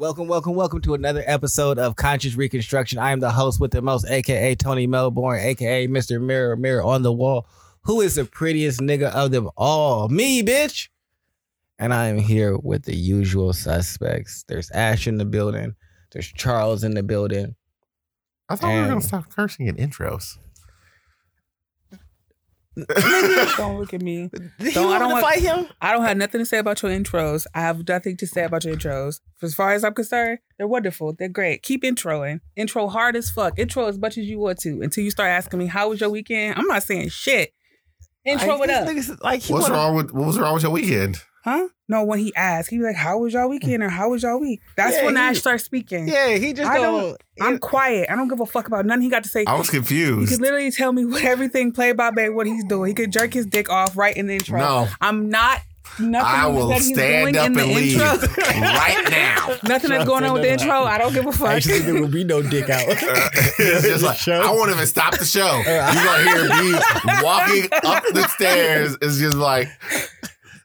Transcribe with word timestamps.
Welcome, 0.00 0.28
welcome, 0.28 0.54
welcome 0.54 0.80
to 0.80 0.94
another 0.94 1.22
episode 1.26 1.78
of 1.78 1.94
Conscious 1.94 2.34
Reconstruction. 2.34 2.98
I 2.98 3.12
am 3.12 3.20
the 3.20 3.32
host 3.32 3.60
with 3.60 3.70
the 3.72 3.82
most, 3.82 4.06
aka 4.08 4.54
Tony 4.54 4.86
Melbourne, 4.86 5.38
aka 5.38 5.86
Mr. 5.88 6.18
Mirror, 6.18 6.56
Mirror 6.56 6.82
on 6.84 7.02
the 7.02 7.12
Wall. 7.12 7.46
Who 7.82 8.00
is 8.00 8.14
the 8.14 8.24
prettiest 8.24 8.80
nigga 8.80 9.10
of 9.12 9.30
them 9.30 9.50
all? 9.58 10.08
Me, 10.08 10.42
bitch. 10.42 10.88
And 11.78 11.92
I 11.92 12.06
am 12.06 12.16
here 12.16 12.56
with 12.56 12.84
the 12.84 12.96
usual 12.96 13.52
suspects. 13.52 14.42
There's 14.48 14.70
Ash 14.70 15.06
in 15.06 15.18
the 15.18 15.26
building. 15.26 15.74
There's 16.12 16.28
Charles 16.32 16.82
in 16.82 16.94
the 16.94 17.02
building. 17.02 17.54
I 18.48 18.56
thought 18.56 18.68
we 18.68 18.74
were 18.76 18.80
And- 18.84 18.88
gonna 18.92 19.00
stop 19.02 19.28
cursing 19.28 19.66
in 19.66 19.76
intros. 19.76 20.38
don't 23.56 23.78
look 23.78 23.92
at 23.94 24.00
me. 24.02 24.30
You 24.58 24.72
Don't- 24.72 24.86
I 24.86 24.88
want 24.88 25.00
don't 25.00 25.08
to 25.08 25.14
want- 25.14 25.24
fight 25.24 25.40
him? 25.40 25.66
I 25.80 25.92
don't 25.92 26.04
have 26.04 26.16
nothing 26.16 26.40
to 26.40 26.44
say 26.46 26.58
about 26.58 26.82
your 26.82 26.92
intros. 26.92 27.46
I 27.54 27.60
have 27.60 27.86
nothing 27.86 28.16
to 28.18 28.26
say 28.26 28.44
about 28.44 28.64
your 28.64 28.76
intros. 28.76 29.20
As 29.42 29.54
far 29.54 29.72
as 29.72 29.82
I'm 29.84 29.94
concerned, 29.94 30.38
they're 30.58 30.68
wonderful. 30.68 31.14
They're 31.18 31.28
great. 31.28 31.62
Keep 31.62 31.82
introing. 31.82 32.40
Intro 32.56 32.86
hard 32.88 33.16
as 33.16 33.30
fuck. 33.30 33.58
Intro 33.58 33.86
as 33.86 33.98
much 33.98 34.16
as 34.18 34.26
you 34.26 34.38
want 34.38 34.58
to 34.60 34.82
until 34.82 35.02
you 35.04 35.10
start 35.10 35.30
asking 35.30 35.58
me, 35.58 35.66
how 35.66 35.88
was 35.90 36.00
your 36.00 36.10
weekend? 36.10 36.56
I'm 36.58 36.66
not 36.66 36.82
saying 36.82 37.08
shit. 37.08 37.52
Intro 38.24 38.56
Like, 38.58 38.68
it 38.68 38.70
up. 38.70 38.88
nigga's 38.88 39.08
Like, 39.20 39.42
What's 39.44 39.62
wanna- 39.68 39.74
wrong 39.74 39.96
with 39.96 40.12
what 40.12 40.26
was 40.26 40.38
wrong 40.38 40.54
with 40.54 40.62
your 40.62 40.72
weekend? 40.72 41.22
Huh? 41.42 41.68
No, 41.88 42.04
when 42.04 42.18
he 42.18 42.34
asks, 42.36 42.68
he 42.68 42.76
be 42.78 42.84
like, 42.84 42.96
how 42.96 43.18
was 43.18 43.32
your 43.32 43.48
weekend 43.48 43.82
or 43.82 43.88
how 43.88 44.10
was 44.10 44.22
your 44.22 44.38
week? 44.38 44.60
That's 44.76 44.96
Yeah, 44.96 45.06
when 45.06 45.16
he- 45.16 45.22
Ash 45.22 45.38
starts 45.38 45.64
speaking. 45.64 46.06
Yeah, 46.06 46.36
he 46.36 46.52
just 46.52 46.70
I 46.70 46.76
don't. 46.78 47.00
don't- 47.02 47.22
I'm 47.40 47.58
quiet. 47.58 48.08
I 48.10 48.16
don't 48.16 48.28
give 48.28 48.40
a 48.40 48.46
fuck 48.46 48.66
about 48.66 48.84
nothing 48.84 49.02
he 49.02 49.08
got 49.08 49.22
to 49.22 49.28
say. 49.30 49.44
I 49.46 49.56
was 49.56 49.70
confused. 49.70 50.30
He 50.30 50.36
could 50.36 50.42
literally 50.42 50.70
tell 50.70 50.92
me 50.92 51.06
what 51.06 51.24
everything 51.24 51.72
play 51.72 51.92
by 51.92 52.10
play 52.10 52.28
what 52.28 52.46
he's 52.46 52.64
doing. 52.64 52.88
He 52.88 52.94
could 52.94 53.10
jerk 53.10 53.32
his 53.32 53.46
dick 53.46 53.70
off 53.70 53.96
right 53.96 54.14
in 54.14 54.26
the 54.26 54.34
intro. 54.34 54.58
No, 54.58 54.88
I'm 55.00 55.30
not 55.30 55.60
nothing 55.98 56.14
I 56.26 56.46
will 56.46 56.68
that 56.68 56.76
he's 56.82 56.92
stand 56.92 57.32
doing 57.34 57.36
up 57.38 57.46
in 57.46 57.52
the 57.54 57.62
and 57.62 57.74
leave 57.74 58.00
intro. 58.00 58.28
right 58.60 59.06
now. 59.10 59.56
Nothing 59.66 59.90
that's 59.90 60.04
going 60.04 60.24
on 60.24 60.34
with 60.34 60.42
the 60.42 60.52
intro. 60.52 60.70
I 60.84 60.98
don't 60.98 61.14
give 61.14 61.26
a 61.26 61.32
fuck. 61.32 61.48
Actually, 61.48 61.78
there 61.80 61.94
will 61.94 62.08
be 62.08 62.22
no 62.24 62.42
dick 62.42 62.68
out. 62.68 62.84
it's 62.88 63.82
just 63.86 64.04
like 64.04 64.18
Show. 64.18 64.38
I 64.40 64.50
won't 64.50 64.70
even 64.70 64.86
stop 64.86 65.16
the 65.18 65.24
show. 65.24 65.62
You're 65.66 66.04
gonna 66.04 66.22
hear 66.30 66.44
me 66.62 67.22
walking 67.24 67.68
up 67.84 68.04
the 68.12 68.28
stairs. 68.28 68.96
It's 69.00 69.18
just 69.18 69.36
like 69.38 69.68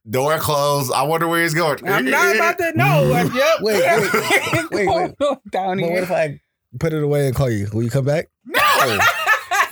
door 0.10 0.38
closed. 0.40 0.92
I 0.92 1.04
wonder 1.04 1.28
where 1.28 1.42
he's 1.42 1.54
going. 1.54 1.88
I'm 1.88 2.06
not 2.06 2.36
about 2.36 2.58
to 2.60 2.74
know. 2.76 3.06
Like, 3.16 3.34
yep. 3.34 3.62
Wait, 3.62 3.82
wait, 3.82 4.14
wait, 4.72 4.72
wait. 4.72 4.88
Going 4.88 5.16
on 5.20 5.38
down 5.52 5.80
But 5.80 5.90
what 5.90 6.04
if 6.04 6.12
I 6.12 6.42
put 6.80 6.94
it 6.94 7.04
away 7.04 7.28
and 7.28 7.36
call 7.36 7.50
you? 7.50 7.68
Will 7.72 7.84
you 7.84 7.90
come 7.90 8.06
back? 8.06 8.28
No, 8.46 8.60
oh. 8.62 9.22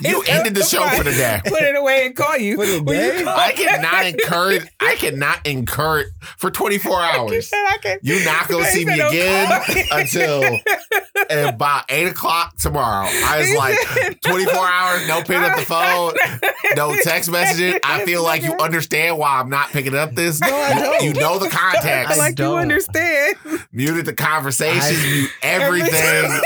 You 0.03 0.23
ended 0.27 0.55
the 0.55 0.63
show 0.63 0.87
for 0.89 1.03
the 1.03 1.11
day. 1.11 1.41
Put 1.45 1.61
it 1.61 1.75
away 1.75 2.05
and 2.05 2.15
call 2.15 2.37
you. 2.37 2.55
For 2.55 2.65
the 2.65 2.81
Will 2.83 3.17
you 3.19 3.23
call 3.25 3.37
I 3.37 3.49
me? 3.49 3.53
cannot 3.55 4.05
encourage. 4.13 4.63
I 4.79 4.95
cannot 4.95 5.45
incur 5.47 5.99
it 6.01 6.07
for 6.37 6.51
24 6.51 6.91
He 6.91 6.97
hours. 7.17 7.47
said 7.49 7.57
I 7.67 7.77
can- 7.81 7.99
You're 8.03 8.23
not 8.25 8.47
gonna 8.47 8.65
see 8.65 8.85
me 8.85 8.99
again 8.99 9.47
call 9.63 9.75
me." 9.75 9.83
until 9.91 10.59
about 11.49 11.85
eight 11.89 12.07
o'clock 12.07 12.57
tomorrow. 12.57 13.07
I 13.09 13.39
was 13.39 13.55
like, 13.55 14.21
24 14.21 14.53
hours, 14.67 15.07
no 15.07 15.19
picking 15.21 15.35
up 15.43 15.57
the 15.57 15.65
phone, 15.65 16.13
no 16.75 16.95
text 17.03 17.29
messaging. 17.29 17.79
I 17.83 18.05
feel 18.05 18.23
like 18.23 18.43
you 18.43 18.53
understand 18.57 19.17
why 19.17 19.39
I'm 19.39 19.49
not 19.49 19.69
picking 19.69 19.95
up 19.95 20.13
this. 20.15 20.39
No, 20.41 20.47
I 20.55 20.73
don't. 20.79 21.03
You 21.03 21.13
know 21.13 21.39
the 21.39 21.49
context. 21.49 22.13
I 22.13 22.17
like 22.17 22.31
you 22.31 22.45
don't. 22.45 22.59
understand 22.59 23.35
Muted 23.71 24.05
the 24.05 24.13
conversation, 24.13 24.79
I- 24.81 25.11
mute 25.13 25.29
everything. 25.41 26.41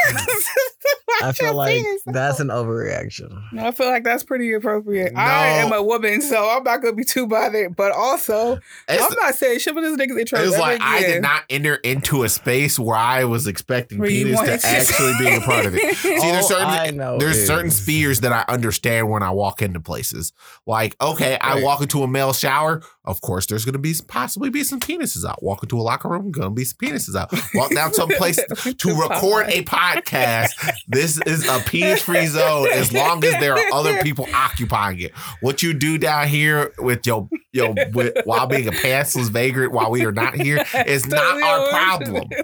I 1.22 1.32
feel 1.32 1.54
like 1.56 1.84
that's 2.06 2.40
an 2.40 2.48
overreaction. 2.50 3.42
No, 3.52 3.68
I 3.68 3.72
feel 3.72 3.88
like 3.88 4.04
that's 4.04 4.24
pretty 4.24 4.54
appropriate. 4.54 5.14
No. 5.14 5.20
I 5.20 5.48
am 5.48 5.72
a 5.72 5.82
woman, 5.82 6.22
so 6.22 6.50
I'm 6.50 6.64
not 6.64 6.82
gonna 6.82 6.94
be 6.96 7.04
too 7.04 7.28
bothered. 7.28 7.76
But 7.76 7.92
also, 7.92 8.60
I'm 8.90 9.14
not 9.22 9.36
saying 9.36 9.60
shit 9.60 9.74
with 9.76 9.84
this 9.84 9.96
nigga's 9.98 10.18
intro. 10.18 10.40
it's 10.40 10.54
ever 10.54 10.62
like 10.62 10.82
I 10.82 11.02
did 11.02 11.22
not 11.22 11.44
enter 11.50 11.76
into 11.76 12.24
a 12.24 12.30
space 12.30 12.78
where 12.78 12.98
I 12.98 13.24
was 13.24 13.48
expecting 13.48 14.00
Where 14.00 14.10
penis 14.10 14.40
to 14.40 14.58
to- 14.58 14.68
actually 14.68 15.14
be 15.20 15.36
a 15.36 15.42
part 15.42 15.66
of 15.66 15.76
it. 15.76 15.96
See, 15.98 16.10
there's 16.18 16.48
certain 16.48 16.66
oh, 16.66 16.68
I 16.68 16.92
know 16.92 17.18
there's 17.18 17.38
is- 17.38 17.48
certain 17.48 17.72
spheres 17.72 18.22
that 18.22 18.32
I 18.34 18.44
understand 18.52 19.10
when 19.10 19.24
I 19.24 19.32
walk 19.32 19.62
into 19.62 19.80
places. 19.80 20.34
Like, 20.66 20.96
okay, 21.02 21.38
I 21.40 21.62
walk 21.62 21.82
into 21.82 22.04
a 22.04 22.08
male 22.08 22.34
shower. 22.34 22.82
Of 23.08 23.22
course, 23.22 23.46
there's 23.46 23.64
going 23.64 23.74
to 23.74 23.80
be 23.80 23.96
possibly 24.08 24.50
be 24.50 24.66
some 24.66 24.82
penises 24.82 25.28
out. 25.28 25.42
Walk 25.42 25.64
into 25.64 25.80
a 25.80 25.82
locker 25.82 26.10
room, 26.10 26.30
going 26.30 26.50
to 26.50 26.54
be 26.54 26.66
some 26.66 26.78
penises 26.78 27.16
out. 27.16 27.32
Walk 27.54 27.74
down 27.74 27.94
some 27.94 28.10
place 28.10 28.36
to 28.78 28.94
record 28.94 29.48
a 29.48 29.64
podcast. 29.64 30.50
This 30.90 31.20
is 31.26 31.48
a 31.48 31.60
penis 31.60 32.02
free 32.02 32.26
zone 32.28 32.68
as 32.74 32.92
long 32.92 33.24
as 33.24 33.32
there 33.40 33.54
are 33.54 33.74
other 33.74 34.04
people 34.04 34.28
occupying 34.34 35.00
it. 35.00 35.16
What 35.40 35.64
you 35.64 35.74
do 35.74 35.98
down 35.98 36.28
here 36.28 36.74
with 36.80 37.08
your 37.08 37.30
your 37.54 37.74
with, 37.94 38.18
while 38.26 38.46
being 38.46 38.68
a 38.68 38.72
pantsless 38.72 39.30
vagrant 39.30 39.72
while 39.72 39.90
we 39.90 40.06
are 40.06 40.12
not 40.12 40.36
here 40.36 40.64
is 40.86 41.08
not 41.08 41.42
our 41.42 41.70
problem. 41.70 42.30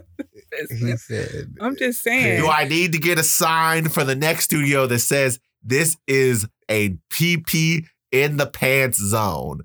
He 0.69 0.95
said, 0.97 1.55
I'm 1.59 1.75
just 1.75 2.03
saying. 2.03 2.39
Do 2.39 2.47
I 2.47 2.65
need 2.65 2.91
to 2.91 2.99
get 2.99 3.17
a 3.17 3.23
sign 3.23 3.89
for 3.89 4.03
the 4.03 4.13
next 4.13 4.45
studio 4.45 4.85
that 4.85 4.99
says 4.99 5.39
this 5.63 5.97
is 6.05 6.45
a 6.69 6.89
PP 7.11 7.87
in 8.13 8.37
the 8.37 8.45
pants 8.47 8.99
zone 8.99 9.61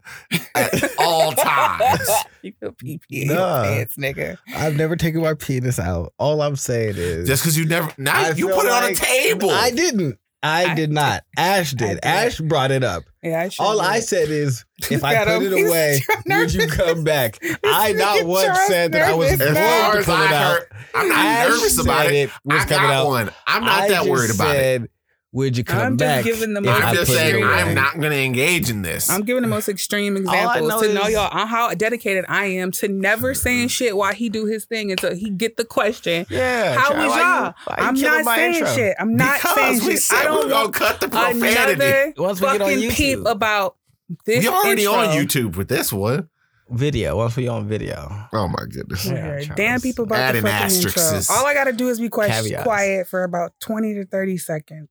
at 0.56 0.82
all 0.98 1.32
times? 1.32 2.08
You 2.40 2.52
feel 2.60 2.70
pee 2.72 2.98
pee 3.08 3.22
in 3.22 3.28
Nah. 3.28 3.34
your 3.64 3.64
pants, 3.64 3.96
nigga. 3.96 4.38
I've 4.54 4.76
never 4.76 4.94
taken 4.94 5.20
my 5.22 5.34
penis 5.34 5.78
out. 5.80 6.12
All 6.18 6.40
I'm 6.40 6.54
saying 6.54 6.94
is, 6.96 7.26
Just 7.28 7.42
because 7.42 7.58
you 7.58 7.66
never 7.66 7.92
now 7.98 8.14
I 8.22 8.28
you 8.28 8.46
feel 8.46 8.56
put 8.56 8.66
it 8.66 8.70
on 8.72 8.82
a 8.84 8.86
like 8.86 8.96
table. 8.96 9.50
I 9.50 9.70
didn't. 9.72 10.18
I 10.40 10.66
I 10.70 10.74
did 10.76 10.92
not. 10.92 11.24
Ash 11.36 11.72
did. 11.72 11.88
did. 11.94 12.04
Ash 12.04 12.38
brought 12.40 12.70
it 12.70 12.84
up. 12.84 13.02
Yeah, 13.24 13.40
I 13.42 13.48
should. 13.48 13.60
All 13.60 13.80
I 13.80 13.96
it. 13.96 14.02
said 14.04 14.28
is, 14.30 14.64
if 14.90 15.02
I 15.02 15.14
Got 15.14 15.26
put 15.26 15.42
him. 15.42 15.52
it 15.52 15.56
He's 15.58 15.68
away, 15.68 16.00
would 16.26 16.54
you 16.54 16.68
come 16.68 17.02
back? 17.02 17.38
I 17.64 17.92
not 17.92 18.18
nigga 18.18 18.26
once 18.26 18.44
Charles 18.46 18.66
said 18.68 18.92
that 18.92 19.02
I 19.08 19.14
was 19.14 19.30
nervous 19.32 19.38
going 19.38 19.48
as 19.48 19.54
now. 19.56 19.82
far 19.82 19.92
to 19.94 19.98
as 19.98 20.04
pull 20.04 20.14
I 20.14 20.24
it 20.26 20.32
out. 20.32 20.52
heard, 20.60 20.68
I'm 20.94 21.08
not 21.08 21.18
Ash 21.26 21.48
nervous 21.48 21.80
about 21.80 22.06
said 22.06 22.14
it. 22.14 22.30
was 22.44 22.62
I 22.62 22.64
coming 22.68 22.68
got 22.88 22.90
out. 22.94 23.06
one. 23.08 23.30
I'm 23.48 23.64
not 23.64 23.80
I 23.82 23.88
that 23.88 23.94
just 23.96 24.08
worried 24.10 24.30
about 24.30 24.54
it. 24.54 24.60
said, 24.60 24.88
Would 25.32 25.58
you 25.58 25.64
come 25.64 25.78
I'm 25.82 25.98
just 25.98 26.24
giving 26.24 26.54
them 26.54 26.64
if 26.64 26.70
my 26.70 26.78
I'm 26.86 26.94
just 26.94 27.12
saying? 27.12 27.44
I'm 27.44 27.74
not 27.74 27.98
going 28.00 28.12
to 28.12 28.18
engage 28.18 28.70
in 28.70 28.80
this. 28.80 29.10
I'm 29.10 29.20
giving 29.22 29.42
the 29.42 29.48
most 29.48 29.68
extreme 29.68 30.16
I 30.16 30.20
examples 30.20 30.68
know 30.70 30.82
to 30.82 30.94
know 30.94 31.02
is- 31.02 31.12
y'all 31.12 31.28
on 31.38 31.46
how 31.48 31.74
dedicated 31.74 32.24
I 32.30 32.46
am 32.46 32.70
to 32.72 32.88
never 32.88 33.34
saying 33.34 33.68
shit 33.68 33.94
while 33.94 34.14
he 34.14 34.30
do 34.30 34.46
his 34.46 34.64
thing 34.64 34.90
until 34.90 35.14
he 35.14 35.28
get 35.28 35.58
the 35.58 35.66
question. 35.66 36.24
Yeah. 36.30 36.74
How 36.78 36.88
Chad, 36.92 36.96
was 37.06 37.14
you- 37.14 37.20
y'all? 37.20 37.54
you 37.68 37.74
I'm 38.08 38.24
not 38.24 38.34
saying 38.36 38.54
intro? 38.54 38.74
shit. 38.74 38.96
I'm 38.98 39.16
not 39.16 39.36
because 39.40 39.54
saying 39.56 39.80
shit. 39.82 40.02
said 40.02 40.16
I 40.16 40.24
don't 40.24 40.34
were 40.36 40.40
going 40.48 40.52
want 40.62 40.72
to 40.72 40.78
cut 40.78 41.00
the 41.02 41.08
profanity. 41.08 41.46
another 41.74 42.12
Once 42.16 42.40
we 42.40 42.46
get 42.46 42.62
on 42.62 42.70
fucking 42.70 42.90
peep 42.92 43.18
about 43.26 43.76
this. 44.24 44.42
You're 44.44 44.54
already 44.54 44.84
intro. 44.84 44.98
on 44.98 45.08
YouTube 45.08 45.56
with 45.56 45.68
this 45.68 45.92
one. 45.92 46.30
Video. 46.70 47.16
Once 47.16 47.34
we 47.36 47.48
on 47.48 47.66
video. 47.66 48.10
Oh 48.32 48.46
my 48.48 48.64
goodness. 48.70 49.06
Yeah, 49.06 49.40
Charles. 49.40 49.56
Damn 49.56 49.80
people 49.80 50.04
about 50.04 50.18
Add 50.18 50.34
the 50.36 50.42
fucking 50.42 50.54
asterisks. 50.66 51.28
intro. 51.30 51.34
All 51.34 51.46
I 51.46 51.54
gotta 51.54 51.72
do 51.72 51.88
is 51.88 51.98
be 51.98 52.08
quiet, 52.10 52.30
Caveats. 52.30 52.62
quiet 52.62 53.06
for 53.08 53.24
about 53.24 53.52
twenty 53.60 53.94
to 53.94 54.04
thirty 54.04 54.36
seconds, 54.36 54.88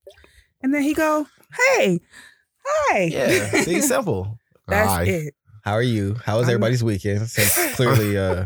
and 0.63 0.73
then 0.73 0.81
he 0.81 0.93
go, 0.95 1.27
"Hey, 1.75 1.99
hi." 2.65 3.03
Yeah. 3.11 3.61
See, 3.61 3.81
simple. 3.93 4.39
That's 4.67 4.89
Aye. 4.89 5.03
it. 5.03 5.33
How 5.63 5.73
are 5.73 5.83
you? 5.83 6.15
How 6.25 6.37
was 6.37 6.47
I'm- 6.47 6.55
everybody's 6.55 6.83
weekend? 6.83 7.27
Since 7.29 7.75
clearly, 7.75 8.17
uh, 8.17 8.45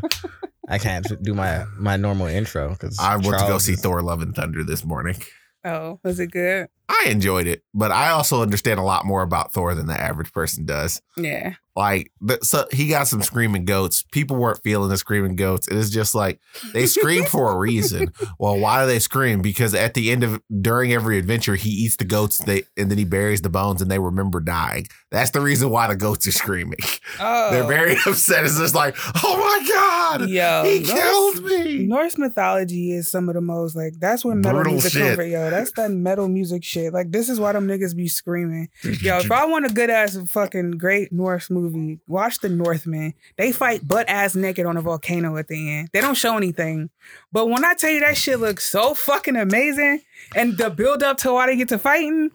I 0.67 0.77
can't 0.77 1.05
do 1.23 1.33
my 1.33 1.63
my 1.77 1.95
normal 1.95 2.27
intro 2.27 2.69
because 2.69 2.97
I 2.99 3.15
went 3.15 3.39
to 3.39 3.45
go 3.47 3.59
see 3.59 3.75
Thor: 3.75 4.01
Love 4.01 4.21
and 4.21 4.35
Thunder 4.35 4.63
this 4.65 4.83
morning. 4.83 5.15
Oh, 5.63 5.99
was 6.03 6.19
it 6.19 6.31
good? 6.31 6.67
I 6.91 7.09
enjoyed 7.09 7.47
it, 7.47 7.63
but 7.73 7.91
I 7.91 8.09
also 8.09 8.41
understand 8.41 8.79
a 8.79 8.83
lot 8.83 9.05
more 9.05 9.21
about 9.23 9.53
Thor 9.53 9.73
than 9.75 9.87
the 9.87 9.99
average 9.99 10.31
person 10.33 10.65
does. 10.65 11.01
Yeah. 11.17 11.53
Like, 11.73 12.11
so 12.41 12.67
he 12.73 12.89
got 12.89 13.07
some 13.07 13.21
screaming 13.21 13.63
goats. 13.63 14.03
People 14.11 14.35
weren't 14.35 14.61
feeling 14.61 14.89
the 14.89 14.97
screaming 14.97 15.37
goats. 15.37 15.69
It 15.69 15.77
is 15.77 15.89
just 15.89 16.13
like 16.13 16.39
they 16.73 16.85
scream 16.85 17.23
for 17.25 17.51
a 17.51 17.57
reason. 17.57 18.11
Well, 18.39 18.57
why 18.57 18.81
do 18.81 18.87
they 18.87 18.97
scream? 18.99 19.41
Because 19.41 19.75
at 19.75 19.93
the 19.93 20.11
end 20.11 20.23
of 20.23 20.41
during 20.61 20.91
every 20.93 21.19
adventure, 21.19 21.55
he 21.55 21.69
eats 21.69 21.95
the 21.97 22.05
goats. 22.05 22.39
They 22.39 22.63
and 22.75 22.89
then 22.89 22.97
he 22.97 23.05
buries 23.05 23.41
the 23.41 23.49
bones, 23.49 23.81
and 23.81 23.89
they 23.91 23.99
remember 23.99 24.39
dying. 24.39 24.87
That's 25.11 25.29
the 25.29 25.41
reason 25.41 25.69
why 25.69 25.87
the 25.87 25.95
goats 25.95 26.25
are 26.27 26.31
screaming. 26.31 26.79
Oh, 27.19 27.51
They're 27.51 27.67
very 27.67 27.93
upset. 28.07 28.45
It's 28.45 28.57
just 28.57 28.73
like, 28.73 28.95
oh 29.23 29.37
my 29.37 29.67
god, 29.69 30.29
Yo, 30.29 30.63
he 30.65 30.79
Norse, 30.79 30.91
killed 30.91 31.43
me. 31.45 31.85
Norse 31.85 32.17
mythology 32.17 32.91
is 32.93 33.09
some 33.11 33.29
of 33.29 33.35
the 33.35 33.41
most 33.41 33.75
like 33.75 33.93
that's 33.99 34.25
when 34.25 34.41
metal 34.41 34.55
Brutal 34.61 34.73
music 34.73 34.93
shit. 34.93 35.15
from. 35.15 35.27
Yo, 35.29 35.49
that's 35.51 35.71
that 35.73 35.91
metal 35.91 36.27
music 36.27 36.63
shit. 36.63 36.80
Like 36.89 37.11
this 37.11 37.29
is 37.29 37.39
why 37.39 37.51
them 37.53 37.67
niggas 37.67 37.95
be 37.95 38.07
screaming. 38.07 38.69
Yo, 39.01 39.17
if 39.19 39.31
I 39.31 39.45
want 39.45 39.65
a 39.65 39.69
good 39.73 39.89
ass 39.89 40.17
fucking 40.29 40.71
great 40.71 41.11
Norse 41.11 41.49
movie, 41.49 41.99
watch 42.07 42.39
The 42.39 42.49
Northman. 42.49 43.13
They 43.37 43.51
fight 43.51 43.87
butt 43.87 44.09
ass 44.09 44.35
naked 44.35 44.65
on 44.65 44.77
a 44.77 44.81
volcano 44.81 45.37
at 45.37 45.47
the 45.47 45.69
end. 45.79 45.89
They 45.93 46.01
don't 46.01 46.15
show 46.17 46.35
anything. 46.37 46.89
But 47.31 47.47
when 47.49 47.63
I 47.63 47.73
tell 47.75 47.91
you 47.91 47.99
that 48.01 48.17
shit 48.17 48.39
looks 48.39 48.65
so 48.65 48.93
fucking 48.93 49.35
amazing 49.35 50.01
and 50.35 50.57
the 50.57 50.69
build 50.69 51.03
up 51.03 51.17
to 51.19 51.33
why 51.33 51.47
they 51.47 51.55
get 51.57 51.69
to 51.69 51.79
fighting, 51.79 52.29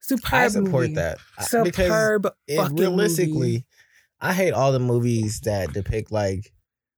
superb. 0.00 0.32
I 0.34 0.48
support 0.48 0.82
movie. 0.82 0.94
that 0.94 1.18
because 1.36 1.50
Superb 1.50 2.28
fucking 2.54 2.76
realistically, 2.76 3.32
movie. 3.34 3.64
I 4.20 4.32
hate 4.32 4.52
all 4.52 4.72
the 4.72 4.80
movies 4.80 5.40
that 5.42 5.72
depict 5.72 6.10
like 6.10 6.52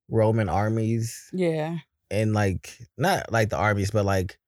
Roman 0.08 0.48
armies 0.48 1.28
Yeah. 1.32 1.76
and 2.10 2.32
like 2.32 2.76
not 2.96 3.30
like 3.30 3.50
the 3.50 3.56
armies, 3.56 3.90
but 3.90 4.04
like 4.04 4.38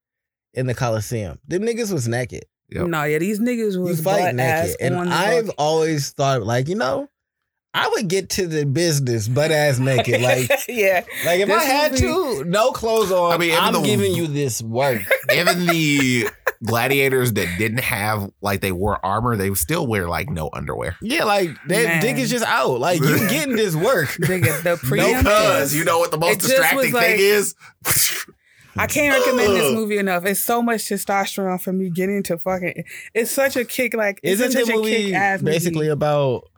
in 0.55 0.67
the 0.67 0.75
Colosseum. 0.75 1.39
Them 1.47 1.63
niggas 1.63 1.93
was 1.93 2.09
naked. 2.09 2.45
Yep. 2.71 2.87
No, 2.87 3.05
yeah, 3.05 3.19
these 3.19 3.39
niggas 3.39 3.75
You 3.75 3.83
was 3.83 4.01
fight 4.01 4.23
butt 4.23 4.35
naked, 4.37 4.51
ass 4.71 4.77
and 4.81 4.97
I've 4.97 5.47
volcano. 5.47 5.53
always 5.59 6.11
thought 6.13 6.43
like 6.43 6.69
you 6.69 6.75
know, 6.75 7.09
I 7.75 7.89
would 7.89 8.09
get 8.09 8.31
to 8.31 8.47
the 8.47 8.65
business 8.65 9.29
butt 9.29 9.51
ass 9.51 9.79
naked. 9.79 10.21
Like, 10.23 10.51
yeah. 10.69 11.05
like 11.27 11.41
if 11.41 11.51
I 11.51 11.65
had 11.65 11.93
movie- 11.93 12.03
to, 12.05 12.45
no 12.45 12.71
clothes 12.73 13.13
on. 13.13 13.33
I 13.33 13.39
mean, 13.39 13.55
I'm 13.59 13.75
the- 13.75 13.83
giving 13.83 14.15
you 14.15 14.27
this 14.27 14.63
work. 14.63 15.03
Even 15.35 15.67
the 15.67 16.29
gladiators 16.65 17.33
that 17.35 17.47
didn't 17.59 17.81
have 17.81 18.31
like 18.41 18.61
they 18.63 18.73
wore 18.73 19.05
armor, 19.05 19.37
they 19.37 19.53
still 19.55 19.87
wear 19.87 20.09
like 20.09 20.31
no 20.31 20.49
underwear. 20.55 20.97
Yeah, 21.03 21.25
like 21.25 21.51
that 21.69 21.85
Man. 21.85 22.01
dick 22.01 22.17
is 22.17 22.31
just 22.31 22.45
out. 22.47 22.79
Like 22.81 23.01
you 23.01 23.19
getting 23.29 23.57
this 23.57 23.75
work. 23.77 24.09
Nigga, 24.11 24.63
the 24.63 24.97
No, 24.97 25.23
cuz 25.61 25.75
you 25.75 25.85
know 25.85 25.99
what 25.99 26.11
the 26.11 26.19
most 26.19 26.41
just 26.41 26.49
distracting 26.53 26.81
thing 26.85 26.93
like- 26.95 27.19
is? 27.19 27.55
I 28.77 28.87
can't 28.87 29.15
recommend 29.25 29.55
this 29.55 29.73
movie 29.73 29.99
enough. 29.99 30.25
It's 30.25 30.41
so 30.41 30.63
much 30.63 30.83
testosterone 30.83 31.61
for 31.61 31.73
me 31.73 31.91
getting 31.91 32.23
to 32.25 32.39
fucking. 32.39 32.85
It's 33.15 33.31
such 33.31 33.57
a 33.57 33.65
kick. 33.65 33.95
Like 33.95 34.21
it's 34.23 34.41
Isn't 34.41 34.53
such 34.53 34.67
the 34.67 34.73
a 34.73 34.77
movie 34.77 35.13
kick 35.13 35.45
basically 35.45 35.89
about 35.89 36.49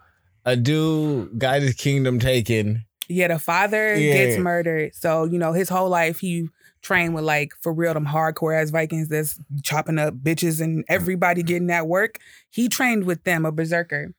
a 0.44 0.56
dude 0.56 1.38
got 1.38 1.60
his 1.62 1.74
kingdom 1.74 2.18
taken? 2.18 2.84
Yeah, 3.08 3.28
the 3.28 3.38
father 3.38 3.94
Yeah. 3.96 4.12
gets 4.14 4.38
murdered. 4.38 4.94
So, 4.94 5.24
you 5.24 5.38
know, 5.38 5.52
his 5.52 5.68
whole 5.68 5.88
life 5.88 6.20
he 6.20 6.48
trained 6.82 7.14
with 7.14 7.24
like 7.24 7.50
for 7.60 7.72
real 7.72 7.94
them 7.94 8.06
hardcore 8.06 8.60
ass 8.60 8.70
Vikings 8.70 9.08
that's 9.08 9.38
chopping 9.62 9.98
up 9.98 10.14
bitches 10.14 10.60
and 10.60 10.84
everybody 10.88 11.42
getting 11.42 11.66
that 11.68 11.86
work. 11.86 12.18
He 12.50 12.68
trained 12.68 13.04
with 13.04 13.24
them, 13.24 13.44
a 13.44 13.52
berserker. 13.52 14.12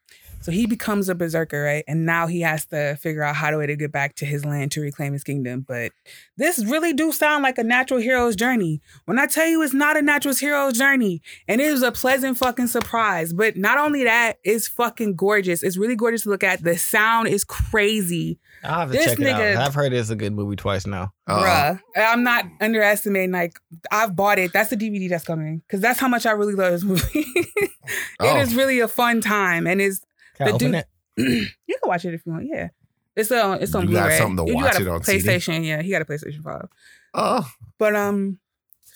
So 0.45 0.51
he 0.51 0.67
becomes 0.67 1.09
a 1.09 1.15
berserker, 1.15 1.63
right? 1.63 1.83
And 1.87 2.05
now 2.05 2.27
he 2.27 2.41
has 2.41 2.67
to 2.67 2.95
figure 2.97 3.23
out 3.23 3.35
how 3.35 3.49
to 3.49 3.75
get 3.75 3.91
back 3.91 4.13
to 4.17 4.25
his 4.27 4.45
land 4.45 4.71
to 4.73 4.81
reclaim 4.81 5.13
his 5.13 5.23
kingdom. 5.23 5.65
But 5.67 5.91
this 6.37 6.63
really 6.63 6.93
do 6.93 7.11
sound 7.11 7.41
like 7.41 7.57
a 7.57 7.63
natural 7.63 7.99
hero's 7.99 8.35
journey. 8.35 8.79
When 9.05 9.17
I 9.17 9.25
tell 9.25 9.47
you 9.47 9.63
it's 9.63 9.73
not 9.73 9.97
a 9.97 10.03
natural 10.03 10.35
hero's 10.35 10.77
journey, 10.77 11.23
and 11.47 11.59
it 11.61 11.71
was 11.71 11.81
a 11.81 11.91
pleasant 11.91 12.37
fucking 12.37 12.67
surprise. 12.67 13.33
But 13.33 13.57
not 13.57 13.79
only 13.79 14.03
that, 14.03 14.37
it's 14.43 14.67
fucking 14.67 15.15
gorgeous. 15.15 15.63
It's 15.63 15.77
really 15.77 15.95
gorgeous 15.95 16.21
to 16.23 16.29
look 16.29 16.43
at. 16.43 16.61
The 16.63 16.77
sound 16.77 17.27
is 17.27 17.43
crazy. 17.43 18.37
I'll 18.63 18.81
have 18.81 18.91
to 18.91 18.97
This 18.97 19.05
check 19.07 19.19
it 19.19 19.23
nigga- 19.23 19.55
out. 19.55 19.65
I've 19.67 19.73
heard 19.73 19.93
it's 19.93 20.11
a 20.11 20.15
good 20.15 20.33
movie 20.33 20.55
twice 20.57 20.85
now. 20.85 21.11
Uh, 21.25 21.43
Bruh, 21.43 21.79
I'm 21.97 22.21
not 22.23 22.45
underestimating. 22.61 23.31
Like, 23.31 23.59
I've 23.91 24.15
bought 24.15 24.37
it. 24.37 24.53
That's 24.53 24.69
the 24.69 24.77
DVD 24.77 25.09
that's 25.09 25.23
coming 25.23 25.63
because 25.65 25.81
that's 25.81 25.99
how 25.99 26.07
much 26.07 26.27
I 26.27 26.31
really 26.33 26.53
love 26.53 26.71
this 26.71 26.83
movie. 26.83 27.25
Oh. 28.19 28.35
It 28.37 28.41
is 28.41 28.55
really 28.55 28.79
a 28.79 28.87
fun 28.87 29.21
time, 29.21 29.67
and 29.67 29.79
it's 29.79 30.01
Can 30.35 30.47
I 30.47 30.49
The 30.51 30.55
open 30.55 30.71
dude- 30.71 30.83
it? 31.17 31.51
you 31.67 31.77
can 31.81 31.87
watch 31.89 32.05
it 32.05 32.13
if 32.13 32.25
you 32.25 32.31
want. 32.33 32.45
Yeah, 32.51 32.69
it's 33.15 33.31
on 33.31 33.61
it's 33.61 33.73
on 33.73 33.87
You 33.87 33.93
got 33.93 34.01
Blu-ray. 34.03 34.17
something 34.17 34.45
to 34.45 34.51
You 34.51 34.55
watch 34.55 34.73
got 34.73 34.81
a 34.81 34.85
it 34.85 34.87
on 34.89 35.03
CD? 35.03 35.23
PlayStation. 35.27 35.65
Yeah, 35.65 35.81
he 35.81 35.89
got 35.91 36.01
a 36.01 36.05
PlayStation 36.05 36.43
Five. 36.43 36.67
Oh, 37.13 37.49
But 37.79 37.95
um, 37.95 38.39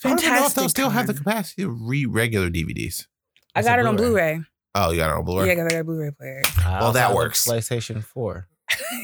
I 0.03 0.09
don't 0.09 0.24
know 0.24 0.45
if 0.45 0.53
they'll 0.53 0.69
still 0.69 0.89
have 0.89 1.07
the 1.07 1.13
capacity 1.13 1.62
to 1.63 1.69
read 1.69 2.07
regular 2.07 2.50
DVDs. 2.50 3.07
I 3.56 3.62
got 3.62 3.80
it 3.80 3.86
on 3.86 3.95
Blu-ray. 3.95 4.33
Blu-ray. 4.36 4.45
Oh, 4.75 4.91
you 4.91 4.97
got 5.00 5.12
it 5.12 5.18
on 5.18 5.24
Blu-ray. 5.25 5.47
Yeah, 5.47 5.53
because 5.56 5.65
I 5.68 5.75
got 5.75 5.80
a 5.81 5.83
Blu-ray 5.86 6.12
player. 6.12 6.41
I 6.65 6.80
Well, 6.81 6.91
that 6.94 7.15
works. 7.15 7.47
PlayStation 7.47 8.03
Four 8.03 8.47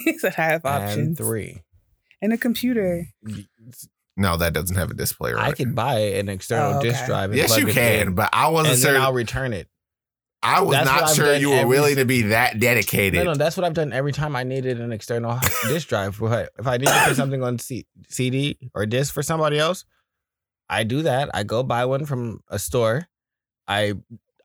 he 0.03 0.17
said 0.19 0.33
I 0.37 0.41
have 0.41 0.65
and 0.65 1.17
three. 1.17 1.63
and 2.21 2.31
a 2.33 2.37
computer. 2.37 3.07
No, 4.17 4.37
that 4.37 4.53
doesn't 4.53 4.75
have 4.75 4.91
a 4.91 4.93
display. 4.93 5.33
Right? 5.33 5.45
I 5.45 5.51
could 5.53 5.75
buy 5.75 5.95
an 5.99 6.29
external 6.29 6.79
Oh, 6.79 6.81
disk 6.81 7.05
drive. 7.05 7.31
And 7.31 7.37
Yes, 7.37 7.47
plug 7.47 7.61
you 7.61 7.67
it 7.69 7.73
can, 7.73 8.07
in, 8.09 8.15
but 8.15 8.29
I 8.31 8.47
wasn't 8.49 8.75
and 8.75 8.83
then 8.83 8.89
certain. 8.91 9.01
I'll 9.01 9.11
return 9.13 9.51
it. 9.53 9.67
I 10.45 10.61
was 10.61 10.71
That's 10.75 10.85
not 10.85 11.15
sure 11.15 11.35
you 11.35 11.49
were 11.49 11.65
willing 11.67 11.95
to 11.95 12.05
be 12.05 12.21
that 12.23 12.59
dedicated. 12.59 13.15
No, 13.23 13.31
no, 13.31 13.35
that's 13.35 13.57
what 13.57 13.65
I've 13.65 13.73
done 13.73 13.91
every 13.93 14.11
time 14.13 14.35
I 14.35 14.43
needed 14.43 14.79
an 14.79 14.91
external 14.91 15.39
disk 15.67 15.87
drive. 15.87 16.19
What- 16.21 16.49
If 16.59 16.67
I 16.67 16.77
need 16.77 16.87
to 16.87 17.03
put 17.07 17.15
something 17.15 17.41
on 17.43 17.57
C- 17.59 17.85
CD 18.07 18.57
or 18.73 18.85
disc 18.85 19.13
for 19.13 19.23
somebody 19.23 19.57
else, 19.59 19.85
I 20.69 20.83
do 20.83 21.01
that. 21.03 21.29
I 21.33 21.43
go 21.43 21.63
buy 21.63 21.85
one 21.85 22.05
from 22.05 22.41
a 22.49 22.59
store. 22.59 23.07
I 23.67 23.93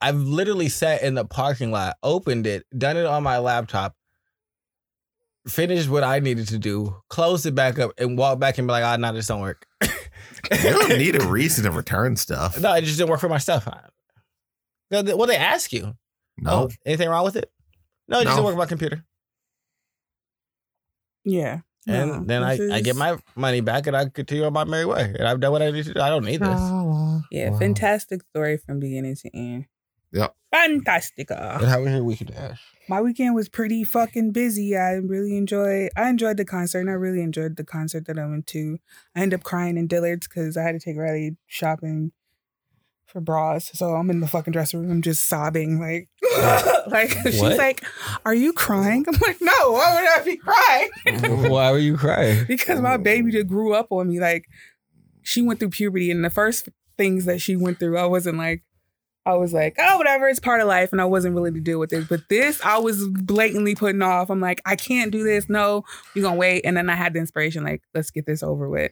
I've 0.01 0.17
literally 0.17 0.69
sat 0.69 1.03
in 1.03 1.13
the 1.13 1.25
parking 1.25 1.71
lot, 1.71 1.97
opened 2.01 2.47
it, 2.47 2.65
done 2.75 2.97
it 2.97 3.05
on 3.05 3.21
my 3.21 3.37
laptop, 3.37 3.95
finished 5.47 5.89
what 5.89 6.03
I 6.03 6.19
needed 6.19 6.47
to 6.49 6.57
do, 6.57 6.95
closed 7.09 7.45
it 7.45 7.55
back 7.55 7.79
up, 7.79 7.91
and 7.97 8.17
walked 8.17 8.39
back 8.39 8.57
and 8.57 8.67
be 8.67 8.71
like, 8.71 8.83
"Ah, 8.83 8.95
no, 8.97 9.13
this 9.13 9.27
don't 9.27 9.41
work." 9.41 9.65
You 9.83 9.89
don't 10.63 10.97
need 10.97 11.15
a 11.21 11.27
reason 11.27 11.65
to 11.65 11.71
return 11.77 12.15
stuff. 12.15 12.59
no, 12.59 12.73
it 12.73 12.81
just 12.81 12.97
didn't 12.97 13.09
work 13.11 13.19
for 13.19 13.29
my 13.29 13.37
stuff. 13.37 13.67
Well, 14.91 15.03
they- 15.27 15.35
ask 15.37 15.71
you. 15.73 15.93
No, 16.37 16.51
Oh, 16.51 16.69
anything 16.85 17.09
wrong 17.09 17.23
with 17.25 17.35
it? 17.35 17.51
No, 18.07 18.19
it 18.19 18.23
just 18.23 18.25
No. 18.25 18.35
didn't 18.35 18.45
work 18.45 18.55
with 18.55 18.63
my 18.65 18.69
computer. 18.69 19.03
Yeah. 21.23 21.59
And 21.87 22.09
No, 22.11 22.23
then 22.25 22.43
I, 22.43 22.57
this 22.57 22.71
I 22.71 22.81
get 22.81 22.95
my 22.95 23.17
money 23.35 23.61
back 23.61 23.87
and 23.87 23.95
I 23.97 24.05
continue 24.09 24.43
on 24.45 24.53
my 24.53 24.63
merry 24.65 24.85
way. 24.85 25.13
And 25.17 25.27
I've 25.27 25.39
done 25.39 25.51
what 25.51 25.61
I 25.61 25.71
need 25.71 25.85
to 25.85 25.93
do. 25.93 25.99
I 25.99 26.09
don't 26.09 26.25
need 26.25 26.39
this. 26.41 26.59
Yeah, 27.31 27.49
Wow. 27.51 27.59
fantastic 27.59 28.21
story 28.29 28.57
from 28.57 28.79
beginning 28.79 29.15
to 29.15 29.35
end. 29.35 29.65
Yep. 30.13 30.35
Fantastica. 30.53 31.57
And 31.59 31.65
how 31.67 31.81
was 31.81 31.91
your 31.93 32.03
weekend, 32.03 32.31
Ash? 32.35 32.61
My 32.89 33.01
weekend 33.01 33.33
was 33.33 33.47
pretty 33.49 33.83
fucking 33.83 34.31
busy. 34.31 34.75
I 34.75 34.93
really 34.93 35.37
enjoyed 35.37 35.89
I 35.95 36.09
enjoyed 36.09 36.37
the 36.37 36.43
concert 36.45 36.81
and 36.81 36.89
I 36.89 36.93
really 36.93 37.21
enjoyed 37.21 37.55
the 37.55 37.63
concert 37.63 38.05
that 38.07 38.19
I 38.19 38.25
went 38.27 38.45
to. 38.47 38.77
I 39.15 39.21
ended 39.21 39.39
up 39.39 39.43
crying 39.43 39.77
in 39.77 39.87
Dillard's 39.87 40.27
because 40.27 40.57
I 40.57 40.63
had 40.63 40.73
to 40.73 40.79
take 40.79 40.97
Riley 40.97 41.37
shopping 41.47 42.11
for 43.11 43.21
bras. 43.21 43.69
So 43.73 43.95
I'm 43.95 44.09
in 44.09 44.19
the 44.19 44.27
fucking 44.27 44.53
dressing 44.53 44.87
room 44.87 45.01
just 45.01 45.27
sobbing 45.27 45.79
like 45.79 46.07
like 46.87 47.11
she's 47.23 47.41
like, 47.41 47.83
Are 48.25 48.33
you 48.33 48.53
crying? 48.53 49.05
I'm 49.07 49.19
like, 49.21 49.37
No, 49.41 49.71
why 49.71 49.95
would 49.95 50.21
I 50.21 50.23
be 50.23 50.37
crying? 50.37 51.49
Why 51.51 51.71
were 51.71 51.77
you 51.77 51.97
crying? 51.97 52.45
because 52.47 52.81
my 52.81 52.97
baby 52.97 53.31
just 53.31 53.47
grew 53.47 53.73
up 53.73 53.87
on 53.91 54.09
me. 54.09 54.19
Like 54.19 54.45
she 55.21 55.41
went 55.41 55.59
through 55.59 55.69
puberty, 55.69 56.09
and 56.11 56.23
the 56.23 56.29
first 56.29 56.69
things 56.97 57.25
that 57.25 57.41
she 57.41 57.55
went 57.55 57.79
through, 57.79 57.97
I 57.97 58.05
wasn't 58.05 58.37
like, 58.37 58.63
I 59.25 59.35
was 59.35 59.53
like, 59.53 59.75
oh, 59.77 59.97
whatever, 59.97 60.27
it's 60.27 60.39
part 60.39 60.61
of 60.61 60.67
life, 60.67 60.91
and 60.91 61.01
I 61.01 61.05
wasn't 61.05 61.35
willing 61.35 61.53
to 61.53 61.59
deal 61.59 61.79
with 61.79 61.93
it. 61.93 62.09
But 62.09 62.21
this, 62.29 62.59
I 62.63 62.79
was 62.79 63.07
blatantly 63.07 63.75
putting 63.75 64.01
off. 64.01 64.29
I'm 64.29 64.39
like, 64.39 64.61
I 64.65 64.75
can't 64.75 65.11
do 65.11 65.23
this. 65.23 65.47
No, 65.49 65.83
you're 66.15 66.23
gonna 66.23 66.37
wait. 66.37 66.65
And 66.65 66.75
then 66.75 66.89
I 66.89 66.95
had 66.95 67.13
the 67.13 67.19
inspiration, 67.19 67.63
like, 67.63 67.83
let's 67.93 68.11
get 68.11 68.25
this 68.25 68.41
over 68.41 68.67
with. 68.67 68.91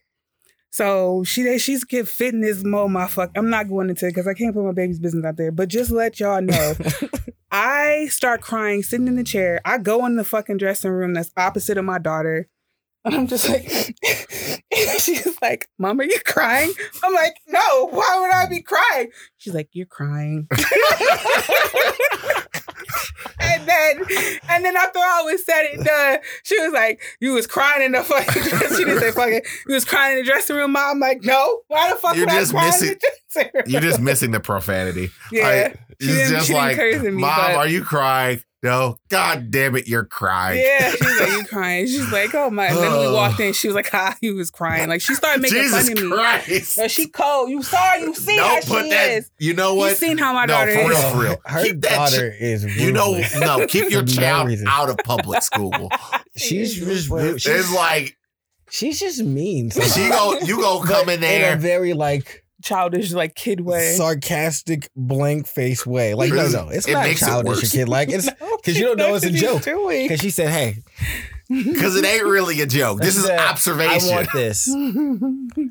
So 0.71 1.23
she 1.23 1.57
she's 1.57 1.83
get 1.83 2.07
fit 2.07 2.33
in 2.33 2.41
this 2.41 2.63
mode. 2.63 2.91
My 2.91 3.07
fuck, 3.07 3.31
I'm 3.35 3.49
not 3.49 3.69
going 3.69 3.89
into 3.89 4.05
it 4.05 4.11
because 4.11 4.27
I 4.27 4.33
can't 4.33 4.53
put 4.53 4.63
my 4.63 4.71
baby's 4.71 4.99
business 4.99 5.25
out 5.25 5.37
there. 5.37 5.51
But 5.51 5.69
just 5.69 5.91
let 5.91 6.19
y'all 6.19 6.41
know, 6.41 6.75
I 7.51 8.07
start 8.09 8.41
crying 8.41 8.83
sitting 8.83 9.07
in 9.07 9.15
the 9.15 9.23
chair. 9.23 9.61
I 9.65 9.79
go 9.79 10.05
in 10.05 10.15
the 10.15 10.23
fucking 10.23 10.57
dressing 10.57 10.91
room 10.91 11.13
that's 11.13 11.31
opposite 11.35 11.77
of 11.77 11.85
my 11.85 11.97
daughter. 11.97 12.47
And 13.05 13.15
I'm 13.15 13.27
just 13.27 13.47
like, 13.47 13.63
she's 14.99 15.41
like, 15.41 15.69
Mom, 15.77 15.99
are 16.01 16.03
you 16.03 16.19
crying? 16.25 16.71
I'm 17.03 17.13
like, 17.13 17.37
no, 17.47 17.87
why 17.87 18.19
would 18.19 18.31
I 18.31 18.45
be 18.47 18.61
crying? 18.61 19.09
She's 19.37 19.53
like, 19.53 19.69
You're 19.71 19.85
crying. 19.87 20.47
and 23.39 23.67
then 23.67 24.01
and 24.49 24.65
then 24.65 24.75
after 24.77 24.99
all 24.99 25.25
was 25.25 25.45
said 25.45 25.65
and 25.73 25.83
done, 25.85 26.19
she 26.43 26.59
was 26.59 26.73
like, 26.73 27.01
You 27.19 27.33
was 27.33 27.47
crying 27.47 27.83
in 27.83 27.91
the 27.93 28.03
fucking 28.03 28.43
she 28.77 28.83
didn't 28.85 28.99
say 28.99 29.11
fucking 29.11 29.41
you 29.67 29.73
was 29.73 29.85
crying 29.85 30.17
in 30.19 30.23
the 30.25 30.29
dressing 30.29 30.55
room, 30.55 30.71
mom. 30.73 30.89
I'm 30.91 30.99
like, 30.99 31.23
no, 31.23 31.61
why 31.67 31.89
the 31.91 31.95
fuck 31.97 32.15
You're 32.15 32.25
would 32.25 32.31
just 32.33 32.53
I 32.55 32.65
missing- 32.65 32.87
in 32.89 32.93
the 32.95 32.99
dressing 33.33 33.51
room? 33.53 33.63
You're 33.67 33.81
just 33.81 33.99
missing 33.99 34.31
the 34.31 34.39
profanity. 34.39 35.09
Yeah. 35.31 35.73
She 36.01 36.07
it's 36.09 36.29
just 36.31 36.49
like, 36.49 36.77
at 36.77 37.01
me, 37.03 37.11
Mom, 37.11 37.35
but- 37.35 37.55
are 37.55 37.67
you 37.67 37.83
crying? 37.83 38.41
No. 38.61 38.97
God 39.09 39.51
damn 39.51 39.75
it, 39.77 39.87
you're 39.87 40.03
crying. 40.03 40.59
Yeah, 40.61 40.91
she's 40.95 41.19
like, 41.19 41.31
you 41.31 41.45
crying. 41.45 41.87
She's 41.87 42.11
like, 42.11 42.35
oh 42.35 42.49
my. 42.49 42.65
And 42.67 42.77
then 42.77 42.99
we 42.99 43.11
walked 43.13 43.39
in. 43.39 43.53
She 43.53 43.67
was 43.67 43.75
like, 43.75 43.89
ah, 43.93 44.17
he 44.19 44.31
was 44.31 44.51
crying. 44.51 44.89
Like 44.89 44.99
she 45.01 45.15
started 45.15 45.41
making 45.41 45.59
Jesus 45.61 45.87
fun 45.89 45.97
of 45.97 46.03
me. 46.03 46.09
Christ. 46.11 46.77
Uh, 46.77 46.87
she 46.89 47.07
cold. 47.07 47.49
You 47.49 47.63
saw. 47.63 47.93
You 47.95 48.13
see 48.13 48.37
how 48.37 48.55
Don't 48.55 48.65
put 48.65 48.83
she 48.83 48.89
that. 48.89 49.09
is. 49.11 49.31
You 49.39 49.53
know 49.53 49.75
what? 49.75 49.83
You 49.85 49.89
what? 49.91 49.97
seen 49.97 50.17
how 50.17 50.33
my 50.33 50.45
No, 50.45 50.53
daughter 50.53 50.71
for 50.73 50.79
is. 50.79 50.87
real, 50.89 51.11
for 51.11 51.17
real. 51.21 51.35
Her 51.45 51.63
Keep 51.63 51.81
that 51.81 51.89
daughter 51.95 52.35
is 52.37 52.63
You 52.77 52.91
know, 52.91 53.21
no, 53.39 53.65
keep 53.67 53.89
your 53.91 54.01
For 54.05 54.07
no 54.15 54.21
child 54.21 54.47
reason. 54.47 54.67
out 54.67 54.89
of 54.89 54.97
public 55.05 55.41
school. 55.41 55.89
she's 56.35 56.75
just 56.75 57.07
she's, 57.07 57.45
It's 57.47 57.73
like 57.73 58.17
she's 58.69 58.99
just 58.99 59.21
mean. 59.23 59.69
she 59.71 60.09
go, 60.09 60.37
you 60.43 60.57
go 60.57 60.81
come 60.81 61.05
But 61.05 61.19
in 61.19 61.23
in 61.23 61.23
a 61.23 61.39
there. 61.41 61.55
very 61.57 61.93
like 61.93 62.43
Childish, 62.61 63.11
like 63.13 63.35
kid 63.35 63.61
way. 63.61 63.93
sarcastic, 63.95 64.89
blank 64.95 65.47
face 65.47 65.85
way. 65.85 66.13
Like 66.13 66.29
no, 66.31 66.35
Really? 66.35 66.51
no, 66.53 66.69
it's 66.69 66.87
It 66.87 66.93
not 66.93 67.03
makes 67.05 67.21
it 67.21 67.25
childish 67.25 67.51
or 67.51 67.61
worse. 67.61 67.71
kid 67.71 67.87
like. 67.89 68.09
It's 68.09 68.25
No, 68.41 68.57
because 68.57 68.77
you 68.77 68.85
don't 68.85 68.97
know 68.97 69.15
it's 69.15 69.25
a 69.25 69.31
joke. 69.31 69.63
Because 69.63 70.19
she 70.19 70.29
said, 70.29 70.49
"Hey, 70.49 70.83
Because 71.49 71.95
it 71.95 72.05
ain't 72.05 72.25
really 72.25 72.59
a 72.61 72.65
joke. 72.67 72.99
This 72.99 73.15
is 73.17 73.25
said, 73.25 73.39
observation. 73.39 74.11
I 74.11 74.15
want 74.15 74.31
this. 74.33 74.69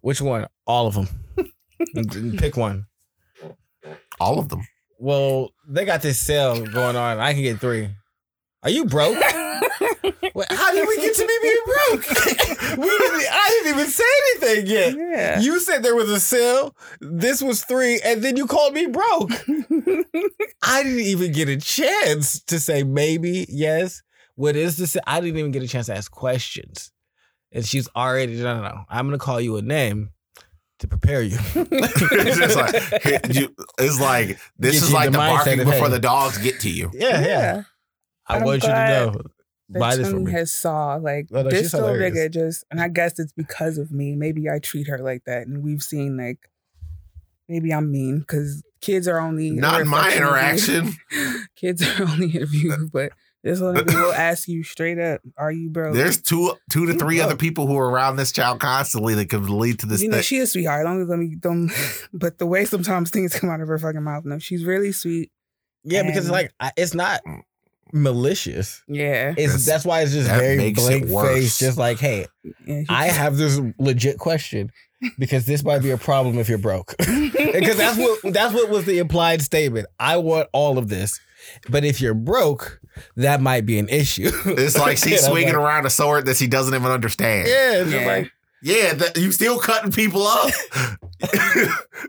Which 0.00 0.20
one? 0.20 0.46
All 0.66 0.86
of 0.86 0.94
them. 0.94 1.08
Pick 2.38 2.56
one. 2.56 2.86
All 4.18 4.38
of 4.38 4.48
them. 4.48 4.62
Well, 4.98 5.50
they 5.68 5.84
got 5.84 6.02
this 6.02 6.18
sale 6.18 6.64
going 6.64 6.96
on. 6.96 7.18
I 7.18 7.32
can 7.34 7.42
get 7.42 7.58
three. 7.58 7.88
Are 8.62 8.70
you 8.70 8.84
broke? 8.86 9.16
Wait, 10.34 10.52
how 10.52 10.72
did 10.72 10.86
we 10.86 10.96
get 10.96 11.14
to 11.14 11.26
me 11.26 11.38
being 11.42 11.56
broke? 11.66 12.08
we 12.78 12.98
didn't, 12.98 13.26
I 13.30 13.60
didn't 13.62 13.78
even 13.78 13.90
say 13.90 14.04
anything 14.30 14.66
yet. 14.66 14.94
yeah. 14.96 15.40
You 15.40 15.60
said 15.60 15.82
there 15.82 15.94
was 15.94 16.10
a 16.10 16.20
sale. 16.20 16.76
This 17.00 17.42
was 17.42 17.64
three, 17.64 18.00
and 18.04 18.22
then 18.22 18.36
you 18.36 18.46
called 18.46 18.74
me 18.74 18.86
broke. 18.86 19.30
I 20.62 20.82
didn't 20.82 21.00
even 21.00 21.32
get 21.32 21.48
a 21.48 21.56
chance 21.56 22.40
to 22.44 22.60
say 22.60 22.82
maybe, 22.82 23.46
yes. 23.48 24.02
What 24.36 24.56
is 24.56 24.76
this? 24.76 24.96
I 25.06 25.20
didn't 25.20 25.38
even 25.38 25.50
get 25.50 25.62
a 25.62 25.68
chance 25.68 25.86
to 25.86 25.96
ask 25.96 26.10
questions. 26.10 26.92
And 27.52 27.66
she's 27.66 27.88
already, 27.96 28.36
no, 28.36 28.56
no, 28.56 28.62
no. 28.62 28.84
I'm 28.88 29.06
going 29.06 29.18
to 29.18 29.24
call 29.24 29.40
you 29.40 29.56
a 29.56 29.62
name 29.62 30.10
to 30.78 30.88
prepare 30.88 31.22
you. 31.22 31.38
it's 31.54 32.38
just 32.38 32.56
like 32.56 33.34
you, 33.34 33.54
it's 33.78 34.00
like 34.00 34.38
this 34.58 34.74
Get 34.74 34.82
is 34.82 34.92
like 34.92 35.06
the 35.06 35.10
the 35.12 35.18
barking 35.18 35.58
before 35.58 35.86
hey. 35.86 35.90
the 35.90 35.98
dogs 35.98 36.38
get 36.38 36.60
to 36.60 36.70
you. 36.70 36.90
yeah, 36.94 37.20
yeah. 37.26 37.62
I 38.26 38.36
I'm 38.36 38.44
want 38.44 38.62
you 38.62 38.68
to 38.68 38.88
know. 38.88 39.20
That 39.70 39.78
Buy 39.78 39.96
this 39.96 40.10
for 40.10 40.18
me. 40.18 40.32
has 40.32 40.52
saw 40.52 40.96
like 40.96 41.30
No, 41.30 41.42
no, 41.42 41.50
this 41.50 41.62
she's 41.62 41.74
little 41.74 41.90
nigga 41.90 42.30
just, 42.30 42.64
and 42.70 42.80
I 42.80 42.88
guess 42.88 43.18
it's 43.18 43.32
because 43.32 43.78
of 43.78 43.92
me. 43.92 44.16
Maybe 44.16 44.48
I 44.50 44.58
treat 44.58 44.88
her 44.88 44.98
like 44.98 45.24
that, 45.24 45.46
and 45.46 45.62
we've 45.62 45.82
seen 45.82 46.16
like 46.16 46.50
maybe 47.48 47.72
I'm 47.72 47.90
mean 47.90 48.20
because 48.20 48.62
kids 48.80 49.06
are 49.06 49.18
only 49.18 49.50
Not 49.50 49.80
in 49.80 49.88
my 49.88 50.14
reflection 50.14 50.22
of 50.22 50.28
you. 50.68 50.80
interaction. 50.80 51.46
kids 51.56 51.82
are 51.82 52.02
only 52.02 52.40
a 52.40 52.46
view, 52.46 52.90
but 52.92 53.12
this 53.42 53.60
little 53.60 53.82
nigga 53.82 53.94
will 53.94 54.12
ask 54.12 54.48
you 54.48 54.62
straight 54.62 54.98
up, 54.98 55.20
"Are 55.36 55.52
you 55.52 55.70
broke?" 55.70 55.94
There's 55.94 56.20
two, 56.20 56.54
two 56.70 56.86
to 56.86 56.94
three 56.94 57.20
other 57.20 57.36
people 57.36 57.66
who 57.66 57.78
are 57.78 57.88
around 57.88 58.16
this 58.16 58.32
child 58.32 58.60
constantly 58.60 59.14
that 59.14 59.30
could 59.30 59.48
lead 59.48 59.78
to 59.78 59.86
this 59.86 60.02
you 60.02 60.08
know, 60.08 60.16
thing. 60.16 60.24
she 60.24 60.36
is 60.38 60.52
sweetheart. 60.52 60.84
Don't 60.84 61.06
let 61.08 61.18
me 61.18 61.36
don't. 61.38 61.70
But 62.12 62.38
the 62.38 62.46
way 62.46 62.64
sometimes 62.66 63.10
things 63.10 63.38
come 63.38 63.48
out 63.48 63.60
of 63.60 63.68
her 63.68 63.78
fucking 63.78 64.02
mouth, 64.02 64.24
no, 64.24 64.38
she's 64.38 64.64
really 64.64 64.92
sweet. 64.92 65.30
Yeah, 65.84 66.02
because 66.02 66.28
like 66.28 66.52
it's 66.76 66.92
not 66.92 67.22
mm. 67.24 67.40
Malicious. 67.92 68.82
Yeah, 68.88 69.30
It's 69.36 69.52
That's- 69.52 69.66
that's, 69.66 69.84
why 69.84 70.02
it's 70.02 70.12
just 70.12 70.28
that 70.28 70.38
very 70.38 70.72
blank 70.72 71.08
face, 71.08 71.58
just 71.58 71.78
like, 71.78 71.98
hey, 71.98 72.26
yeah 72.66 72.82
I 72.88 73.06
have 73.08 73.36
this 73.36 73.60
legit 73.78 74.18
question 74.18 74.70
because 75.18 75.46
this 75.46 75.64
might 75.64 75.80
be 75.82 75.90
a 75.90 75.96
problem 75.98 76.38
if 76.38 76.48
you're 76.48 76.58
broke. 76.58 76.94
Because 77.50 77.76
that's 77.78 77.98
what 77.98 78.32
that's 78.32 78.54
what 78.54 78.70
was 78.70 78.84
the 78.84 78.98
implied 78.98 79.42
statement. 79.42 79.86
I 79.98 80.18
want 80.18 80.48
all 80.52 80.78
of 80.78 80.88
this, 80.88 81.18
but 81.68 81.84
if 81.84 82.00
you're 82.00 82.14
broke, 82.14 82.80
that 83.16 83.40
might 83.40 83.66
be 83.66 83.78
an 83.78 83.88
issue. 83.88 84.30
It's 84.46 84.78
like 84.78 84.98
she's 85.04 85.24
swinging 85.26 85.48
like, 85.48 85.56
around 85.56 85.84
a 85.86 85.90
sword 85.90 86.26
that 86.26 86.36
she 86.36 86.46
doesn't 86.46 86.72
even 86.74 86.90
understand. 86.90 87.48
Yeah, 87.48 87.80
it's 87.80 87.90
just 87.90 88.02
Yeah. 88.04 88.06
like 88.06 88.32
Yeah, 88.62 88.94
that, 88.94 89.16
you 89.16 89.32
still 89.32 89.58
cutting 89.58 89.90
people 89.90 90.26
up. 90.26 90.50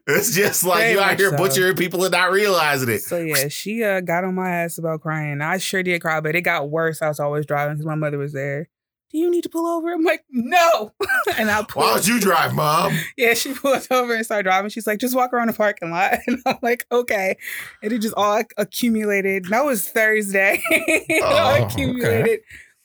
it's 0.07 0.35
just 0.35 0.63
like 0.63 0.79
Very 0.79 0.93
you 0.93 0.99
out 0.99 1.19
here 1.19 1.29
so. 1.29 1.37
butchering 1.37 1.75
people 1.75 2.03
and 2.03 2.11
not 2.11 2.31
realizing 2.31 2.89
it. 2.89 3.01
So 3.01 3.19
yeah, 3.19 3.47
she 3.47 3.83
uh, 3.83 4.01
got 4.01 4.23
on 4.23 4.35
my 4.35 4.49
ass 4.49 4.77
about 4.77 5.01
crying. 5.01 5.41
I 5.41 5.57
sure 5.57 5.83
did 5.83 6.01
cry, 6.01 6.19
but 6.19 6.35
it 6.35 6.41
got 6.41 6.69
worse. 6.69 7.01
I 7.01 7.07
was 7.07 7.19
always 7.19 7.45
driving 7.45 7.75
because 7.75 7.85
my 7.85 7.95
mother 7.95 8.17
was 8.17 8.33
there. 8.33 8.67
Do 9.11 9.17
you 9.17 9.29
need 9.29 9.43
to 9.43 9.49
pull 9.49 9.67
over? 9.67 9.91
I'm 9.91 10.03
like, 10.03 10.23
no. 10.29 10.93
and 11.37 11.51
I 11.51 11.63
pulled. 11.63 11.85
Why 11.85 11.93
don't 11.95 12.07
you 12.07 12.19
drive, 12.19 12.53
mom? 12.53 12.97
Yeah, 13.17 13.33
she 13.33 13.53
pulled 13.53 13.85
over 13.91 14.15
and 14.15 14.25
started 14.25 14.43
driving. 14.43 14.69
She's 14.69 14.87
like, 14.87 14.99
just 14.99 15.15
walk 15.15 15.33
around 15.33 15.47
the 15.47 15.53
parking 15.53 15.91
lot. 15.91 16.19
And 16.27 16.41
I'm 16.45 16.57
like, 16.61 16.85
okay. 16.91 17.35
And 17.83 17.91
it 17.91 17.99
just 17.99 18.13
all 18.15 18.41
accumulated. 18.57 19.45
That 19.45 19.65
was 19.65 19.87
Thursday. 19.89 20.61
it 20.69 21.23
all 21.23 21.61
Oh, 21.61 21.65
okay. 21.65 22.39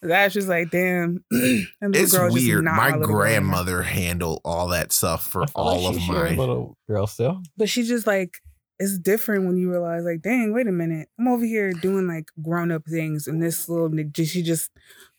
Accumulated. 0.06 0.25
That's 0.25 0.34
just 0.34 0.48
like, 0.48 0.70
damn. 0.70 1.25
that 1.30 1.66
little 1.82 2.02
It's 2.02 2.12
girl 2.16 2.30
just 2.30 2.44
weird. 2.46 2.64
not 2.64 2.76
My 2.76 2.90
little 2.92 3.06
girl. 3.06 3.16
grandmother 3.16 3.82
handled 3.82 4.40
all 4.44 4.68
that 4.68 4.92
stuff 4.92 5.26
for 5.26 5.44
all 5.54 5.82
like 5.82 5.94
of 5.96 6.00
she 6.00 6.06
should 6.06 6.14
have 6.16 6.26
a 6.26 6.30
my. 6.30 6.36
little 6.36 6.76
girl 6.88 7.06
still. 7.06 7.42
But 7.56 7.68
she 7.68 7.82
just 7.82 8.06
like, 8.06 8.38
it's 8.78 8.98
different 8.98 9.46
when 9.46 9.56
you 9.56 9.70
realize, 9.70 10.04
like, 10.04 10.20
dang, 10.22 10.52
wait 10.52 10.66
a 10.66 10.72
minute. 10.72 11.08
I'm 11.18 11.28
over 11.28 11.44
here 11.44 11.72
doing 11.72 12.06
like 12.06 12.28
grown 12.42 12.70
up 12.70 12.84
things. 12.86 13.26
And 13.26 13.42
this 13.42 13.68
little, 13.68 13.88
ni- 13.88 14.10
she 14.25 14.42
just 14.42 14.70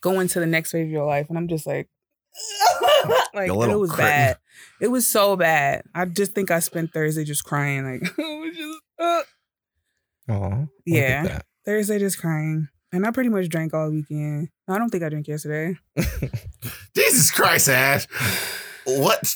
going 0.01 0.27
to 0.29 0.39
the 0.39 0.45
next 0.45 0.71
phase 0.71 0.85
of 0.85 0.91
your 0.91 1.05
life. 1.07 1.27
And 1.29 1.37
I'm 1.37 1.47
just 1.47 1.65
like, 1.65 1.89
like 3.33 3.49
it 3.49 3.55
was 3.55 3.91
cretin. 3.91 4.05
bad. 4.05 4.37
It 4.81 4.87
was 4.89 5.07
so 5.07 5.35
bad. 5.35 5.83
I 5.95 6.05
just 6.05 6.33
think 6.33 6.49
I 6.51 6.59
spent 6.59 6.91
Thursday 6.93 7.23
just 7.23 7.43
crying. 7.43 7.83
Like, 7.83 8.01
it 8.17 8.17
was 8.17 8.55
just, 8.55 8.79
uh. 8.99 9.21
Oh, 10.29 10.67
Yeah. 10.85 11.39
Thursday 11.65 11.97
just 11.99 12.19
crying. 12.19 12.67
And 12.91 13.05
I 13.05 13.11
pretty 13.11 13.29
much 13.29 13.49
drank 13.49 13.73
all 13.73 13.89
weekend. 13.91 14.49
I 14.67 14.77
don't 14.77 14.89
think 14.89 15.03
I 15.03 15.09
drank 15.09 15.27
yesterday. 15.27 15.77
Jesus 16.95 17.31
Christ, 17.31 17.69
Ash. 17.69 18.05
What? 18.87 19.35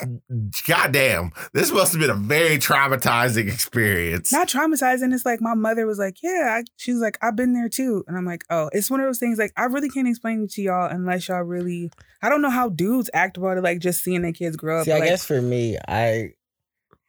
Goddamn. 0.66 1.32
This 1.54 1.74
must 1.74 1.92
have 1.92 2.00
been 2.00 2.10
a 2.10 2.16
very 2.16 2.58
traumatizing 2.58 3.52
experience. 3.52 4.32
Not 4.32 4.48
traumatizing. 4.48 5.14
It's 5.14 5.26
like 5.26 5.42
my 5.42 5.56
mother 5.56 5.86
was 5.86 6.00
like, 6.00 6.24
Yeah, 6.24 6.60
I, 6.60 6.64
she 6.78 6.94
was 6.94 7.02
like, 7.02 7.18
I've 7.22 7.36
been 7.36 7.54
there 7.54 7.68
too. 7.68 8.06
And 8.08 8.18
I'm 8.18 8.26
like, 8.26 8.46
Oh, 8.50 8.70
it's 8.72 8.90
one 8.90 9.02
of 9.02 9.08
those 9.08 9.20
things 9.20 9.38
like 9.38 9.52
I 9.58 9.66
really 9.66 9.90
can't 9.90 10.08
explain 10.08 10.44
it 10.44 10.52
to 10.52 10.62
y'all 10.62 10.90
unless 10.90 11.28
y'all 11.28 11.42
really 11.42 11.92
I 12.22 12.30
don't 12.30 12.42
know 12.42 12.50
how 12.50 12.70
dudes 12.70 13.10
act 13.14 13.36
about 13.36 13.58
it, 13.58 13.64
like 13.64 13.80
just 13.80 14.02
seeing 14.02 14.22
their 14.22 14.32
kids 14.32 14.56
grow 14.56 14.80
up. 14.80 14.86
See, 14.86 14.94
I 14.94 15.00
like, 15.00 15.10
guess 15.10 15.26
for 15.26 15.42
me, 15.42 15.78
I 15.86 16.30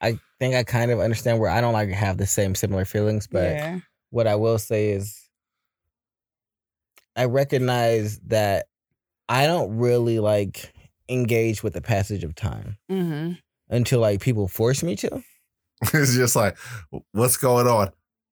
I 0.01 0.19
think 0.37 0.55
I 0.55 0.63
kind 0.63 0.91
of 0.91 0.99
understand 0.99 1.39
where 1.39 1.49
I 1.49 1.61
don't 1.61 1.73
like 1.73 1.89
have 1.89 2.17
the 2.17 2.27
same 2.27 2.55
similar 2.55 2.83
feelings, 2.83 3.25
but 3.25 3.51
yeah. 3.51 3.79
what 4.09 4.27
I 4.27 4.35
will 4.35 4.59
say 4.59 4.89
is 4.89 5.17
I 7.15 7.25
recognize 7.25 8.19
that 8.27 8.65
I 9.29 9.45
don't 9.45 9.77
really 9.77 10.19
like 10.19 10.73
engage 11.09 11.63
with 11.63 11.73
the 11.73 11.81
passage 11.81 12.23
of 12.23 12.33
time 12.35 12.77
Mm-hmm. 12.91 13.33
until 13.69 13.99
like 13.99 14.21
people 14.21 14.47
force 14.47 14.83
me 14.83 14.95
to. 14.97 15.23
it's 15.93 16.15
just 16.15 16.35
like, 16.35 16.57
what's 17.11 17.37
going 17.37 17.67
on? 17.67 17.91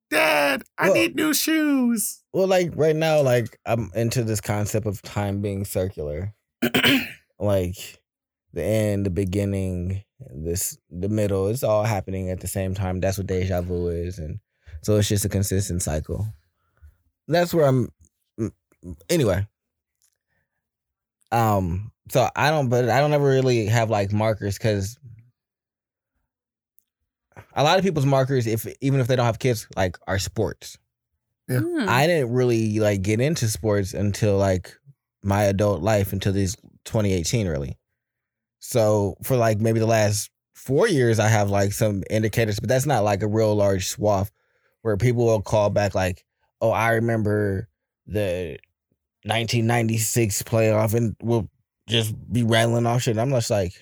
Dad, 0.09 0.63
I 0.77 0.85
Well- 0.87 0.93
need 0.95 1.15
new 1.15 1.33
shoes. 1.33 2.23
Well, 2.33 2.47
like 2.47 2.71
right 2.75 2.95
now, 2.95 3.21
like 3.21 3.57
I'm 3.65 3.91
into 3.93 4.23
this 4.23 4.41
concept 4.41 4.85
of 4.85 5.01
time 5.01 5.41
being 5.41 5.65
circular. 5.65 6.33
like 7.39 7.75
the 8.53 8.63
end, 8.63 9.05
the 9.05 9.09
beginning, 9.09 10.03
this 10.33 10.77
the 10.89 11.09
middle, 11.09 11.47
it's 11.47 11.63
all 11.63 11.83
happening 11.83 12.29
at 12.29 12.39
the 12.39 12.47
same 12.47 12.73
time. 12.73 12.99
That's 12.99 13.17
what 13.17 13.27
deja 13.27 13.61
vu 13.61 13.87
is. 13.89 14.17
And 14.19 14.39
so 14.81 14.97
it's 14.97 15.07
just 15.09 15.25
a 15.25 15.29
consistent 15.29 15.81
cycle. 15.81 16.27
That's 17.27 17.53
where 17.53 17.65
I'm 17.65 17.89
anyway. 19.09 19.47
Um, 21.31 21.91
so 22.09 22.29
I 22.35 22.49
don't 22.49 22.69
but 22.69 22.89
I 22.89 22.99
don't 22.99 23.13
ever 23.13 23.25
really 23.25 23.67
have 23.67 23.89
like 23.89 24.11
markers 24.11 24.57
because 24.57 24.97
a 27.53 27.63
lot 27.63 27.77
of 27.77 27.83
people's 27.83 28.05
markers, 28.05 28.47
if 28.47 28.67
even 28.81 28.99
if 28.99 29.07
they 29.07 29.15
don't 29.15 29.25
have 29.25 29.39
kids, 29.39 29.67
like 29.75 29.97
are 30.07 30.19
sports. 30.19 30.77
Yeah. 31.47 31.59
Hmm. 31.59 31.85
I 31.87 32.07
didn't 32.07 32.31
really 32.31 32.79
like 32.79 33.01
get 33.01 33.21
into 33.21 33.47
sports 33.47 33.93
until 33.93 34.37
like 34.37 34.77
my 35.23 35.43
adult 35.43 35.81
life 35.81 36.13
until 36.13 36.33
these 36.33 36.55
2018 36.85 37.47
really. 37.47 37.77
So 38.59 39.15
for 39.23 39.35
like 39.35 39.59
maybe 39.59 39.79
the 39.79 39.85
last 39.87 40.29
four 40.53 40.87
years, 40.87 41.19
I 41.19 41.27
have 41.27 41.49
like 41.49 41.73
some 41.73 42.03
indicators, 42.09 42.59
but 42.59 42.69
that's 42.69 42.85
not 42.85 43.03
like 43.03 43.23
a 43.23 43.27
real 43.27 43.55
large 43.55 43.87
swath 43.87 44.31
where 44.81 44.97
people 44.97 45.25
will 45.25 45.41
call 45.41 45.69
back 45.69 45.95
like, 45.95 46.25
"Oh, 46.59 46.71
I 46.71 46.91
remember 46.91 47.69
the 48.07 48.57
1996 49.23 50.43
playoff," 50.43 50.93
and 50.93 51.15
we'll 51.21 51.49
just 51.87 52.13
be 52.31 52.43
rattling 52.43 52.85
off 52.85 53.03
shit. 53.03 53.17
I'm 53.17 53.29
just 53.31 53.49
like, 53.49 53.73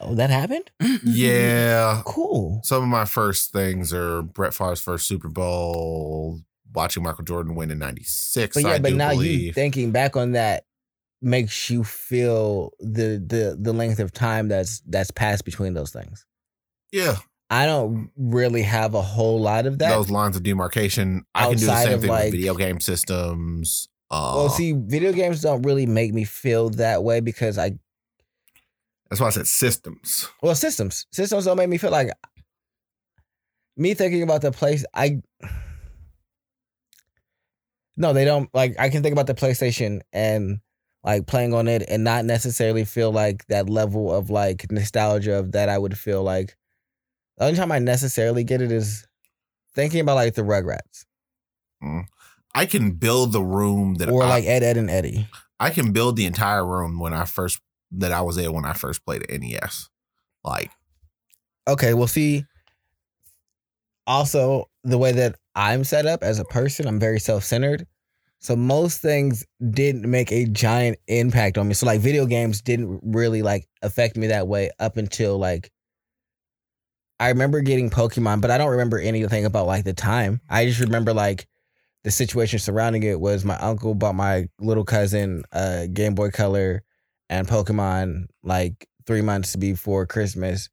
"Oh, 0.00 0.14
that 0.14 0.30
happened? 0.30 0.70
Mm-hmm. 0.82 1.08
Yeah. 1.10 2.02
Cool." 2.04 2.60
Some 2.64 2.82
of 2.82 2.88
my 2.88 3.04
first 3.04 3.52
things 3.52 3.92
are 3.92 4.22
Brett 4.22 4.54
Favre's 4.54 4.80
first 4.80 5.06
Super 5.06 5.28
Bowl, 5.28 6.40
watching 6.74 7.02
Michael 7.02 7.24
Jordan 7.24 7.54
win 7.54 7.70
in 7.70 7.78
96. 7.78 8.54
But 8.54 8.62
yeah, 8.64 8.74
I 8.74 8.78
but 8.78 8.90
do 8.90 8.96
now 8.96 9.10
you 9.12 9.52
thinking 9.52 9.90
back 9.92 10.16
on 10.16 10.32
that 10.32 10.64
makes 11.22 11.70
you 11.70 11.82
feel 11.82 12.72
the 12.78 13.22
the 13.26 13.56
the 13.58 13.72
length 13.72 13.98
of 14.00 14.12
time 14.12 14.48
that's 14.48 14.80
that's 14.86 15.10
passed 15.10 15.44
between 15.44 15.72
those 15.74 15.90
things. 15.90 16.26
yeah, 16.92 17.16
I 17.48 17.64
don't 17.66 18.10
really 18.16 18.62
have 18.62 18.94
a 18.94 19.00
whole 19.02 19.40
lot 19.40 19.66
of 19.66 19.78
that. 19.78 19.90
those 19.90 20.10
lines 20.10 20.36
of 20.36 20.42
demarcation. 20.42 21.24
I 21.34 21.48
can 21.48 21.56
do 21.58 21.66
the 21.66 21.82
same 21.82 22.00
thing 22.00 22.10
like- 22.10 22.24
with 22.24 22.32
video 22.32 22.54
game 22.54 22.80
systems. 22.80 23.88
Uh, 24.10 24.34
well, 24.36 24.48
see, 24.48 24.72
video 24.72 25.12
games 25.12 25.40
don't 25.40 25.62
really 25.62 25.86
make 25.86 26.14
me 26.14 26.24
feel 26.24 26.70
that 26.70 27.02
way 27.02 27.20
because 27.20 27.58
I 27.58 27.78
that's 29.08 29.20
why 29.20 29.28
I 29.28 29.30
said 29.30 29.46
systems. 29.46 30.28
well 30.42 30.54
systems 30.54 31.06
systems 31.12 31.44
don't 31.44 31.56
make 31.56 31.68
me 31.68 31.78
feel 31.78 31.90
like 31.90 32.10
me 33.76 33.94
thinking 33.94 34.22
about 34.22 34.42
the 34.42 34.52
place 34.52 34.84
I. 34.94 35.20
No, 37.96 38.12
they 38.12 38.24
don't 38.24 38.48
like. 38.54 38.76
I 38.78 38.90
can 38.90 39.02
think 39.02 39.12
about 39.12 39.26
the 39.26 39.34
PlayStation 39.34 40.00
and 40.12 40.60
like 41.02 41.26
playing 41.26 41.54
on 41.54 41.66
it 41.68 41.82
and 41.88 42.04
not 42.04 42.24
necessarily 42.24 42.84
feel 42.84 43.10
like 43.10 43.46
that 43.46 43.70
level 43.70 44.12
of 44.12 44.28
like 44.28 44.70
nostalgia 44.70 45.34
of 45.38 45.52
that 45.52 45.68
I 45.68 45.78
would 45.78 45.96
feel 45.96 46.22
like. 46.22 46.56
The 47.38 47.44
only 47.44 47.56
time 47.56 47.72
I 47.72 47.78
necessarily 47.78 48.44
get 48.44 48.62
it 48.62 48.72
is 48.72 49.06
thinking 49.74 50.00
about 50.00 50.14
like 50.14 50.34
the 50.34 50.42
Rugrats 50.42 51.04
I 52.56 52.64
can 52.66 52.92
build 52.92 53.32
the 53.32 53.42
room 53.42 53.94
that 53.96 54.08
or 54.08 54.22
I, 54.22 54.28
like 54.28 54.44
Ed, 54.46 54.62
Edd, 54.62 54.78
and 54.78 54.90
Eddy. 54.90 55.28
I 55.60 55.70
can 55.70 55.92
build 55.92 56.16
the 56.16 56.26
entire 56.26 56.66
room 56.66 56.98
when 56.98 57.12
I 57.12 57.26
first 57.26 57.60
that 57.92 58.12
I 58.12 58.22
was 58.22 58.38
in 58.38 58.52
when 58.52 58.64
I 58.64 58.72
first 58.72 59.04
played 59.04 59.26
the 59.28 59.38
NES. 59.38 59.90
Like 60.42 60.70
Okay, 61.68 61.94
well, 61.94 62.06
see. 62.06 62.44
Also, 64.06 64.70
the 64.84 64.98
way 64.98 65.12
that 65.12 65.36
I'm 65.54 65.82
set 65.84 66.06
up 66.06 66.22
as 66.22 66.38
a 66.38 66.44
person, 66.44 66.86
I'm 66.86 67.00
very 67.00 67.18
self 67.18 67.44
centered. 67.44 67.86
So 68.38 68.54
most 68.54 69.00
things 69.00 69.44
didn't 69.70 70.08
make 70.08 70.30
a 70.30 70.46
giant 70.46 70.98
impact 71.08 71.58
on 71.58 71.68
me. 71.68 71.74
So 71.74 71.86
like 71.86 72.00
video 72.00 72.26
games 72.26 72.62
didn't 72.62 73.00
really 73.02 73.42
like 73.42 73.66
affect 73.82 74.16
me 74.16 74.28
that 74.28 74.46
way 74.46 74.70
up 74.78 74.96
until 74.96 75.38
like 75.38 75.70
I 77.18 77.28
remember 77.28 77.60
getting 77.62 77.90
Pokemon, 77.90 78.40
but 78.40 78.50
I 78.50 78.58
don't 78.58 78.70
remember 78.70 78.98
anything 78.98 79.44
about 79.46 79.66
like 79.66 79.84
the 79.84 79.94
time. 79.94 80.40
I 80.48 80.66
just 80.66 80.80
remember 80.80 81.12
like 81.12 81.48
the 82.06 82.12
situation 82.12 82.60
surrounding 82.60 83.02
it 83.02 83.18
was 83.18 83.44
my 83.44 83.56
uncle 83.56 83.92
bought 83.92 84.14
my 84.14 84.46
little 84.60 84.84
cousin 84.84 85.42
a 85.50 85.88
Game 85.92 86.14
Boy 86.14 86.30
Color 86.30 86.84
and 87.28 87.48
Pokemon 87.48 88.26
like 88.44 88.86
three 89.08 89.22
months 89.22 89.56
before 89.56 90.06
Christmas 90.06 90.68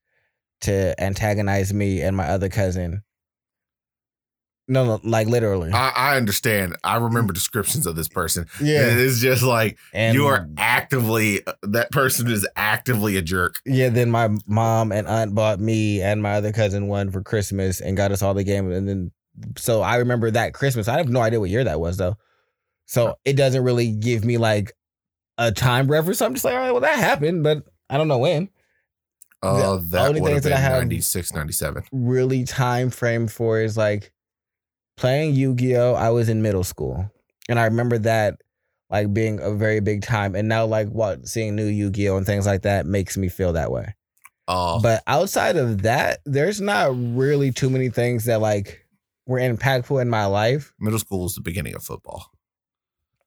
to 0.62 0.94
antagonize 1.02 1.74
me 1.74 2.02
and 2.04 2.16
my 2.16 2.28
other 2.28 2.50
cousin. 2.50 3.02
No, 4.68 4.86
no, 4.86 5.00
like 5.04 5.26
literally. 5.26 5.72
I, 5.72 5.90
I 5.96 6.18
understand. 6.18 6.76
I 6.84 6.98
remember 6.98 7.34
descriptions 7.34 7.88
of 7.88 7.96
this 7.96 8.08
person. 8.08 8.46
yeah. 8.62 8.86
It's 8.86 9.20
just 9.20 9.42
like 9.42 9.80
And 9.92 10.14
you 10.14 10.28
are 10.28 10.48
actively 10.56 11.46
uh, 11.48 11.54
that 11.64 11.90
person 11.90 12.30
is 12.30 12.48
actively 12.56 13.18
a 13.18 13.24
jerk. 13.24 13.56
Yeah, 13.66 13.90
then 13.90 14.12
my 14.12 14.30
mom 14.46 14.92
and 14.92 15.08
aunt 15.08 15.34
bought 15.34 15.60
me 15.60 16.00
and 16.00 16.22
my 16.22 16.34
other 16.34 16.52
cousin 16.52 16.90
one 16.90 17.10
for 17.10 17.24
Christmas 17.24 17.82
and 17.82 17.98
got 17.98 18.12
us 18.12 18.22
all 18.22 18.36
the 18.36 18.44
game. 18.44 18.72
And 18.72 18.88
then, 18.88 19.12
so 19.58 19.82
I 19.82 19.98
remember 19.98 20.32
that 20.32 20.54
Christmas. 20.54 20.88
I 20.88 20.98
have 20.98 21.10
no 21.10 21.22
idea 21.22 21.40
what 21.40 21.50
year 21.50 21.64
that 21.64 21.80
was 21.80 21.98
though. 21.98 22.18
So 22.86 23.16
it 23.26 23.34
doesn't 23.34 23.64
really 23.64 23.92
give 23.92 24.24
me 24.26 24.38
like 24.38 24.74
a 25.38 25.52
time 25.52 25.88
reference. 25.90 26.22
I'm 26.22 26.34
just 26.34 26.46
like, 26.46 26.54
all 26.54 26.60
right, 26.60 26.72
well, 26.72 26.82
that 26.82 26.98
happened, 27.00 27.44
but 27.44 27.64
I 27.90 27.98
don't 27.98 28.08
know 28.08 28.20
when. 28.20 28.50
Oh, 29.42 29.58
The 29.58 29.64
uh, 29.66 29.80
that 29.90 30.08
only 30.10 30.22
would 30.22 30.34
have 30.34 30.44
that 30.44 30.54
I 30.54 30.58
have- 30.58 30.74
96, 30.84 31.34
97. 31.34 31.84
Really, 31.92 32.44
time 32.44 32.90
frame 32.90 33.28
for 33.28 33.60
is 33.60 33.76
like 33.76 34.12
playing 34.98 35.34
Yu 35.36 35.56
Gi 35.56 35.76
Oh! 35.78 35.94
I 35.94 36.10
was 36.12 36.30
in 36.30 36.42
middle 36.42 36.64
school. 36.64 37.10
And 37.50 37.60
I 37.60 37.66
remember 37.66 37.98
that 38.00 38.40
like 38.90 39.12
being 39.14 39.40
a 39.42 39.52
very 39.52 39.80
big 39.80 40.02
time. 40.04 40.36
And 40.36 40.48
now, 40.48 40.66
like, 40.66 40.88
what 40.90 41.28
seeing 41.28 41.56
new 41.56 41.66
Yu 41.66 41.90
Gi 41.90 42.10
Oh! 42.10 42.18
and 42.18 42.26
things 42.26 42.46
like 42.46 42.62
that 42.62 42.86
makes 42.86 43.18
me 43.18 43.28
feel 43.28 43.54
that 43.54 43.72
way. 43.72 43.96
Oh, 44.48 44.80
But 44.82 45.02
outside 45.08 45.56
of 45.56 45.82
that, 45.84 46.20
there's 46.26 46.62
not 46.62 46.92
really 46.94 47.52
too 47.52 47.70
many 47.70 47.90
things 47.90 48.26
that 48.26 48.40
like 48.42 48.83
were 49.26 49.40
impactful 49.40 50.02
in 50.02 50.10
my 50.10 50.26
life. 50.26 50.74
middle 50.80 51.00
school 51.00 51.26
is 51.26 51.36
the 51.36 51.42
beginning 51.42 51.76
of 51.76 51.84
football. 51.84 52.32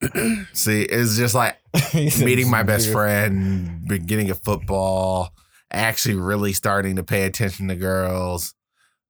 See, 0.53 0.83
it's 0.83 1.17
just 1.17 1.35
like 1.35 1.57
meeting 1.95 2.51
my 2.51 2.63
best 2.63 2.91
friend, 2.93 3.87
beginning 3.89 4.31
of 4.31 4.43
football, 4.43 5.31
actually 5.73 6.17
really 6.17 6.53
starting 6.53 6.97
to 6.97 7.03
pay 7.03 7.25
attention 7.25 7.69
to 7.69 7.77
girls, 7.77 8.55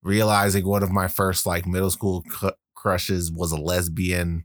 realizing 0.03 0.67
one 0.67 0.83
of 0.85 0.91
my 0.93 1.09
first 1.09 1.45
like 1.47 1.67
middle 1.67 1.91
school 1.91 2.23
cu- 2.23 2.53
crushes 2.75 3.33
was 3.33 3.51
a 3.51 3.57
lesbian. 3.57 4.45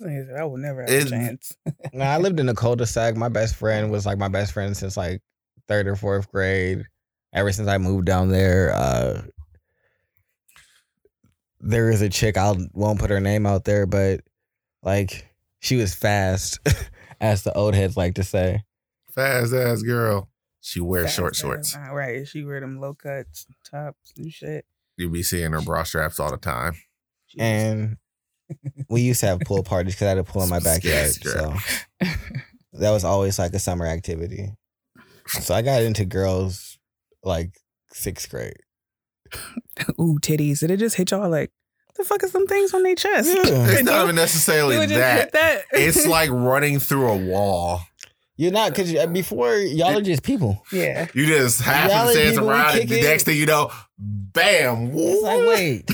I 0.00 0.44
would 0.44 0.60
never 0.60 0.82
have 0.82 0.90
It- 0.90 1.06
a 1.06 1.10
chance. 1.10 1.56
No, 1.94 2.04
I 2.04 2.18
lived 2.18 2.38
in 2.38 2.48
a 2.50 2.54
cul-de-sac. 2.54 3.16
My 3.16 3.30
best 3.30 3.56
friend 3.56 3.90
was 3.90 4.04
like 4.04 4.18
my 4.18 4.28
best 4.28 4.52
friend 4.52 4.76
since 4.76 4.96
like 4.96 5.22
third 5.68 5.88
or 5.88 5.96
fourth 5.96 6.30
grade. 6.30 6.84
Ever 7.32 7.50
since 7.52 7.66
I 7.66 7.78
moved 7.78 8.04
down 8.04 8.28
there, 8.28 8.72
uh 8.74 9.22
there 11.60 11.90
is 11.90 12.02
a 12.02 12.08
chick. 12.08 12.36
I 12.36 12.54
won't 12.72 12.98
put 13.00 13.10
her 13.10 13.20
name 13.20 13.46
out 13.46 13.64
there, 13.64 13.86
but 13.86 14.20
like 14.82 15.26
she 15.60 15.76
was 15.76 15.94
fast, 15.94 16.58
as 17.20 17.42
the 17.42 17.52
old 17.54 17.74
heads 17.74 17.96
like 17.96 18.14
to 18.16 18.24
say. 18.24 18.62
Fast 19.14 19.52
ass 19.52 19.82
girl. 19.82 20.28
She 20.60 20.80
wears 20.80 21.06
Fast 21.06 21.16
short 21.16 21.32
ass. 21.34 21.40
shorts. 21.40 21.76
Uh, 21.76 21.92
Right. 21.92 22.26
She 22.26 22.44
wear 22.44 22.60
them 22.60 22.80
low 22.80 22.94
cuts, 22.94 23.46
tops, 23.70 24.12
and 24.16 24.32
shit. 24.32 24.64
You 24.96 25.08
be 25.08 25.22
seeing 25.22 25.52
her 25.52 25.60
bra 25.60 25.82
straps 25.84 26.18
all 26.20 26.30
the 26.30 26.36
time. 26.36 26.74
She 27.26 27.38
And 27.40 27.96
we 28.88 29.02
used 29.02 29.20
to 29.20 29.26
have 29.26 29.40
pool 29.40 29.62
parties 29.62 29.94
because 29.94 30.06
I 30.06 30.08
had 30.10 30.18
a 30.18 30.24
pool 30.24 30.42
in 30.42 30.48
my 30.48 30.60
backyard. 30.60 31.12
So 31.12 31.54
that 32.72 32.90
was 32.90 33.04
always 33.04 33.38
like 33.38 33.52
a 33.54 33.58
summer 33.58 33.86
activity. 33.86 34.52
So 35.28 35.54
I 35.54 35.62
got 35.62 35.82
into 35.82 36.04
girls 36.04 36.78
like 37.22 37.50
sixth 37.92 38.30
grade. 38.30 38.56
Ooh, 40.00 40.18
titties. 40.20 40.60
Did 40.60 40.70
it 40.70 40.78
just 40.78 40.96
hit 40.96 41.10
y'all 41.10 41.28
like, 41.28 41.50
the 41.96 42.04
fuck 42.04 42.22
is 42.22 42.30
some 42.30 42.46
things 42.46 42.72
on 42.74 42.82
their 42.82 42.94
chest? 42.94 43.28
Yeah. 43.28 43.66
It's 43.68 43.82
not 43.84 44.04
even 44.04 44.16
necessarily 44.16 44.74
you 44.74 44.80
would 44.80 44.88
just 44.88 45.00
that. 45.00 45.32
that. 45.32 45.62
It's 45.72 46.06
like 46.08 46.30
running 46.30 46.78
through 46.78 47.08
a 47.08 47.16
wall. 47.16 47.80
You're 48.40 48.52
not 48.52 48.70
because 48.70 48.94
uh, 48.94 49.06
before 49.08 49.56
y'all 49.56 49.98
are 49.98 50.00
just 50.00 50.22
people. 50.22 50.64
yeah. 50.72 51.08
You 51.12 51.26
just 51.26 51.60
happen 51.60 51.90
Y'all 51.96 52.06
to 52.06 52.12
say 52.14 52.26
it's 52.28 52.36
people 52.38 52.50
around, 52.50 52.78
and 52.78 52.88
the 52.88 53.00
next 53.02 53.24
thing 53.24 53.36
you 53.36 53.46
know, 53.46 53.72
bam! 53.98 54.92
It's 54.94 55.22
like, 55.24 55.38
what? 55.38 55.48
wait, 55.48 55.90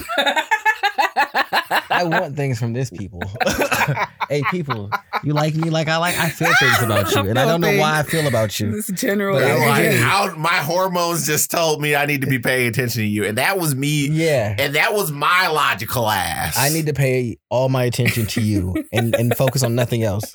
I 1.90 2.02
want 2.04 2.36
things 2.36 2.58
from 2.58 2.72
this 2.74 2.90
people. 2.90 3.30
hey, 4.28 4.42
people, 4.50 4.90
you 5.22 5.32
like 5.32 5.54
me 5.54 5.70
like 5.70 5.88
I 5.88 5.96
like. 5.96 6.18
I 6.18 6.28
feel 6.28 6.52
things 6.60 6.82
about 6.82 7.10
you, 7.12 7.30
and 7.30 7.38
I 7.38 7.46
don't 7.46 7.60
know 7.62 7.78
why 7.78 8.00
I 8.00 8.02
feel 8.02 8.26
about 8.26 8.58
you. 8.60 8.72
This 8.72 8.88
general. 8.88 9.38
But 9.38 9.44
I 9.44 9.48
You're 9.48 9.58
Yeah. 9.58 9.66
like, 9.70 9.80
energy. 9.84 10.02
how 10.02 10.34
my 10.36 10.48
hormones 10.58 11.26
just 11.26 11.50
told 11.50 11.80
me 11.80 11.94
I 11.94 12.04
need 12.06 12.20
to 12.20 12.26
be 12.26 12.38
paying 12.38 12.68
attention 12.68 13.00
to 13.02 13.06
you, 13.06 13.24
and 13.24 13.38
that 13.38 13.58
was 13.58 13.74
me, 13.74 14.08
Yeah, 14.08 14.54
and 14.58 14.74
that 14.74 14.92
was 14.92 15.10
my 15.10 15.48
logical 15.48 16.08
ass. 16.10 16.56
I 16.58 16.68
need 16.68 16.86
to 16.86 16.92
pay 16.94 17.38
all 17.48 17.68
my 17.70 17.84
attention 17.84 18.26
to 18.26 18.42
you 18.42 18.74
and 18.92 19.14
and 19.14 19.34
focus 19.34 19.62
on 19.62 19.74
nothing 19.74 20.02
else. 20.02 20.34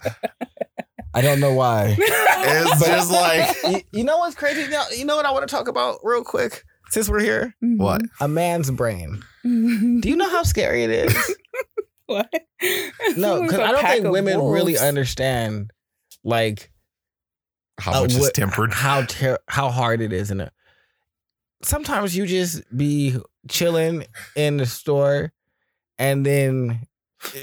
I 1.13 1.21
don't 1.21 1.39
know 1.39 1.53
why. 1.53 1.97
It's 2.41 2.85
just 2.85 3.11
like 3.11 3.55
you, 3.63 3.99
you 3.99 4.03
know 4.05 4.19
what's 4.19 4.33
crazy? 4.35 4.61
You 4.61 4.69
know, 4.69 4.83
you 4.95 5.03
know 5.05 5.17
what 5.17 5.25
I 5.25 5.31
want 5.31 5.47
to 5.47 5.53
talk 5.53 5.67
about 5.67 5.99
real 6.03 6.23
quick 6.23 6.63
since 6.89 7.09
we're 7.09 7.19
here? 7.19 7.53
what? 7.59 8.01
A 8.21 8.27
man's 8.29 8.71
brain. 8.71 9.21
Mhm. 9.45 9.99
Do 10.01 10.09
you 10.09 10.15
know 10.15 10.29
how 10.29 10.43
scary 10.43 10.83
it 10.85 10.89
is? 10.89 11.35
what? 12.05 12.29
No, 13.17 13.41
because 13.43 13.59
a 13.59 13.63
I 13.63 13.71
don't 13.73 13.85
think 13.85 14.05
of 14.05 14.11
women 14.13 14.41
really 14.41 14.77
understand 14.77 15.71
like 16.23 16.71
How 17.77 17.91
uh, 17.99 18.01
much 18.03 18.13
is 18.13 18.19
what- 18.19 18.33
tempered? 18.33 18.71
how 18.73 19.03
ter- 19.03 19.39
how 19.47 19.69
hard 19.69 19.99
it 20.01 20.13
is 20.13 20.31
in 20.31 20.39
it. 20.39 20.53
Sometimes 21.61 22.15
you 22.15 22.25
just 22.25 22.61
be 22.75 23.17
chilling 23.49 24.05
in 24.37 24.55
the 24.57 24.65
store, 24.65 25.33
and 25.97 26.25
then 26.25 26.87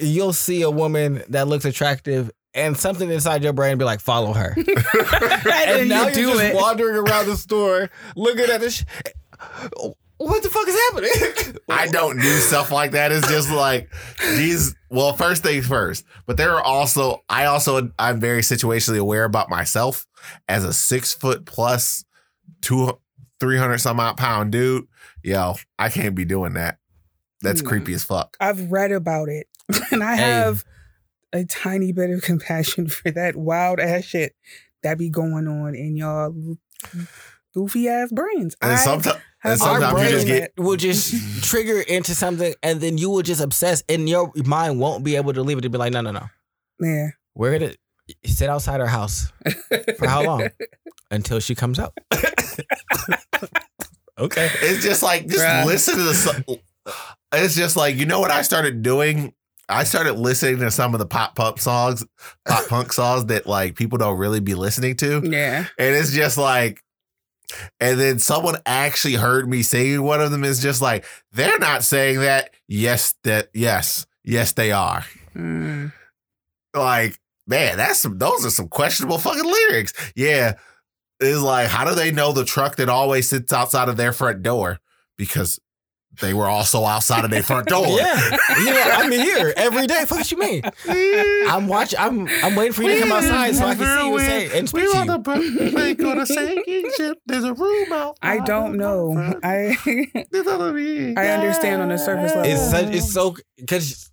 you'll 0.01 0.33
see 0.33 0.63
a 0.63 0.71
woman 0.71 1.23
that 1.29 1.49
looks 1.49 1.67
attractive, 1.67 2.31
and 2.57 2.77
something 2.77 3.09
inside 3.11 3.45
your 3.45 3.53
brain 3.53 3.79
be 3.79 3.85
like, 3.85 4.01
"Follow 4.01 4.33
her." 4.33 4.55
and, 4.57 4.67
and 4.67 5.89
now 5.89 6.09
you 6.09 6.15
you're 6.15 6.15
do 6.15 6.27
just 6.33 6.43
it. 6.43 6.55
wandering 6.57 6.97
around 6.97 7.27
the 7.27 7.37
store, 7.37 7.89
looking 8.17 8.47
at 8.51 8.61
this. 8.61 8.77
Sh- 8.79 8.85
what 10.19 10.43
the 10.43 10.49
fuck 10.49 10.67
is 10.67 10.75
happening? 10.91 11.59
I 11.69 11.89
don't 11.89 12.17
do 12.19 12.39
stuff 12.39 12.73
like 12.73 12.93
that. 12.93 13.13
It's 13.13 13.29
just 13.29 13.51
like 13.51 13.93
these. 14.37 14.75
Well, 14.89 15.13
first 15.13 15.43
things 15.43 15.67
first. 15.67 16.05
But 16.25 16.39
there 16.39 16.55
are 16.55 16.63
also. 16.63 17.23
I 17.29 17.45
also. 17.45 17.91
I'm 17.99 18.19
very 18.19 18.41
situationally 18.41 18.99
aware 18.99 19.25
about 19.25 19.51
myself 19.51 20.07
as 20.49 20.65
a 20.65 20.73
six 20.73 21.13
foot 21.13 21.45
plus, 21.45 22.05
two, 22.63 22.99
three 23.41 23.59
hundred 23.59 23.79
some 23.79 24.01
odd 24.01 24.17
pound 24.17 24.53
dude. 24.53 24.87
Yo, 25.23 25.55
I 25.79 25.91
can't 25.91 26.15
be 26.15 26.25
doing 26.25 26.55
that. 26.55 26.79
That's 27.43 27.61
Hmm. 27.61 27.67
creepy 27.67 27.93
as 27.93 28.03
fuck. 28.03 28.37
I've 28.41 28.71
read 28.73 28.93
about 28.93 29.29
it, 29.29 29.47
and 29.91 30.03
I 30.03 30.17
Hey. 30.17 30.51
Have 31.37 31.45
a 31.45 31.47
tiny 31.47 31.93
bit 31.93 32.11
of 32.11 32.23
compassion 32.23 32.89
for 32.89 33.11
that 33.11 33.37
wild 33.37 33.81
ass 33.81 34.05
shit 34.05 34.35
that 34.83 34.99
be 34.99 35.09
going 35.11 35.47
on 35.47 35.75
in 35.75 35.97
y'all 35.97 36.35
goofy 37.55 37.89
ass 37.89 38.11
brains. 38.13 38.57
And 38.61 38.73
I 38.73 38.77
sometimes, 38.77 39.19
and 39.45 39.53
Our 39.53 39.81
sometimes 39.81 40.03
you 40.03 40.09
just 40.11 40.27
brain 40.27 40.41
get. 40.41 40.53
will 40.57 40.77
just 40.77 41.45
trigger 41.49 41.81
into 41.81 42.15
something, 42.15 42.55
and 42.63 42.81
then 42.81 42.99
you 42.99 43.11
will 43.11 43.23
just 43.23 43.41
obsess, 43.41 43.83
and 43.89 44.09
your 44.09 44.33
mind 44.45 44.79
won't 44.81 45.05
be 45.05 45.17
able 45.17 45.33
to 45.33 45.43
leave 45.43 45.59
it 45.59 45.63
to 45.63 45.71
be 45.71 45.79
like, 45.79 45.93
no, 45.93 46.01
no, 46.01 46.11
no. 46.13 46.27
yeah. 46.81 47.09
We're 47.35 47.59
gonna 47.59 47.75
sit 48.25 48.49
outside 48.49 48.81
our 48.81 48.87
house 48.87 49.33
for 49.99 50.07
how 50.07 50.23
long? 50.25 50.49
Until 51.11 51.39
she 51.39 51.55
comes 51.55 51.79
out. 51.79 51.93
okay. 54.19 54.51
It's 54.63 54.83
just 54.83 55.03
like 55.03 55.27
just 55.27 55.39
Bruh. 55.41 55.67
listen 55.67 55.97
to 55.97 56.03
the. 56.03 56.61
It's 57.33 57.55
just 57.55 57.77
like 57.77 57.97
you 57.97 58.07
know 58.07 58.21
what 58.21 58.31
I 58.31 58.43
started 58.43 58.83
doing. 58.83 59.35
I 59.69 59.85
started 59.85 60.15
listening 60.15 60.59
to 60.61 60.71
some 60.71 60.95
of 60.95 61.01
the 61.01 61.07
pop 61.07 61.35
punk 61.35 61.61
songs, 61.61 62.05
pop 62.47 62.69
punk 62.69 62.93
songs 62.93 63.27
that 63.27 63.47
like 63.47 63.75
people 63.75 63.99
don't 63.99 64.19
really 64.19 64.41
be 64.41 64.55
listening 64.55 64.97
to, 64.97 65.21
Yeah. 65.25 65.67
and 65.79 65.95
it's 65.97 66.13
just 66.13 66.39
like. 66.39 66.83
And 67.79 68.01
then 68.01 68.19
someone 68.19 68.57
actually 68.67 69.15
heard 69.15 69.49
me 69.49 69.63
singing 69.63 70.03
one 70.03 70.21
of 70.21 70.33
them. 70.33 70.43
Is 70.43 70.61
just 70.61 70.83
like 70.83 71.05
they're 71.31 71.61
not 71.61 71.85
saying 71.85 72.19
that. 72.21 72.51
Yes, 72.67 73.15
that 73.23 73.51
yes, 73.55 74.05
yes 74.25 74.51
they 74.53 74.73
are. 74.73 75.05
Mm. 75.37 75.93
Like 76.75 77.17
man, 77.47 77.77
that's 77.77 78.01
some. 78.01 78.19
Those 78.19 78.45
are 78.45 78.51
some 78.51 78.67
questionable 78.67 79.19
fucking 79.19 79.45
lyrics. 79.45 79.93
Yeah, 80.17 80.55
it's 81.21 81.41
like 81.41 81.69
how 81.69 81.85
do 81.89 81.95
they 81.95 82.11
know 82.11 82.33
the 82.33 82.45
truck 82.45 82.77
that 82.77 82.89
always 82.89 83.29
sits 83.29 83.53
outside 83.53 83.89
of 83.89 83.97
their 83.97 84.13
front 84.13 84.43
door 84.43 84.81
because 85.17 85.61
they 86.21 86.35
were 86.35 86.47
also 86.49 86.85
outside 86.85 87.25
of 87.25 87.31
their 87.31 87.43
front 87.43 87.67
door. 87.75 87.87
Yeah. 87.87 88.37
Yeah, 88.65 88.97
I'm 88.99 89.11
here 89.13 89.53
every 89.57 89.87
day. 89.87 90.05
Fuck 90.07 90.19
what 90.19 90.33
you 90.33 90.39
mean? 90.39 90.63
I'm 91.49 91.67
watching 91.69 91.99
I'm 91.99 92.29
I'm 92.43 92.55
waiting 92.55 92.73
for 92.73 92.83
you 92.83 92.95
to 92.95 93.01
come 93.01 93.13
outside 93.13 93.55
so 93.55 93.67
I 93.67 93.75
can 93.75 93.85
see 93.87 94.09
you 94.09 94.19
and 94.19 94.27
say 94.27 94.59
and 94.59 94.69
speak 94.69 94.83
We're 94.85 94.93
to 94.93 94.99
on 94.99 95.07
you. 95.07 95.13
the 95.13 95.71
break 95.73 96.03
on 96.05 96.19
a 96.21 96.27
sinking 96.27 96.91
ship. 96.97 97.19
There's 97.27 97.45
a 97.45 97.55
room 97.55 97.93
out. 97.93 98.19
I 98.23 98.39
don't 98.41 98.77
know. 98.77 99.39
I 99.43 99.77
I 99.87 101.29
understand 101.29 101.83
on 101.83 101.89
the 101.89 101.99
surface 101.99 102.35
level. 102.35 102.51
It's 102.51 102.71
such 102.71 102.87
it's 102.95 103.13
so 103.13 103.37
because 103.57 104.11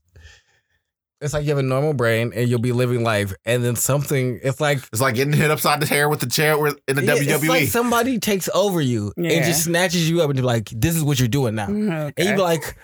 it's 1.23 1.33
like 1.33 1.43
you 1.43 1.49
have 1.49 1.57
a 1.57 1.63
normal 1.63 1.93
brain 1.93 2.31
and 2.35 2.47
you'll 2.49 2.59
be 2.59 2.71
living 2.71 3.03
life 3.03 3.33
and 3.45 3.63
then 3.63 3.75
something 3.75 4.39
it's 4.43 4.59
like 4.61 4.79
It's 4.91 5.01
like 5.01 5.15
getting 5.15 5.33
hit 5.33 5.49
upside 5.49 5.79
the 5.79 5.85
head 5.85 6.05
with 6.05 6.19
the 6.19 6.27
chair 6.27 6.55
in 6.67 6.75
the 6.95 7.03
yeah, 7.03 7.15
WWE. 7.15 7.33
It's 7.35 7.47
like 7.47 7.67
somebody 7.69 8.19
takes 8.19 8.49
over 8.53 8.81
you 8.81 9.11
Yeah. 9.17 9.31
and 9.31 9.45
just 9.45 9.63
snatches 9.63 10.09
you 10.09 10.21
up 10.21 10.29
and 10.29 10.35
be 10.37 10.41
like, 10.43 10.69
"This 10.69 10.95
is 10.95 11.03
what 11.03 11.19
you're 11.19 11.27
doing 11.27 11.55
now," 11.55 11.67
Mm, 11.67 12.13
and 12.17 12.27
you 12.29 12.35
be 12.35 12.41
like, 12.41 12.75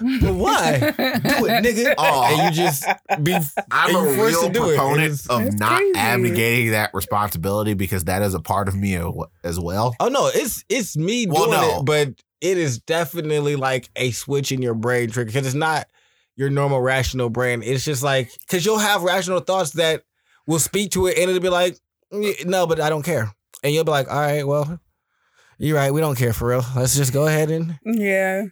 "But 0.00 0.34
why? 0.34 0.78
Do 0.96 1.46
it, 1.46 1.64
nigga!" 1.64 1.94
Oh. 1.98 2.24
And 2.28 2.56
you 2.56 2.64
just 2.64 2.84
be. 3.22 3.36
I'm 3.70 3.94
a 3.96 4.02
real 4.22 4.42
to 4.42 4.48
do 4.52 4.70
it. 4.70 4.76
proponent 4.76 5.02
It's- 5.04 5.26
of 5.28 5.42
That's 5.44 5.56
not 5.56 5.78
crazy. 5.78 5.92
abnegating 5.98 6.70
that 6.72 6.90
responsibility 6.94 7.74
because 7.74 8.04
that 8.04 8.22
is 8.22 8.34
a 8.34 8.40
part 8.40 8.68
of 8.68 8.74
me 8.74 8.98
as 9.44 9.58
well. 9.60 9.94
Oh 10.00 10.08
no, 10.08 10.30
it's 10.34 10.64
it's 10.68 10.96
me 10.96 11.26
Well, 11.26 11.46
doing 11.46 11.60
no. 11.60 11.78
it, 11.80 11.84
but 11.84 12.08
it 12.40 12.58
is 12.58 12.78
definitely 12.80 13.56
like 13.56 13.88
a 13.96 14.10
switch 14.10 14.52
in 14.52 14.60
your 14.62 14.74
brain 14.74 15.10
trigger 15.10 15.26
because 15.32 15.46
it's 15.46 15.54
not 15.54 15.86
your 16.36 16.50
normal 16.50 16.80
rational 16.80 17.30
brain. 17.30 17.62
It's 17.62 17.84
just 17.84 18.02
like 18.02 18.30
because 18.40 18.64
you'll 18.64 18.78
have 18.78 19.02
rational 19.02 19.40
thoughts 19.40 19.72
that 19.72 20.02
will 20.46 20.58
speak 20.58 20.92
to 20.92 21.06
it 21.06 21.18
and 21.18 21.30
it'll 21.30 21.42
be 21.42 21.48
like, 21.48 21.78
"Mm, 22.12 22.46
no, 22.46 22.66
but 22.66 22.80
I 22.80 22.88
don't 22.88 23.02
care, 23.02 23.34
and 23.62 23.74
you'll 23.74 23.84
be 23.84 23.90
like, 23.90 24.08
all 24.08 24.20
right, 24.20 24.46
well, 24.46 24.78
you're 25.58 25.76
right, 25.76 25.92
we 25.92 26.00
don't 26.00 26.16
care 26.16 26.32
for 26.32 26.48
real. 26.48 26.64
Let's 26.76 26.96
just 26.96 27.12
go 27.12 27.26
ahead 27.26 27.50
and 27.50 27.78
Yeah. 27.84 28.46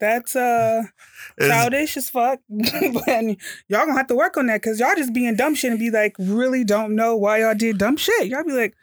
That's 0.00 0.34
uh 0.34 0.82
childish 1.40 1.96
as 1.96 2.10
fuck. 2.10 2.40
but 2.48 3.24
y'all 3.68 3.86
gonna 3.86 3.96
have 3.96 4.08
to 4.08 4.14
work 4.16 4.36
on 4.36 4.46
that 4.46 4.60
because 4.60 4.80
y'all 4.80 4.94
just 4.96 5.12
being 5.12 5.36
dumb 5.36 5.54
shit 5.54 5.70
and 5.70 5.78
be 5.78 5.90
like, 5.90 6.16
really 6.18 6.64
don't 6.64 6.94
know 6.94 7.16
why 7.16 7.40
y'all 7.40 7.54
did 7.54 7.78
dumb 7.78 7.96
shit. 7.96 8.28
Y'all 8.28 8.44
be 8.44 8.52
like, 8.52 8.74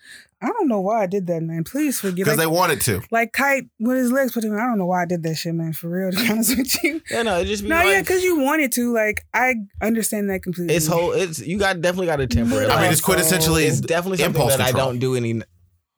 I 0.43 0.47
don't 0.47 0.67
know 0.67 0.79
why 0.81 1.03
I 1.03 1.05
did 1.05 1.27
that, 1.27 1.43
man. 1.43 1.63
Please 1.63 1.99
forgive 1.99 2.17
me. 2.17 2.23
because 2.23 2.37
like, 2.37 2.47
they 2.47 2.51
wanted 2.51 2.81
to. 2.81 3.01
like 3.11 3.31
kite 3.31 3.65
with 3.79 3.97
his 3.97 4.11
legs 4.11 4.31
put 4.31 4.43
him. 4.43 4.53
I 4.55 4.65
don't 4.65 4.79
know 4.79 4.87
why 4.87 5.03
I 5.03 5.05
did 5.05 5.21
that 5.23 5.35
shit, 5.35 5.53
man. 5.53 5.73
For 5.73 5.87
real, 5.87 6.11
to 6.11 6.17
be 6.17 6.29
honest 6.31 6.57
with 6.57 6.83
you. 6.83 7.01
yeah, 7.11 7.21
no, 7.21 7.39
it 7.39 7.45
just 7.45 7.61
be 7.63 7.69
No, 7.69 7.75
like, 7.75 7.85
yeah, 7.87 8.01
because 8.01 8.23
you 8.23 8.39
wanted 8.39 8.71
to. 8.73 8.91
Like, 8.91 9.21
I 9.33 9.55
understand 9.81 10.29
that 10.31 10.41
completely. 10.41 10.73
it's 10.73 10.87
whole. 10.87 11.11
It's 11.11 11.39
you 11.39 11.59
got 11.59 11.79
definitely 11.81 12.07
got 12.07 12.19
a 12.21 12.27
temper 12.27 12.55
it. 12.55 12.65
I 12.65 12.69
mean, 12.69 12.69
Like, 12.69 12.91
it's 12.91 13.01
quintessentially 13.01 13.67
it's 13.67 13.81
definitely 13.81 14.17
something 14.17 14.41
impulse 14.41 14.57
that 14.57 14.67
I 14.67 14.71
don't 14.71 14.97
do 14.99 15.15
any 15.15 15.41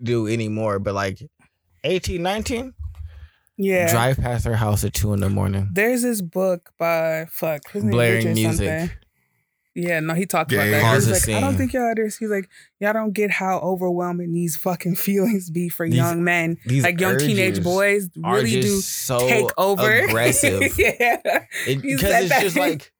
do 0.01 0.27
anymore. 0.27 0.79
But 0.79 0.93
like 0.93 1.19
18, 1.85 2.21
19, 2.21 2.73
yeah. 3.57 3.89
drive 3.91 4.17
past 4.17 4.45
her 4.45 4.55
house 4.57 4.83
at 4.83 4.93
two 4.93 5.13
in 5.13 5.21
the 5.21 5.29
morning. 5.29 5.69
There's 5.73 6.01
this 6.01 6.21
book 6.21 6.71
by 6.77 7.27
fuck 7.29 7.69
his 7.71 7.83
name 7.83 7.91
Blaring 7.91 8.33
music. 8.33 8.67
something. 8.67 8.97
Yeah, 9.75 9.99
no, 10.01 10.13
he 10.13 10.27
talked 10.27 10.51
about 10.53 10.65
that. 10.65 10.75
He 10.75 10.81
Cause 10.81 11.07
was 11.09 11.27
a 11.27 11.31
like, 11.31 11.37
I 11.37 11.41
don't 11.41 11.55
think 11.57 11.73
y'all 11.73 11.89
understand. 11.89 12.29
He's 12.29 12.35
like, 12.35 12.47
y'all 12.79 12.93
don't 12.93 13.11
get 13.11 13.31
how 13.31 13.57
overwhelming 13.59 14.31
these 14.31 14.55
fucking 14.55 14.95
feelings 15.07 15.49
be 15.49 15.67
for 15.69 15.87
These- 15.87 15.95
young 15.95 16.23
men, 16.23 16.57
These 16.65 16.83
like 16.83 16.99
young 16.99 17.17
teenage 17.17 17.63
boys, 17.63 18.09
really 18.15 18.61
do 18.61 18.67
so 18.81 19.19
take 19.27 19.47
over. 19.57 19.91
aggressive. 20.05 20.77
yeah, 20.77 21.17
because 21.65 22.01
said 22.01 22.21
it's 22.23 22.29
that. 22.29 22.41
just 22.43 22.55
like 22.57 22.91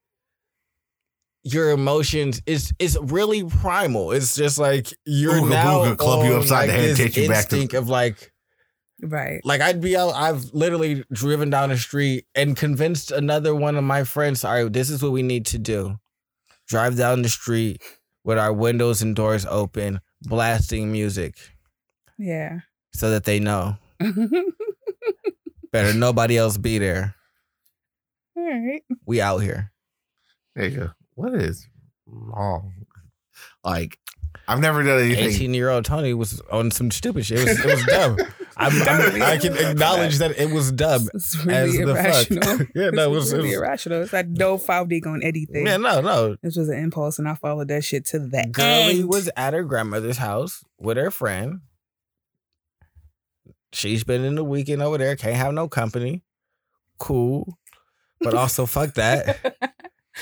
your 1.44 1.72
emotions 1.72 2.42
is 2.46 2.74
it's 2.80 2.98
really 3.00 3.44
primal. 3.44 4.12
It's 4.12 4.36
just 4.36 4.58
like 4.58 4.88
you're 5.06 5.34
Ooga 5.34 5.50
now 5.50 5.80
booga, 5.84 5.98
club 5.98 6.26
you 6.26 6.34
on, 6.34 6.40
upside 6.40 6.70
the 6.70 6.74
like, 6.74 6.82
head 6.82 6.90
and 6.90 6.98
this 6.98 7.14
take 7.14 7.18
you 7.18 7.28
back 7.30 7.48
to- 7.50 7.56
instinct 7.56 7.74
of 7.76 7.90
like 7.90 8.32
right. 9.02 9.42
like 9.44 9.62
I'd 9.62 9.82
be 9.82 9.96
out. 9.98 10.14
I've 10.16 10.46
literally 10.54 11.04
driven 11.12 11.50
down 11.50 11.70
the 11.70 11.78
street 11.78 12.26
and 12.34 12.56
convinced 12.56 13.12
another 13.12 13.54
one 13.54 13.76
of 13.76 13.84
my 13.84 14.06
friends. 14.06 14.44
All 14.46 14.54
right, 14.64 14.72
this 14.72 14.90
is 14.90 15.04
what 15.04 15.12
we 15.12 15.22
need 15.22 15.46
to 15.48 15.58
do: 15.60 16.00
drive 16.74 16.98
down 16.98 17.22
the 17.22 17.30
street 17.30 17.80
with 18.24 18.40
our 18.40 18.52
windows 18.52 19.04
and 19.04 19.16
doors 19.16 19.46
open, 19.48 20.02
blasting 20.24 20.92
music, 20.92 21.36
Yeah. 22.18 22.62
so 22.96 23.12
that 23.12 23.26
they 23.26 23.40
know 23.40 23.78
better 25.72 25.94
nobody 25.94 26.36
else 26.36 26.58
be 26.58 26.80
there. 26.80 27.14
All 28.36 28.44
right. 28.44 28.82
We 29.06 29.22
out 29.22 29.38
here. 29.40 29.72
Nigga, 30.58 30.96
what 31.14 31.36
is 31.36 31.68
wrong? 32.08 32.74
Like, 33.64 34.00
I've 34.48 34.60
never 34.60 34.82
done 34.82 35.00
anything. 35.00 35.26
18 35.26 35.54
year 35.54 35.70
old 35.70 35.86
Tony 35.86 36.16
was 36.16 36.42
on 36.52 36.72
some 36.72 36.90
stupid 36.90 37.24
shit. 37.28 37.40
It 37.40 37.46
was, 37.50 37.60
it 37.60 37.66
was 37.68 37.86
dumb. 37.88 38.18
I'm, 38.58 38.72
I'm, 38.84 39.22
I 39.22 39.38
can 39.38 39.58
acknowledge 39.58 40.18
that 40.20 40.38
it 40.38 40.52
was 40.52 40.72
dumb. 40.72 41.10
It's 41.14 41.36
As 41.40 41.46
really 41.46 41.86
the 41.86 41.92
irrational. 41.92 42.44
fuck. 42.58 42.68
Yeah, 42.76 42.90
no, 42.92 43.12
it 43.12 43.14
This 43.14 43.16
was, 43.16 43.26
is 43.28 43.34
it 43.34 43.36
really 43.38 43.48
was 43.50 43.58
irrational. 43.58 44.02
It's 44.04 44.14
like 44.14 44.28
no 44.28 44.58
foul 44.58 44.86
dig 44.86 45.08
on 45.08 45.24
anything. 45.24 45.66
yeah, 45.66 45.78
no, 45.78 46.02
no. 46.02 46.36
This 46.42 46.56
was 46.58 46.70
an 46.70 46.78
impulse, 46.78 47.20
and 47.20 47.28
I 47.28 47.36
followed 47.36 47.68
that 47.70 47.84
shit 47.84 48.06
to 48.08 48.20
the 48.20 48.48
Girlie 48.52 49.00
end. 49.00 49.10
was 49.10 49.30
at 49.36 49.54
her 49.54 49.64
grandmother's 49.64 50.18
house 50.18 50.64
with 50.80 50.98
her 50.98 51.10
friend. 51.12 51.62
She's 53.72 54.02
spending 54.02 54.36
the 54.36 54.44
weekend 54.44 54.82
over 54.82 54.98
there. 54.98 55.16
Can't 55.16 55.36
have 55.36 55.54
no 55.54 55.68
company. 55.68 56.22
Cool. 57.00 57.58
But 58.22 58.36
also, 58.36 58.66
fuck 58.66 58.94
that. 58.94 59.58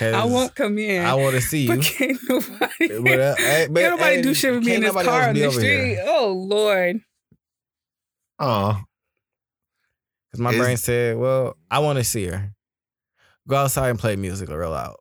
I 0.02 0.24
won't 0.24 0.56
come 0.56 0.78
in. 0.78 1.06
I 1.06 1.16
want 1.16 1.36
to 1.36 1.42
see 1.42 1.64
you. 1.64 1.76
But 1.76 1.82
can't 1.84 2.18
nobody, 2.30 3.00
But, 3.02 3.20
uh, 3.20 3.36
but- 3.38 3.38
can't 3.46 3.72
nobody 3.74 4.22
do 4.22 4.34
shit 4.34 4.54
with 4.54 4.64
me 4.64 4.76
in 4.76 4.82
can't 4.84 4.96
this 4.96 5.06
car 5.06 5.28
on 5.28 5.34
be 5.34 5.42
the 5.42 5.46
over 5.48 5.60
here. 5.62 5.96
street. 5.96 6.00
Oh 6.08 6.32
Lord. 6.32 7.02
Oh, 8.44 8.82
Because 10.32 10.40
my 10.42 10.52
Is- 10.52 10.58
brain 10.58 10.78
said, 10.78 11.18
well, 11.18 11.56
I 11.70 11.80
want 11.80 12.00
to 12.00 12.04
see 12.04 12.26
her. 12.26 12.52
Go 13.48 13.56
outside 13.56 13.90
and 13.90 14.00
play 14.00 14.16
music 14.16 14.50
real 14.50 14.72
loud. 14.72 14.96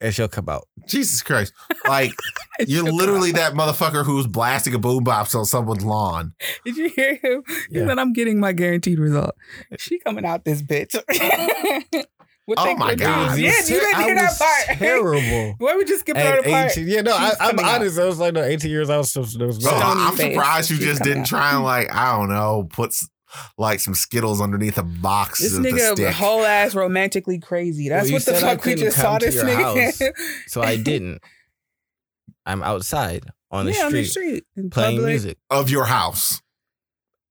And 0.00 0.14
she'll 0.14 0.28
come 0.28 0.48
out. 0.48 0.68
Jesus 0.86 1.22
Christ! 1.22 1.52
Like, 1.88 2.12
you're 2.66 2.82
literally 2.84 3.32
that 3.32 3.54
motherfucker 3.54 4.04
who's 4.04 4.26
blasting 4.26 4.74
a 4.74 4.78
boombox 4.78 5.34
on 5.34 5.46
someone's 5.46 5.84
lawn. 5.84 6.34
Did 6.64 6.76
you 6.76 6.88
hear 6.90 7.14
him? 7.22 7.42
He 7.70 7.78
Yeah. 7.78 7.86
said, 7.86 7.98
"I'm 7.98 8.12
getting 8.12 8.38
my 8.38 8.52
guaranteed 8.52 8.98
result." 8.98 9.34
She 9.78 9.98
coming 10.00 10.26
out 10.26 10.44
this 10.44 10.60
bitch. 10.60 10.94
what 12.46 12.58
Oh 12.60 12.74
my. 12.76 12.94
God. 12.94 13.38
Yeah, 13.38 13.50
you 13.50 13.62
didn't 13.66 13.94
I 13.94 14.02
hear 14.04 14.14
that 14.16 14.38
part. 14.38 14.78
Terrible. 14.78 15.54
Why 15.58 15.76
we 15.76 15.84
just 15.84 16.00
skip 16.00 16.16
that 16.16 16.38
At 16.40 16.44
part? 16.44 16.72
18, 16.72 16.86
yeah, 16.88 17.00
no, 17.00 17.14
I, 17.16 17.30
She's 17.30 17.40
I'm 17.40 17.50
coming 17.56 17.64
out. 17.64 17.74
honest. 17.80 17.98
I 17.98 18.04
was 18.04 18.18
like, 18.18 18.34
no, 18.34 18.42
18 18.42 18.70
years 18.70 18.90
old. 18.90 19.06
So 19.08 19.22
there 19.22 19.46
was 19.46 19.62
So 19.62 19.70
no, 19.70 19.76
I'm 19.82 20.16
face. 20.16 20.34
surprised 20.34 20.70
you 20.70 20.76
She's 20.76 20.84
just 20.86 21.02
didn't 21.02 21.20
out. 21.22 21.26
try 21.26 21.54
and 21.54 21.64
like 21.64 21.92
I 21.94 22.16
don't 22.16 22.28
know 22.28 22.68
put 22.70 22.94
like 23.58 23.80
some 23.80 23.94
Skittles 23.94 24.40
underneath 24.40 24.78
a 24.78 24.82
box. 24.82 25.40
This 25.40 25.56
of 25.56 25.62
the 25.62 25.68
nigga 25.70 25.92
stick. 25.94 26.14
whole 26.14 26.44
ass 26.44 26.74
romantically 26.74 27.38
crazy. 27.40 27.88
That's 27.88 28.04
Well, 28.10 28.14
what 28.14 28.24
the 28.26 28.34
fuck 28.34 28.64
we 28.64 28.74
just 28.76 28.96
saw 28.98 29.18
this 29.18 29.42
nigga. 29.42 29.84
house. 29.98 30.02
so 30.46 30.62
I 30.62 30.76
didn't. 30.82 31.20
I'm 32.46 32.62
outside 32.62 33.24
on 33.50 33.64
the 33.66 33.72
yeah, 33.72 33.86
street 33.86 33.86
on 33.86 33.92
the 33.92 34.04
street 34.04 34.44
in 34.56 34.70
playing 34.70 34.96
public. 34.98 35.10
music. 35.10 35.38
of 35.50 35.70
your 35.70 35.84
house. 35.84 36.42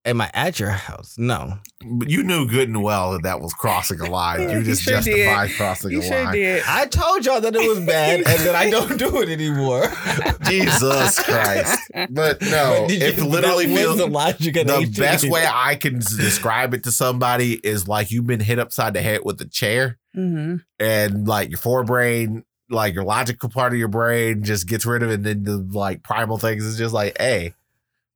Am 0.06 0.20
I 0.20 0.30
at 0.34 0.60
your 0.60 0.70
house? 0.72 1.16
No. 1.18 1.60
But 1.86 2.10
you 2.10 2.24
knew 2.24 2.46
good 2.46 2.68
and 2.68 2.84
well 2.84 3.14
that 3.14 3.24
that 3.24 3.40
was 3.40 3.54
crossing 3.54 4.02
a 4.02 4.10
line. 4.12 4.42
You 4.50 4.50
you 4.58 4.64
just 4.64 4.82
sure 4.84 5.00
did. 5.00 5.16
justified 5.16 5.52
crossing 5.56 5.92
You 5.92 6.00
a 6.00 6.04
sure 6.04 6.24
line. 6.26 6.34
did. 6.34 6.64
I 6.68 6.86
told 6.88 7.26
y'all 7.26 7.40
that 7.40 7.56
it 7.56 7.66
was 7.66 7.80
bad 7.80 8.18
and 8.18 8.26
that 8.26 8.54
I 8.54 8.70
don't 8.70 8.98
do 9.00 9.22
it 9.22 9.30
anymore. 9.30 9.88
Jesus 10.50 11.20
Christ! 11.24 11.90
But 12.10 12.42
no, 12.42 12.80
But 12.82 12.88
did 12.90 13.02
you- 13.02 13.08
it 13.08 13.18
literally 13.30 13.68
feels 13.68 13.98
the 13.98 14.08
logic 14.08 14.58
at 14.58 14.68
the 14.68 14.78
18. 14.80 14.94
best 14.94 15.30
way 15.30 15.48
I 15.50 15.76
can 15.76 16.00
describe 16.00 16.74
it 16.74 16.84
to 16.84 16.92
somebody 16.92 17.54
is 17.64 17.88
like 17.88 18.12
you've 18.12 18.28
been 18.28 18.42
hit 18.42 18.60
upside 18.60 18.94
the 18.94 19.02
head 19.02 19.22
with 19.24 19.40
a 19.40 19.46
chair, 19.48 20.00
hmm 20.14 20.58
and 20.80 21.26
like 21.28 21.50
your 21.50 21.60
forebrain, 21.60 22.44
like 22.70 22.94
your 22.94 23.06
logical 23.06 23.48
part 23.48 23.72
of 23.72 23.80
your 23.80 23.88
brain, 23.88 24.44
just 24.44 24.68
gets 24.68 24.86
rid 24.86 25.02
of 25.02 25.10
it. 25.12 25.14
And 25.16 25.24
then 25.24 25.44
the 25.44 25.58
like 25.58 26.04
primal 26.04 26.38
things 26.38 26.66
is 26.66 26.78
just 26.78 26.94
like, 26.94 27.16
hey, 27.18 27.54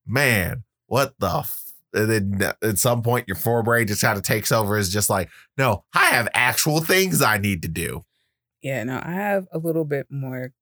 man, 0.05 0.63
what 0.87 1.13
the. 1.19 1.49
F-? 1.97 2.09
And 2.09 2.39
then 2.39 2.53
at 2.63 2.77
some 2.77 3.01
point, 3.01 3.27
your 3.27 3.37
forebrain 3.37 3.87
just 3.87 4.01
kind 4.01 4.17
of 4.17 4.23
takes 4.23 4.51
over. 4.51 4.77
Is 4.77 4.91
just 4.91 5.09
like, 5.09 5.29
no, 5.57 5.83
I 5.93 6.05
have 6.07 6.27
actual 6.33 6.79
things 6.81 7.21
I 7.21 7.37
need 7.37 7.61
to 7.63 7.67
do. 7.67 8.05
Yeah, 8.61 8.83
no, 8.83 9.01
I 9.03 9.11
have 9.13 9.47
a 9.51 9.57
little 9.59 9.85
bit 9.85 10.07
more 10.09 10.53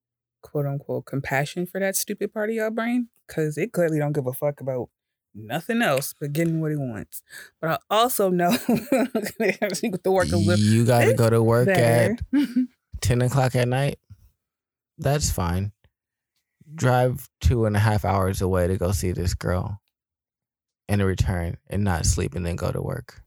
quote 0.42 0.66
unquote 0.66 1.06
compassion 1.06 1.66
for 1.66 1.80
that 1.80 1.96
stupid 1.96 2.32
part 2.32 2.50
of 2.50 2.54
your 2.54 2.70
brain 2.70 3.08
because 3.26 3.58
it 3.58 3.72
clearly 3.72 3.98
don't 3.98 4.12
give 4.12 4.26
a 4.26 4.32
fuck 4.32 4.60
about 4.60 4.88
nothing 5.34 5.82
else 5.82 6.14
but 6.20 6.32
getting 6.32 6.60
what 6.60 6.70
he 6.70 6.76
wants. 6.76 7.22
But 7.60 7.70
I 7.70 7.78
also 7.90 8.30
know 8.30 8.50
with 8.68 10.02
the 10.02 10.10
work 10.12 10.30
a 10.32 10.36
little 10.36 10.64
You 10.64 10.84
got 10.84 11.04
to 11.04 11.14
go 11.14 11.28
to 11.30 11.42
work 11.42 11.66
better. 11.66 12.16
at 12.34 12.40
10 13.00 13.22
o'clock 13.22 13.54
at 13.56 13.66
night. 13.68 13.98
That's 14.98 15.30
fine. 15.30 15.72
Drive 16.74 17.28
two 17.40 17.64
and 17.66 17.76
a 17.76 17.78
half 17.80 18.04
hours 18.04 18.40
away 18.40 18.66
to 18.68 18.76
go 18.76 18.92
see 18.92 19.12
this 19.12 19.34
girl 19.34 19.80
and 20.88 21.02
return 21.04 21.56
and 21.68 21.84
not 21.84 22.06
sleep 22.06 22.34
and 22.34 22.44
then 22.46 22.56
go 22.56 22.70
to 22.70 22.80
work 22.80 23.22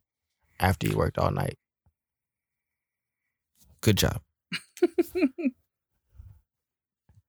after 0.59 0.87
you 0.87 0.97
worked 0.97 1.17
all 1.17 1.31
night. 1.31 1.57
Good 3.81 3.97
job. 3.97 4.21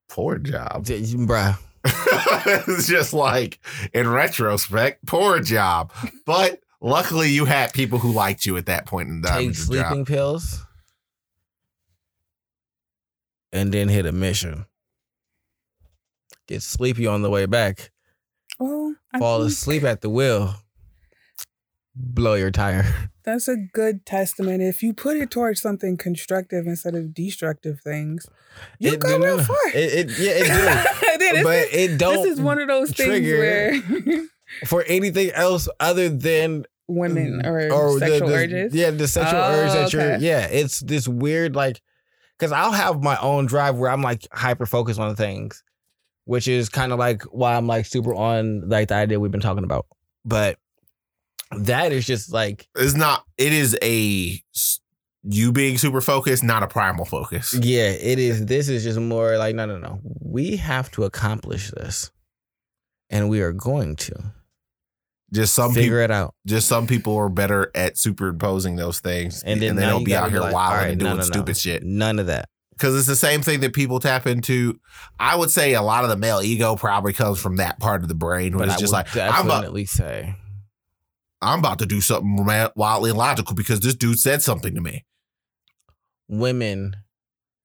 Poor 0.09 0.37
job. 0.37 0.85
D- 0.85 1.01
Bruh. 1.15 1.57
it's 1.85 2.87
just 2.87 3.13
like 3.13 3.59
in 3.93 4.07
retrospect, 4.09 5.05
poor 5.05 5.39
job. 5.39 5.91
But 6.25 6.59
luckily, 6.81 7.29
you 7.29 7.45
had 7.45 7.73
people 7.73 7.97
who 7.97 8.11
liked 8.11 8.45
you 8.45 8.57
at 8.57 8.65
that 8.67 8.85
point 8.85 9.09
in 9.09 9.21
time. 9.21 9.37
Take 9.37 9.43
your 9.45 9.53
job. 9.53 9.63
sleeping 9.87 10.05
pills 10.05 10.63
and 13.51 13.73
then 13.73 13.87
hit 13.87 14.05
a 14.05 14.11
mission. 14.11 14.65
Get 16.47 16.61
sleepy 16.61 17.07
on 17.07 17.21
the 17.21 17.29
way 17.29 17.45
back. 17.45 17.91
Well, 18.61 18.95
I 19.13 19.19
Fall 19.19 19.39
think 19.39 19.51
asleep 19.51 19.83
at 19.83 20.01
the 20.01 20.09
wheel. 20.09 20.55
Blow 21.95 22.35
your 22.35 22.51
tire. 22.51 23.09
That's 23.23 23.47
a 23.47 23.55
good 23.57 24.05
testament. 24.05 24.61
If 24.63 24.81
you 24.81 24.93
put 24.93 25.17
it 25.17 25.29
towards 25.29 25.61
something 25.61 25.97
constructive 25.97 26.65
instead 26.65 26.95
of 26.95 27.13
destructive 27.13 27.81
things, 27.81 28.25
you 28.79 28.93
It- 28.93 28.99
go 28.99 29.19
real 29.19 29.43
far. 29.43 29.57
It, 29.73 30.09
it, 30.09 30.19
yeah, 30.19 30.31
it 30.35 31.33
do. 31.35 31.43
but 31.43 31.57
is- 31.57 31.91
it 31.91 31.97
don't 31.99 32.23
this 32.23 32.33
is 32.33 32.41
one 32.41 32.59
of 32.59 32.67
those 32.67 32.91
things 32.91 33.25
where 33.27 33.81
for 34.67 34.83
anything 34.87 35.31
else 35.31 35.67
other 35.79 36.09
than 36.09 36.65
women 36.87 37.45
or, 37.45 37.59
Mm, 37.69 37.99
the- 37.99 38.07
sexual 38.07 38.27
the- 38.29 38.35
urges. 38.35 38.73
Yeah, 38.73 38.91
the 38.91 39.07
sexual 39.07 39.39
Oh, 39.39 39.51
urge 39.51 39.71
that 39.73 39.93
you're. 39.93 40.17
Yeah, 40.17 40.45
it's 40.47 40.79
this 40.79 41.07
weird 41.07 41.55
like, 41.55 41.81
because 42.39 42.51
I'll 42.53 42.71
have 42.71 43.03
my 43.03 43.17
own 43.19 43.45
drive 43.45 43.75
where 43.75 43.91
I'm 43.91 44.01
like 44.01 44.25
hyper 44.31 44.65
focused 44.65 44.99
on 44.99 45.15
things, 45.15 45.61
which 46.25 46.47
is 46.47 46.69
kind 46.69 46.91
of 46.91 46.99
like 46.99 47.23
why 47.23 47.55
I'm 47.55 47.67
like 47.67 47.85
super 47.85 48.13
on 48.15 48.67
like 48.69 48.89
the 48.89 48.95
idea 48.95 49.19
we've 49.19 49.31
been 49.31 49.41
talking 49.41 49.63
about. 49.63 49.85
But 50.25 50.57
that 51.57 51.91
is 51.91 52.05
just 52.05 52.31
like 52.31 52.67
It's 52.75 52.95
not. 52.95 53.25
It 53.37 53.51
is 53.53 53.77
a 53.81 54.41
you 55.23 55.51
being 55.51 55.77
super 55.77 56.01
focused, 56.01 56.43
not 56.43 56.63
a 56.63 56.67
primal 56.67 57.05
focus. 57.05 57.53
yeah, 57.53 57.89
it 57.89 58.17
is. 58.19 58.45
This 58.45 58.69
is 58.69 58.83
just 58.83 58.99
more 58.99 59.37
like 59.37 59.55
no, 59.55 59.65
no, 59.65 59.77
no. 59.77 59.99
We 60.19 60.57
have 60.57 60.89
to 60.91 61.03
accomplish 61.03 61.69
this, 61.71 62.11
and 63.09 63.29
we 63.29 63.41
are 63.41 63.51
going 63.51 63.97
to 63.97 64.33
Just 65.31 65.53
some 65.53 65.73
figure 65.73 66.01
people. 66.01 66.03
it 66.03 66.11
out. 66.11 66.35
Just 66.47 66.67
some 66.67 66.87
people 66.87 67.15
are 67.17 67.29
better 67.29 67.69
at 67.75 67.97
superimposing 67.97 68.77
those 68.77 68.99
things, 68.99 69.43
And 69.43 69.53
and, 69.53 69.61
then 69.61 69.75
they 69.75 69.81
now 69.83 69.89
don't 69.91 70.03
be 70.05 70.15
out 70.15 70.31
here 70.31 70.39
like, 70.39 70.53
wilding 70.53 70.77
right, 70.77 70.89
and 70.91 70.99
doing 70.99 71.11
no, 71.11 71.17
no. 71.17 71.23
stupid 71.23 71.57
shit. 71.57 71.83
None 71.83 72.17
of 72.17 72.27
that. 72.27 72.49
Because 72.81 72.97
it's 72.97 73.07
the 73.07 73.15
same 73.15 73.43
thing 73.43 73.59
that 73.59 73.73
people 73.73 73.99
tap 73.99 74.25
into. 74.25 74.79
I 75.19 75.35
would 75.35 75.51
say 75.51 75.75
a 75.75 75.83
lot 75.83 76.03
of 76.03 76.09
the 76.09 76.17
male 76.17 76.41
ego 76.41 76.75
probably 76.75 77.13
comes 77.13 77.39
from 77.39 77.57
that 77.57 77.79
part 77.79 78.01
of 78.01 78.07
the 78.07 78.15
brain, 78.15 78.53
where 78.57 78.65
But 78.65 78.69
it's 78.69 78.77
I 78.77 78.79
just 78.79 78.91
would 78.91 78.97
like 79.13 79.15
I'm 79.15 79.45
about, 79.45 79.57
definitely 79.59 79.85
say 79.85 80.35
I'm 81.43 81.59
about 81.59 81.77
to 81.77 81.85
do 81.85 82.01
something 82.01 82.43
wildly 82.75 83.11
illogical 83.11 83.53
because 83.55 83.81
this 83.81 83.93
dude 83.93 84.17
said 84.17 84.41
something 84.41 84.73
to 84.73 84.81
me. 84.81 85.05
women 86.27 86.95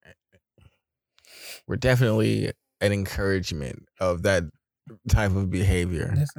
eh, 0.04 0.10
were 1.66 1.76
definitely 1.76 2.52
an 2.82 2.92
encouragement 2.92 3.88
of 3.98 4.22
that 4.24 4.44
type 5.08 5.34
of 5.34 5.50
behavior. 5.50 6.12
This 6.14 6.30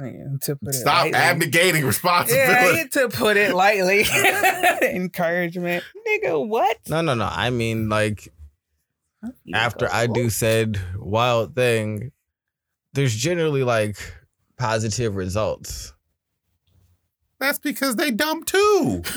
to 0.42 0.56
put 0.56 0.68
it 0.68 0.78
Stop 0.78 1.02
lightly. 1.04 1.18
abdicating 1.18 1.80
Yeah, 1.82 1.86
responsibility. 1.88 2.88
to 2.90 3.08
put 3.08 3.36
it 3.36 3.54
lightly. 3.54 4.06
Encouragement. 4.82 5.84
Nigga, 6.06 6.46
what? 6.46 6.78
No, 6.88 7.00
no, 7.00 7.14
no. 7.14 7.28
I 7.30 7.50
mean, 7.50 7.88
like 7.88 8.32
after 9.54 9.92
I 9.92 10.06
do 10.06 10.30
said 10.30 10.80
wild 10.96 11.54
thing, 11.54 12.12
there's 12.92 13.14
generally 13.14 13.62
like 13.64 13.96
positive 14.58 15.16
results. 15.16 15.92
That's 17.40 17.58
because 17.58 17.96
they 17.96 18.10
dumb 18.10 18.44
too. 18.44 19.02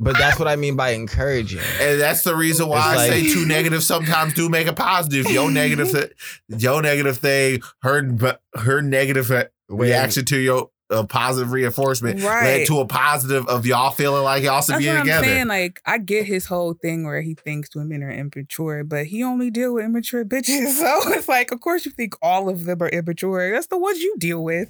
But 0.00 0.18
that's 0.18 0.40
what 0.40 0.48
I 0.48 0.56
mean 0.56 0.74
by 0.74 0.90
encouraging. 0.90 1.60
And 1.80 2.00
that's 2.00 2.24
the 2.24 2.34
reason 2.34 2.68
why 2.68 2.78
It's 2.78 2.86
I 2.86 2.96
like- 2.96 3.10
say 3.12 3.32
two 3.32 3.46
negatives 3.46 3.86
sometimes 3.86 4.34
do 4.34 4.48
make 4.48 4.66
a 4.66 4.72
positive. 4.72 5.30
Your 5.30 5.50
negative, 5.52 5.92
th- 5.92 6.12
your 6.48 6.82
negative 6.82 7.18
thing, 7.18 7.62
her 7.82 8.38
her 8.56 8.82
negative 8.82 9.30
reaction 9.68 10.24
to 10.26 10.36
your 10.38 10.70
uh, 10.90 11.02
positive 11.04 11.50
reinforcement 11.52 12.20
led 12.20 12.66
to 12.66 12.80
a 12.80 12.86
positive 12.86 13.46
of 13.48 13.64
y'all 13.66 13.90
feeling 13.90 14.22
like 14.22 14.42
y'all 14.42 14.60
should 14.60 14.74
That's 14.74 14.84
be 14.84 14.88
what 14.88 14.96
I'm 14.98 15.02
together. 15.04 15.24
saying. 15.26 15.46
Like, 15.48 15.80
I 15.86 15.98
get 15.98 16.26
his 16.26 16.46
whole 16.46 16.74
thing 16.74 17.04
where 17.04 17.22
he 17.22 17.34
thinks 17.34 17.74
women 17.74 18.02
are 18.02 18.10
immature, 18.10 18.84
but 18.84 19.06
he 19.06 19.22
only 19.24 19.50
deal 19.50 19.74
with 19.74 19.84
immature 19.84 20.24
bitches. 20.24 20.74
So 20.84 21.12
it's 21.12 21.28
like, 21.28 21.50
of 21.52 21.60
course, 21.60 21.86
you 21.86 21.92
think 21.92 22.14
all 22.20 22.48
of 22.48 22.64
them 22.64 22.82
are 22.82 22.88
immature. 22.88 23.52
That's 23.52 23.68
the 23.68 23.78
ones 23.78 24.00
you 24.00 24.14
deal 24.18 24.42
with. 24.44 24.68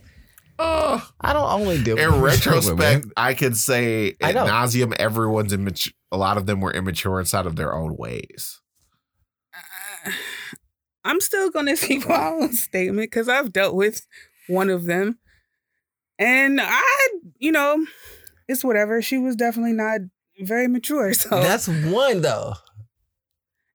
Uh, 0.58 1.00
I 1.20 1.32
don't 1.32 1.50
only 1.50 1.82
deal 1.82 1.98
in 1.98 2.12
with 2.12 2.20
retrospect, 2.22 2.78
women. 2.78 3.12
I 3.16 3.34
could 3.34 3.56
say 3.56 4.14
I 4.22 4.28
ad 4.28 4.34
nauseam, 4.36 4.94
everyone's 4.98 5.52
immature. 5.52 5.92
A 6.12 6.16
lot 6.16 6.36
of 6.36 6.46
them 6.46 6.60
were 6.60 6.72
immature 6.72 7.18
inside 7.18 7.46
of 7.46 7.56
their 7.56 7.74
own 7.74 7.96
ways. 7.96 8.60
Uh, 10.06 10.12
I'm 11.04 11.20
still 11.20 11.50
gonna 11.50 11.76
speak 11.76 12.08
my 12.08 12.28
own 12.28 12.52
statement 12.52 13.10
because 13.10 13.28
I've 13.28 13.52
dealt 13.52 13.74
with 13.74 14.06
one 14.46 14.70
of 14.70 14.84
them, 14.84 15.18
and 16.18 16.60
I, 16.62 17.08
you 17.38 17.52
know, 17.52 17.84
it's 18.48 18.64
whatever. 18.64 19.00
She 19.02 19.18
was 19.18 19.36
definitely 19.36 19.72
not 19.72 20.00
very 20.40 20.68
mature. 20.68 21.12
So 21.14 21.28
That's 21.30 21.68
one 21.68 22.22
though. 22.22 22.54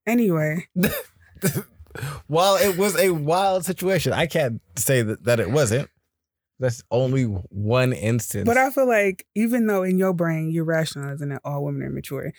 anyway, 0.06 0.68
While 2.28 2.56
it 2.58 2.78
was 2.78 2.96
a 2.98 3.10
wild 3.10 3.66
situation, 3.66 4.14
I 4.14 4.28
can't 4.28 4.62
say 4.76 5.02
that, 5.02 5.24
that 5.24 5.40
it 5.40 5.50
wasn't. 5.50 5.90
That's 6.60 6.84
only 6.92 7.24
one 7.24 7.94
instance. 7.94 8.46
but 8.46 8.58
I 8.58 8.70
feel 8.70 8.88
like 8.88 9.26
even 9.34 9.66
though 9.68 9.84
in 9.84 9.98
your 9.98 10.14
brain 10.14 10.52
you're 10.52 10.66
rationalizing 10.66 11.30
that 11.30 11.42
all 11.44 11.64
women 11.64 11.82
are 11.84 11.88
immature, 11.88 12.32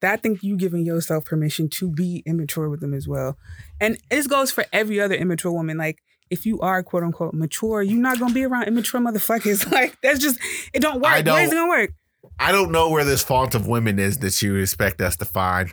that 0.00 0.22
think 0.22 0.42
you 0.42 0.56
giving 0.56 0.84
yourself 0.84 1.24
permission 1.24 1.68
to 1.70 1.90
be 1.90 2.22
immature 2.26 2.68
with 2.68 2.80
them 2.80 2.94
as 2.94 3.06
well, 3.06 3.36
and 3.80 3.98
this 4.10 4.26
goes 4.26 4.50
for 4.50 4.64
every 4.72 5.00
other 5.00 5.14
immature 5.14 5.52
woman. 5.52 5.76
Like 5.78 6.02
if 6.30 6.46
you 6.46 6.60
are 6.60 6.82
quote 6.82 7.02
unquote 7.02 7.34
mature, 7.34 7.82
you're 7.82 8.00
not 8.00 8.18
gonna 8.18 8.34
be 8.34 8.44
around 8.44 8.64
immature 8.64 9.00
motherfuckers. 9.00 9.70
Like 9.76 10.00
that's 10.00 10.20
just 10.20 10.38
it 10.72 10.80
don't 10.80 11.00
work. 11.00 11.12
I 11.12 11.22
Where's 11.22 11.52
it 11.52 11.54
gonna 11.54 11.68
work? 11.68 11.92
I 12.38 12.52
don't 12.52 12.70
know 12.72 12.90
where 12.90 13.04
this 13.04 13.22
font 13.22 13.54
of 13.54 13.66
women 13.66 13.98
is 13.98 14.18
that 14.18 14.40
you 14.42 14.56
expect 14.56 15.00
us 15.00 15.16
to 15.16 15.24
find, 15.24 15.72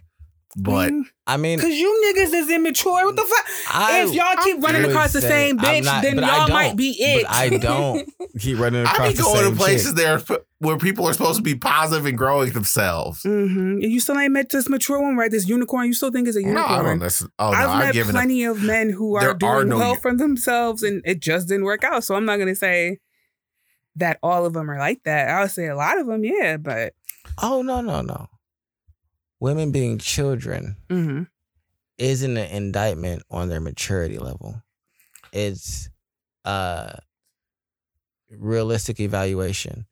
but 0.56 0.92
Mm, 0.92 1.04
I 1.26 1.38
mean, 1.38 1.60
Cause 1.60 1.70
you 1.74 2.14
niggas 2.16 2.34
is 2.34 2.50
immature. 2.50 3.06
What 3.06 3.16
the 3.16 3.22
fuck? 3.24 3.46
I 3.76 4.02
if 4.04 4.14
y'all 4.14 4.36
keep 4.44 4.62
running 4.62 4.82
would 4.84 4.92
across 4.92 5.14
the 5.14 5.22
same 5.22 5.58
bitch, 5.58 5.84
not- 5.86 6.04
then 6.04 6.18
y'all 6.18 6.48
might 6.50 6.76
be 6.76 6.92
it. 7.00 7.24
But 7.24 7.32
I 7.32 7.50
don't 7.50 8.10
keep 8.40 8.60
running 8.60 8.82
across. 8.84 9.00
I 9.00 9.04
across 9.04 9.12
be 9.12 9.18
the 9.18 9.24
going 9.24 9.52
to 9.52 9.58
places 9.58 9.88
shit. 9.88 9.96
there 9.96 10.22
where 10.60 10.78
people 10.78 11.08
are 11.08 11.14
supposed 11.14 11.38
to 11.38 11.44
be 11.44 11.56
positive 11.56 12.06
and 12.06 12.18
growing 12.18 12.52
themselves. 12.52 13.24
hmm 13.24 13.80
You 13.80 14.00
still 14.00 14.18
ain't 14.20 14.34
met 14.34 14.50
this 14.50 14.68
mature 14.70 15.02
one, 15.02 15.16
right? 15.16 15.32
This 15.32 15.48
unicorn. 15.48 15.88
You 15.88 15.94
still 15.94 16.12
think 16.12 16.28
it's 16.28 16.38
a 16.38 16.42
No, 16.42 16.48
I 16.50 16.54
unicorn? 16.54 16.86
don't 16.86 17.00
listen. 17.00 17.30
Oh 17.40 17.52
no, 17.52 17.58
I've 17.58 17.70
I've 17.70 17.80
met 17.80 17.94
given 17.94 18.16
up. 18.16 18.20
plenty 18.20 18.44
of 18.44 18.62
men 18.62 18.90
who 18.92 19.18
There 19.20 19.30
are 19.30 19.32
are 19.32 19.38
doing 19.38 19.70
no 19.70 19.78
well 19.78 19.94
u- 19.94 20.00
for 20.02 20.14
themselves, 20.16 20.84
and 20.84 21.02
it 21.06 21.20
just 21.22 21.48
didn't 21.48 21.64
work 21.66 21.84
out. 21.84 22.04
So 22.04 22.16
I'm 22.16 22.26
not 22.26 22.38
gonna 22.38 22.56
say 22.56 23.00
that 23.96 24.20
all 24.24 24.46
of 24.46 24.54
them 24.54 24.70
are 24.70 24.78
like 24.80 25.04
that. 25.06 25.30
I 25.30 25.42
would 25.42 25.52
say 25.52 25.68
a 25.68 25.76
lot 25.76 26.00
of 26.00 26.08
them, 26.08 26.24
yeah, 26.26 26.58
but 26.58 26.94
Oh 27.42 27.62
no, 27.62 27.82
no, 27.82 28.02
no. 28.02 28.28
Women 29.44 29.74
being 29.74 29.98
children 29.98 30.78
mhm. 30.90 31.28
isn't 31.98 32.38
an 32.38 32.50
indictment 32.50 33.24
on 33.30 33.50
their 33.50 33.60
maturity 33.60 34.18
level. 34.18 34.64
It's 35.34 35.90
a 36.46 37.00
realistic 38.30 39.02
evaluation. 39.02 39.86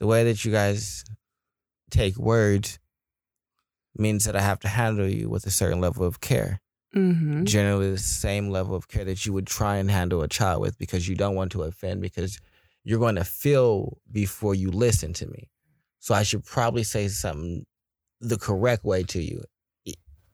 The 0.00 0.06
way 0.06 0.24
that 0.24 0.44
you 0.44 0.52
guys 0.52 1.02
take 1.90 2.18
words 2.18 2.78
means 3.96 4.26
that 4.26 4.36
I 4.36 4.42
have 4.42 4.60
to 4.60 4.68
handle 4.68 5.08
you 5.08 5.30
with 5.30 5.46
a 5.46 5.50
certain 5.50 5.80
level 5.80 6.04
of 6.04 6.20
care. 6.20 6.60
Mhm. 6.94 7.44
Generally, 7.44 7.90
the 7.92 7.96
same 7.96 8.50
level 8.50 8.76
of 8.76 8.88
care 8.88 9.06
that 9.06 9.24
you 9.24 9.32
would 9.32 9.46
try 9.46 9.78
and 9.78 9.90
handle 9.90 10.20
a 10.20 10.28
child 10.28 10.60
with 10.60 10.76
because 10.76 11.08
you 11.08 11.14
don't 11.14 11.34
want 11.34 11.52
to 11.52 11.62
offend, 11.62 12.02
because 12.02 12.38
you're 12.82 12.98
going 12.98 13.16
to 13.16 13.24
feel 13.24 13.96
before 14.12 14.54
you 14.54 14.70
listen 14.70 15.14
to 15.14 15.26
me. 15.26 15.48
So 16.00 16.14
I 16.14 16.22
should 16.22 16.44
probably 16.44 16.84
say 16.84 17.08
something 17.08 17.64
the 18.24 18.38
correct 18.38 18.84
way 18.84 19.02
to 19.04 19.22
you, 19.22 19.42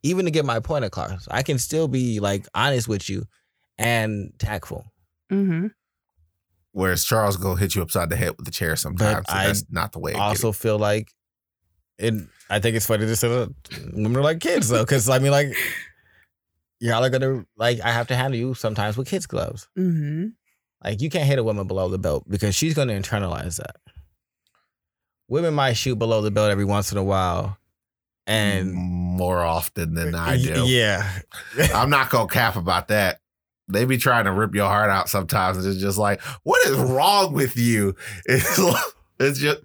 even 0.03 0.25
to 0.25 0.31
get 0.31 0.45
my 0.45 0.59
point 0.59 0.85
across. 0.85 1.27
I 1.29 1.43
can 1.43 1.59
still 1.59 1.87
be 1.87 2.19
like 2.19 2.47
honest 2.53 2.87
with 2.87 3.09
you 3.09 3.25
and 3.77 4.33
tactful. 4.39 4.91
Mm-hmm. 5.31 5.67
Whereas 6.73 7.03
Charles 7.03 7.37
go 7.37 7.55
hit 7.55 7.75
you 7.75 7.81
upside 7.81 8.09
the 8.09 8.15
head 8.15 8.33
with 8.37 8.45
the 8.45 8.51
chair 8.51 8.75
sometimes. 8.75 9.25
so 9.27 9.35
I 9.35 9.47
that's 9.47 9.65
not 9.69 9.91
the 9.91 9.99
way. 9.99 10.13
I 10.13 10.19
also 10.29 10.51
feel 10.51 10.79
like 10.79 11.11
and 11.99 12.29
I 12.49 12.59
think 12.59 12.75
it's 12.75 12.85
funny 12.85 13.05
to 13.05 13.15
say 13.15 13.27
that 13.27 13.53
women 13.93 14.17
are 14.17 14.23
like 14.23 14.39
kids 14.39 14.69
though, 14.69 14.83
because 14.83 15.07
I 15.09 15.19
mean 15.19 15.31
like 15.31 15.53
y'all 16.79 17.03
are 17.03 17.09
gonna 17.09 17.45
like 17.57 17.79
I 17.81 17.91
have 17.91 18.07
to 18.07 18.15
handle 18.15 18.39
you 18.39 18.53
sometimes 18.53 18.97
with 18.97 19.07
kids 19.07 19.25
gloves. 19.25 19.67
Mm-hmm. 19.77 20.27
Like 20.83 21.01
you 21.01 21.09
can't 21.09 21.27
hit 21.27 21.39
a 21.39 21.43
woman 21.43 21.67
below 21.67 21.89
the 21.89 21.99
belt 21.99 22.25
because 22.27 22.55
she's 22.55 22.73
gonna 22.73 22.93
internalize 22.93 23.57
that. 23.57 23.75
Women 25.27 25.53
might 25.53 25.73
shoot 25.73 25.97
below 25.97 26.21
the 26.21 26.31
belt 26.31 26.51
every 26.51 26.65
once 26.65 26.91
in 26.91 26.97
a 26.97 27.03
while, 27.03 27.45
get. 27.45 27.60
And 28.27 28.73
more 28.73 29.39
often 29.41 29.93
than 29.93 30.15
I 30.15 30.37
do. 30.37 30.65
yeah, 30.67 31.19
I'm 31.73 31.89
not 31.89 32.09
gonna 32.09 32.27
cap 32.29 32.55
about 32.55 32.87
that. 32.89 33.19
They 33.67 33.85
be 33.85 33.97
trying 33.97 34.25
to 34.25 34.31
rip 34.31 34.53
your 34.53 34.67
heart 34.67 34.89
out 34.89 35.07
sometimes. 35.09 35.57
and 35.57 35.65
It's 35.65 35.79
just 35.79 35.97
like, 35.97 36.21
what 36.43 36.65
is 36.67 36.77
wrong 36.77 37.33
with 37.33 37.55
you? 37.57 37.95
It's, 38.25 38.59
it's 39.19 39.39
just, 39.39 39.61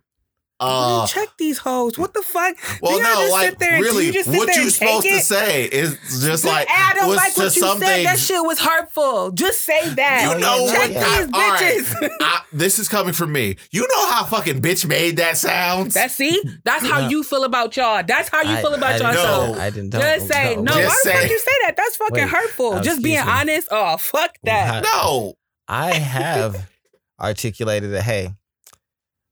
uh, 0.58 0.98
Man, 1.00 1.06
check 1.08 1.28
these 1.38 1.58
hoes. 1.58 1.98
What 1.98 2.14
the 2.14 2.22
fuck? 2.22 2.56
well, 2.82 2.96
Do 2.96 3.02
y'all 3.02 3.14
no, 3.14 3.20
just 3.20 3.32
like 3.32 3.48
sit 3.50 3.58
there 3.58 3.74
and- 3.74 3.82
really, 3.82 4.06
you 4.06 4.12
just 4.12 4.30
sit 4.30 4.38
what 4.38 4.54
you 4.56 4.62
and 4.62 4.72
supposed 4.72 5.02
take 5.02 5.14
to 5.18 5.20
say 5.20 5.64
is 5.66 5.98
just 6.22 6.44
But 6.44 6.50
like, 6.52 6.68
I 6.70 6.92
don't 6.94 7.08
was 7.08 7.16
like 7.18 7.34
to 7.34 7.40
what 7.40 7.56
you 7.56 7.62
some 7.62 7.78
said. 7.78 8.06
That 8.06 8.18
shit 8.18 8.42
was 8.42 8.58
hurtful. 8.58 9.32
Just 9.32 9.62
say 9.62 9.88
that. 9.94 10.32
You 10.34 10.40
know 10.40 10.66
Check 10.72 10.94
what? 10.94 11.16
these 11.18 11.34
All 11.34 11.50
right. 11.50 11.76
bitches. 11.84 12.10
I, 12.20 12.40
this 12.52 12.78
is 12.78 12.88
coming 12.88 13.12
from 13.12 13.32
me. 13.32 13.56
You 13.70 13.82
know 13.86 14.06
how 14.06 14.24
fucking 14.24 14.62
bitch 14.62 14.86
made 14.88 15.16
that 15.18 15.36
sounds? 15.36 15.92
That's 15.94 16.14
see. 16.14 16.40
That's 16.64 16.86
how 16.86 17.08
you 17.08 17.22
feel 17.22 17.44
about 17.44 17.76
y'all. 17.76 18.02
That's 18.06 18.28
how 18.30 18.40
you 18.42 18.50
I- 18.56 18.62
feel 18.62 18.72
about 18.74 18.92
I 18.94 18.98
didn't- 18.98 19.12
yourself. 19.12 19.56
No. 19.56 19.62
I 19.62 19.70
didn't. 19.70 19.90
Don't, 19.90 20.00
Just 20.00 20.28
say 20.28 20.56
no. 20.56 20.62
no. 20.62 20.72
Why 20.72 20.82
Just 20.82 21.04
the 21.04 21.10
fuck 21.12 21.30
you 21.30 21.38
say 21.38 21.52
that? 21.66 21.74
That's 21.76 21.96
fucking 21.96 22.14
Wait. 22.14 22.28
hurtful. 22.30 22.72
Oh, 22.76 22.80
Just 22.82 23.02
being 23.02 23.16
me. 23.24 23.30
honest. 23.30 23.68
Oh 23.70 23.96
fuck 23.98 24.36
that. 24.44 24.82
no. 24.84 25.34
I 25.68 25.92
have 25.94 26.66
articulated 27.20 27.90
that. 27.92 28.02
Hey, 28.04 28.30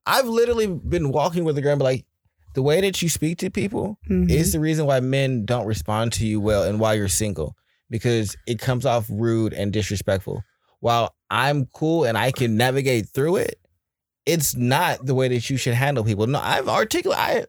I've 0.06 0.26
literally 0.26 0.66
been 0.66 1.10
walking 1.12 1.44
with 1.44 1.56
a 1.58 1.60
girl, 1.62 1.72
and 1.72 1.78
be 1.78 1.84
like, 1.84 2.04
the 2.54 2.62
way 2.62 2.80
that 2.82 3.00
you 3.02 3.08
speak 3.08 3.38
to 3.38 3.50
people 3.50 3.98
Mhm. 4.08 4.30
is 4.30 4.52
the 4.52 4.60
reason 4.60 4.86
why 4.86 5.00
men 5.00 5.44
don't 5.44 5.66
respond 5.66 6.12
to 6.14 6.26
you 6.26 6.40
well 6.40 6.62
and 6.62 6.78
why 6.78 6.92
you're 6.94 7.08
single 7.08 7.56
because 7.90 8.36
it 8.46 8.58
comes 8.58 8.86
off 8.86 9.06
rude 9.10 9.52
and 9.52 9.72
disrespectful. 9.72 10.42
While 10.80 11.14
I'm 11.30 11.66
cool 11.66 12.04
and 12.04 12.16
I 12.16 12.30
can 12.30 12.56
navigate 12.56 13.08
through 13.08 13.36
it, 13.36 13.58
it's 14.26 14.54
not 14.54 15.04
the 15.04 15.14
way 15.14 15.28
that 15.28 15.50
you 15.50 15.56
should 15.56 15.74
handle 15.74 16.04
people. 16.04 16.26
No, 16.26 16.38
I've 16.40 16.68
articulated 16.68 17.48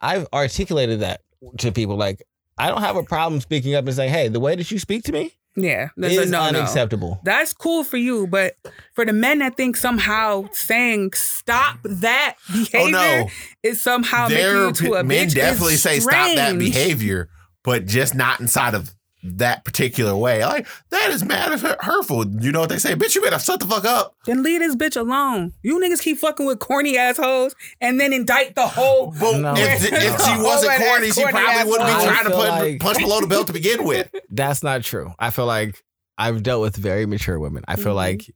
I, 0.00 0.14
I've 0.14 0.26
articulated 0.32 1.00
that 1.00 1.22
to 1.58 1.72
people. 1.72 1.96
Like 1.96 2.22
I 2.58 2.68
don't 2.68 2.82
have 2.82 2.96
a 2.96 3.02
problem 3.04 3.40
speaking 3.40 3.74
up 3.74 3.86
and 3.86 3.94
saying, 3.94 4.10
"Hey, 4.10 4.28
the 4.28 4.40
way 4.40 4.54
that 4.56 4.70
you 4.70 4.78
speak 4.78 5.04
to 5.04 5.12
me 5.12 5.32
Yeah, 5.56 5.88
that's 5.96 6.14
is 6.14 6.30
no 6.30 6.38
no. 6.50 6.58
unacceptable. 6.60 7.20
That's 7.24 7.52
cool 7.52 7.82
for 7.82 7.96
you, 7.96 8.26
but 8.26 8.54
for 8.94 9.04
the 9.04 9.12
men 9.12 9.40
that 9.40 9.56
think 9.56 9.76
somehow 9.76 10.48
saying 10.52 11.12
stop 11.14 11.78
that 11.82 12.36
Oh 12.50 12.64
behavior 12.70 12.90
no, 12.90 13.28
is 13.62 13.80
somehow 13.80 14.28
making 14.28 14.44
you 14.44 14.72
to 14.72 14.94
a 14.94 15.04
men 15.04 15.28
bitch 15.28 15.34
definitely 15.34 15.76
say 15.76 16.00
stop 16.00 16.34
that 16.36 16.58
behavior, 16.58 17.28
but 17.64 17.86
just 17.86 18.14
not 18.14 18.40
inside 18.40 18.74
of 18.74 18.94
that 19.22 19.64
particular 19.64 20.14
way. 20.16 20.44
Like 20.44 20.66
that 20.90 21.10
is 21.10 21.24
mad 21.24 21.52
as 21.52 21.62
hurtful. 21.62 22.26
You 22.40 22.52
know 22.52 22.60
what 22.60 22.68
they 22.68 22.78
say, 22.78 22.94
bitch? 22.94 23.14
You 23.14 23.22
better 23.22 23.38
shut 23.38 23.58
the 23.60 23.66
fuck 23.66 23.84
up. 23.84 24.14
Then 24.26 24.42
leave 24.42 24.60
this 24.60 24.76
bitch 24.76 24.96
alone. 24.96 25.52
You 25.62 25.78
niggas 25.80 26.00
keep 26.02 26.18
fucking 26.18 26.46
with 26.46 26.60
corny 26.60 26.96
assholes 26.96 27.54
and 27.80 27.98
then 28.00 28.12
indict 28.12 28.54
the 28.54 28.66
whole. 28.66 29.12
But 29.18 29.38
No. 29.38 29.54
if, 29.56 29.84
if 29.84 29.92
she 29.92 30.42
wasn't 30.42 30.72
Oh, 30.80 30.84
corny, 30.84 31.10
she 31.10 31.20
corny 31.22 31.32
probably 31.32 31.70
wouldn't 31.70 31.88
be 31.88 32.04
trying 32.06 32.24
to 32.24 32.30
put 32.30 32.48
like- 32.48 32.80
punch 32.80 32.98
below 32.98 33.20
the 33.20 33.26
belt 33.26 33.46
to 33.48 33.52
begin 33.52 33.84
with. 33.84 34.08
That's 34.30 34.62
not 34.62 34.82
true. 34.84 35.12
I 35.18 35.30
feel 35.30 35.46
like 35.46 35.82
I've 36.16 36.42
dealt 36.42 36.62
with 36.62 36.76
very 36.76 37.06
mature 37.06 37.38
women. 37.40 37.64
I 37.66 37.76
feel 37.76 37.92
Mhm. 37.92 37.96
like 37.96 38.30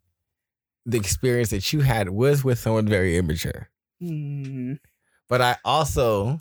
the 0.84 0.96
experience 0.98 1.50
that 1.50 1.72
you 1.72 1.80
had 1.80 2.08
was 2.10 2.42
with 2.42 2.58
someone 2.58 2.86
very 2.88 3.16
immature. 3.16 3.68
Hmm. 4.00 4.74
But 5.28 5.40
I 5.40 5.56
also 5.64 6.40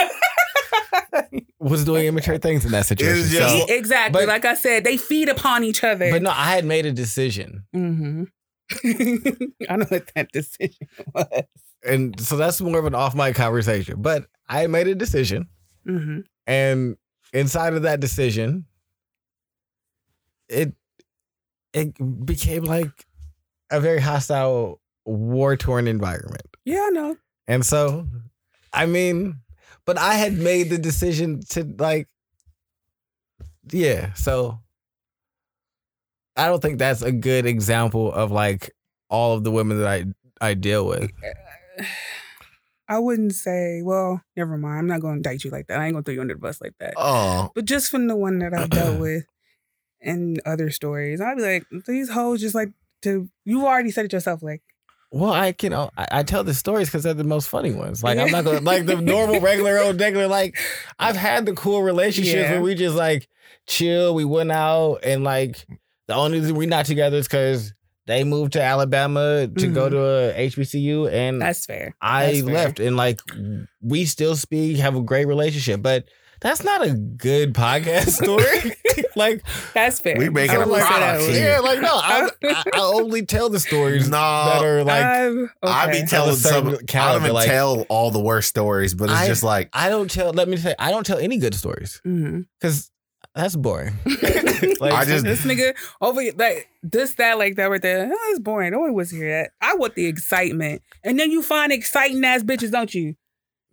was 1.60 1.84
doing 1.86 2.06
immature 2.08 2.38
things 2.38 2.66
in 2.66 2.72
that 2.72 2.86
situation. 2.86 3.28
Just- 3.30 3.58
So- 3.58 3.66
exactly. 3.74 4.22
but- 4.22 4.28
like 4.28 4.46
I 4.46 4.54
said, 4.56 4.84
they 4.84 4.98
feed 4.98 5.30
upon 5.30 5.64
each 5.64 5.84
other. 5.84 6.10
but 6.12 6.22
no, 6.22 6.30
I 6.32 6.52
had 6.56 6.66
made 6.66 6.86
a 6.86 6.92
decision. 6.92 7.64
hmm 7.74 8.24
I 8.84 9.76
know 9.78 9.86
what 9.88 10.12
that 10.16 10.30
decision 10.34 10.88
was. 11.14 11.44
And 11.86 12.20
so 12.20 12.36
that's 12.36 12.60
more 12.60 12.80
of 12.80 12.86
an 12.86 12.96
off 12.96 13.16
mic 13.16 13.36
conversation. 13.36 14.02
But 14.02 14.26
I 14.50 14.60
had 14.62 14.70
made 14.70 14.88
a 14.88 14.96
decision. 14.96 15.48
hmm 15.86 16.20
And 16.46 16.98
inside 17.34 17.74
of 17.76 17.84
that 17.84 18.00
decision, 18.02 18.66
it 20.50 20.74
it 21.74 21.94
became 22.26 22.64
like 22.64 22.90
a 23.70 23.80
very 23.80 24.00
hostile, 24.00 24.82
war 25.06 25.56
torn 25.58 25.88
environment. 25.88 26.44
Yeah, 26.66 26.86
I 26.88 26.90
know. 26.90 27.18
And 27.48 27.66
so, 27.66 28.08
I 28.74 28.86
mean, 28.86 29.40
but 29.88 29.98
I 29.98 30.16
had 30.16 30.34
made 30.34 30.70
the 30.70 30.78
decision 30.78 31.42
to 31.52 31.64
like, 31.80 32.08
yeah. 33.72 34.14
So 34.14 34.60
I 36.36 36.48
don't 36.48 36.62
think 36.62 36.78
that's 36.78 37.02
a 37.02 37.12
good 37.12 37.48
example 37.48 38.12
of 38.12 38.32
like 38.32 38.76
all 39.10 39.36
of 39.36 39.44
the 39.44 39.50
women 39.52 39.80
that 39.80 39.88
I 39.88 40.06
I 40.40 40.54
deal 40.54 40.86
with. 40.86 41.10
I 42.90 43.00
wouldn't 43.00 43.34
say, 43.34 43.82
well, 43.84 44.22
never 44.36 44.58
mind. 44.58 44.80
I'm 44.80 44.88
not 44.88 45.02
going 45.02 45.22
to 45.22 45.30
date 45.30 45.44
you 45.44 45.52
like 45.52 45.68
that. 45.68 45.80
I 45.80 45.86
ain't 45.86 45.94
going 45.94 46.04
to 46.04 46.08
throw 46.08 46.14
you 46.14 46.22
under 46.22 46.36
the 46.36 46.40
bus 46.40 46.62
like 46.62 46.74
that. 46.80 46.94
Oh, 46.96 47.52
But 47.54 47.66
just 47.66 47.90
from 47.92 48.08
the 48.08 48.16
one 48.16 48.40
that 48.40 48.54
I've 48.54 48.70
dealt 48.70 49.00
with 49.02 49.26
and 50.00 50.40
other 50.46 50.70
stories, 50.70 51.20
I'd 51.20 51.36
be 51.36 51.44
like, 51.44 51.66
these 51.86 52.10
hoes 52.10 52.40
just 52.40 52.56
like 52.56 52.72
to, 53.02 53.30
you 53.44 53.66
already 53.66 53.92
said 53.92 54.06
it 54.06 54.14
yourself, 54.14 54.42
like, 54.42 54.62
Well, 55.12 55.32
I 55.32 55.54
can 55.54 55.74
I, 55.74 55.90
I 55.98 56.24
tell 56.24 56.44
the 56.44 56.54
stories 56.54 56.90
because 56.90 57.04
they're 57.04 57.14
the 57.14 57.24
most 57.24 57.48
funny 57.48 57.72
ones. 57.74 58.04
Like 58.04 58.18
I'm 58.20 58.30
not 58.32 58.44
gonna 58.44 58.60
like 58.62 58.86
the 58.86 58.96
normal, 59.02 59.40
regular 59.40 59.80
old 59.80 60.00
regular. 60.00 60.28
Like 60.28 60.58
I've 61.00 61.16
had 61.16 61.46
the 61.46 61.54
cool 61.54 61.82
relationships 61.82 62.36
Yeah. 62.36 62.52
where 62.52 62.62
we 62.62 62.76
just 62.76 62.96
like 62.96 63.28
chill. 63.68 64.14
We 64.14 64.26
went 64.26 64.52
out 64.52 65.00
and 65.04 65.24
like 65.24 65.66
the 66.08 66.16
only 66.16 66.40
reason 66.40 66.56
we're 66.56 66.68
not 66.68 66.86
together 66.86 67.18
is 67.18 67.28
because 67.28 67.74
they 68.06 68.24
moved 68.24 68.54
to 68.54 68.62
Alabama 68.62 69.48
to 69.48 69.68
go 69.68 69.88
Mhm. 69.88 69.92
to 69.92 70.00
a 70.00 70.48
HBCU 70.50 71.10
and 71.12 71.42
that's 71.42 71.66
fair. 71.66 71.96
I 72.02 72.26
That's 72.28 72.42
fair. 72.42 72.54
left 72.54 72.80
and 72.80 72.98
like 72.98 73.20
we 73.82 74.06
still 74.06 74.36
speak, 74.36 74.78
have 74.78 74.96
a 74.96 75.02
great 75.02 75.26
relationship, 75.28 75.82
but. 75.82 76.04
That's 76.42 76.64
not 76.64 76.86
a 76.86 76.92
good 76.94 77.54
podcast 77.54 78.10
story. 78.10 78.76
like, 79.16 79.44
That's 79.74 80.00
fair. 80.00 80.16
We 80.18 80.30
making 80.30 80.58
I 80.58 80.62
a 80.62 80.68
would 80.68 80.76
say 80.76 80.80
that 80.82 80.88
product 80.88 81.28
was- 81.28 81.36
here. 81.38 81.50
yeah, 81.54 81.60
like 81.60 81.82
no, 81.82 81.90
I, 81.94 82.30
I, 82.44 82.64
I 82.74 82.80
only 82.80 83.26
tell 83.26 83.50
the 83.50 83.60
stories 83.60 84.08
no. 84.10 84.18
that 84.18 84.64
are 84.64 84.84
like 84.84 85.04
Um, 85.04 85.50
I 85.64 85.88
be 85.88 85.98
okay. 85.98 86.06
telling 86.06 86.30
Of 86.32 86.36
a 86.36 86.40
certain 86.40 86.88
some. 86.88 87.02
I 87.02 87.12
don't 87.14 87.22
even 87.24 87.34
like- 87.34 87.48
tell 87.48 87.82
all 87.90 88.12
the 88.12 88.20
worst 88.20 88.50
stories, 88.50 88.94
but 88.94 89.06
it's 89.10 89.20
I- 89.20 89.28
just 89.28 89.44
like 89.44 89.70
I 89.74 89.90
don't 89.90 90.10
tell. 90.12 90.32
Let 90.32 90.48
me 90.48 90.58
say, 90.58 90.76
I 90.78 90.92
don't 90.92 91.06
tell 91.06 91.18
any 91.18 91.38
good 91.38 91.56
stories 91.56 92.02
Mhm. 92.06 92.46
because 92.60 92.92
that's 93.34 93.56
boring. 93.56 93.94
I 94.06 95.06
just- 95.06 95.24
this 95.26 95.42
nigga 95.46 95.76
over 96.02 96.22
here, 96.22 96.34
like 96.38 96.68
this, 96.84 97.14
that, 97.16 97.38
like 97.38 97.56
that, 97.56 97.66
right 97.70 97.82
there. 97.82 98.10
Oh, 98.12 98.28
it's 98.32 98.40
boring. 98.40 98.72
No 98.72 98.80
one 98.80 98.94
wants 98.94 99.10
to 99.12 99.18
hear 99.18 99.30
that. 99.44 99.52
I 99.62 99.76
want 99.76 99.96
the 99.96 100.06
excitement, 100.06 100.82
and 101.04 101.20
then 101.20 101.32
you 101.32 101.42
find 101.42 101.72
exciting 101.72 102.24
ass 102.24 102.44
bitches, 102.44 102.72
don't 102.72 102.94
you? 102.94 103.16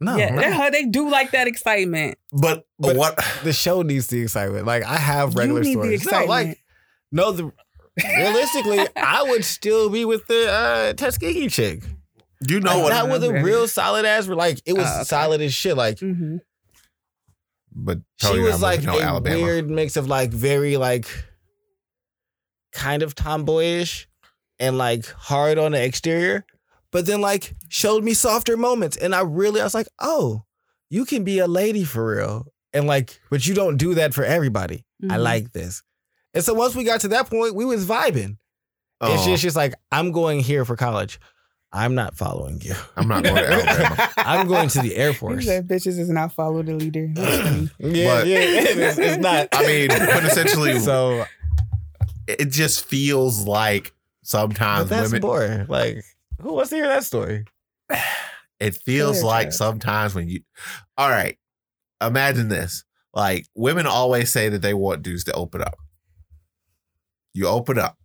No, 0.04 0.16
yeah, 0.16 0.30
no. 0.30 0.40
that's 0.40 0.70
they 0.72 0.84
do 0.84 1.10
like 1.10 1.30
that 1.32 1.46
excitement. 1.46 2.18
But, 2.32 2.64
But- 2.78 2.96
what? 2.96 3.18
the 3.42 3.52
show 3.52 3.82
needs 3.82 4.06
the 4.08 4.20
excitement. 4.22 4.66
Like 4.66 4.84
I 4.84 4.96
have 4.96 5.34
regular 5.36 5.62
you 5.62 5.82
need 5.82 6.00
stories. 6.00 6.04
the 6.04 6.10
No, 6.20 6.24
like 6.26 6.58
no, 7.12 7.32
the 7.32 7.52
realistically, 8.02 8.86
I 8.96 9.22
would 9.22 9.44
still 9.44 9.88
be 9.90 10.04
with 10.04 10.26
the 10.26 10.50
uh, 10.50 10.92
Tuskegee 10.94 11.48
chick. 11.48 11.82
You 12.46 12.60
know 12.60 12.74
Like, 12.74 12.82
what? 12.82 12.90
that 12.90 13.08
was 13.08 13.22
a 13.22 13.32
real 13.32 13.66
solid 13.68 14.04
ass. 14.04 14.26
Like 14.28 14.60
it 14.66 14.74
was 14.74 14.86
Oh, 14.86 14.94
okay. 14.96 15.04
solid 15.04 15.40
as 15.40 15.54
shit. 15.54 15.76
Like 15.76 15.98
hmm 16.00 16.36
But 17.72 17.98
she 18.20 18.26
Tony 18.28 18.38
and 18.40 18.48
I 18.48 18.52
was 18.52 18.62
like 18.62 18.82
know 18.82 18.98
a 18.98 19.02
Alabama. 19.02 19.42
weird 19.42 19.70
mix 19.70 19.96
of 19.96 20.06
like 20.08 20.30
very 20.30 20.76
like 20.76 21.06
kind 22.72 23.02
of 23.02 23.14
tomboyish 23.14 24.08
and 24.58 24.76
like 24.76 25.06
hard 25.06 25.58
on 25.58 25.72
the 25.72 25.82
exterior, 25.82 26.44
but 26.90 27.06
then 27.06 27.20
like 27.20 27.54
showed 27.74 28.04
me 28.04 28.14
softer 28.14 28.56
moments. 28.56 28.96
And 28.96 29.14
I 29.16 29.22
really 29.22 29.60
I 29.60 29.64
was 29.64 29.74
like, 29.74 29.88
oh, 30.00 30.44
you 30.90 31.04
can 31.04 31.24
be 31.24 31.40
a 31.40 31.48
lady 31.48 31.82
for 31.82 32.14
real. 32.14 32.46
And 32.72 32.86
like, 32.86 33.20
but 33.30 33.44
you 33.46 33.52
don't 33.54 33.76
do 33.78 33.94
that 33.94 34.14
for 34.14 34.24
everybody. 34.24 34.84
I 35.10 35.16
Mhm. 35.16 35.22
like 35.22 35.52
this. 35.52 35.82
And 36.34 36.44
so 36.44 36.54
once 36.54 36.76
we 36.76 36.84
got 36.84 37.00
to 37.00 37.08
that 37.08 37.28
point, 37.28 37.54
we 37.56 37.64
was 37.64 37.84
vibing. 37.84 38.36
And 39.00 39.18
Oh, 39.18 39.24
she's 39.24 39.42
just 39.42 39.56
like, 39.56 39.74
I'm 39.90 40.12
going 40.12 40.38
here 40.40 40.64
for 40.64 40.76
college. 40.76 41.18
I'm 41.72 41.96
not 41.96 42.16
following 42.16 42.60
you. 42.62 42.74
I'm 42.96 43.08
not 43.08 43.24
going 43.24 43.34
to 43.34 43.42
Alabama. 43.52 44.12
I'm 44.18 44.46
going 44.46 44.68
to 44.68 44.78
the 44.80 44.94
Air 44.94 45.08
You 45.12 45.14
Force. 45.14 45.44
said 45.44 45.66
bitches 45.66 45.98
is 45.98 46.08
not 46.08 46.32
follow 46.32 46.62
the 46.62 46.74
leader. 46.74 47.10
Yeah, 47.16 47.68
But- 47.78 48.26
yeah, 48.28 48.38
it's, 48.38 48.98
it's 48.98 49.18
not. 49.18 49.48
I 49.52 49.66
mean, 49.66 49.88
but 49.88 50.24
essentially, 50.24 50.78
so 50.78 51.24
it 52.28 52.46
just 52.50 52.84
feels 52.84 53.46
like 53.48 53.84
but 54.22 54.28
sometimes 54.28 54.88
that's 54.90 55.08
women. 55.10 55.20
boring. 55.22 55.66
Like, 55.68 56.04
who 56.40 56.52
wants 56.54 56.70
to 56.70 56.76
hear 56.76 56.86
that 56.86 57.02
story? 57.04 57.44
It 58.60 58.76
feels 58.76 59.18
Clear 59.18 59.30
like 59.30 59.52
sometimes 59.52 60.14
when 60.14 60.28
you. 60.28 60.40
All 60.96 61.10
right, 61.10 61.36
imagine 62.00 62.48
this: 62.48 62.84
like 63.12 63.46
women 63.54 63.84
always 63.86 64.30
say 64.30 64.48
that 64.48 64.62
they 64.62 64.72
want 64.72 65.02
dudes 65.02 65.24
to 65.24 65.32
open 65.32 65.60
up. 65.60 65.74
You 67.34 67.48
open 67.48 67.78
up. 67.78 67.98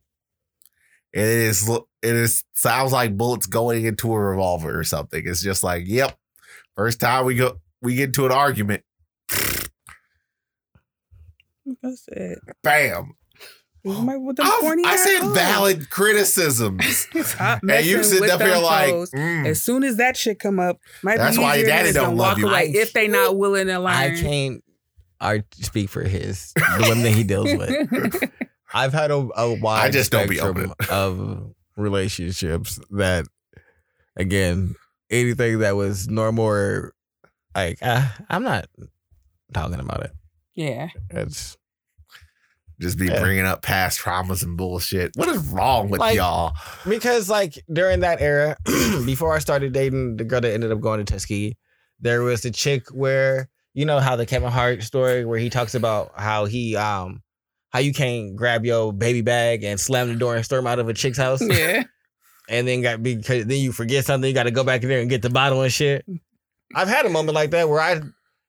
It 1.13 1.21
is. 1.21 1.69
It 2.01 2.15
is 2.15 2.43
sounds 2.55 2.91
like 2.91 3.15
bullets 3.15 3.45
going 3.45 3.85
into 3.85 4.11
a 4.11 4.19
revolver 4.19 4.77
or 4.77 4.83
something. 4.83 5.21
It's 5.25 5.41
just 5.41 5.63
like, 5.63 5.83
yep. 5.85 6.17
First 6.75 6.99
time 6.99 7.25
we 7.25 7.35
go, 7.35 7.59
we 7.81 7.95
get 7.95 8.05
into 8.05 8.25
an 8.25 8.31
argument. 8.31 8.83
That's 11.81 12.07
it. 12.07 12.39
Bam. 12.63 13.13
Somebody 13.85 14.19
with 14.19 14.35
them 14.35 14.45
I've- 14.45 14.57
corny 14.61 14.83
I 14.85 14.95
said 14.97 15.19
hoes. 15.21 15.33
valid 15.35 15.89
criticisms. 15.91 17.07
Stop 17.23 17.61
and 17.69 17.85
you 17.85 18.03
sit 18.03 18.29
up 18.29 18.41
here 18.41 18.57
like, 18.57 18.93
mm, 18.93 19.45
As 19.47 19.61
soon 19.63 19.83
as 19.83 19.97
that 19.97 20.17
shit 20.17 20.39
come 20.39 20.59
up, 20.59 20.79
might 21.03 21.17
That's 21.17 21.37
be 21.37 21.43
why 21.43 21.55
your 21.55 21.67
daddy 21.67 21.91
don't 21.93 22.05
gonna 22.11 22.15
love 22.17 22.39
you. 22.39 22.47
away 22.47 22.73
I 22.75 22.79
if 22.81 22.93
they 22.93 23.07
not 23.07 23.37
willing 23.37 23.67
to 23.67 23.77
learn. 23.79 23.87
I 23.93 24.19
can't 24.19 24.63
I 25.21 25.43
speak 25.53 25.89
for 25.89 26.03
his 26.03 26.51
the 26.55 26.77
women 26.87 27.03
that 27.03 27.11
he 27.11 27.23
deals 27.23 27.53
with. 27.53 28.31
I've 28.73 28.93
had 28.93 29.11
a, 29.11 29.27
a 29.35 29.53
wide 29.59 29.85
I 29.87 29.89
just 29.91 30.11
don't 30.11 30.29
be 30.29 30.37
spectrum 30.37 30.71
open. 30.79 30.87
of 30.89 31.53
relationships 31.75 32.79
that 32.91 33.25
again, 34.15 34.75
anything 35.09 35.59
that 35.59 35.75
was 35.75 36.07
normal 36.07 36.45
or 36.45 36.93
like 37.55 37.79
uh, 37.81 38.07
I'm 38.29 38.43
not 38.43 38.67
talking 39.53 39.79
about 39.79 40.03
it. 40.03 40.11
yeah. 40.55 40.89
It's 41.09 41.57
just 42.79 42.97
be 42.97 43.07
Yeah. 43.07 43.19
bringing 43.21 43.45
up 43.45 43.61
past 43.61 43.99
traumas 43.99 44.43
and 44.43 44.55
bullshit. 44.57 45.11
What 45.15 45.27
is 45.29 45.45
wrong 45.47 45.89
with 45.89 45.99
Like- 45.99 46.15
y'all? 46.15 46.53
because 46.87 47.29
like 47.29 47.61
during 47.71 47.99
that 48.01 48.21
era, 48.21 48.55
before 49.05 49.35
I 49.35 49.39
started 49.39 49.73
dating 49.73 50.17
the 50.17 50.23
girl 50.23 50.41
that 50.41 50.53
ended 50.53 50.71
up 50.71 50.79
going 50.81 51.03
to 51.03 51.11
Tuskegee, 51.13 51.57
there 51.99 52.21
was 52.21 52.41
the 52.41 52.51
chick 52.51 52.87
where 52.91 53.49
you 53.73 53.85
know 53.85 53.99
how 53.99 54.15
the 54.15 54.25
Kevin 54.25 54.51
Hart 54.51 54.81
story 54.83 55.25
where 55.25 55.37
he 55.39 55.49
talks 55.49 55.75
about 55.75 56.11
how 56.15 56.45
he 56.45 56.75
um 56.75 57.21
how 57.71 57.79
you 57.79 57.93
can't 57.93 58.35
grab 58.35 58.65
your 58.65 58.91
baby 58.91 59.21
bag 59.21 59.63
and 59.63 59.79
slam 59.79 60.07
the 60.07 60.15
door 60.15 60.35
and 60.35 60.43
storm 60.43 60.65
out 60.65 60.79
of 60.79 60.89
a 60.89 60.93
chick's 60.93 61.17
house 61.19 61.41
Yeah. 61.41 61.83
and 62.49 62.67
then 62.67 62.81
got 62.81 63.03
because 63.03 63.45
then 63.45 63.59
you 63.59 63.71
forget 63.71 64.05
something 64.05 64.27
you 64.27 64.33
got 64.33 64.43
to 64.43 64.51
go 64.51 64.63
back 64.63 64.81
in 64.83 64.89
there 64.89 65.01
and 65.01 65.09
get 65.09 65.21
the 65.21 65.29
bottle 65.29 65.61
and 65.61 65.71
shit. 65.71 66.03
I've 66.75 66.87
had 66.87 67.05
a 67.05 67.09
moment 67.09 67.35
like 67.35 67.51
that 67.51 67.67
where 67.69 67.79
I 67.81 68.01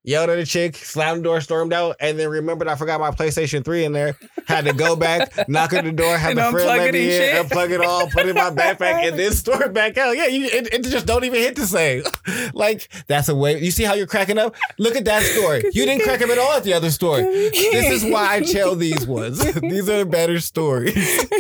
yelled 0.02 0.30
at 0.30 0.38
a 0.38 0.46
chick, 0.46 0.76
slammed 0.76 1.20
the 1.20 1.24
door, 1.24 1.40
stormed 1.40 1.72
out, 1.72 1.96
and 2.00 2.18
then 2.18 2.28
remembered 2.28 2.68
I 2.68 2.74
forgot 2.74 3.00
my 3.00 3.10
PlayStation 3.10 3.64
3 3.64 3.84
in 3.84 3.92
there. 3.92 4.16
Had 4.46 4.64
to 4.64 4.72
go 4.72 4.96
back, 4.96 5.32
knock 5.48 5.72
on 5.72 5.84
the 5.84 5.92
door, 5.92 6.16
have 6.16 6.30
And 6.30 6.38
the 6.38 6.50
friend 6.50 6.68
unplug 6.68 6.78
let 6.78 6.88
it 6.88 6.92
me 6.94 7.04
in, 7.04 7.10
shit. 7.10 7.46
unplug 7.46 7.70
it 7.70 7.80
all, 7.80 8.06
put 8.08 8.26
it 8.26 8.30
in 8.30 8.34
my 8.36 8.50
backpack, 8.50 9.06
and 9.08 9.18
then 9.18 9.32
store 9.32 9.64
it 9.64 9.72
back 9.72 9.98
out. 9.98 10.16
Yeah, 10.16 10.26
you, 10.26 10.46
it, 10.46 10.72
it 10.72 10.82
just 10.84 11.06
don't 11.06 11.24
even 11.24 11.38
hit 11.40 11.56
the 11.56 11.66
same. 11.66 12.02
like, 12.54 12.88
that's 13.06 13.28
a 13.28 13.34
way. 13.34 13.62
You 13.62 13.70
see 13.70 13.84
how 13.84 13.94
you're 13.94 14.06
cracking 14.06 14.38
up? 14.38 14.54
Look 14.78 14.96
at 14.96 15.04
that 15.04 15.22
story. 15.22 15.62
You 15.72 15.84
didn't 15.84 16.02
crack 16.02 16.22
up 16.22 16.30
at 16.30 16.38
all 16.38 16.52
at 16.52 16.64
the 16.64 16.72
other 16.74 16.90
story. 16.90 17.22
This 17.22 18.02
is 18.02 18.10
why 18.10 18.36
I 18.36 18.40
tell 18.40 18.74
these 18.74 19.06
ones. 19.06 19.38
these 19.60 19.88
are 19.88 19.98
the 19.98 20.06
better 20.06 20.40
stories. 20.40 20.96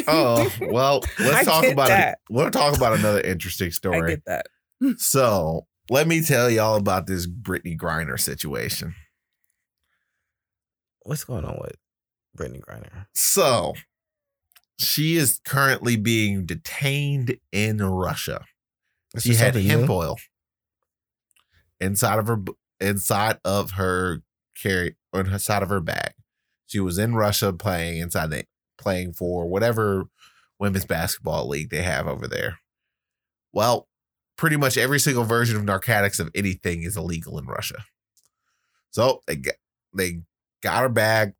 Oh 0.06 0.50
well, 0.60 1.02
let's 1.18 1.36
I 1.36 1.44
talk 1.44 1.64
about 1.64 1.88
that. 1.88 2.12
it. 2.12 2.18
We'll 2.28 2.50
talk 2.50 2.76
about 2.76 2.98
another 2.98 3.20
interesting 3.20 3.70
story. 3.70 3.96
I 3.96 3.98
story. 4.00 4.10
get 4.16 4.24
that. 4.26 4.46
So 4.98 5.66
let 5.90 6.06
me 6.06 6.22
tell 6.22 6.48
y'all 6.48 6.76
about 6.76 7.08
this 7.08 7.26
Brittney 7.26 7.76
Griner 7.76 8.18
situation. 8.18 8.94
What's 11.02 11.24
going 11.24 11.44
on 11.44 11.58
with 11.60 11.76
Brittney 12.38 12.60
Griner? 12.60 13.06
So 13.12 13.74
she 14.78 15.16
is 15.16 15.40
currently 15.44 15.96
being 15.96 16.46
detained 16.46 17.36
in 17.50 17.82
Russia. 17.82 18.44
This 19.12 19.24
she 19.24 19.34
had 19.34 19.56
hemp 19.56 19.88
new? 19.88 19.92
oil 19.92 20.16
inside 21.80 22.20
of 22.20 22.28
her 22.28 22.38
inside 22.80 23.38
of 23.44 23.72
her 23.72 24.22
carry 24.56 24.94
or 25.12 25.22
inside 25.22 25.64
of 25.64 25.70
her 25.70 25.80
bag. 25.80 26.12
She 26.66 26.78
was 26.78 26.98
in 26.98 27.16
Russia 27.16 27.52
playing 27.52 27.98
inside 27.98 28.30
the 28.30 28.44
playing 28.78 29.14
for 29.14 29.48
whatever 29.48 30.04
women's 30.60 30.86
basketball 30.86 31.48
league 31.48 31.70
they 31.70 31.82
have 31.82 32.06
over 32.06 32.28
there. 32.28 32.60
Well, 33.52 33.88
pretty 34.40 34.56
much 34.56 34.78
every 34.78 34.98
single 34.98 35.22
version 35.22 35.54
of 35.54 35.64
narcotics 35.64 36.18
of 36.18 36.30
anything 36.34 36.82
is 36.82 36.96
illegal 36.96 37.38
in 37.38 37.44
Russia. 37.44 37.84
So 38.90 39.20
they 39.26 39.36
got, 39.36 39.56
they 39.94 40.22
got 40.62 40.80
her 40.80 40.88
bag, 40.88 41.34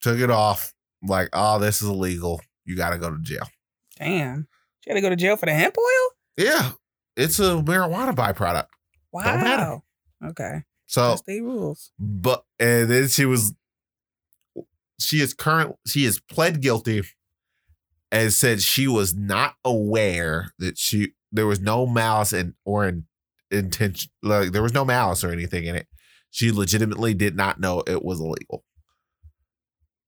took 0.00 0.18
it 0.18 0.28
off, 0.28 0.74
like, 1.06 1.28
oh, 1.32 1.60
this 1.60 1.80
is 1.80 1.88
illegal. 1.88 2.40
You 2.64 2.74
got 2.74 2.90
to 2.90 2.98
go 2.98 3.10
to 3.10 3.18
jail. 3.22 3.48
Damn. 3.96 4.48
She 4.80 4.90
had 4.90 4.96
to 4.96 5.00
go 5.00 5.08
to 5.08 5.14
jail 5.14 5.36
for 5.36 5.46
the 5.46 5.52
hemp 5.52 5.76
oil? 5.78 6.10
Yeah, 6.36 6.72
it's 7.16 7.38
a 7.38 7.62
marijuana 7.62 8.12
byproduct. 8.12 8.66
Wow. 9.12 9.84
Okay. 10.24 10.64
So, 10.86 11.14
State 11.14 11.42
rules. 11.42 11.92
but 11.96 12.44
and 12.58 12.90
then 12.90 13.06
she 13.06 13.24
was, 13.24 13.54
she 14.98 15.20
is 15.20 15.32
current. 15.32 15.76
She 15.86 16.06
is 16.06 16.18
pled 16.18 16.60
guilty, 16.60 17.02
and 18.10 18.32
said 18.32 18.62
she 18.62 18.88
was 18.88 19.14
not 19.14 19.54
aware 19.64 20.52
that 20.58 20.76
she 20.76 21.12
there 21.32 21.46
was 21.46 21.60
no 21.60 21.86
malice 21.86 22.32
and 22.32 22.54
or 22.64 22.86
in, 22.86 23.06
intention. 23.50 24.10
Like 24.22 24.52
there 24.52 24.62
was 24.62 24.74
no 24.74 24.84
malice 24.84 25.24
or 25.24 25.32
anything 25.32 25.64
in 25.64 25.74
it. 25.74 25.86
She 26.30 26.52
legitimately 26.52 27.14
did 27.14 27.36
not 27.36 27.60
know 27.60 27.82
it 27.86 28.04
was 28.04 28.20
illegal. 28.20 28.64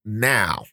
Now, 0.03 0.65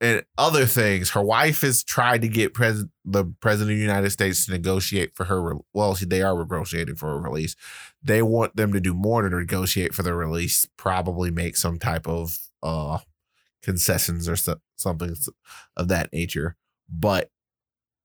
and 0.00 0.24
other 0.36 0.66
things, 0.66 1.10
her 1.10 1.22
wife 1.22 1.62
has 1.62 1.82
tried 1.82 2.20
to 2.22 2.28
get 2.28 2.52
pres- 2.52 2.84
the 3.04 3.24
president 3.40 3.72
of 3.72 3.78
the 3.78 3.82
United 3.82 4.10
States 4.10 4.44
to 4.44 4.52
negotiate 4.52 5.14
for 5.14 5.24
her. 5.24 5.42
Re- 5.42 5.60
well, 5.72 5.96
they 6.00 6.22
are 6.22 6.36
negotiating 6.36 6.96
for 6.96 7.12
a 7.12 7.20
release. 7.20 7.56
They 8.02 8.20
want 8.20 8.56
them 8.56 8.72
to 8.72 8.80
do 8.80 8.92
more 8.92 9.22
to 9.22 9.34
negotiate 9.34 9.94
for 9.94 10.02
the 10.02 10.14
release. 10.14 10.68
Probably 10.76 11.30
make 11.30 11.56
some 11.56 11.78
type 11.78 12.06
of 12.06 12.38
uh 12.62 12.98
concessions 13.62 14.28
or 14.28 14.36
so- 14.36 14.60
something 14.76 15.16
of 15.76 15.88
that 15.88 16.12
nature. 16.12 16.56
But 16.88 17.30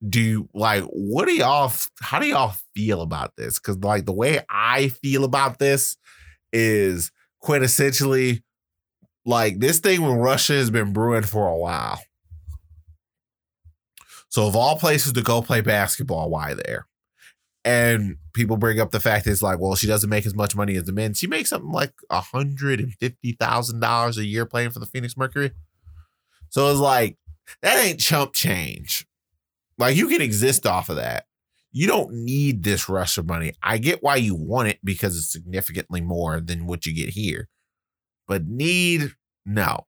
do 0.08 0.22
you 0.22 0.50
like 0.54 0.84
what 0.84 1.28
do 1.28 1.34
y'all 1.34 1.72
how 2.02 2.20
do 2.20 2.26
y'all 2.26 2.56
feel 2.74 3.02
about 3.02 3.36
this? 3.36 3.60
Because 3.60 3.78
like 3.80 4.06
the 4.06 4.14
way 4.14 4.42
I 4.50 4.90
feel 4.90 5.24
about 5.24 5.60
this 5.60 5.98
is 6.54 7.12
quintessentially 7.44 8.42
like 9.26 9.60
this 9.60 9.80
thing 9.80 10.02
with 10.02 10.18
Russia 10.18 10.54
has 10.54 10.70
been 10.72 10.94
brewing 10.94 11.24
for 11.24 11.48
a 11.48 11.58
while. 11.58 12.00
So 14.30 14.48
of 14.48 14.56
all 14.56 14.78
places 14.78 15.14
to 15.14 15.22
go 15.22 15.42
play 15.42 15.62
basketball, 15.62 16.30
why 16.30 16.54
there? 16.54 16.88
And 17.66 18.18
people 18.34 18.58
bring 18.58 18.80
up 18.80 18.92
the 18.92 19.00
fact 19.00 19.26
that 19.26 19.32
it's 19.32 19.42
like, 19.42 19.60
well, 19.60 19.76
she 19.76 19.88
doesn't 19.88 20.10
make 20.10 20.26
as 20.26 20.34
much 20.34 20.56
money 20.56 20.76
as 20.76 20.86
the 20.86 20.94
men. 20.94 21.14
She 21.14 21.28
makes 21.28 21.50
something 21.50 21.72
like 21.72 21.94
a 22.10 22.22
hundred 22.22 22.80
and 22.80 22.94
fifty 22.94 23.34
thousand 23.34 23.82
dollars 23.82 24.18
a 24.18 24.26
year 24.26 24.46
playing 24.46 24.70
for 24.70 24.80
the 24.80 24.86
Phoenix 24.86 25.18
Mercury. 25.18 25.52
So 26.50 26.72
it's 26.72 26.80
like 26.80 27.18
that 27.62 27.84
ain't 27.84 28.00
chump 28.00 28.34
change. 28.34 29.06
Like 29.80 29.96
you 29.96 30.08
can 30.08 30.22
exist 30.22 30.68
off 30.68 30.90
of 30.90 30.98
that. 30.98 31.26
You 31.72 31.88
don't 31.88 32.12
need 32.12 32.64
this 32.64 32.90
rush 32.90 33.18
of 33.18 33.28
money. 33.28 33.54
I 33.64 33.78
get 33.78 34.04
why 34.04 34.18
you 34.18 34.36
want 34.36 34.68
it 34.68 34.80
because 34.84 35.18
it's 35.18 35.32
significantly 35.32 36.02
more 36.02 36.42
than 36.42 36.68
what 36.68 36.86
you 36.86 36.94
get 36.94 37.10
here. 37.10 37.48
But 38.28 38.46
need 38.46 39.14
no. 39.46 39.86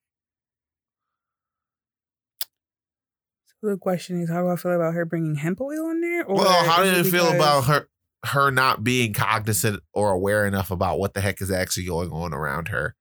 So 3.61 3.69
the 3.69 3.77
question 3.77 4.21
is, 4.21 4.29
how 4.29 4.41
do 4.41 4.49
I 4.49 4.55
feel 4.55 4.73
about 4.73 4.93
her 4.93 5.05
bringing 5.05 5.35
hemp 5.35 5.61
oil 5.61 5.91
in 5.91 6.01
there? 6.01 6.25
Or 6.25 6.35
Well, 6.35 6.65
how 6.65 6.83
did 6.83 6.97
it 6.97 7.09
feel 7.09 7.31
about 7.31 7.65
her 7.65 7.87
her 8.25 8.51
not 8.51 8.83
being 8.83 9.13
cognizant 9.13 9.81
or 9.93 10.11
aware 10.11 10.45
enough 10.45 10.69
about 10.71 10.99
what 10.99 11.13
the 11.13 11.21
heck 11.21 11.41
is 11.41 11.51
actually 11.51 11.85
going 11.85 12.11
on 12.11 12.33
around 12.33 12.67
her 12.67 12.95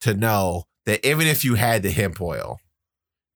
to 0.00 0.12
know 0.12 0.64
that 0.86 1.06
even 1.06 1.28
if 1.28 1.44
you 1.44 1.54
had 1.54 1.82
the 1.82 1.90
hemp 1.90 2.20
oil, 2.20 2.58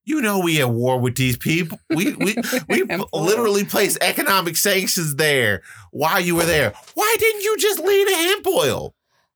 you 0.04 0.20
know 0.20 0.38
we 0.38 0.60
at 0.60 0.70
war 0.70 0.98
with 0.98 1.16
these 1.16 1.36
people. 1.36 1.78
We 1.90 2.14
we 2.14 2.36
we 2.68 2.84
literally 3.12 3.64
placed 3.64 3.98
economic 4.00 4.56
sanctions 4.56 5.16
there 5.16 5.62
while 5.90 6.20
you 6.20 6.36
were 6.36 6.44
there. 6.44 6.74
Why 6.94 7.16
didn't 7.18 7.42
you 7.42 7.56
just 7.58 7.80
leave 7.80 8.06
the 8.06 8.14
hemp 8.14 8.46
oil? 8.46 8.94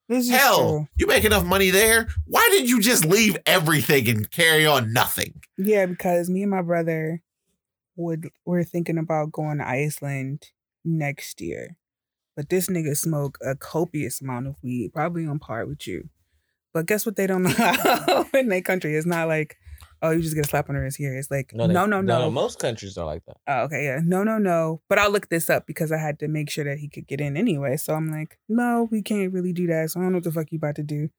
Hell, 0.08 0.58
true. 0.58 0.88
you 0.96 1.06
make 1.06 1.24
enough 1.24 1.44
money 1.44 1.68
there. 1.68 2.08
Why 2.26 2.46
didn't 2.50 2.68
you 2.68 2.80
just 2.80 3.04
leave 3.04 3.36
everything 3.44 4.08
and 4.08 4.30
carry 4.30 4.64
on 4.64 4.92
nothing? 4.92 5.42
Yeah, 5.58 5.84
because 5.84 6.30
me 6.30 6.42
and 6.42 6.50
my 6.50 6.62
brother 6.62 7.22
would 7.96 8.30
we're 8.46 8.64
thinking 8.64 8.96
about 8.96 9.32
going 9.32 9.58
to 9.58 9.68
Iceland 9.68 10.50
next 10.84 11.40
year. 11.40 11.76
But 12.36 12.48
this 12.48 12.68
nigga 12.68 12.96
smoke 12.96 13.36
a 13.44 13.56
copious 13.56 14.20
amount 14.20 14.46
of 14.46 14.56
weed, 14.62 14.92
probably 14.94 15.26
on 15.26 15.40
par 15.40 15.66
with 15.66 15.86
you. 15.86 16.08
But 16.72 16.86
guess 16.86 17.04
what 17.04 17.16
they 17.16 17.26
don't 17.26 17.42
know 17.42 18.26
in 18.34 18.48
their 18.48 18.62
country? 18.62 18.94
It's 18.94 19.06
not 19.06 19.26
like, 19.26 19.56
oh, 20.03 20.11
you 20.11 20.22
just 20.22 20.34
get 20.34 20.46
a 20.46 20.49
slap 20.49 20.68
on 20.68 20.74
the 20.74 20.80
wrist 20.80 20.96
here. 20.96 21.16
It's 21.16 21.30
like, 21.30 21.53
no, 21.55 21.66
they- 21.66 21.74
no, 21.74 21.86
no, 21.86 22.01
no. 22.01 22.30
Most 22.30 22.59
countries 22.59 22.96
are 22.99 23.07
like 23.07 23.24
that. 23.26 23.36
Oh, 23.46 23.62
okay, 23.64 23.84
yeah. 23.84 24.01
No, 24.05 24.22
no, 24.24 24.38
no. 24.38 24.80
But 24.88 24.99
I'll 24.99 25.11
look 25.11 25.28
this 25.28 25.51
up 25.51 25.66
because 25.66 25.90
I 25.92 25.99
had 25.99 26.18
to 26.20 26.28
make 26.28 26.51
sure 26.51 26.64
that 26.64 26.78
he 26.78 26.88
could 26.88 27.07
get 27.07 27.20
in 27.20 27.36
anyway. 27.36 27.76
So 27.76 27.94
I'm 27.94 28.11
like, 28.11 28.38
no, 28.49 28.88
we 28.90 29.03
can't 29.03 29.32
really 29.32 29.53
do 29.53 29.66
that. 29.68 29.90
So 29.90 30.01
I 30.01 30.03
don't 30.05 30.12
know 30.12 30.16
what 30.18 30.24
the 30.24 30.32
fuck 30.32 30.53
you 30.53 30.57
about 30.59 30.76
to 30.76 30.82
do. 30.82 31.11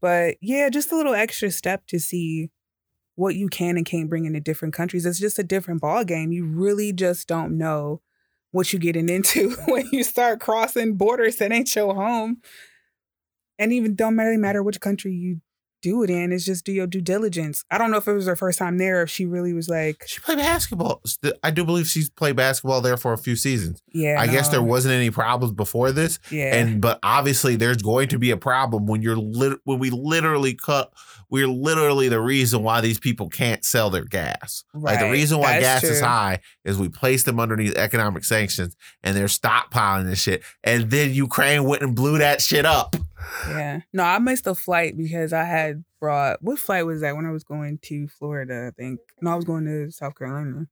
But 0.00 0.36
yeah, 0.40 0.68
just 0.68 0.90
a 0.92 0.96
little 0.96 1.14
extra 1.14 1.50
step 1.50 1.86
to 1.88 1.98
see 2.00 2.50
what 3.14 3.34
you 3.34 3.48
can 3.48 3.76
and 3.76 3.84
can't 3.86 4.08
bring 4.08 4.24
into 4.24 4.40
different 4.40 4.74
countries. 4.74 5.04
It's 5.06 5.18
just 5.20 5.38
a 5.38 5.44
different 5.44 5.80
ball 5.80 6.02
game. 6.04 6.32
You 6.32 6.46
really 6.46 6.92
just 6.92 7.28
don't 7.28 7.56
know 7.58 8.00
what 8.52 8.72
you're 8.72 8.80
getting 8.80 9.08
into 9.08 9.50
when 9.68 9.88
you 9.92 10.02
start 10.02 10.40
crossing 10.40 10.94
borders 10.96 11.36
that 11.36 11.52
ain't 11.52 11.74
your 11.76 11.94
home. 11.94 12.38
And 13.58 13.72
even 13.72 13.94
don't 13.94 14.16
really 14.16 14.36
matter 14.38 14.62
which 14.62 14.80
country 14.80 15.12
you 15.12 15.40
do 15.82 16.02
it 16.02 16.10
in. 16.10 16.32
It's 16.32 16.44
just 16.44 16.64
do 16.64 16.72
your 16.72 16.86
due 16.86 17.00
diligence. 17.00 17.64
I 17.70 17.76
don't 17.78 17.90
know 17.90 17.98
if 17.98 18.06
it 18.08 18.12
was 18.12 18.26
her 18.26 18.36
first 18.36 18.58
time 18.58 18.78
there, 18.78 19.02
if 19.02 19.10
she 19.10 19.26
really 19.26 19.52
was 19.52 19.68
like, 19.68 20.04
She 20.06 20.20
played 20.20 20.38
basketball. 20.38 21.02
I 21.42 21.50
do 21.50 21.64
believe 21.64 21.86
she's 21.86 22.08
played 22.08 22.36
basketball 22.36 22.80
there 22.80 22.96
for 22.96 23.12
a 23.12 23.18
few 23.18 23.36
seasons. 23.36 23.82
yeah. 23.92 24.16
I 24.18 24.26
guess 24.28 24.48
there 24.48 24.62
wasn't 24.62 24.94
any 24.94 25.10
problems 25.10 25.52
before 25.54 25.92
this, 25.92 26.18
Yeah. 26.30 26.54
and 26.54 26.80
but 26.80 26.98
obviously 27.02 27.56
there's 27.56 27.82
going 27.82 28.08
to 28.08 28.18
be 28.18 28.30
a 28.30 28.36
problem 28.36 28.86
when 28.86 29.02
you're 29.02 29.16
lit- 29.16 29.60
when 29.64 29.78
we 29.78 29.90
literally 29.90 30.54
cut. 30.54 30.92
We're 31.32 31.48
literally 31.48 32.10
the 32.10 32.20
reason 32.20 32.62
why 32.62 32.82
these 32.82 33.00
people 33.00 33.30
can't 33.30 33.64
sell 33.64 33.88
their 33.88 34.04
gas. 34.04 34.64
Like 34.74 35.00
the 35.00 35.10
reason 35.10 35.38
why 35.38 35.58
That's 35.58 35.80
gas 35.80 35.90
is 35.90 36.00
high 36.02 36.40
is 36.62 36.76
we 36.76 36.90
placed 36.90 37.24
them 37.24 37.40
underneath 37.40 37.74
economic 37.74 38.24
sanctions, 38.24 38.76
and 39.02 39.16
they're 39.16 39.28
stockpiling 39.28 40.04
this 40.04 40.20
shit. 40.20 40.42
And 40.62 40.90
then 40.90 41.14
Ukraine 41.14 41.64
went 41.64 41.80
and 41.80 41.96
blew 41.96 42.18
that 42.18 42.42
shit 42.42 42.66
up. 42.66 42.96
Yeah. 43.48 43.80
No, 43.94 44.02
I 44.02 44.18
missed 44.18 44.46
a 44.46 44.54
flight 44.54 44.94
because 44.94 45.32
I 45.32 45.44
had 45.44 45.84
brought 45.98 46.42
what 46.42 46.58
flight 46.58 46.84
was 46.84 47.00
that 47.00 47.16
when 47.16 47.24
I 47.24 47.30
was 47.30 47.44
going 47.44 47.78
to 47.84 48.08
Florida, 48.08 48.66
I 48.68 48.70
think. 48.78 49.00
No, 49.22 49.32
I 49.32 49.34
was 49.34 49.46
going 49.46 49.64
to 49.64 49.90
South 49.90 50.14
Carolina. 50.18 50.66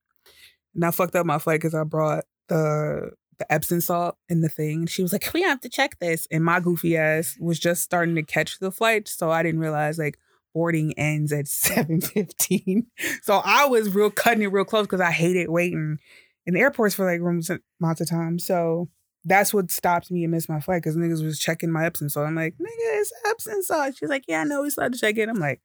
And 0.75 0.85
I 0.85 0.91
fucked 0.91 1.17
up 1.17 1.25
my 1.25 1.39
flight 1.39 1.61
because 1.61 1.75
I 1.75 1.85
brought 1.85 2.25
the 2.49 3.13
the 3.39 3.51
Epsom 3.51 3.81
salt 3.81 4.19
in 4.29 4.43
the 4.43 4.51
thing. 4.51 4.81
And 4.81 4.91
she 4.91 5.01
was 5.01 5.15
like, 5.15 5.33
We 5.33 5.41
have 5.41 5.63
to 5.63 5.71
check 5.71 5.99
this. 6.01 6.29
And 6.31 6.45
my 6.45 6.61
goofy 6.61 6.99
ass 6.99 7.39
was 7.41 7.59
just 7.59 7.83
starting 7.83 8.15
to 8.17 8.23
catch 8.23 8.59
the 8.59 8.71
flight. 8.71 9.09
So 9.09 9.31
I 9.31 9.43
didn't 9.43 9.61
realize 9.61 9.99
like 9.99 10.19
boarding 10.55 10.93
ends 10.99 11.33
at 11.33 11.45
7.15. 11.47 12.87
So 13.23 13.41
I 13.45 13.67
was 13.67 13.95
real 13.95 14.11
cutting 14.11 14.43
it 14.43 14.53
real 14.53 14.65
close 14.65 14.87
because 14.87 15.01
I 15.01 15.11
hated 15.11 15.49
waiting 15.49 15.99
in 16.47 16.55
the 16.55 16.61
airports 16.61 16.95
for 16.95 17.05
like 17.05 17.21
rooms 17.21 17.51
amounts 17.81 18.01
of 18.01 18.09
time. 18.09 18.39
So 18.39 18.89
that's 19.25 19.53
what 19.53 19.71
stopped 19.71 20.11
me 20.11 20.25
and 20.25 20.31
missed 20.31 20.49
my 20.49 20.61
flight 20.61 20.83
because 20.83 20.97
niggas 20.97 21.23
was 21.25 21.39
checking 21.39 21.71
my 21.71 21.85
Epsom 21.85 22.09
salt. 22.09 22.27
I'm 22.27 22.35
like, 22.35 22.55
nigga, 22.55 23.01
it's 23.01 23.13
Epsom 23.27 23.63
salt. 23.63 23.95
She's 23.99 24.09
like, 24.09 24.25
yeah, 24.27 24.41
I 24.41 24.45
know 24.45 24.63
we 24.63 24.71
started 24.71 24.95
to 24.95 24.99
check 24.99 25.19
it. 25.19 25.29
I'm 25.29 25.37
like, 25.37 25.61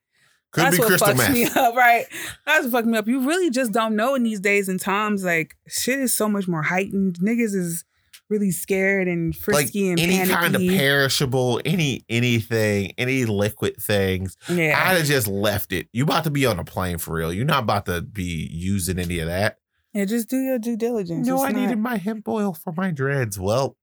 Could 0.52 0.66
that's 0.66 0.78
be 0.78 0.84
what 0.84 1.00
fucks 1.00 1.18
meth. 1.18 1.32
me 1.32 1.46
up, 1.46 1.76
right? 1.76 2.06
That's 2.46 2.66
what 2.66 2.72
fucked 2.74 2.88
me 2.88 2.98
up. 2.98 3.08
You 3.08 3.26
really 3.26 3.50
just 3.50 3.72
don't 3.72 3.96
know 3.96 4.14
in 4.16 4.24
these 4.24 4.42
days 4.42 4.68
and 4.68 4.80
times. 4.80 5.24
Like, 5.24 5.56
shit 5.68 6.00
is 6.00 6.16
so 6.16 6.28
much 6.28 6.48
more 6.48 6.64
heightened. 6.64 7.18
Niggas 7.24 7.56
is 7.56 7.86
really 8.30 8.52
scared 8.52 9.08
and 9.08 9.34
like 9.34 9.42
frisky 9.68 9.90
and 9.90 10.00
any 10.00 10.14
panicky. 10.18 10.34
kind 10.34 10.56
of 10.56 10.62
perishable, 10.62 11.62
any 11.66 12.04
anything, 12.10 12.92
any 12.98 13.26
liquid 13.26 13.78
things. 13.82 14.36
yeah. 14.50 14.74
I'd 14.90 14.98
have 14.98 15.06
just 15.06 15.28
left 15.28 15.72
it. 15.72 15.88
You 15.94 16.04
about 16.04 16.24
to 16.26 16.32
be 16.32 16.46
on 16.46 16.58
a 16.60 16.64
plane 16.64 16.98
for 16.98 17.14
real. 17.16 17.32
You're 17.32 17.46
not 17.46 17.64
about 17.64 17.86
to 17.88 18.02
be 18.02 18.50
using 18.52 18.98
any 19.00 19.20
of 19.20 19.28
that. 19.28 19.58
yeah, 19.94 20.06
just 20.06 20.30
do 20.30 20.38
your 20.38 20.58
due 20.60 20.76
diligence. 20.78 21.28
No, 21.28 21.36
It's 21.36 21.44
I 21.44 21.52
not- 21.52 21.62
needed 21.62 21.78
my 21.80 21.98
hemp 21.98 22.28
oil 22.28 22.54
for 22.54 22.74
my 22.76 22.92
dreads. 22.92 23.40
Well, 23.40 23.78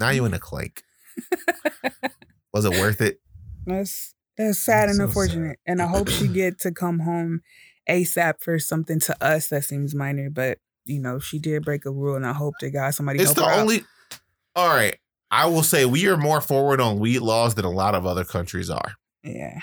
now 0.00 0.10
you 0.10 0.24
in 0.24 0.32
a 0.34 0.38
clink. 0.38 0.82
Was 2.52 2.64
it 2.64 2.70
worth 2.70 3.00
it? 3.00 3.20
That's 3.66 4.14
that's 4.36 4.58
sad 4.58 4.88
That's 4.88 4.90
and 4.92 4.96
so 4.98 5.04
unfortunate. 5.04 5.58
And 5.66 5.82
I 5.82 5.86
hope 5.86 6.08
she 6.08 6.28
get 6.28 6.58
to 6.60 6.72
come 6.72 7.00
home 7.00 7.40
ASAP 7.88 8.34
for 8.40 8.58
something 8.58 9.00
to 9.00 9.16
us 9.24 9.48
that 9.48 9.64
seems 9.64 9.94
minor, 9.94 10.30
but 10.30 10.58
you 10.88 11.00
know, 11.00 11.18
she 11.18 11.38
did 11.38 11.64
break 11.64 11.84
a 11.86 11.90
rule 11.90 12.16
and 12.16 12.26
I 12.26 12.32
hope 12.32 12.54
that 12.60 12.70
God 12.70 12.90
somebody 12.90 13.18
It's 13.20 13.28
help 13.28 13.36
the 13.36 13.44
her 13.44 13.50
out. 13.52 13.58
only. 13.60 13.84
All 14.56 14.68
right. 14.68 14.96
I 15.30 15.46
will 15.46 15.62
say 15.62 15.84
we 15.84 16.06
are 16.08 16.16
more 16.16 16.40
forward 16.40 16.80
on 16.80 16.98
weed 16.98 17.18
laws 17.20 17.54
than 17.54 17.64
a 17.64 17.70
lot 17.70 17.94
of 17.94 18.06
other 18.06 18.24
countries 18.24 18.70
are. 18.70 18.94
Yeah. 19.22 19.60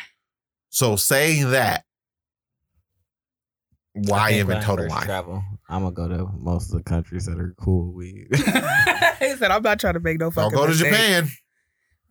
So 0.69 0.95
saying 0.95 1.51
that, 1.51 1.83
why 3.93 4.33
even 4.33 4.61
total 4.61 4.87
lie? 4.89 5.05
Travel, 5.05 5.41
I'm 5.69 5.81
gonna 5.83 5.95
go 5.95 6.07
to 6.09 6.29
most 6.37 6.71
of 6.71 6.77
the 6.77 6.83
countries 6.83 7.25
that 7.25 7.39
are 7.39 7.55
cool 7.57 7.87
with 7.87 7.95
weed. 7.95 8.27
he 9.19 9.35
said, 9.37 9.51
I'm 9.51 9.63
not 9.63 9.79
trying 9.79 9.93
to 9.93 10.01
make 10.01 10.19
no 10.19 10.25
Don't 10.25 10.33
fucking 10.33 10.55
go 10.55 10.63
to 10.65 10.69
mistake. 10.71 10.91
Japan. 10.91 11.29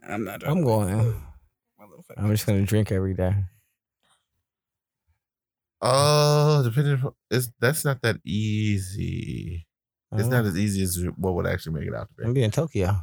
I'm 0.09 0.25
not 0.25 0.47
I'm 0.47 0.65
going. 0.65 1.15
I'm 2.17 2.31
just 2.31 2.47
gonna 2.47 2.63
drink 2.63 2.91
every 2.91 3.15
day. 3.15 3.35
Oh, 5.87 6.63
depending, 6.65 6.95
on- 7.05 7.15
it's 7.31 7.51
that's 7.61 7.85
not 7.85 8.01
that 8.03 8.17
easy. 8.25 9.67
It's 10.17 10.29
not 10.29 10.45
as 10.47 10.57
easy 10.57 10.83
as 10.83 10.97
what 11.17 11.35
would 11.35 11.47
actually 11.47 11.79
make 11.81 11.89
it 11.89 11.95
out 11.95 12.09
to 12.17 12.25
I'm 12.25 12.33
be. 12.33 12.41
be 12.41 12.45
in 12.45 12.51
Tokyo. 12.53 12.97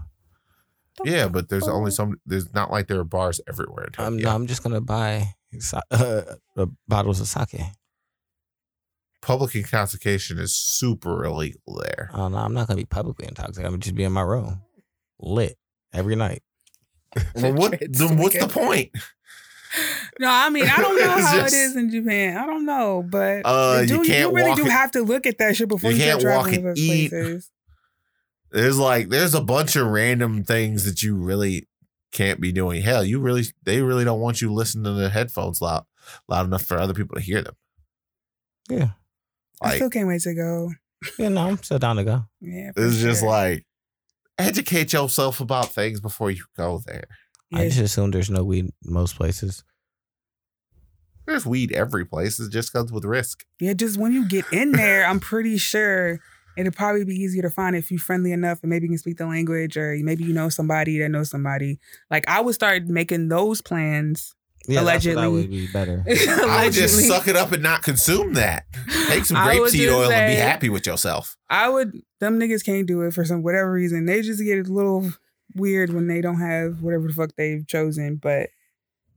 Yeah, 1.04 1.28
but 1.28 1.50
there's 1.50 1.68
only 1.68 1.92
some. 1.92 2.20
There's 2.26 2.54
not 2.54 2.72
like 2.72 2.88
there 2.88 3.00
are 3.00 3.04
bars 3.04 3.40
everywhere. 3.48 3.86
In 3.98 4.04
I'm, 4.04 4.18
no, 4.18 4.30
I'm 4.34 4.48
just 4.48 4.64
gonna 4.64 4.82
buy 4.82 5.36
sa- 5.60 5.82
uh, 5.92 6.22
uh, 6.58 6.66
bottles 6.88 7.20
of 7.22 7.28
sake. 7.28 7.62
Public 9.22 9.54
intoxication 9.56 10.40
is 10.40 10.56
super 10.56 11.24
illegal 11.24 11.62
there. 11.84 12.10
Oh 12.14 12.28
no, 12.30 12.38
I'm 12.38 12.54
not 12.54 12.68
gonna 12.68 12.78
be 12.78 12.86
publicly 12.86 13.28
intoxicated. 13.28 13.66
I'm 13.66 13.74
gonna 13.74 13.82
just 13.82 13.96
be 13.96 14.04
in 14.04 14.12
my 14.12 14.22
room, 14.22 14.62
lit 15.20 15.58
every 15.94 16.16
night. 16.16 16.42
Well, 17.36 17.54
what? 17.54 17.80
Then 17.90 18.18
what's 18.18 18.40
the 18.40 18.48
point? 18.48 18.92
No, 20.20 20.30
I 20.30 20.50
mean 20.50 20.68
I 20.68 20.78
don't 20.78 21.00
know 21.00 21.10
how 21.22 21.38
just- 21.38 21.54
it 21.54 21.58
is 21.58 21.76
in 21.76 21.90
Japan. 21.92 22.38
I 22.38 22.46
don't 22.46 22.66
know, 22.66 23.04
but 23.08 23.42
Uh, 23.46 23.86
do, 23.86 23.96
you 23.98 24.02
can't 24.04 24.34
really 24.34 24.54
do 24.56 24.66
it- 24.66 24.72
have 24.72 24.92
to 24.92 25.02
look 25.02 25.26
at 25.26 25.38
that 25.40 25.56
shit 25.56 25.68
before 25.70 25.92
You 25.92 25.98
you, 25.98 26.04
can't 26.04 26.22
start 26.22 26.36
walk 26.36 26.46
traveling 26.52 26.62
to 26.64 26.68
and 26.70 26.78
those 26.78 26.84
eat. 26.84 27.10
places. 27.10 27.52
There's 28.52 28.78
like 28.78 29.10
there's 29.10 29.34
a 29.34 29.42
bunch 29.42 29.76
of 29.76 29.88
random 29.88 30.44
things 30.44 30.84
that 30.86 31.02
you 31.02 31.16
really 31.16 31.68
can't 32.12 32.42
be 32.42 32.52
doing. 32.52 32.82
Hell, 32.82 33.04
you 33.06 33.20
really 33.20 33.44
they 33.64 33.82
really 33.82 34.04
don't 34.04 34.20
want 34.20 34.42
you 34.42 34.52
listening 34.54 34.84
to 34.84 34.92
the 34.94 35.10
headphones 35.10 35.62
loud 35.62 35.86
loud 36.28 36.46
enough 36.46 36.64
for 36.66 36.78
other 36.78 36.94
people 36.94 37.16
to 37.16 37.22
hear 37.22 37.42
them. 37.42 37.56
Yeah, 38.70 38.90
I 39.62 39.76
still 39.78 39.90
can't 39.90 40.08
wait 40.08 40.22
to 40.24 40.34
go. 40.36 40.72
yeah. 41.18 41.30
No, 41.30 41.48
I'm 41.48 41.58
still 41.64 41.80
down 41.80 41.96
to 41.96 42.04
go. 42.04 42.26
Yeah, 42.42 42.72
for 42.74 42.86
it's 42.86 42.98
just 42.98 43.24
like 43.24 43.66
educate 44.38 44.92
yourself 44.92 45.40
about 45.40 45.70
things 45.74 46.02
before 46.02 46.30
you 46.32 46.44
go 46.58 46.82
there. 46.86 47.06
I 47.54 47.68
just 47.70 47.80
assume 47.80 48.12
there's 48.12 48.30
no 48.30 48.44
weed 48.44 48.66
in 48.66 48.72
most 48.94 49.16
places. 49.16 49.64
There's 51.26 51.46
weed 51.46 51.72
every 51.72 52.06
place. 52.06 52.40
It 52.40 52.52
just 52.52 52.74
comes 52.74 52.92
with 52.92 53.06
risk. 53.06 53.46
Yeah, 53.60 53.74
just 53.74 53.98
when 53.98 54.12
you 54.12 54.28
get 54.28 54.46
in 54.52 54.72
there, 54.72 55.06
I'm 55.06 55.20
pretty 55.20 55.58
sure 55.58 56.20
it'll 56.58 56.72
probably 56.74 57.06
be 57.06 57.16
easier 57.16 57.42
to 57.44 57.50
find 57.50 57.76
if 57.76 57.90
you're 57.92 58.00
friendly 58.00 58.32
enough 58.32 58.60
and 58.62 58.70
maybe 58.70 58.84
you 58.86 58.90
can 58.90 58.98
speak 58.98 59.18
the 59.18 59.26
language 59.26 59.78
or 59.78 59.96
maybe 60.02 60.24
you 60.24 60.34
know 60.34 60.50
somebody 60.50 61.00
that 61.00 61.10
knows 61.10 61.30
somebody. 61.30 61.80
Like 62.10 62.28
I 62.28 62.42
would 62.42 62.56
start 62.56 62.88
making 62.88 63.30
those 63.30 63.62
plans. 63.62 64.36
Yeah, 64.68 64.82
Allegedly. 64.82 65.20
that 65.22 65.32
would 65.32 65.50
be 65.50 65.68
better. 65.74 66.04
I 66.08 66.66
would 66.66 66.74
just 66.74 67.08
suck 67.08 67.28
it 67.28 67.36
up 67.36 67.52
and 67.52 67.64
not 67.64 67.82
consume 67.82 68.34
that. 68.36 68.66
Take 69.08 69.26
some 69.26 69.38
I 69.38 69.60
would 69.60 69.72
grapeseed 69.72 69.78
just 69.86 69.96
oil 69.96 70.12
and 70.12 70.32
be 70.32 70.36
happy 70.40 70.70
with 70.70 70.86
yourself. 70.86 71.36
I 71.50 71.68
would 71.68 71.94
them 72.20 72.40
niggas 72.40 72.64
can't 72.64 72.86
do 72.86 73.02
it 73.02 73.14
for 73.14 73.26
some 73.26 73.42
whatever 73.42 73.72
reason. 73.72 74.06
They 74.06 74.22
just 74.22 74.44
get 74.44 74.68
a 74.68 74.72
little 74.72 75.12
weird 75.56 75.92
when 75.94 76.08
they 76.08 76.22
don't 76.22 76.40
have 76.40 76.82
whatever 76.84 77.08
the 77.08 77.14
fuck 77.14 77.32
they've 77.38 77.66
chosen. 77.66 78.18
But 78.18 78.50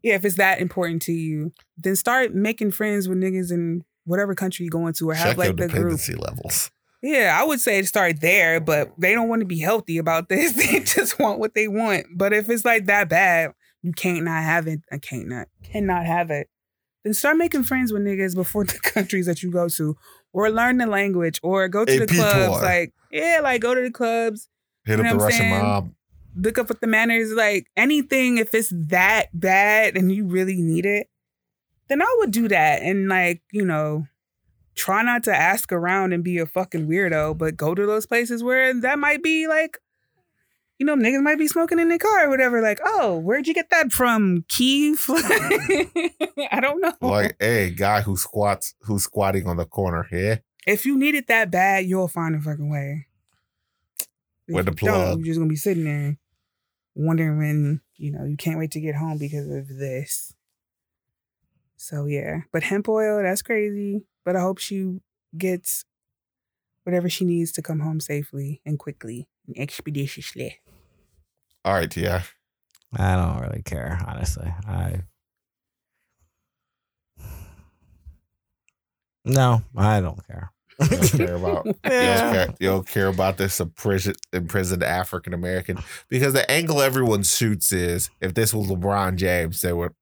yeah, 0.05 0.15
if 0.15 0.25
it's 0.25 0.37
that 0.37 0.61
important 0.61 1.01
to 1.03 1.13
you, 1.13 1.51
then 1.79 1.97
start 1.97 2.35
making 2.35 2.71
friends 2.73 3.09
with 3.09 3.19
niggas 3.19 3.51
in 3.51 3.83
whatever 4.05 4.35
country 4.35 4.65
you're 4.67 4.71
going 4.71 4.93
to 4.93 5.09
or 5.11 5.15
have 5.15 5.29
Check 5.29 5.37
like 5.39 5.49
the 5.57 5.67
group. 5.67 5.71
dependency 5.71 6.15
levels. 6.15 6.71
Yeah, 7.03 7.37
I 7.39 7.45
would 7.45 7.59
say 7.61 7.83
start 7.83 8.21
there, 8.21 8.61
but 8.61 8.93
they 8.99 9.15
don't 9.15 9.29
want 9.29 9.41
to 9.41 9.47
be 9.47 9.59
healthy 9.59 9.97
about 9.99 10.29
this. 10.29 10.53
They 10.73 10.81
just 10.81 11.19
want 11.19 11.39
what 11.39 11.55
they 11.55 11.69
want. 11.69 12.07
But 12.15 12.33
if 12.35 12.49
it's 12.51 12.65
like 12.65 12.85
that 12.87 13.09
bad, 13.09 13.53
you 13.83 13.93
can't 13.93 14.25
not 14.25 14.43
have 14.43 14.67
it. 14.67 14.81
I 14.93 14.99
can't 14.99 15.27
not 15.29 15.49
cannot 15.63 16.05
have 16.07 16.31
it. 16.31 16.49
Then 17.03 17.13
start 17.15 17.37
making 17.39 17.65
friends 17.65 17.93
with 17.93 18.03
niggas 18.03 18.35
before 18.35 18.65
the 18.75 18.79
countries 18.79 19.25
that 19.27 19.43
you 19.43 19.51
go 19.51 19.69
to, 19.71 19.97
or 20.35 20.51
learn 20.51 20.77
the 20.79 20.87
language, 20.87 21.41
or 21.43 21.67
go 21.69 21.85
to 21.85 21.99
the 21.99 22.07
clubs. 22.07 22.59
toi. 22.59 22.63
Like 22.63 22.93
yeah, 23.11 23.41
like 23.43 23.61
go 23.63 23.75
to 23.75 23.81
the 23.83 23.91
clubs, 23.91 24.49
Hit 24.85 24.99
You 24.99 25.05
up 25.05 25.13
the 25.13 25.19
Russian 25.19 25.39
saying? 25.41 25.63
mob. 25.63 25.91
Look 26.37 26.59
up 26.59 26.69
what 26.69 26.81
the 26.81 26.87
manners 26.87 27.33
like. 27.33 27.67
Anything 27.77 28.39
if 28.39 28.55
it's 28.55 28.73
that 28.75 29.29
bad 29.33 29.97
and 29.97 30.13
you 30.13 30.27
really 30.27 30.61
need 30.61 30.87
it, 30.87 31.09
then 31.89 32.03
I 32.03 32.17
would 32.19 32.31
do 32.31 32.49
that 32.49 32.83
and 32.83 33.09
like 33.09 33.43
you 33.53 33.65
know. 33.65 34.07
Try 34.77 35.05
not 35.05 35.23
to 35.25 35.33
ask 35.33 35.71
around 35.71 36.13
and 36.13 36.25
be 36.25 36.39
a 36.39 36.47
fucking 36.47 36.89
weirdo, 36.89 37.39
but 37.39 37.57
go 37.57 37.77
to 37.77 37.87
those 37.87 38.07
places 38.07 38.43
where 38.43 38.75
that 38.81 38.99
might 38.99 39.23
be 39.23 39.47
like, 39.47 39.79
you 40.81 40.85
know, 40.85 40.97
niggas 40.97 41.23
might 41.23 41.39
be 41.39 41.47
smoking 41.47 41.79
in 41.79 41.89
their 41.89 41.99
car 41.99 42.27
or 42.27 42.29
whatever. 42.29 42.61
Like, 42.61 42.81
oh, 42.85 43.17
where'd 43.19 43.47
you 43.47 43.55
get 43.55 43.71
that 43.71 43.93
from? 43.93 44.45
Kiev? 44.49 45.05
I 45.09 46.59
don't 46.61 46.81
know. 46.81 46.93
Like, 47.01 47.37
hey, 47.39 47.71
guy 47.71 48.01
who 48.01 48.17
squats, 48.17 48.75
who's 48.81 49.05
squatting 49.05 49.47
on 49.47 49.59
the 49.59 49.65
corner 49.65 50.09
here. 50.11 50.43
if 50.67 50.85
you 50.85 50.99
need 50.99 51.15
it 51.15 51.29
that 51.29 51.53
bad, 51.53 51.87
you'll 51.87 52.09
find 52.09 52.35
a 52.35 52.41
fucking 52.41 52.69
way. 52.69 53.07
If 54.49 54.55
Where 54.55 54.65
the 54.65 54.73
plug? 54.73 55.19
You're 55.19 55.27
just 55.27 55.39
gonna 55.39 55.49
be 55.49 55.55
sitting 55.55 55.85
there 55.85 56.19
wondering 56.95 57.39
when 57.39 57.81
you 57.97 58.11
know 58.13 58.25
you 58.25 58.37
can't 58.37 58.59
wait 58.59 58.71
to 58.73 58.81
get 58.81 58.95
home 58.95 59.19
because 59.19 59.49
of 59.49 59.69
this. 59.69 60.35
So 61.77 62.07
yeah, 62.07 62.43
but 62.53 62.63
hemp 62.63 62.89
oil, 62.89 63.23
that's 63.23 63.43
crazy. 63.43 64.05
But 64.25 64.37
I 64.37 64.41
hope 64.41 64.59
she 64.59 65.01
gets 65.37 65.85
whatever 66.85 67.09
she 67.09 67.25
needs 67.25 67.53
to 67.53 67.63
come 67.63 67.81
home 67.81 68.01
safely 68.01 68.61
and 68.65 68.79
quickly 68.79 69.27
and 69.47 69.59
expeditiously. 69.59 70.61
All 71.65 71.75
right, 71.75 71.95
yeah. 71.97 72.23
I 72.97 73.17
don't 73.17 73.41
really 73.41 73.63
care, 73.63 73.99
honestly. 74.07 74.53
I 74.67 75.03
no, 79.25 79.63
I 79.77 80.01
don't 80.01 80.27
care. 80.27 80.53
You 80.81 80.89
don't 80.89 81.09
care 81.17 81.35
about 81.35 81.67
you, 81.67 81.75
Yeah. 81.85 82.23
don't 82.23 82.33
care, 82.35 82.55
you 82.61 82.69
don't 82.69 82.87
care 82.89 83.07
about 83.09 83.37
this 83.37 83.61
imprisoned, 83.61 84.17
imprisoned 84.33 84.83
African 84.83 85.33
American 85.35 85.79
because 86.09 86.33
the 86.33 86.51
angle 86.51 86.81
everyone 86.83 87.23
shoots 87.23 87.73
is 87.73 88.11
if 88.21 88.35
this 88.35 88.53
was 88.55 88.69
LeBron 88.69 89.17
James, 89.17 89.61
they 89.61 89.73
would 89.73 89.93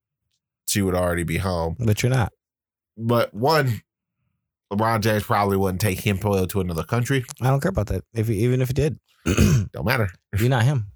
she 0.67 0.81
would 0.83 0.95
already 0.95 1.25
be 1.25 1.39
home. 1.39 1.77
But 1.79 2.03
you're 2.03 2.11
not. 2.11 2.33
But 2.97 3.35
one, 3.35 3.83
LeBron 4.73 5.01
James 5.01 5.25
probably 5.25 5.57
wouldn't 5.59 5.81
take 5.81 6.01
hemp 6.01 6.25
oil 6.25 6.47
to 6.47 6.61
another 6.61 6.85
country. 6.85 7.25
I 7.43 7.49
don't 7.49 7.61
care 7.61 7.69
about 7.71 7.89
that. 7.89 8.05
If 8.15 8.29
you, 8.31 8.35
even 8.37 8.63
if 8.63 8.69
he 8.69 8.75
did, 8.75 8.99
Don't 9.73 9.85
matter. 9.85 10.09
you're 10.39 10.49
not 10.49 10.65
him. 10.65 10.87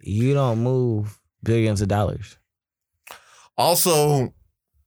You 0.00 0.34
don't 0.34 0.58
move 0.60 1.18
billions 1.42 1.80
of 1.80 1.88
dollars. 1.88 2.38
Also, 3.56 4.32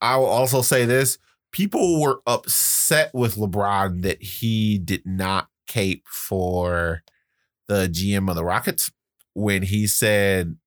I 0.02 0.18
will 0.18 0.26
also 0.26 0.62
say 0.62 0.86
this: 0.86 1.18
people 1.52 2.02
were 2.02 2.22
upset 2.26 3.12
with 3.14 3.36
LeBron 3.36 4.02
that 4.04 4.22
he 4.22 4.78
did 4.78 5.06
not 5.06 5.48
cape 5.68 6.06
for 6.08 7.04
the 7.68 7.88
GM 7.88 8.30
of 8.30 8.36
the 8.36 8.44
Rockets 8.44 8.92
when 9.34 9.62
he 9.62 9.88
said 9.88 10.58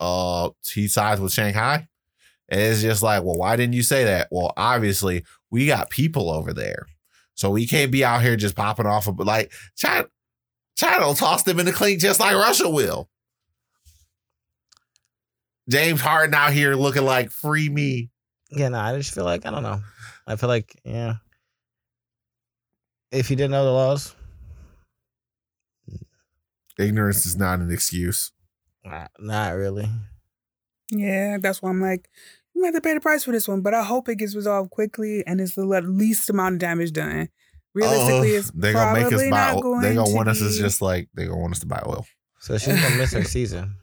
uh 0.00 0.50
he 0.64 0.88
sides 0.88 1.20
with 1.20 1.32
Shanghai. 1.32 1.88
And 2.48 2.60
it's 2.60 2.82
just 2.82 3.02
like, 3.02 3.22
well, 3.22 3.36
why 3.36 3.56
didn't 3.56 3.72
you 3.74 3.82
say 3.82 4.04
that? 4.04 4.28
Well, 4.30 4.52
obviously, 4.56 5.24
we 5.50 5.66
got 5.66 5.90
people 5.90 6.30
over 6.30 6.52
there. 6.52 6.86
So 7.34 7.50
we 7.50 7.66
can't 7.66 7.90
be 7.90 8.04
out 8.04 8.22
here 8.22 8.36
just 8.36 8.56
popping 8.56 8.86
off 8.86 9.08
of 9.08 9.18
like 9.18 9.52
China 9.76 10.06
China 10.76 11.06
will 11.06 11.14
toss 11.14 11.42
them 11.44 11.58
in 11.60 11.66
the 11.66 11.72
clink 11.72 12.00
just 12.00 12.20
like 12.20 12.34
Russia 12.34 12.68
will. 12.68 13.08
James 15.68 16.00
Harden 16.00 16.34
out 16.34 16.52
here 16.52 16.74
looking 16.74 17.04
like 17.04 17.30
free 17.30 17.68
me. 17.68 18.10
Yeah, 18.50 18.68
no, 18.68 18.78
I 18.78 18.96
just 18.96 19.14
feel 19.14 19.24
like 19.24 19.46
I 19.46 19.50
don't 19.50 19.62
know. 19.62 19.80
I 20.26 20.36
feel 20.36 20.48
like 20.48 20.80
yeah. 20.84 21.14
If 23.10 23.28
you 23.30 23.36
didn't 23.36 23.50
know 23.50 23.64
the 23.64 23.72
laws, 23.72 24.14
Ignorance 26.78 27.26
is 27.26 27.36
not 27.36 27.60
an 27.60 27.70
excuse. 27.70 28.32
nah, 28.84 29.06
not 29.18 29.50
really. 29.56 29.88
Yeah, 30.90 31.38
that's 31.40 31.60
why 31.62 31.70
I'm 31.70 31.80
like, 31.80 32.08
you 32.54 32.62
might 32.62 32.68
have 32.68 32.74
to 32.76 32.80
pay 32.80 32.94
the 32.94 33.00
price 33.00 33.24
for 33.24 33.32
this 33.32 33.46
one, 33.48 33.60
but 33.60 33.74
I 33.74 33.82
hope 33.82 34.08
it 34.08 34.16
gets 34.16 34.34
resolved 34.34 34.70
quickly 34.70 35.22
and 35.26 35.40
it's 35.40 35.54
the 35.54 35.64
least 35.66 36.28
amount 36.30 36.54
of 36.54 36.58
damage 36.60 36.92
done. 36.92 37.28
realistically, 37.74 38.34
Uh, 38.36 38.38
it's 38.38 38.50
they 38.52 38.72
gonna 38.72 39.00
make 39.00 39.12
us 39.12 39.22
buy. 39.22 39.52
not 39.52 39.62
going 39.62 39.80
They 39.82 39.94
gonna 39.94 40.08
to 40.10 40.14
want 40.14 40.28
us 40.28 40.40
as 40.42 40.56
be- 40.56 40.62
just 40.62 40.82
like 40.82 41.08
they 41.14 41.26
gonna 41.26 41.38
want 41.40 41.52
us 41.54 41.60
to 41.60 41.66
buy 41.66 41.82
oil. 41.86 42.06
So 42.40 42.58
she's 42.58 42.80
gonna 42.80 42.96
miss 42.96 43.12
her 43.12 43.24
season. 43.36 43.76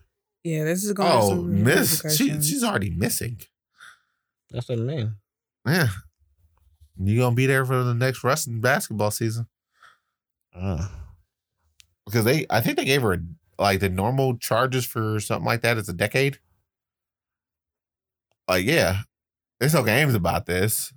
Yeah, 0.44 0.64
this 0.66 0.84
is 0.84 0.94
going. 0.94 1.10
to 1.10 1.18
Oh, 1.18 1.36
miss. 1.36 2.02
She, 2.16 2.30
she's 2.42 2.64
already 2.64 2.90
missing. 2.92 3.40
That's 4.52 4.70
what 4.70 4.80
I 4.80 4.82
mean. 4.82 5.16
Yeah, 5.68 5.88
you 7.02 7.20
gonna 7.20 7.36
be 7.36 7.46
there 7.46 7.66
for 7.66 7.84
the 7.84 7.94
next 7.94 8.24
Russian 8.24 8.60
basketball 8.62 9.12
season 9.12 9.48
Uh, 10.54 10.88
because 12.06 12.26
they. 12.26 12.46
I 12.50 12.60
think 12.62 12.78
they 12.78 12.86
gave 12.86 13.02
her 13.04 13.18
like 13.58 13.80
the 13.80 13.90
normal 13.90 14.38
charges 14.38 14.86
for 14.86 15.20
something 15.20 15.46
like 15.46 15.62
that. 15.62 15.78
It's 15.78 15.90
a 15.90 15.94
decade. 15.94 16.40
Like 18.48 18.66
yeah, 18.66 19.02
there's 19.60 19.74
no 19.74 19.84
games 19.84 20.16
about 20.16 20.46
this. 20.46 20.92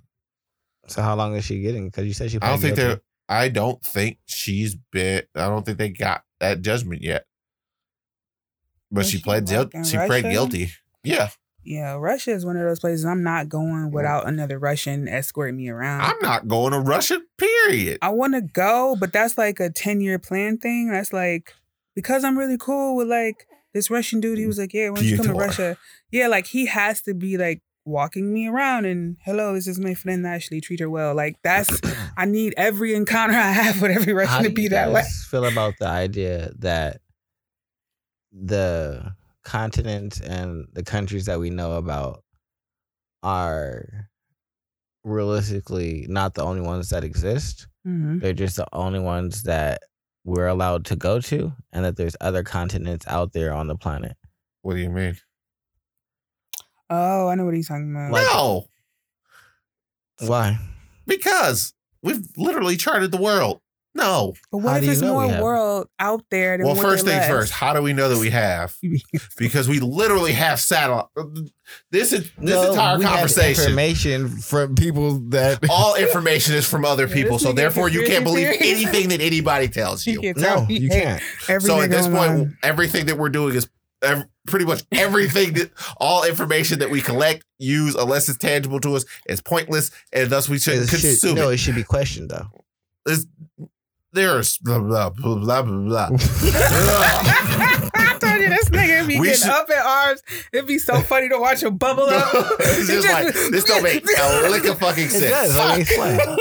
so 0.87 1.01
how 1.01 1.15
long 1.15 1.35
is 1.35 1.45
she 1.45 1.61
getting? 1.61 1.85
Because 1.85 2.05
you 2.07 2.13
said 2.13 2.31
she. 2.31 2.39
I 2.41 2.49
don't 2.49 2.59
think 2.59 2.75
guilty. 2.75 2.87
they're. 2.95 3.01
I 3.29 3.49
don't 3.49 3.81
think 3.83 4.17
she's 4.25 4.75
been. 4.91 5.23
I 5.35 5.47
don't 5.47 5.63
think 5.65 5.77
they 5.77 5.89
got 5.89 6.23
that 6.39 6.61
judgment 6.61 7.01
yet. 7.01 7.25
But 8.91 9.05
she 9.05 9.17
she 9.17 9.23
pled 9.23 9.47
guilty. 9.47 9.77
in 9.77 9.83
She 9.83 9.97
pled 9.97 10.23
guilty. 10.23 10.69
Yeah, 11.03 11.29
Yeah, 11.63 11.95
Russia 11.95 12.31
is 12.31 12.45
one 12.45 12.57
of 12.57 12.63
those 12.63 12.79
places 12.79 13.05
I'm 13.05 13.23
not 13.23 13.49
going 13.49 13.89
mm. 13.89 13.91
without 13.91 14.27
another 14.27 14.59
Russian 14.59 15.07
escorting 15.07 15.57
me 15.57 15.69
around. 15.69 16.01
I'm 16.01 16.19
not 16.21 16.47
going 16.47 16.73
to 16.73 16.79
Russia. 16.79 17.21
Period. 17.37 17.99
I 18.01 18.09
want 18.09 18.33
to 18.33 18.41
go, 18.41 18.95
but 18.99 19.13
that's 19.13 19.37
like 19.37 19.59
a 19.59 19.69
10 19.69 20.01
year 20.01 20.19
plan 20.19 20.57
thing. 20.57 20.91
That's 20.91 21.13
like, 21.13 21.53
because 21.95 22.23
I'm 22.23 22.37
really 22.37 22.57
cool 22.57 22.95
with 22.95 23.07
like 23.07 23.47
this 23.73 23.89
Russian 23.89 24.19
dude, 24.19 24.37
he 24.37 24.43
mm. 24.43 24.47
was 24.47 24.59
like, 24.59 24.73
Yeah, 24.73 24.89
when 24.89 25.03
you 25.03 25.17
come 25.17 25.27
to 25.27 25.33
Russia, 25.33 25.77
yeah, 26.11 26.27
like 26.27 26.47
he 26.47 26.65
has 26.65 27.01
to 27.03 27.13
be 27.13 27.37
like 27.37 27.61
walking 27.85 28.33
me 28.33 28.47
around 28.47 28.85
and 28.85 29.17
hello, 29.25 29.53
this 29.53 29.67
is 29.67 29.79
my 29.79 29.93
friend 29.93 30.25
Ashley, 30.25 30.61
treat 30.61 30.79
her 30.79 30.89
well. 30.89 31.15
Like 31.15 31.37
that's, 31.43 31.79
I 32.17 32.25
need 32.25 32.53
every 32.57 32.93
encounter 32.93 33.35
I 33.35 33.51
have 33.51 33.81
with 33.81 33.91
every 33.91 34.13
Russian 34.13 34.43
do 34.43 34.49
to 34.49 34.53
be 34.55 34.67
that 34.69 34.91
way. 34.91 35.03
feel 35.29 35.45
about 35.45 35.75
the 35.79 35.87
idea 35.87 36.51
that 36.59 37.01
the 38.31 39.15
continents 39.43 40.19
and 40.19 40.65
the 40.73 40.83
countries 40.83 41.25
that 41.25 41.39
we 41.39 41.49
know 41.49 41.73
about 41.73 42.23
are 43.21 44.09
realistically 45.03 46.05
not 46.09 46.33
the 46.33 46.43
only 46.43 46.61
ones 46.61 46.89
that 46.89 47.03
exist? 47.03 47.67
Mhm. 47.85 48.21
They're 48.21 48.33
just 48.33 48.55
the 48.55 48.67
only 48.73 48.99
ones 48.99 49.43
that 49.43 49.83
we're 50.25 50.47
allowed 50.47 50.85
to 50.85 50.95
go 50.95 51.19
to, 51.19 51.51
and 51.73 51.83
that 51.83 51.97
there's 51.97 52.15
other 52.21 52.43
continents 52.43 53.05
out 53.07 53.33
there 53.33 53.53
on 53.53 53.67
the 53.67 53.75
planet. 53.75 54.15
What 54.61 54.75
do 54.75 54.79
you 54.79 54.89
mean? 54.89 55.17
Oh, 56.89 57.27
I 57.27 57.35
know 57.35 57.43
what 57.45 57.53
he's 57.55 57.67
talking 57.67 57.91
about. 57.91 58.11
Like- 58.11 58.23
no, 58.27 58.67
Why? 60.19 60.59
because 61.05 61.73
we've 62.01 62.25
literally 62.37 62.77
charted 62.77 63.11
the 63.11 63.17
world. 63.21 63.59
No. 63.95 64.33
but 64.51 64.59
how 64.59 64.63
what 64.65 64.73
do 64.73 64.77
if 64.79 64.83
you 64.85 64.91
it's 64.93 65.01
know 65.01 65.17
we 65.19 65.27
more 65.27 65.41
world 65.43 65.87
out 65.99 66.23
there 66.31 66.57
than 66.57 66.65
Well, 66.65 66.75
first 66.75 67.05
there 67.05 67.13
things 67.19 67.29
left? 67.29 67.31
first. 67.31 67.51
How 67.53 67.73
do 67.73 67.81
we 67.81 67.93
know 67.93 68.09
that 68.09 68.17
we 68.19 68.31
have? 68.31 68.75
Because 69.37 69.67
we 69.67 69.79
literally 69.79 70.31
have 70.33 70.59
satellite. 70.59 71.05
This 71.91 72.11
is 72.13 72.23
this 72.37 72.49
No, 72.55 72.71
entire 72.71 72.99
conversation. 72.99 73.63
information 73.63 74.29
from 74.29 74.75
people 74.75 75.19
that 75.29 75.59
All 75.69 75.95
information 76.07 76.55
is 76.55 76.67
from 76.67 76.85
other 76.85 77.07
people, 77.07 77.33
this 77.37 77.43
so 77.43 77.53
therefore 77.53 77.89
you 77.89 78.03
can't 78.05 78.23
believe 78.23 78.47
conspiracy 78.47 78.85
anything 78.85 79.09
that 79.09 79.21
anybody 79.21 79.67
tells 79.67 80.05
You 80.07 80.19
you. 80.21 80.33
no, 80.37 80.65
you 80.69 80.89
can't. 80.89 81.21
So 81.61 81.81
at 81.81 81.89
this 81.89 82.07
point, 82.07 82.15
online. 82.17 82.57
everything 82.63 83.05
that 83.07 83.17
we're 83.17 83.29
doing 83.29 83.55
is 83.55 83.69
ev- 84.01 84.25
pretty 84.47 84.65
much 84.65 84.83
everything 84.91 85.53
that 85.53 85.71
all 85.97 86.23
information 86.23 86.79
that 86.79 86.89
we 86.89 86.99
collect, 87.01 87.45
use, 87.59 87.95
unless 87.95 88.27
it's 88.27 88.37
tangible 88.39 88.79
to 88.81 88.95
us, 88.95 89.05
is 89.27 89.39
pointless, 89.41 89.91
and 90.11 90.29
thus 90.29 90.49
we 90.49 90.57
shouldn't 90.59 90.85
It 90.85 90.89
should, 90.89 91.01
consume 91.01 91.35
no, 91.35 91.49
it. 91.49 91.53
it 91.55 91.57
should 91.57 91.75
be 91.75 91.83
questioned 91.83 92.29
though. 92.31 92.47
It's- 93.05 93.25
There's 94.13 94.57
blah 94.59 94.79
blah 94.79 95.09
blah 95.09 95.35
blah 95.35 95.61
blah. 95.63 96.09
blah. 96.09 96.09
I 97.95 98.17
told 98.19 98.41
you 98.41 98.49
this 98.49 98.69
nigga 98.69 99.07
be 99.07 99.19
We 99.19 99.27
getting 99.27 99.41
should- 99.41 99.49
up 99.51 99.69
in 99.69 99.75
arms. 99.83 100.21
It'd 100.51 100.67
be 100.67 100.77
so 100.77 101.01
funny 101.01 101.29
to 101.29 101.39
watch 101.39 101.63
him 101.63 101.77
bubble 101.77 102.03
up. 102.03 102.29
it's 102.59 102.87
just 102.87 103.07
like 103.09 103.33
this 103.33 103.63
don't 103.63 103.81
make 103.83 104.03
a 104.05 104.49
lick 104.49 104.65
of 104.65 104.79
fucking 104.79 105.05
It 105.05 105.09
sense. 105.11 105.55
does. 105.55 105.57
I. 105.57 106.37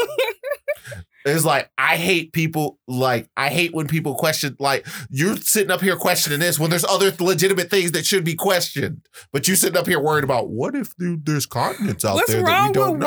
It's 1.24 1.44
like 1.44 1.70
I 1.78 1.96
hate 1.98 2.32
people. 2.32 2.80
Like 2.88 3.30
I 3.36 3.48
hate 3.48 3.72
when 3.72 3.86
people 3.86 4.16
question. 4.16 4.56
Like 4.58 4.84
you're 5.08 5.36
sitting 5.36 5.70
up 5.70 5.80
here 5.80 5.94
questioning 5.94 6.40
this 6.40 6.58
when 6.58 6.68
there's 6.68 6.84
other 6.84 7.12
legitimate 7.20 7.70
things 7.70 7.92
that 7.92 8.04
should 8.04 8.24
be 8.24 8.34
questioned, 8.34 9.06
but 9.32 9.46
you 9.46 9.54
sitting 9.54 9.76
up 9.78 9.86
here 9.86 10.00
worried 10.00 10.24
about 10.24 10.50
what 10.50 10.74
if 10.74 10.92
there's 10.98 11.46
continents 11.46 12.04
out 12.04 12.16
What's 12.16 12.32
there 12.32 12.42
that 12.42 12.66
we 12.68 12.72
don't 12.72 12.98
know. 12.98 13.06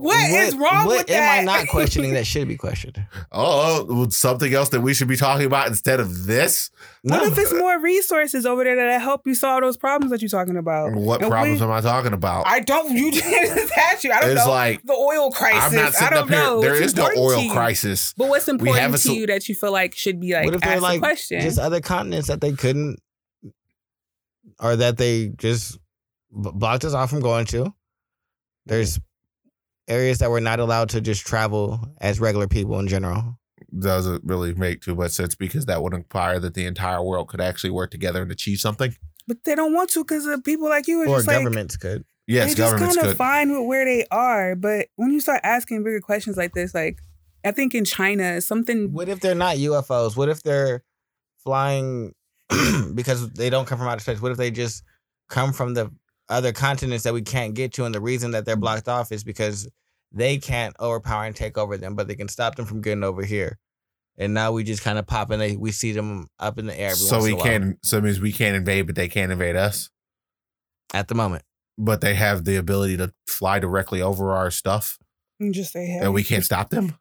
Worried 0.00 0.32
what 0.32 0.42
is 0.42 0.54
wrong 0.56 0.86
what 0.86 0.98
with 0.98 1.06
that? 1.08 1.40
am 1.40 1.48
I 1.48 1.58
not 1.58 1.68
questioning 1.68 2.14
that 2.14 2.26
should 2.26 2.48
be 2.48 2.56
questioned? 2.56 3.04
Oh, 3.32 3.86
oh, 3.88 4.08
something 4.08 4.52
else 4.52 4.68
that 4.70 4.80
we 4.80 4.94
should 4.94 5.08
be 5.08 5.16
talking 5.16 5.46
about 5.46 5.68
instead 5.68 6.00
of 6.00 6.26
this. 6.26 6.70
What 7.02 7.22
if 7.24 7.38
it's 7.38 7.52
more 7.54 7.80
resources 7.80 8.44
over 8.46 8.64
there 8.64 8.76
that 8.76 9.00
help 9.00 9.26
you 9.26 9.34
solve 9.34 9.62
those 9.62 9.76
problems 9.76 10.10
that 10.10 10.20
you're 10.22 10.28
talking 10.28 10.56
about? 10.56 10.92
What 10.92 11.22
And 11.22 11.30
problems 11.30 11.60
we- 11.60 11.66
am 11.66 11.72
I 11.72 11.80
talking 11.80 12.12
about? 12.12 12.46
I 12.46 12.60
don't. 12.60 12.90
You 12.92 13.10
didn't 13.10 13.70
ask 13.76 14.04
you. 14.04 14.12
I 14.12 14.20
don't 14.20 14.30
it's 14.30 14.44
know. 14.44 14.50
like 14.50 14.82
the 14.84 14.92
oil 14.92 15.30
crisis. 15.30 15.62
I'm 15.64 15.74
not 15.74 15.86
I 15.86 15.90
sitting 15.90 16.08
don't 16.10 16.22
up 16.24 16.28
here. 16.28 16.38
know. 16.38 16.60
There 16.60 16.74
It's 16.74 16.86
is 16.86 16.96
no 16.96 17.06
important 17.06 17.30
to 17.30 17.36
oil 17.36 17.42
you. 17.44 17.52
crisis. 17.52 18.14
But 18.16 18.28
what's 18.28 18.48
important 18.48 18.78
have 18.80 18.90
a 18.94 18.98
to 18.98 19.02
sol- 19.02 19.14
you 19.14 19.26
that 19.28 19.48
you 19.48 19.54
feel 19.54 19.72
like 19.72 19.94
should 19.94 20.20
be 20.20 20.32
like 20.34 20.44
what 20.46 20.54
if 20.54 20.60
they're 20.60 20.72
asked 20.72 20.82
like 20.82 20.96
a 20.98 21.00
question? 21.00 21.40
just 21.40 21.58
other 21.58 21.80
continents 21.80 22.28
that 22.28 22.40
they 22.40 22.52
couldn't, 22.52 22.98
or 24.58 24.76
that 24.76 24.96
they 24.98 25.28
just 25.38 25.78
b- 26.30 26.50
blocked 26.54 26.84
us 26.84 26.94
off 26.94 27.10
from 27.10 27.20
going 27.20 27.46
to? 27.46 27.72
There's 28.66 29.00
areas 29.90 30.18
that 30.18 30.30
we're 30.30 30.40
not 30.40 30.60
allowed 30.60 30.88
to 30.90 31.00
just 31.00 31.26
travel 31.26 31.80
as 32.00 32.20
regular 32.20 32.48
people 32.48 32.78
in 32.78 32.88
general. 32.88 33.38
Doesn't 33.78 34.24
really 34.24 34.54
make 34.54 34.80
too 34.80 34.94
much 34.94 35.10
sense 35.10 35.34
because 35.34 35.66
that 35.66 35.82
would 35.82 35.92
imply 35.92 36.38
that 36.38 36.54
the 36.54 36.64
entire 36.64 37.02
world 37.02 37.28
could 37.28 37.40
actually 37.40 37.70
work 37.70 37.90
together 37.90 38.22
and 38.22 38.32
achieve 38.32 38.58
something. 38.60 38.94
but 39.28 39.44
they 39.44 39.54
don't 39.54 39.74
want 39.74 39.90
to 39.90 40.04
because 40.04 40.26
people 40.44 40.68
like 40.68 40.88
you. 40.88 41.02
Are 41.02 41.08
Or 41.08 41.16
just 41.16 41.28
like, 41.28 41.38
governments 41.38 41.76
could. 41.76 42.04
Yes, 42.26 42.50
they 42.50 42.54
just 42.54 42.72
governments 42.72 42.96
kind 42.96 43.08
of 43.08 43.16
fine 43.16 43.50
with 43.50 43.66
where 43.66 43.84
they 43.84 44.06
are. 44.10 44.56
But 44.56 44.88
when 44.96 45.10
you 45.10 45.20
start 45.20 45.40
asking 45.42 45.82
bigger 45.84 46.00
questions 46.00 46.36
like 46.36 46.54
this, 46.54 46.74
like 46.74 47.00
I 47.44 47.50
think 47.50 47.74
in 47.74 47.84
China, 47.84 48.40
something 48.40 48.92
What 48.92 49.08
if 49.08 49.20
they're 49.20 49.34
not 49.34 49.56
UFOs? 49.56 50.16
What 50.16 50.28
if 50.28 50.42
they're 50.42 50.84
flying 51.42 52.14
because 52.94 53.30
they 53.32 53.50
don't 53.50 53.66
come 53.66 53.78
from 53.78 53.88
outer 53.88 54.00
space? 54.00 54.20
What 54.20 54.32
if 54.32 54.38
they 54.38 54.50
just 54.50 54.84
come 55.28 55.52
from 55.52 55.74
the 55.74 55.90
other 56.28 56.52
continents 56.52 57.04
that 57.04 57.14
we 57.14 57.22
can't 57.22 57.54
get 57.54 57.72
to? 57.74 57.84
And 57.84 57.94
the 57.94 58.00
reason 58.00 58.32
that 58.32 58.44
they're 58.44 58.56
mm. 58.56 58.60
blocked 58.60 58.88
off 58.88 59.12
is 59.12 59.24
because 59.24 59.68
they 60.12 60.38
can't 60.38 60.74
overpower 60.80 61.24
and 61.24 61.36
take 61.36 61.56
over 61.56 61.76
them, 61.76 61.94
but 61.94 62.08
they 62.08 62.14
can 62.14 62.28
stop 62.28 62.56
them 62.56 62.66
from 62.66 62.80
getting 62.80 63.04
over 63.04 63.24
here. 63.24 63.58
And 64.18 64.34
now 64.34 64.52
we 64.52 64.64
just 64.64 64.82
kind 64.82 64.98
of 64.98 65.06
pop 65.06 65.30
and 65.30 65.40
they 65.40 65.56
we 65.56 65.72
see 65.72 65.92
them 65.92 66.28
up 66.38 66.58
in 66.58 66.66
the 66.66 66.78
air. 66.78 66.90
Every 66.90 66.96
so 66.96 67.16
once 67.16 67.24
we 67.24 67.30
in 67.30 67.34
a 67.34 67.38
while. 67.38 67.46
can. 67.46 67.78
So 67.82 67.98
it 67.98 68.04
means 68.04 68.20
we 68.20 68.32
can't 68.32 68.56
invade, 68.56 68.86
but 68.86 68.96
they 68.96 69.08
can't 69.08 69.32
invade 69.32 69.56
us. 69.56 69.88
at 70.92 71.08
the 71.08 71.14
moment. 71.14 71.44
But 71.78 72.02
they 72.02 72.14
have 72.14 72.44
the 72.44 72.56
ability 72.56 72.98
to 72.98 73.12
fly 73.26 73.58
directly 73.58 74.02
over 74.02 74.32
our 74.32 74.50
stuff, 74.50 74.98
you 75.38 75.52
just 75.52 75.72
say, 75.72 75.86
hey. 75.86 76.00
and 76.00 76.12
we 76.12 76.22
can't 76.22 76.44
stop 76.44 76.68
them. 76.70 76.98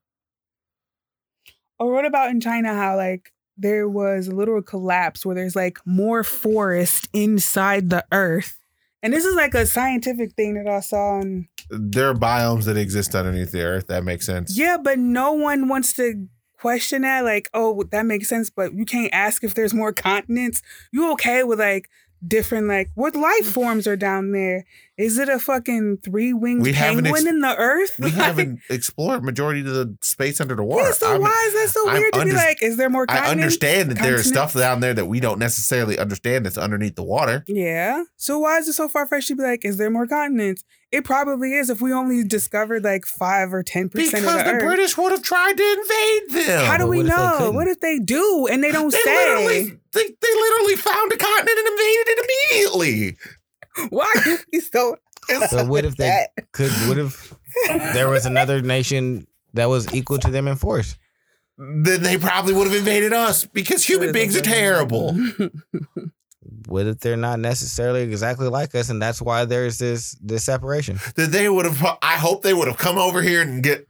Or 1.78 1.92
what 1.92 2.06
about 2.06 2.30
in 2.30 2.40
China 2.40 2.74
how 2.74 2.96
like 2.96 3.34
there 3.58 3.90
was 3.90 4.28
a 4.28 4.36
little 4.36 4.62
collapse 4.62 5.26
where 5.26 5.36
there's 5.36 5.56
like 5.56 5.80
more 5.86 6.24
forest 6.24 7.10
inside 7.14 7.90
the 7.90 8.06
earth. 8.12 8.59
And 9.02 9.14
this 9.14 9.26
is 9.26 9.36
like 9.36 9.54
a 9.54 9.66
scientific 9.66 10.34
thing 10.34 10.56
that 10.56 10.68
I 10.68 10.82
saw 10.82 11.20
on 11.20 11.48
There 11.70 12.10
are 12.10 12.14
biomes 12.14 12.66
that 12.66 12.78
exist 12.78 13.16
underneath 13.16 13.52
the 13.52 13.64
earth. 13.64 13.88
That 13.88 14.04
makes 14.04 14.26
sense. 14.26 14.58
Yeah, 14.58 14.78
but 14.78 15.00
no 15.00 15.34
one 15.34 15.68
wants 15.68 15.94
to 15.94 16.28
question 16.60 17.04
that. 17.04 17.24
Like, 17.24 17.50
oh, 17.54 17.84
that 17.92 18.06
makes 18.06 18.28
sense, 18.28 18.50
but 18.50 18.74
you 18.74 18.86
can't 18.86 19.14
ask 19.14 19.44
if 19.44 19.54
there's 19.54 19.74
more 19.74 19.94
continents. 19.94 20.62
You 20.92 21.12
okay 21.14 21.44
with 21.44 21.60
like 21.60 21.90
different 22.28 22.68
like 22.68 22.90
what 22.96 23.16
life 23.16 23.46
forms 23.46 23.88
are 23.88 23.96
down 23.96 24.32
there? 24.32 24.66
Is 25.00 25.18
it 25.18 25.30
a 25.30 25.40
fucking 25.40 26.00
three 26.04 26.34
winged 26.34 26.62
We 26.62 26.74
penguin 26.74 27.08
ex- 27.08 27.24
in 27.24 27.40
the 27.40 27.56
earth? 27.56 27.96
We 28.00 28.06
Like, 28.08 28.14
haven't 28.26 28.60
explored 28.70 29.24
majority 29.24 29.62
of 29.62 29.68
the 29.68 29.98
space 30.02 30.42
under 30.42 30.56
the 30.56 30.64
water. 30.64 30.88
Yeah, 30.90 30.92
so 30.92 31.12
I'm- 31.12 31.22
why 31.22 31.44
is 31.48 31.54
that 31.54 31.70
so 31.70 31.88
I'm 31.90 32.02
weird 32.02 32.14
to 32.16 32.26
be 32.26 32.34
like? 32.34 32.62
Is 32.62 32.76
there 32.76 32.90
more? 32.90 33.06
Continents? 33.06 33.30
I 33.30 33.32
understand 33.32 33.92
that 33.92 34.00
there 34.00 34.16
is 34.16 34.28
stuff 34.28 34.54
down 34.54 34.82
there 34.82 34.94
that 34.94 35.06
we 35.06 35.22
don't 35.22 35.40
necessarily 35.40 35.98
understand 35.98 36.46
that's 36.46 36.58
underneath 36.58 36.96
the 36.96 37.04
water. 37.04 37.46
Yeah. 37.48 38.04
So 38.18 38.40
why 38.40 38.58
is 38.58 38.68
it 38.68 38.74
so 38.74 38.90
far 38.90 39.08
fetched 39.08 39.30
to 39.30 39.36
be 39.38 39.44
like? 39.44 39.64
Is 39.64 39.78
there 39.78 39.90
more 39.90 40.06
continents? 40.06 40.64
It 40.92 41.06
probably 41.06 41.54
is. 41.54 41.70
If 41.70 41.82
we 41.82 41.94
only 41.94 42.24
discovered 42.24 42.84
like 42.84 43.06
five 43.06 43.54
or 43.54 43.62
ten 43.64 43.90
percent 43.90 44.12
Because 44.12 44.26
of 44.26 44.26
the, 44.26 44.30
continent. 44.32 44.46
Because 44.46 44.62
the 44.62 44.66
earth. 44.66 44.76
British 44.76 44.98
would 44.98 45.12
have 45.12 45.22
tried 45.24 45.56
to 45.56 45.64
invade 45.80 46.48
them. 46.48 46.66
How 46.66 46.78
do 46.78 46.84
But 46.86 46.90
we 46.90 46.98
what 46.98 47.06
if 47.06 47.12
know? 47.16 47.36
couldn't? 47.38 47.56
What 47.56 47.68
if 47.68 47.80
they 47.80 48.00
do 48.00 48.48
and 48.52 48.64
they 48.64 48.72
don't 48.72 48.92
they 48.92 48.98
say? 49.00 49.16
literally 49.16 49.80
they, 49.94 50.04
they 50.04 50.34
literally 50.34 50.76
found 50.76 51.14
a 51.14 51.18
continent 51.18 51.58
and 51.58 51.68
invaded 51.68 52.06
it 52.08 52.30
immediately. 52.52 53.18
Why 53.90 54.14
are 54.26 54.38
you 54.52 54.62
so? 54.62 54.98
So 55.50 55.66
what 55.66 55.86
if 55.86 55.96
they 55.96 56.26
could? 56.54 56.72
What 56.88 56.98
if 56.98 57.36
there 57.94 58.10
was 58.10 58.26
another 58.26 58.62
nation 58.62 59.28
that 59.54 59.66
was 59.66 59.94
equal 59.94 60.18
to 60.20 60.32
them 60.32 60.48
in 60.48 60.56
force? 60.56 60.98
Then 61.58 62.04
they 62.04 62.18
probably 62.18 62.54
would 62.54 62.68
have 62.68 62.76
invaded 62.76 63.14
us 63.14 63.46
because 63.46 63.84
human 63.86 64.14
beings 64.14 64.36
are 64.38 64.42
terrible. 64.42 65.14
what 66.68 66.88
if 66.88 67.00
they're 67.00 67.18
not 67.18 67.40
necessarily 67.40 68.02
exactly 68.02 68.48
like 68.48 68.74
us, 68.76 68.90
and 68.90 69.02
that's 69.02 69.22
why 69.22 69.46
there's 69.46 69.78
this 69.78 70.18
this 70.22 70.46
separation? 70.46 71.00
That 71.16 71.32
they 71.32 71.50
would 71.50 71.66
have. 71.66 71.98
I 72.02 72.16
hope 72.16 72.44
they 72.44 72.54
would 72.54 72.68
have 72.68 72.78
come 72.78 72.98
over 72.98 73.22
here 73.22 73.42
and 73.42 73.62
get 73.62 73.88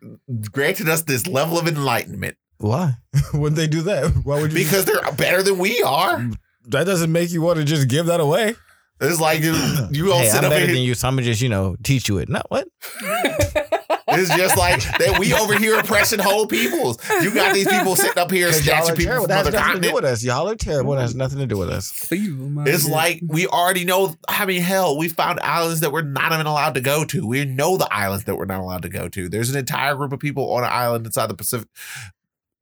granted 0.51 0.89
us 0.89 1.03
this 1.03 1.27
level 1.27 1.59
of 1.59 1.67
enlightenment 1.67 2.37
Why 2.57 2.95
would 3.33 3.55
they 3.55 3.67
do 3.67 3.81
that? 3.83 4.11
Why 4.23 4.41
would 4.41 4.53
because 4.53 4.85
they're 4.85 5.11
better 5.13 5.43
than 5.43 5.57
we 5.57 5.81
are. 5.83 6.29
that 6.67 6.85
doesn't 6.85 7.11
make 7.11 7.31
you 7.31 7.41
want 7.41 7.59
to 7.59 7.65
just 7.65 7.87
give 7.87 8.07
that 8.07 8.19
away? 8.19 8.55
It's 9.01 9.19
like 9.19 9.41
you, 9.41 9.53
you 9.91 10.11
all 10.11 10.19
hey, 10.19 10.27
sit 10.29 10.39
I'm 10.39 10.45
up 10.45 10.49
better 10.51 10.65
here. 10.65 10.75
than 10.75 10.83
you, 10.83 10.93
so 10.93 11.07
I'm 11.07 11.15
gonna 11.15 11.25
just 11.25 11.41
you 11.41 11.49
know 11.49 11.75
teach 11.83 12.09
you 12.09 12.17
it. 12.17 12.29
No, 12.29 12.41
what? 12.49 12.67
It's 14.11 14.35
just 14.35 14.57
like 14.57 14.81
that 14.97 15.19
we 15.19 15.35
over 15.35 15.55
here 15.55 15.77
oppressing 15.79 16.17
whole 16.17 16.47
peoples. 16.47 16.97
You 17.21 17.31
got 17.31 17.53
these 17.53 17.67
people 17.67 17.95
sitting 17.95 18.17
up 18.17 18.31
here 18.31 18.47
y'all 18.49 18.53
snatching 18.53 18.95
people 18.95 19.05
terrible. 19.05 19.25
from 19.25 19.27
That 19.29 19.45
has 19.45 19.47
other 19.47 19.51
nothing 19.57 19.73
to 19.75 19.79
do 19.81 19.87
continents. 19.89 19.93
with 19.93 20.03
us. 20.05 20.23
Y'all 20.23 20.49
are 20.49 20.55
terrible. 20.55 20.93
That 20.95 21.01
has 21.01 21.15
nothing 21.15 21.37
to 21.37 21.45
do 21.45 21.57
with 21.59 21.69
us. 21.69 22.07
It's 22.11 22.89
like 22.89 23.21
we 23.27 23.45
already 23.45 23.85
know. 23.85 24.15
I 24.27 24.47
mean, 24.47 24.63
hell, 24.63 24.97
we 24.97 25.09
found 25.09 25.39
islands 25.41 25.81
that 25.81 25.91
we're 25.91 26.01
not 26.01 26.31
even 26.33 26.47
allowed 26.47 26.73
to 26.73 26.81
go 26.81 27.05
to. 27.05 27.25
We 27.27 27.45
know 27.45 27.77
the 27.77 27.87
islands 27.93 28.23
that 28.25 28.35
we're 28.35 28.45
not 28.45 28.61
allowed 28.61 28.81
to 28.81 28.89
go 28.89 29.09
to. 29.09 29.29
There's 29.29 29.51
an 29.51 29.57
entire 29.57 29.95
group 29.95 30.11
of 30.11 30.19
people 30.19 30.51
on 30.53 30.63
an 30.63 30.71
island 30.71 31.05
inside 31.05 31.27
the 31.27 31.35
Pacific, 31.35 31.67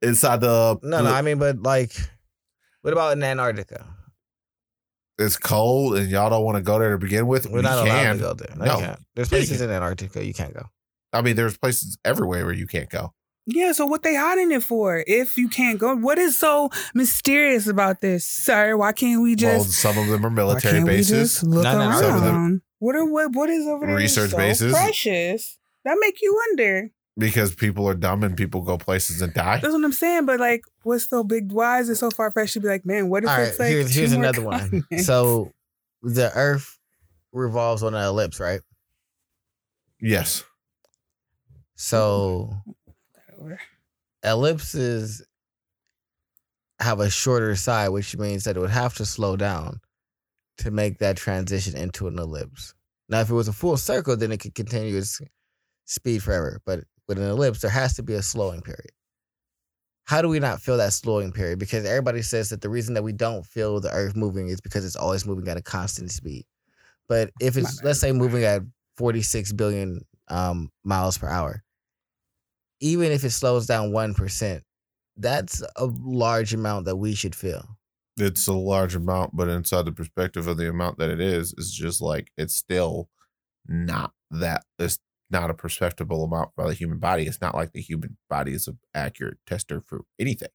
inside 0.02 0.42
the. 0.42 0.78
No, 0.84 1.02
no. 1.02 1.14
I 1.14 1.22
mean, 1.22 1.40
but 1.40 1.62
like, 1.64 1.94
what 2.82 2.92
about 2.92 3.14
in 3.16 3.24
Antarctica? 3.24 3.86
It's 5.20 5.38
cold, 5.38 5.96
and 5.98 6.10
y'all 6.10 6.30
don't 6.30 6.44
want 6.46 6.58
to 6.58 6.62
go 6.64 6.78
there 6.78 6.92
to 6.92 6.98
begin 6.98 7.26
with. 7.28 7.48
We're 7.50 7.58
We 7.58 7.62
not 7.64 7.80
allowed 7.80 8.04
can. 8.04 8.16
to 8.18 8.22
go 8.24 8.34
there. 8.34 8.56
No, 8.56 8.66
No. 8.66 8.74
you 8.80 8.86
can't. 8.86 9.00
There's 9.16 9.32
Yeah, 9.32 9.38
you 9.40 9.46
places 9.48 9.62
in 9.62 9.70
Antarctica 9.72 10.24
you 10.26 10.34
can't 10.34 10.54
go. 10.54 10.66
I 11.14 11.22
mean, 11.22 11.36
there's 11.36 11.58
places 11.58 11.98
everywhere 12.06 12.46
where 12.46 12.54
you 12.54 12.68
can't 12.68 12.90
go. 12.90 13.14
Yeah, 13.48 13.72
so 13.72 13.86
what 13.86 14.04
they 14.04 14.14
hiding 14.16 14.52
it 14.52 14.62
for? 14.62 15.04
If 15.08 15.38
you 15.38 15.48
can't 15.48 15.80
go, 15.80 15.96
what 15.96 16.20
is 16.20 16.38
so 16.38 16.70
mysterious 16.94 17.66
about 17.66 18.02
this, 18.02 18.28
sir? 18.28 18.76
Why 18.76 18.92
can't 18.92 19.22
we 19.22 19.30
well, 19.30 19.64
just 19.64 19.72
some 19.80 19.98
of 19.98 20.08
them 20.08 20.26
are 20.26 20.30
military 20.30 20.84
bases. 20.84 21.42
look 21.44 21.64
No, 21.64 21.78
no, 21.80 21.90
no. 21.92 22.00
Some 22.02 22.16
of 22.18 22.22
them- 22.24 22.36
around? 22.36 22.62
What 22.80 22.96
are 22.96 23.06
what 23.06 23.32
what 23.32 23.50
is 23.50 23.66
over 23.66 23.88
there? 23.88 23.96
Research 23.96 24.32
so 24.32 24.38
bases. 24.38 24.74
Precious. 24.74 25.58
That 25.86 25.98
make 26.00 26.22
you 26.22 26.36
wonder. 26.50 26.92
Because 27.18 27.56
people 27.56 27.88
are 27.88 27.96
dumb 27.96 28.24
and 28.24 28.38
people 28.38 28.62
go 28.62 28.78
places 28.78 29.22
and 29.22 29.34
die. 29.34 29.60
That's 29.60 29.74
what 29.74 29.84
I'm 29.84 29.92
saying. 29.92 30.26
But 30.26 30.40
like, 30.40 30.62
what's 30.84 31.10
so 31.10 31.24
big? 31.24 31.52
Why 31.52 31.80
is 31.80 31.90
it 31.90 31.96
so 31.96 32.12
far 32.12 32.32
fetched 32.32 32.54
to 32.54 32.60
be 32.60 32.68
like, 32.68 32.86
man? 32.86 33.10
What 33.10 33.24
if 33.24 33.30
All 33.30 33.38
right, 33.38 33.48
it's 33.48 33.60
like 33.60 33.70
here's, 33.70 33.94
here's 33.94 34.14
more 34.14 34.24
another 34.24 34.42
one. 34.42 34.86
So 35.00 35.52
the 36.02 36.32
Earth 36.36 36.78
revolves 37.32 37.84
on 37.84 37.96
an 37.96 38.04
ellipse, 38.04 38.40
right? 38.40 38.62
Yes. 40.00 40.44
So 41.76 42.54
ellipses 44.24 45.26
have 46.80 47.00
a 47.00 47.10
shorter 47.10 47.56
side, 47.56 47.90
which 47.90 48.16
means 48.18 48.44
that 48.44 48.56
it 48.56 48.60
would 48.60 48.70
have 48.70 48.96
to 48.96 49.06
slow 49.06 49.36
down 49.36 49.80
to 50.60 50.72
make 50.72 51.00
that 51.00 51.18
transition 51.18 51.76
into 51.76 52.08
an 52.08 52.20
ellipse. 52.20 52.74
Now, 53.10 53.22
if 53.22 53.30
it 53.30 53.34
was 53.34 53.48
a 53.48 53.54
full 53.54 53.78
circle, 53.78 54.18
then 54.18 54.32
it 54.32 54.40
could 54.40 54.54
continue 54.54 54.98
its 54.98 55.20
speed 55.86 56.22
forever. 56.22 56.62
But 56.66 56.84
with 57.08 57.18
an 57.18 57.30
ellipse, 57.30 57.62
there 57.62 57.72
has 57.72 57.96
to 57.96 58.04
be 58.04 58.14
a 58.14 58.22
slowing 58.22 58.62
period. 58.62 58.92
How 60.06 60.22
do 60.22 60.30
we 60.30 60.40
not 60.40 60.62
feel 60.62 60.78
that 60.78 60.94
slowing 60.94 61.32
period? 61.34 61.60
Because 61.60 61.86
everybody 61.86 62.22
says 62.22 62.50
that 62.50 62.62
the 62.62 62.70
reason 62.70 62.94
that 62.94 63.04
we 63.04 63.12
don't 63.12 63.46
feel 63.46 63.80
the 63.80 63.92
earth 63.92 64.16
moving 64.16 64.48
is 64.48 64.62
because 64.62 64.86
it's 64.86 64.96
always 64.96 65.26
moving 65.26 65.48
at 65.50 65.58
a 65.58 65.62
constant 65.62 66.12
speed. 66.12 66.46
But 67.10 67.32
if 67.42 67.58
it's, 67.58 67.84
let's 67.84 68.00
say, 68.00 68.12
moving 68.12 68.44
at 68.44 68.62
46 68.98 69.52
billion 69.54 70.02
um, 70.30 70.70
miles 70.84 71.18
per 71.18 71.28
hour, 71.28 71.64
even 72.80 73.12
if 73.12 73.24
it 73.24 73.32
slows 73.32 73.66
down 73.66 73.92
1%, 73.92 74.62
that's 75.18 75.64
a 75.76 75.86
large 75.86 76.54
amount 76.54 76.86
that 76.86 76.96
we 76.96 77.14
should 77.16 77.36
feel. 77.36 77.78
It's 78.18 78.48
a 78.48 78.54
large 78.54 78.96
amount, 78.96 79.36
but 79.36 79.50
inside 79.50 79.86
the 79.86 79.92
perspective 79.92 80.48
of 80.48 80.58
the 80.58 80.70
amount 80.70 80.98
that 81.00 81.10
it 81.10 81.20
is, 81.20 81.54
it's 81.58 81.72
just 81.72 82.02
like 82.02 82.32
it's 82.38 82.56
still 82.56 83.10
not 83.68 84.14
that 84.32 84.64
it's 84.80 85.00
not 85.30 85.50
a 85.50 85.54
perceptible 85.54 86.24
amount 86.24 86.56
by 86.56 86.68
the 86.68 86.74
human 86.74 87.00
body. 87.00 87.24
It's 87.28 87.42
not 87.42 87.56
like 87.56 87.74
the 87.74 87.82
human 87.82 88.18
body 88.30 88.54
is 88.54 88.68
an 88.68 88.80
accurate 88.94 89.38
tester 89.46 89.82
for 89.82 90.02
anything. 90.20 90.50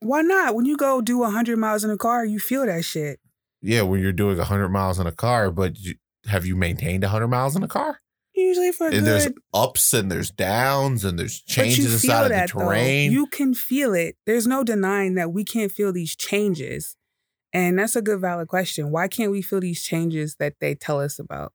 Why 0.00 0.22
not? 0.22 0.54
When 0.54 0.66
you 0.66 0.76
go 0.76 1.00
do 1.00 1.18
100 1.18 1.56
miles 1.56 1.84
in 1.84 1.90
a 1.90 1.96
car, 1.96 2.24
you 2.24 2.38
feel 2.38 2.66
that 2.66 2.84
shit. 2.84 3.20
Yeah, 3.62 3.82
when 3.82 4.00
you're 4.00 4.12
doing 4.12 4.36
100 4.36 4.68
miles 4.68 4.98
in 4.98 5.06
a 5.06 5.12
car, 5.12 5.50
but 5.50 5.78
you, 5.78 5.94
have 6.26 6.44
you 6.44 6.56
maintained 6.56 7.02
100 7.02 7.28
miles 7.28 7.56
in 7.56 7.62
a 7.62 7.68
car? 7.68 8.00
Usually 8.34 8.70
for 8.70 8.88
And 8.88 9.06
there's 9.06 9.28
ups 9.54 9.94
and 9.94 10.12
there's 10.12 10.30
downs 10.30 11.04
and 11.04 11.18
there's 11.18 11.40
changes 11.40 11.94
inside 11.94 12.24
of 12.24 12.28
the 12.28 12.34
that 12.34 12.52
though. 12.52 12.60
terrain. 12.60 13.10
You 13.10 13.26
can 13.26 13.54
feel 13.54 13.94
it. 13.94 14.16
There's 14.26 14.46
no 14.46 14.62
denying 14.62 15.14
that 15.14 15.32
we 15.32 15.42
can't 15.42 15.72
feel 15.72 15.90
these 15.90 16.14
changes. 16.14 16.96
And 17.54 17.78
that's 17.78 17.96
a 17.96 18.02
good 18.02 18.20
valid 18.20 18.48
question. 18.48 18.90
Why 18.90 19.08
can't 19.08 19.30
we 19.30 19.40
feel 19.40 19.60
these 19.60 19.82
changes 19.82 20.36
that 20.38 20.56
they 20.60 20.74
tell 20.74 21.00
us 21.00 21.18
about? 21.18 21.54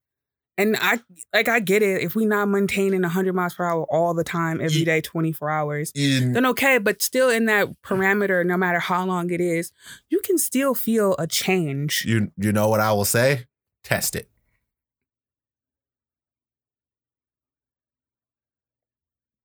And 0.61 0.77
I 0.79 0.99
like 1.33 1.49
I 1.49 1.59
get 1.59 1.81
it. 1.81 2.01
If 2.01 2.13
we 2.13 2.25
not 2.25 2.47
maintaining 2.47 3.01
100 3.01 3.33
miles 3.33 3.55
per 3.55 3.65
hour 3.65 3.85
all 3.89 4.13
the 4.13 4.23
time, 4.23 4.61
every 4.61 4.83
day, 4.83 5.01
24 5.01 5.49
hours, 5.49 5.91
In- 5.95 6.33
then 6.33 6.45
okay. 6.47 6.77
But 6.77 7.01
still 7.01 7.29
in 7.29 7.45
that 7.45 7.81
parameter, 7.81 8.45
no 8.45 8.57
matter 8.57 8.77
how 8.79 9.03
long 9.05 9.31
it 9.31 9.41
is, 9.41 9.71
you 10.09 10.19
can 10.19 10.37
still 10.37 10.75
feel 10.75 11.15
a 11.17 11.25
change. 11.25 12.05
you 12.05 12.31
you 12.37 12.51
know 12.51 12.69
what 12.69 12.79
I 12.79 12.91
will 12.91 13.05
say? 13.05 13.47
Test 13.83 14.15
it. 14.15 14.29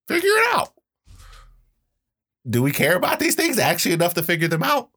Figure 0.06 0.28
it 0.28 0.54
out. 0.54 0.74
Do 2.48 2.62
we 2.62 2.70
care 2.72 2.94
about 2.94 3.18
these 3.20 3.34
things 3.34 3.58
actually 3.58 3.94
enough 3.94 4.14
to 4.14 4.22
figure 4.22 4.48
them 4.48 4.62
out? 4.62 4.90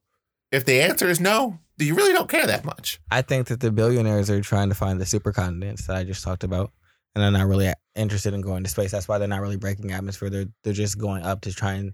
If 0.52 0.66
the 0.66 0.82
answer 0.82 1.08
is 1.08 1.20
no, 1.20 1.60
you 1.80 1.96
really 1.96 2.14
don't 2.14 2.30
care 2.30 2.46
that 2.48 2.66
much. 2.66 3.00
I 3.10 3.22
think 3.22 3.48
that 3.48 3.60
the 3.60 3.72
billionaires 3.72 4.30
are 4.30 4.42
trying 4.42 4.70
to 4.70 4.76
find 4.76 5.00
the 5.00 5.06
supercontinents 5.06 5.86
that 5.88 5.96
I 5.96 6.04
just 6.04 6.24
talked 6.24 6.44
about, 6.44 6.72
and 7.16 7.24
they're 7.24 7.32
not 7.32 7.48
really 7.48 7.72
interested 7.96 8.34
in 8.34 8.42
going 8.42 8.64
to 8.64 8.70
space. 8.70 8.92
That's 8.92 9.08
why 9.08 9.18
they're 9.18 9.28
not 9.28 9.42
really 9.42 9.58
breaking 9.58 9.92
atmosphere. 9.92 10.30
They're 10.30 10.46
they're 10.64 10.74
just 10.74 10.98
going 10.98 11.24
up 11.24 11.42
to 11.42 11.54
try 11.54 11.74
and 11.74 11.94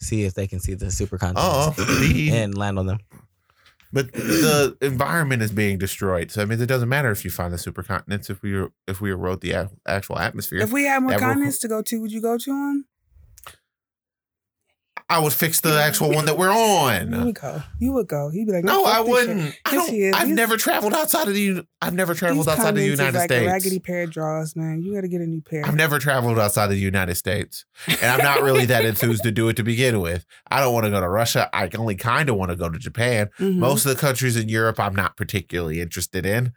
see 0.00 0.24
if 0.24 0.34
they 0.34 0.46
can 0.46 0.60
see 0.60 0.74
the 0.74 0.86
supercontinents 0.86 1.34
Oh, 1.36 1.70
the- 1.76 2.30
and 2.32 2.56
land 2.56 2.78
on 2.78 2.86
them. 2.86 2.98
But 3.94 4.10
the 4.12 4.74
environment 4.80 5.42
is 5.42 5.52
being 5.52 5.76
destroyed. 5.76 6.30
So 6.30 6.40
I 6.40 6.46
mean, 6.46 6.60
it 6.60 6.66
doesn't 6.66 6.88
matter 6.88 7.10
if 7.10 7.24
you 7.26 7.30
find 7.30 7.52
the 7.52 7.58
supercontinents 7.58 8.30
if 8.30 8.40
we 8.42 8.66
if 8.88 9.00
we 9.02 9.10
erode 9.10 9.42
the 9.42 9.68
actual 9.86 10.18
atmosphere. 10.18 10.60
If 10.60 10.72
we 10.72 10.84
had 10.84 11.02
more 11.02 11.18
continents 11.18 11.58
to 11.58 11.68
go 11.68 11.82
to, 11.82 12.00
would 12.00 12.10
you 12.10 12.22
go 12.22 12.38
to 12.38 12.50
them? 12.50 12.86
I 15.12 15.18
would 15.18 15.32
fix 15.32 15.60
the 15.60 15.78
actual 15.80 16.10
one 16.10 16.24
that 16.24 16.38
we're 16.38 16.50
You 16.52 16.58
on. 16.58 17.24
would 17.26 17.34
go. 17.34 17.62
You 17.78 17.92
would 17.92 18.08
go. 18.08 18.30
He'd 18.30 18.46
be 18.46 18.52
like, 18.52 18.64
No, 18.64 18.84
I 18.84 19.00
wouldn't. 19.00 19.54
I 19.66 19.74
don't. 19.74 20.14
I've 20.14 20.28
never 20.28 20.56
traveled 20.56 20.94
outside 20.94 21.28
of 21.28 21.34
the. 21.34 21.66
I've 21.82 21.92
never 21.94 22.14
traveled 22.14 22.48
outside 22.48 22.70
of 22.70 22.76
the 22.76 22.86
United 22.86 23.18
like 23.18 23.28
States. 23.30 23.46
a 23.46 23.52
raggedy 23.52 23.78
pair 23.78 24.04
of 24.04 24.10
drawers, 24.10 24.56
man. 24.56 24.82
You 24.82 24.94
got 24.94 25.02
to 25.02 25.08
get 25.08 25.20
a 25.20 25.26
new 25.26 25.42
pair. 25.42 25.66
I've 25.66 25.74
never 25.74 25.98
traveled 25.98 26.38
outside 26.38 26.64
of 26.64 26.70
the 26.70 26.76
United 26.78 27.16
States, 27.16 27.64
and 27.88 28.04
I'm 28.04 28.18
not 28.24 28.42
really 28.42 28.64
that 28.66 28.84
enthused 28.84 29.22
to 29.24 29.30
do 29.30 29.48
it 29.50 29.56
to 29.56 29.62
begin 29.62 30.00
with. 30.00 30.24
I 30.50 30.60
don't 30.60 30.72
want 30.72 30.84
to 30.86 30.90
go 30.90 31.00
to 31.00 31.08
Russia. 31.08 31.50
I 31.52 31.68
only 31.76 31.96
kind 31.96 32.30
of 32.30 32.36
want 32.36 32.50
to 32.50 32.56
go 32.56 32.68
to 32.70 32.78
Japan. 32.78 33.28
Mhm. 33.38 33.56
Most 33.56 33.84
of 33.84 33.94
the 33.94 34.00
countries 34.00 34.36
in 34.36 34.48
Europe, 34.48 34.80
I'm 34.80 34.94
not 34.96 35.16
particularly 35.16 35.80
interested 35.80 36.24
in. 36.24 36.52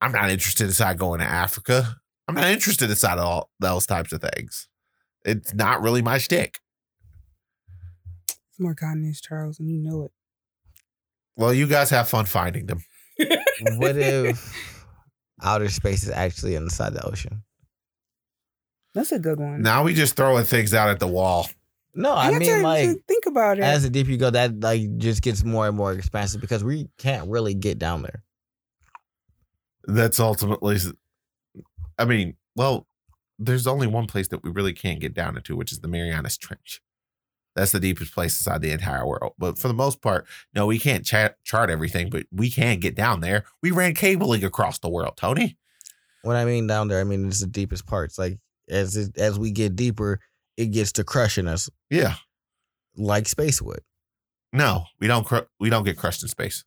I'm 0.00 0.12
not 0.12 0.30
interested 0.30 0.64
inside 0.66 0.98
going 0.98 1.20
to 1.20 1.26
Africa. 1.26 1.96
I'm 2.28 2.34
not 2.34 2.48
interested 2.50 2.90
inside 2.90 3.18
all 3.18 3.50
those 3.60 3.86
types 3.86 4.12
of 4.12 4.20
things. 4.20 4.68
It's 5.24 5.54
not 5.54 5.80
really 5.80 6.02
my 6.02 6.18
shtick. 6.18 6.58
It's 8.62 8.64
more 8.64 8.74
continents, 8.76 9.20
Charles, 9.20 9.58
and 9.58 9.68
you 9.68 9.78
know 9.78 10.04
it. 10.04 10.12
Well, 11.36 11.52
you 11.52 11.66
guys 11.66 11.90
have 11.90 12.08
fun 12.08 12.26
finding 12.26 12.66
them. 12.66 12.84
What 13.76 13.96
if 13.96 14.56
outer 15.42 15.68
space 15.68 16.04
is 16.04 16.10
actually 16.10 16.54
inside 16.54 16.94
the 16.94 17.04
ocean? 17.04 17.42
That's 18.94 19.10
a 19.12 19.18
good 19.18 19.38
one. 19.40 19.62
Now 19.62 19.82
we 19.82 19.94
just 19.94 20.14
throwing 20.16 20.44
things 20.44 20.74
out 20.74 20.88
at 20.90 21.00
the 21.00 21.06
wall. 21.08 21.48
No, 21.94 22.12
I 22.12 22.30
You 22.30 22.38
mean 22.38 22.56
to- 22.58 22.62
like 22.62 22.88
to 22.88 23.02
think 23.08 23.26
about 23.26 23.58
it. 23.58 23.64
as 23.64 23.82
the 23.82 23.90
deeper 23.90 24.10
you 24.10 24.16
go, 24.16 24.30
that 24.30 24.60
like 24.60 24.96
just 24.98 25.22
gets 25.22 25.42
more 25.44 25.66
and 25.66 25.76
more 25.76 25.92
expansive 25.92 26.40
because 26.40 26.62
we 26.64 26.88
can't 26.98 27.28
really 27.28 27.54
get 27.54 27.78
down 27.78 28.02
there. 28.02 28.22
That's 29.84 30.20
ultimately, 30.20 30.78
I 31.98 32.04
mean, 32.04 32.36
well, 32.56 32.86
there's 33.40 33.66
only 33.66 33.86
one 33.88 34.06
place 34.06 34.28
that 34.28 34.42
we 34.44 34.50
really 34.50 34.72
can't 34.72 35.00
get 35.00 35.14
down 35.14 35.36
into, 35.36 35.56
which 35.56 35.72
is 35.72 35.80
the 35.80 35.88
Marianas 35.88 36.36
Trench. 36.36 36.80
That's 37.54 37.72
the 37.72 37.80
deepest 37.80 38.14
place 38.14 38.38
inside 38.40 38.62
the 38.62 38.70
entire 38.70 39.06
world. 39.06 39.34
But 39.38 39.58
for 39.58 39.68
the 39.68 39.74
most 39.74 40.00
part, 40.00 40.26
no, 40.54 40.66
we 40.66 40.78
can't 40.78 41.04
cha- 41.04 41.34
chart 41.44 41.68
everything, 41.68 42.08
but 42.08 42.24
we 42.32 42.48
can 42.50 42.80
get 42.80 42.94
down 42.94 43.20
there. 43.20 43.44
We 43.62 43.70
ran 43.70 43.94
cabling 43.94 44.42
across 44.44 44.78
the 44.78 44.88
world, 44.88 45.16
Tony. 45.16 45.58
When 46.22 46.36
I 46.36 46.44
mean 46.46 46.66
down 46.66 46.88
there, 46.88 47.00
I 47.00 47.04
mean 47.04 47.26
it's 47.26 47.40
the 47.40 47.46
deepest 47.46 47.84
parts. 47.86 48.18
Like 48.18 48.38
as 48.70 48.96
it, 48.96 49.18
as 49.18 49.38
we 49.38 49.50
get 49.50 49.76
deeper, 49.76 50.20
it 50.56 50.66
gets 50.66 50.92
to 50.92 51.04
crushing 51.04 51.46
us 51.48 51.68
Yeah. 51.90 52.14
like 52.96 53.28
space 53.28 53.60
would. 53.60 53.80
No, 54.52 54.84
we 55.00 55.06
don't. 55.06 55.24
Cr- 55.26 55.48
we 55.58 55.68
don't 55.68 55.82
get 55.84 55.96
crushed 55.98 56.22
in 56.22 56.28
space. 56.28 56.64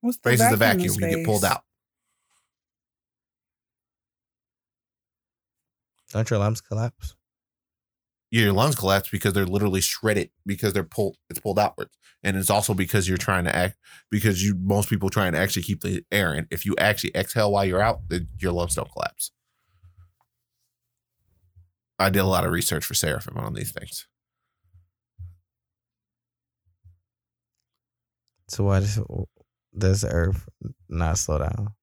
What's 0.00 0.18
the 0.18 0.30
Space 0.36 0.40
is 0.42 0.50
the 0.50 0.56
vacuum 0.56 0.84
in 0.84 0.88
vacuum. 0.92 1.10
You 1.10 1.16
get 1.16 1.26
pulled 1.26 1.44
out. 1.44 1.62
Don't 6.12 6.30
your 6.30 6.38
lungs 6.38 6.60
collapse? 6.60 7.15
Your 8.42 8.52
lungs 8.52 8.74
collapse 8.74 9.08
because 9.08 9.32
they're 9.32 9.46
literally 9.46 9.80
shredded 9.80 10.30
because 10.44 10.72
they're 10.72 10.84
pulled 10.84 11.16
it's 11.30 11.40
pulled 11.40 11.58
outwards 11.58 11.92
and 12.22 12.36
it's 12.36 12.50
also 12.50 12.74
because 12.74 13.08
you're 13.08 13.18
trying 13.18 13.44
to 13.44 13.54
act 13.54 13.76
because 14.10 14.42
you 14.42 14.54
most 14.60 14.88
people 14.88 15.10
trying 15.10 15.32
to 15.32 15.38
actually 15.38 15.62
keep 15.62 15.80
the 15.82 16.04
air 16.10 16.34
in 16.34 16.46
if 16.50 16.64
you 16.64 16.74
actually 16.78 17.10
exhale 17.14 17.52
while 17.52 17.64
you're 17.64 17.82
out 17.82 18.00
then 18.08 18.26
your 18.38 18.52
lungs 18.52 18.74
don't 18.74 18.90
collapse 18.92 19.30
i 21.98 22.10
did 22.10 22.20
a 22.20 22.24
lot 22.24 22.44
of 22.44 22.52
research 22.52 22.84
for 22.84 22.94
seraphim 22.94 23.36
on 23.36 23.54
these 23.54 23.72
things 23.72 24.06
So 28.48 28.64
why 28.64 28.80
does 28.80 29.00
does 29.76 30.04
Earth 30.04 30.48
not 30.88 31.18
slow 31.18 31.38
down? 31.38 31.74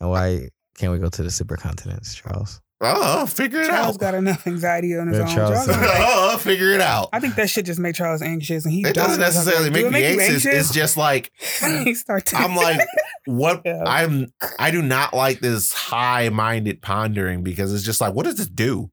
And 0.00 0.10
why 0.10 0.48
can't 0.78 0.92
we 0.92 0.98
go 0.98 1.08
to 1.10 1.22
the 1.22 1.28
supercontinents, 1.28 2.14
Charles? 2.14 2.60
Oh 2.82 3.26
figure 3.26 3.60
it 3.60 3.66
Charles 3.66 3.96
out 3.96 4.00
got 4.00 4.14
enough 4.14 4.46
anxiety 4.46 4.96
on 4.96 5.08
his 5.08 5.18
Yeah, 5.18 5.24
own. 5.24 5.34
Charles- 5.34 5.66
Charles 5.66 5.68
like- 5.68 6.00
oh 6.00 6.38
figure 6.38 6.70
it 6.70 6.80
out 6.80 7.08
I 7.12 7.20
think 7.20 7.34
that 7.36 7.50
shit 7.50 7.66
just 7.66 7.78
make 7.78 7.94
Charles 7.94 8.22
anxious, 8.22 8.64
and 8.64 8.72
he 8.72 8.80
it 8.82 8.94
doesn't 8.94 9.20
know 9.20 9.30
something. 9.30 9.50
necessarily 9.54 9.70
Do 9.70 9.90
make 9.90 9.92
me 9.92 10.00
you 10.14 10.20
anxious 10.20 10.46
it's 10.46 10.72
just 10.72 10.96
like 10.96 11.30
he 11.84 11.94
start 11.94 12.28
i'm 12.34 12.56
like 12.56 12.80
what 13.26 13.62
Yeah. 13.66 13.82
i'm 13.86 14.32
i 14.58 14.70
do 14.70 14.80
not 14.82 15.12
like 15.14 15.40
this 15.40 15.72
high-minded 15.72 16.80
pondering 16.82 17.42
because 17.42 17.72
it's 17.74 17.84
just 17.84 18.00
like 18.00 18.14
what 18.14 18.24
does 18.24 18.36
this 18.36 18.48
do 18.48 18.90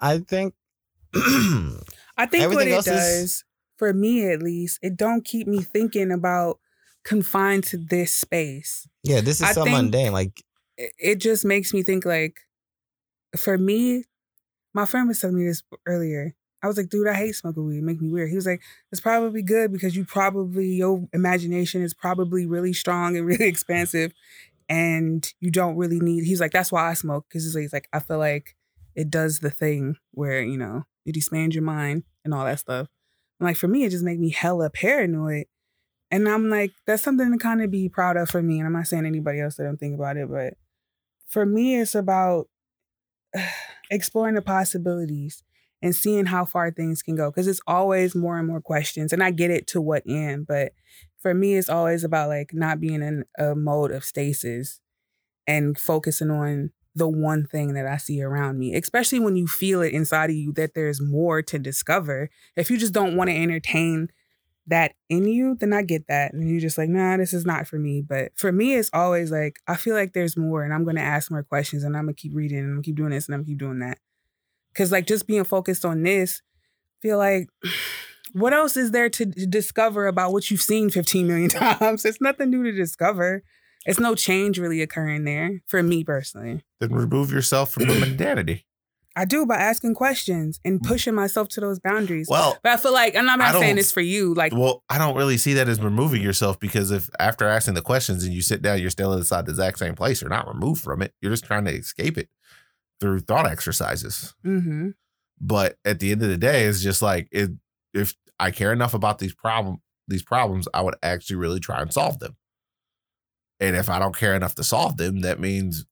I 0.00 0.18
think 0.18 0.54
I 1.14 2.26
think 2.26 2.52
what 2.52 2.66
it 2.66 2.72
else 2.72 2.86
is- 2.86 2.92
does, 3.20 3.44
for 3.76 3.92
me 3.92 4.30
at 4.30 4.42
least, 4.42 4.78
it 4.82 4.96
don't 4.96 5.24
keep 5.24 5.46
me 5.46 5.62
thinking 5.62 6.10
about 6.10 6.58
confined 7.04 7.64
to 7.64 7.76
this 7.76 8.12
space. 8.14 8.88
yeah, 9.04 9.20
this 9.20 9.36
is 9.36 9.42
I 9.42 9.52
so 9.52 9.64
think- 9.64 9.76
mundane. 9.76 10.12
Like 10.12 10.42
It, 10.76 10.92
it 10.98 11.16
just 11.20 11.44
makes 11.44 11.72
me 11.72 11.82
think 11.82 12.04
like, 12.04 12.36
for 13.36 13.58
me, 13.58 14.04
my 14.74 14.86
friend 14.86 15.08
was 15.08 15.20
telling 15.20 15.36
me 15.36 15.46
this 15.46 15.62
earlier. 15.86 16.34
I 16.62 16.68
was 16.68 16.76
like, 16.76 16.88
dude, 16.88 17.08
I 17.08 17.14
hate 17.14 17.34
smoking 17.34 17.66
weed. 17.66 17.78
It 17.78 17.84
make 17.84 18.00
me 18.00 18.08
weird. 18.08 18.30
He 18.30 18.36
was 18.36 18.46
like, 18.46 18.62
it's 18.92 19.00
probably 19.00 19.42
good 19.42 19.72
because 19.72 19.96
you 19.96 20.04
probably 20.04 20.66
your 20.66 21.08
imagination 21.12 21.82
is 21.82 21.92
probably 21.92 22.46
really 22.46 22.72
strong 22.72 23.16
and 23.16 23.26
really 23.26 23.46
expansive, 23.46 24.12
and 24.68 25.32
you 25.40 25.50
don't 25.50 25.76
really 25.76 26.00
need. 26.00 26.24
He's 26.24 26.40
like, 26.40 26.52
that's 26.52 26.70
why 26.70 26.88
I 26.88 26.94
smoke 26.94 27.26
because 27.28 27.44
he's 27.44 27.54
like, 27.54 27.62
he's 27.62 27.72
like, 27.72 27.88
I 27.92 27.98
feel 27.98 28.18
like 28.18 28.56
it 28.94 29.10
does 29.10 29.40
the 29.40 29.50
thing 29.50 29.96
where 30.12 30.42
you 30.42 30.56
know 30.56 30.84
it 31.04 31.16
expands 31.16 31.54
your 31.54 31.64
mind 31.64 32.04
and 32.24 32.32
all 32.32 32.44
that 32.44 32.60
stuff. 32.60 32.88
And 33.40 33.48
like 33.48 33.56
for 33.56 33.68
me, 33.68 33.84
it 33.84 33.90
just 33.90 34.04
make 34.04 34.20
me 34.20 34.30
hella 34.30 34.70
paranoid. 34.70 35.46
And 36.10 36.28
I'm 36.28 36.50
like, 36.50 36.72
that's 36.86 37.02
something 37.02 37.32
to 37.32 37.38
kind 37.38 37.62
of 37.62 37.70
be 37.70 37.88
proud 37.88 38.16
of 38.16 38.28
for 38.28 38.42
me. 38.42 38.58
And 38.58 38.66
I'm 38.66 38.74
not 38.74 38.86
saying 38.86 39.06
anybody 39.06 39.40
else 39.40 39.56
that 39.56 39.64
don't 39.64 39.78
think 39.78 39.94
about 39.94 40.18
it, 40.18 40.30
but 40.30 40.54
for 41.26 41.46
me, 41.46 41.80
it's 41.80 41.94
about 41.94 42.48
exploring 43.90 44.34
the 44.34 44.42
possibilities 44.42 45.42
and 45.80 45.94
seeing 45.94 46.26
how 46.26 46.44
far 46.44 46.70
things 46.70 47.02
can 47.02 47.16
go. 47.16 47.30
Cause 47.32 47.46
it's 47.46 47.60
always 47.66 48.14
more 48.14 48.38
and 48.38 48.46
more 48.46 48.60
questions. 48.60 49.12
And 49.12 49.22
I 49.22 49.30
get 49.30 49.50
it 49.50 49.66
to 49.68 49.80
what 49.80 50.04
end, 50.06 50.46
but 50.46 50.72
for 51.18 51.34
me, 51.34 51.54
it's 51.54 51.68
always 51.68 52.04
about 52.04 52.28
like 52.28 52.52
not 52.52 52.80
being 52.80 53.02
in 53.02 53.24
a 53.38 53.54
mode 53.54 53.92
of 53.92 54.04
stasis 54.04 54.80
and 55.46 55.78
focusing 55.78 56.30
on 56.30 56.70
the 56.94 57.08
one 57.08 57.46
thing 57.46 57.74
that 57.74 57.86
I 57.86 57.96
see 57.96 58.22
around 58.22 58.58
me, 58.58 58.74
especially 58.74 59.20
when 59.20 59.36
you 59.36 59.46
feel 59.46 59.80
it 59.80 59.94
inside 59.94 60.30
of 60.30 60.36
you 60.36 60.52
that 60.54 60.74
there's 60.74 61.00
more 61.00 61.40
to 61.42 61.58
discover. 61.58 62.28
If 62.56 62.70
you 62.70 62.76
just 62.76 62.92
don't 62.92 63.16
want 63.16 63.30
to 63.30 63.36
entertain 63.36 64.10
that 64.72 64.94
in 65.10 65.28
you, 65.28 65.54
then 65.60 65.74
I 65.74 65.82
get 65.82 66.08
that. 66.08 66.32
And 66.32 66.48
you're 66.48 66.60
just 66.60 66.78
like, 66.78 66.88
nah, 66.88 67.18
this 67.18 67.34
is 67.34 67.44
not 67.44 67.66
for 67.66 67.78
me. 67.78 68.00
But 68.00 68.32
for 68.36 68.50
me, 68.50 68.74
it's 68.74 68.88
always 68.92 69.30
like, 69.30 69.60
I 69.68 69.76
feel 69.76 69.94
like 69.94 70.14
there's 70.14 70.34
more 70.34 70.64
and 70.64 70.72
I'm 70.72 70.84
going 70.84 70.96
to 70.96 71.02
ask 71.02 71.30
more 71.30 71.42
questions 71.42 71.84
and 71.84 71.94
I'm 71.94 72.04
going 72.04 72.14
to 72.14 72.20
keep 72.20 72.34
reading 72.34 72.58
and 72.58 72.66
I'm 72.68 72.72
going 72.76 72.82
to 72.82 72.86
keep 72.86 72.96
doing 72.96 73.10
this 73.10 73.26
and 73.26 73.34
I'm 73.34 73.40
going 73.40 73.46
to 73.46 73.50
keep 73.50 73.58
doing 73.58 73.78
that. 73.80 73.98
Cause 74.74 74.90
like 74.90 75.06
just 75.06 75.26
being 75.26 75.44
focused 75.44 75.84
on 75.84 76.02
this, 76.02 76.40
feel 77.02 77.18
like, 77.18 77.48
what 78.32 78.54
else 78.54 78.74
is 78.78 78.92
there 78.92 79.10
to 79.10 79.26
discover 79.26 80.06
about 80.06 80.32
what 80.32 80.50
you've 80.50 80.62
seen 80.62 80.88
15 80.88 81.26
million 81.26 81.50
times? 81.50 82.06
It's 82.06 82.22
nothing 82.22 82.48
new 82.48 82.64
to 82.64 82.72
discover. 82.72 83.42
It's 83.84 84.00
no 84.00 84.14
change 84.14 84.58
really 84.58 84.80
occurring 84.80 85.24
there 85.24 85.60
for 85.66 85.82
me 85.82 86.02
personally. 86.02 86.62
then 86.80 86.94
remove 86.94 87.30
yourself 87.30 87.72
from 87.72 87.84
the 87.84 87.94
mundanity 87.94 88.62
I 89.14 89.24
do 89.24 89.44
by 89.46 89.56
asking 89.56 89.94
questions 89.94 90.60
and 90.64 90.82
pushing 90.82 91.14
myself 91.14 91.48
to 91.50 91.60
those 91.60 91.78
boundaries. 91.78 92.28
well 92.30 92.58
but 92.62 92.72
I 92.72 92.76
feel 92.76 92.92
like, 92.92 93.14
and 93.14 93.30
I'm 93.30 93.40
I 93.40 93.52
not 93.52 93.60
saying 93.60 93.76
this 93.76 93.92
for 93.92 94.00
you. 94.00 94.34
Like, 94.34 94.52
Well, 94.54 94.82
I 94.88 94.98
don't 94.98 95.16
really 95.16 95.36
see 95.36 95.54
that 95.54 95.68
as 95.68 95.80
removing 95.80 96.22
yourself 96.22 96.58
because 96.58 96.90
if 96.90 97.08
after 97.18 97.46
asking 97.46 97.74
the 97.74 97.82
questions 97.82 98.24
and 98.24 98.32
you 98.32 98.42
sit 98.42 98.62
down, 98.62 98.80
you're 98.80 98.90
still 98.90 99.12
inside 99.12 99.46
the 99.46 99.50
exact 99.52 99.78
same 99.78 99.94
place, 99.94 100.20
you're 100.20 100.30
not 100.30 100.48
removed 100.48 100.82
from 100.82 101.02
it. 101.02 101.12
You're 101.20 101.32
just 101.32 101.44
trying 101.44 101.64
to 101.66 101.72
escape 101.72 102.16
it 102.18 102.28
through 103.00 103.20
thought 103.20 103.46
exercises. 103.46 104.34
hmm 104.42 104.90
But 105.40 105.76
at 105.84 105.98
the 106.00 106.12
end 106.12 106.22
of 106.22 106.28
the 106.28 106.38
day, 106.38 106.64
it's 106.64 106.82
just 106.82 107.02
like 107.02 107.28
it, 107.32 107.50
if 107.92 108.14
I 108.38 108.50
care 108.50 108.72
enough 108.72 108.94
about 108.94 109.18
these 109.18 109.34
problem 109.34 109.82
these 110.08 110.22
problems, 110.22 110.66
I 110.74 110.82
would 110.82 110.96
actually 111.02 111.36
really 111.36 111.60
try 111.60 111.80
and 111.80 111.92
solve 111.92 112.18
them. 112.18 112.36
And 113.60 113.76
if 113.76 113.88
I 113.88 113.98
don't 114.00 114.16
care 114.16 114.34
enough 114.34 114.56
to 114.56 114.64
solve 114.64 114.96
them, 114.96 115.20
that 115.20 115.38
means 115.38 115.86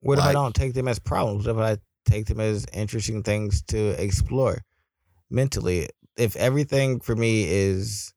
what 0.00 0.18
if 0.18 0.24
I 0.24 0.32
don't 0.32 0.54
take 0.54 0.74
them 0.74 0.88
as 0.88 0.98
problems? 0.98 1.46
What 1.46 1.56
if 1.56 1.62
I 1.62 1.82
take 2.04 2.26
them 2.26 2.40
as 2.40 2.66
interesting 2.72 3.22
things 3.22 3.62
to 3.68 4.02
explore 4.02 4.62
mentally? 5.30 5.88
If 6.16 6.36
everything 6.36 7.00
for 7.00 7.16
me 7.16 7.44
is 7.48 8.12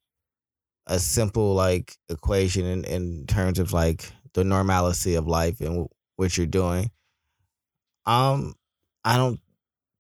a 0.88 1.00
simple 1.00 1.54
like 1.54 1.98
equation 2.10 2.66
in, 2.66 2.84
in 2.86 3.26
terms 3.28 3.60
of 3.60 3.74
like 3.74 4.12
the 4.34 4.44
normalcy 4.44 5.16
of 5.16 5.28
life 5.28 5.62
and 5.62 5.88
what 6.18 6.38
you're 6.38 6.46
doing, 6.46 6.92
um, 8.06 8.54
I 9.04 9.18
don't 9.18 9.40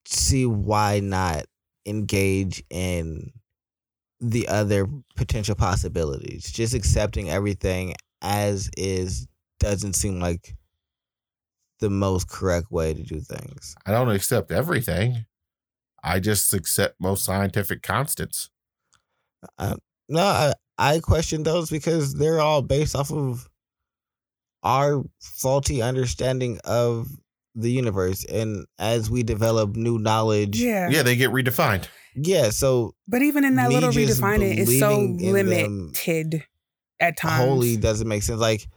see 0.05 0.45
why 0.45 0.99
not 0.99 1.45
engage 1.85 2.63
in 2.69 3.31
the 4.19 4.47
other 4.47 4.87
potential 5.15 5.55
possibilities. 5.55 6.51
Just 6.51 6.73
accepting 6.73 7.29
everything 7.29 7.95
as 8.21 8.69
is 8.77 9.27
doesn't 9.59 9.93
seem 9.93 10.19
like 10.19 10.55
the 11.79 11.89
most 11.89 12.27
correct 12.29 12.71
way 12.71 12.93
to 12.93 13.03
do 13.03 13.19
things. 13.19 13.75
I 13.85 13.91
don't 13.91 14.09
accept 14.11 14.51
everything. 14.51 15.25
I 16.03 16.19
just 16.19 16.53
accept 16.53 16.95
most 16.99 17.23
scientific 17.25 17.81
constants. 17.81 18.49
Uh, 19.57 19.75
no, 20.07 20.21
I, 20.21 20.53
I 20.77 20.99
question 20.99 21.43
those 21.43 21.69
because 21.69 22.13
they're 22.13 22.39
all 22.39 22.61
based 22.61 22.95
off 22.95 23.11
of 23.11 23.49
our 24.63 25.03
faulty 25.19 25.81
understanding 25.81 26.59
of 26.63 27.07
the 27.55 27.71
universe. 27.71 28.25
And 28.25 28.65
as 28.79 29.09
we 29.09 29.23
develop 29.23 29.75
new 29.75 29.97
knowledge, 29.99 30.59
yeah. 30.59 30.89
Yeah, 30.89 31.03
they 31.03 31.15
get 31.15 31.31
redefined. 31.31 31.87
yeah 32.15 32.49
so 32.49 32.93
But 33.07 33.21
even 33.21 33.43
in 33.45 33.55
that 33.55 33.69
little 33.71 33.91
just 33.91 34.21
redefine 34.21 34.41
it, 34.41 34.59
it's 34.59 34.79
so 34.79 34.89
believing 34.95 35.19
in 35.25 35.33
them 35.49 35.91
limited 35.93 36.43
at 36.99 37.17
times. 37.17 37.43
holy 37.45 37.77
doesn't 37.77 38.07
make 38.07 38.23
sense. 38.23 38.39
Like, 38.39 38.67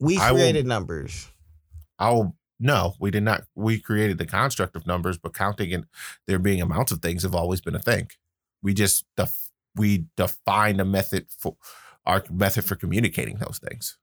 we 0.00 0.16
I 0.18 0.30
will- 0.32 0.38
created 0.38 0.66
numbers. 0.66 1.30
I'll 1.98 2.36
no, 2.60 2.94
we 2.98 3.10
did 3.10 3.22
not. 3.22 3.44
We 3.54 3.80
created 3.80 4.18
the 4.18 4.26
construct 4.26 4.74
of 4.74 4.86
numbers, 4.86 5.16
but 5.16 5.34
counting 5.34 5.72
and 5.72 5.86
there 6.26 6.38
being 6.40 6.60
amounts 6.60 6.90
of 6.90 7.00
things 7.00 7.22
have 7.22 7.34
always 7.34 7.60
been 7.60 7.76
a 7.76 7.80
thing. 7.80 8.08
We 8.62 8.74
just 8.74 9.04
def- 9.16 9.50
we 9.76 10.06
defined 10.16 10.80
a 10.80 10.84
method 10.84 11.26
for 11.30 11.56
our 12.04 12.24
method 12.30 12.64
for 12.64 12.74
communicating 12.74 13.36
those 13.36 13.60
things. 13.62 13.96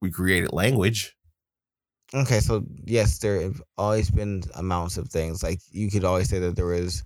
We 0.00 0.10
created 0.10 0.52
language. 0.52 1.16
Okay, 2.14 2.40
so 2.40 2.64
yes, 2.84 3.18
there 3.18 3.40
have 3.42 3.60
always 3.76 4.10
been 4.10 4.42
amounts 4.54 4.96
of 4.96 5.08
things. 5.08 5.42
Like 5.42 5.60
you 5.70 5.90
could 5.90 6.04
always 6.04 6.28
say 6.28 6.38
that 6.38 6.56
there 6.56 6.66
was 6.66 7.02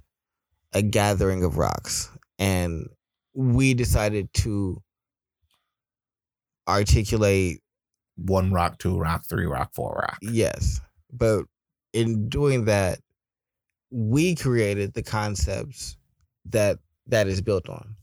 a 0.72 0.82
gathering 0.82 1.43
of 1.43 1.57
rocks, 1.59 2.11
and 2.38 2.86
we 3.34 3.74
decided 3.74 4.32
to 4.34 4.82
articulate 6.71 7.61
One 8.16 8.53
rock, 8.53 8.79
two 8.79 8.99
rock, 8.99 9.25
three 9.29 9.47
rock, 9.47 9.73
four 9.75 9.93
rock. 10.03 10.18
yes, 10.23 10.81
but 11.12 11.45
in 11.93 12.29
doing 12.29 12.66
that, 12.66 12.99
we 13.91 14.35
created 14.37 14.93
the 14.95 15.03
concepts 15.03 15.97
that 16.47 16.79
that 17.07 17.27
is 17.27 17.41
built 17.41 17.68
on. 17.68 17.97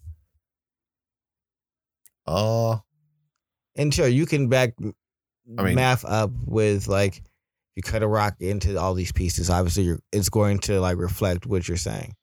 Uh, 2.26 2.80
And 3.76 3.94
sure, 3.94 4.08
you 4.08 4.26
can 4.26 4.50
back 4.50 4.74
I 5.58 5.64
mean- 5.64 5.76
math 5.76 6.04
up 6.04 6.32
with 6.46 6.88
like 6.88 7.22
you 7.76 7.84
cut 7.84 8.02
a 8.04 8.08
rock 8.08 8.36
into 8.40 8.78
all 8.80 8.96
these 8.96 9.12
pieces. 9.12 9.50
Obviously, 9.52 9.84
you're, 9.84 10.00
it's 10.12 10.30
going 10.30 10.58
to 10.60 10.82
like 10.82 10.98
reflect 10.98 11.46
what 11.46 11.68
you're 11.68 11.78
saying. 11.78 12.16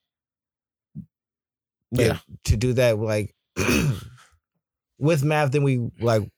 But 1.93 2.07
Yeah. 2.07 2.19
To 2.47 2.57
do 2.57 2.73
that, 2.75 2.99
like 2.99 3.35
with 4.99 5.23
math, 5.23 5.53
then 5.53 5.63
we 5.63 5.89
like 6.01 6.29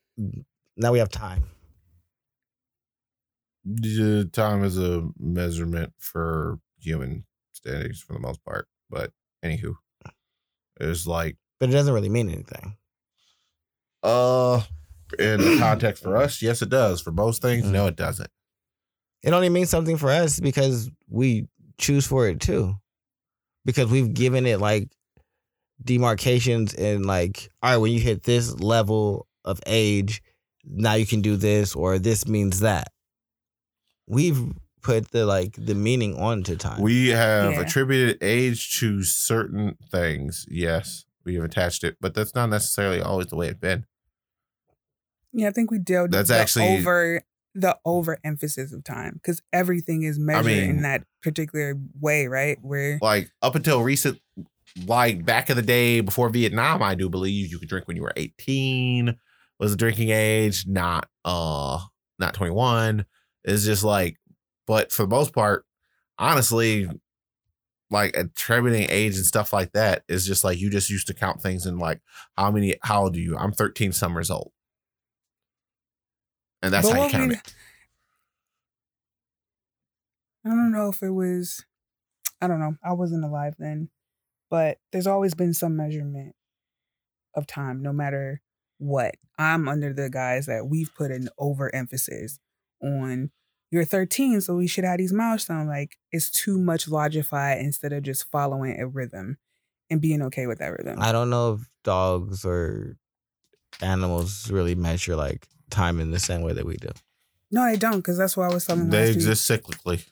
now 0.77 0.93
we 0.93 0.99
have 0.99 1.11
time. 1.11 1.45
time 4.33 4.65
is 4.65 4.79
a 4.79 5.09
measurement 5.19 5.93
for 5.99 6.59
human 6.79 7.25
standings 7.53 8.01
for 8.01 8.13
the 8.13 8.19
most 8.19 8.45
part. 8.45 8.69
But 8.89 9.13
anywho, 9.45 9.75
it's 10.81 11.07
like 11.07 11.37
But 11.59 11.71
it 11.71 11.73
doesn't 11.73 11.95
really 11.95 12.09
mean 12.09 12.31
anything. 12.31 12.77
Uh, 14.03 14.63
in 15.19 15.41
the 15.41 15.57
context 15.59 16.03
for 16.03 16.17
us, 16.17 16.43
yes, 16.43 16.63
it 16.63 16.69
does. 16.69 17.01
For 17.01 17.11
most 17.11 17.43
things, 17.43 17.65
no, 17.65 17.87
it 17.87 17.97
doesn't. 17.97 18.31
It 19.23 19.33
only 19.33 19.49
means 19.49 19.71
something 19.71 19.97
for 19.97 20.11
us 20.11 20.39
because 20.39 20.91
we 21.09 21.49
choose 21.79 22.07
for 22.07 22.29
it 22.29 22.41
too. 22.41 22.77
Because 23.65 23.91
we've 23.91 24.15
given 24.15 24.47
it 24.47 24.61
like 24.61 24.89
demarcations 25.83 26.75
and 26.75 27.05
like, 27.05 27.51
all 27.63 27.71
right, 27.71 27.77
when 27.79 27.91
you 27.91 27.99
hit 27.99 28.23
this 28.23 28.55
level 28.61 29.27
of 29.47 29.61
age, 29.67 30.23
now 30.65 30.95
you 30.95 31.07
can 31.07 31.21
do 31.23 31.37
this 31.37 31.75
or 31.75 31.99
this 31.99 32.27
means 32.27 32.61
that. 32.61 32.89
We've 34.07 34.53
put 34.83 35.11
the 35.11 35.27
like 35.27 35.55
the 35.59 35.75
meaning 35.75 36.15
onto 36.17 36.57
time. 36.57 36.81
We 36.81 37.09
have 37.09 37.53
Yeah. 37.53 37.61
attributed 37.61 38.19
age 38.23 38.79
to 38.81 39.03
certain 39.03 39.77
things. 39.91 40.47
Yes, 40.49 41.05
we 41.25 41.35
have 41.35 41.45
attached 41.45 41.83
it, 41.85 41.97
but 42.01 42.15
that's 42.15 42.35
not 42.35 42.51
necessarily 42.51 43.01
always 43.01 43.27
the 43.29 43.37
way 43.37 43.49
it's 43.49 43.59
been. 43.59 43.85
Yeah, 45.33 45.49
I 45.49 45.51
think 45.51 45.71
we 45.71 45.79
dealt 45.79 46.11
That's 46.13 46.29
the 46.29 46.37
actually- 46.37 46.79
over 46.79 47.23
the 47.55 47.77
overemphasis 47.87 48.73
of 48.73 48.85
time 48.85 49.15
because 49.15 49.41
everything 49.53 50.03
is 50.03 50.19
measured 50.19 50.47
mean- 50.47 50.71
in 50.71 50.83
that 50.83 51.05
particular 51.23 51.75
way, 51.99 52.27
right? 52.27 52.59
Where 52.63 52.99
Like 53.03 53.31
up 53.43 53.55
until 53.55 53.83
recent, 53.83 54.21
like 54.85 55.25
back 55.25 55.49
in 55.51 55.57
the 55.57 55.63
day 55.63 56.01
before 56.01 56.29
Vietnam, 56.29 56.83
I 56.83 56.95
do 56.95 57.09
believe 57.09 57.51
you 57.51 57.59
could 57.59 57.69
drink 57.69 57.89
when 57.89 57.97
you 57.97 58.03
were 58.03 58.13
18 58.17 59.17
was 59.59 59.71
the 59.73 59.77
drinking 59.77 60.11
age, 60.11 60.67
not 60.67 61.09
uh 61.25 61.81
not 62.19 62.35
21. 62.35 63.05
It's 63.45 63.65
just 63.65 63.85
like, 63.85 64.17
but 64.67 64.91
for 64.93 65.03
the 65.03 65.09
most 65.09 65.33
part, 65.33 65.65
honestly, 66.19 66.89
like 67.91 68.17
attributing 68.17 68.89
age 68.91 69.17
and 69.17 69.25
stuff 69.25 69.53
like 69.53 69.73
that 69.73 70.03
is 70.09 70.27
just 70.27 70.43
like 70.45 70.59
you 70.59 70.69
just 70.71 70.91
used 70.91 71.07
to 71.07 71.15
count 71.15 71.41
things 71.41 71.67
in 71.67 71.79
like 71.79 72.01
how 72.37 72.51
many 72.51 72.75
how 72.83 73.03
old 73.05 73.17
are 73.17 73.21
you? 73.21 73.37
I'm 73.37 73.53
13 73.53 73.93
summers 73.93 74.31
old. 74.31 74.53
And 76.63 76.73
that's 76.73 76.89
But 76.89 76.97
how 76.97 77.05
you 77.05 77.11
count 77.11 77.29
we- 77.29 77.35
it. 77.37 77.55
I 80.45 80.51
don't 80.51 80.71
know 80.73 80.89
if 80.89 81.03
it 81.03 81.11
was, 81.11 81.65
I 82.41 82.47
don't 82.47 82.61
know. 82.61 82.77
I 82.85 82.93
wasn't 82.93 83.25
alive 83.25 83.55
then, 83.59 83.91
but 84.49 84.79
there's 84.93 85.07
always 85.09 85.35
been 85.35 85.53
some 85.53 85.77
measurement 85.77 86.35
of 87.35 87.47
time, 87.47 87.83
no 87.83 87.93
matter 87.93 88.41
what. 88.79 89.15
I'm 89.39 89.69
under 89.69 89.93
the 89.93 90.09
guise 90.09 90.47
that 90.47 90.67
we've 90.67 90.91
put 90.95 91.11
an 91.11 91.29
overemphasis 91.39 92.39
on 92.83 93.31
you're 93.71 93.85
13, 93.85 94.41
so 94.41 94.55
we 94.57 94.67
should 94.69 94.85
have 94.85 94.99
these 94.99 95.13
milestones. 95.13 95.69
Like 95.69 95.97
it's 96.13 96.31
too 96.31 96.59
much 96.59 96.87
logified 96.87 97.61
instead 97.61 97.93
of 97.93 98.03
just 98.05 98.31
following 98.31 98.81
a 98.81 98.87
rhythm 98.87 99.39
and 99.91 100.01
being 100.01 100.23
okay 100.23 100.47
with 100.47 100.59
that 100.61 100.69
rhythm. 100.73 100.99
I 101.01 101.13
don't 101.13 101.31
know 101.31 101.55
if 101.55 101.61
dogs 101.85 102.45
or 102.45 102.97
animals 103.83 104.51
really 104.51 104.75
measure 104.75 105.17
like 105.17 105.47
time 105.71 106.01
in 106.01 106.11
the 106.11 106.19
same 106.21 106.43
way 106.43 106.53
that 106.53 106.65
we 106.65 106.77
do. 106.77 106.89
no, 107.51 107.69
they 107.71 107.77
don't, 107.77 107.97
because 107.99 108.17
that's 108.19 108.37
what 108.37 108.51
I 108.51 108.55
was 108.55 108.65
telling 108.67 108.89
They 108.91 108.99
last 109.01 109.09
week. 109.09 109.17
exist 109.17 109.51
cyclically. 109.51 110.07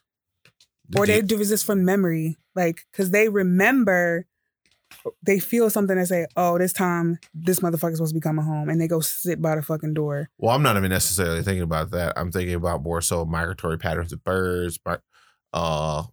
or 0.96 1.06
Did 1.06 1.12
they 1.12 1.16
you- 1.18 1.22
do 1.22 1.38
exist 1.38 1.64
from 1.64 1.84
memory, 1.84 2.38
like 2.54 2.84
because 2.92 3.10
they 3.10 3.28
remember, 3.28 4.26
they 5.22 5.38
feel 5.38 5.70
something 5.70 5.96
and 5.98 6.06
say, 6.08 6.26
"Oh, 6.36 6.58
this 6.58 6.72
time 6.72 7.18
this 7.34 7.60
motherfucker's 7.60 7.96
supposed 7.96 8.12
to 8.14 8.18
be 8.18 8.20
coming 8.20 8.44
home," 8.44 8.68
and 8.68 8.80
they 8.80 8.88
go 8.88 9.00
sit 9.00 9.40
by 9.42 9.56
the 9.56 9.62
fucking 9.62 9.94
door. 9.94 10.28
Well, 10.38 10.54
I'm 10.54 10.62
not 10.62 10.76
even 10.76 10.90
necessarily 10.90 11.42
thinking 11.42 11.62
about 11.62 11.90
that. 11.92 12.12
I'm 12.16 12.30
thinking 12.32 12.54
about 12.54 12.82
more 12.82 13.00
so 13.00 13.24
migratory 13.24 13.78
patterns 13.78 14.12
of 14.12 14.22
birds, 14.24 14.78
uh, 15.52 16.04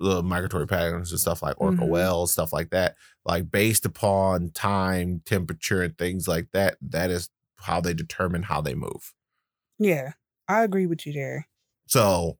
the 0.00 0.22
migratory 0.22 0.66
patterns 0.66 1.10
and 1.12 1.20
stuff 1.20 1.42
like 1.42 1.60
orca 1.60 1.82
Mhm. 1.82 1.88
whales, 1.88 2.32
stuff 2.32 2.52
like 2.52 2.70
that. 2.70 2.96
Like 3.24 3.50
based 3.50 3.86
upon 3.86 4.50
time, 4.50 5.22
temperature, 5.24 5.82
and 5.82 5.96
things 5.96 6.26
like 6.28 6.48
that. 6.52 6.76
That 6.82 7.10
is 7.10 7.30
how 7.58 7.80
they 7.80 7.94
determine 7.94 8.42
how 8.44 8.60
they 8.60 8.74
move. 8.74 9.14
Yeah, 9.78 10.12
I 10.48 10.62
agree 10.64 10.86
with 10.86 11.06
you 11.06 11.12
there. 11.12 11.48
So 11.86 12.38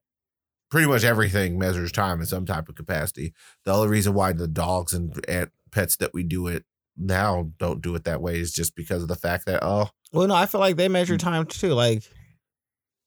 pretty 0.75 0.89
much 0.89 1.05
everything 1.05 1.57
measures 1.57 1.89
time 1.89 2.19
in 2.19 2.25
some 2.25 2.45
type 2.45 2.67
of 2.67 2.75
capacity. 2.75 3.33
The 3.63 3.71
only 3.71 3.87
reason 3.87 4.13
why 4.13 4.33
the 4.33 4.45
dogs 4.47 4.91
and, 4.93 5.17
and 5.29 5.49
pets 5.71 5.95
that 5.97 6.13
we 6.13 6.21
do 6.23 6.47
it 6.47 6.65
now 6.97 7.49
don't 7.57 7.81
do 7.81 7.95
it 7.95 8.03
that 8.03 8.21
way 8.21 8.37
is 8.41 8.51
just 8.51 8.75
because 8.75 9.01
of 9.01 9.07
the 9.07 9.15
fact 9.15 9.45
that 9.45 9.63
oh 9.63 9.87
Well, 10.11 10.27
no, 10.27 10.35
I 10.35 10.45
feel 10.47 10.59
like 10.59 10.75
they 10.75 10.87
Mm. 10.89 10.91
measure 10.91 11.17
time 11.17 11.45
too. 11.45 11.73
Like 11.73 12.03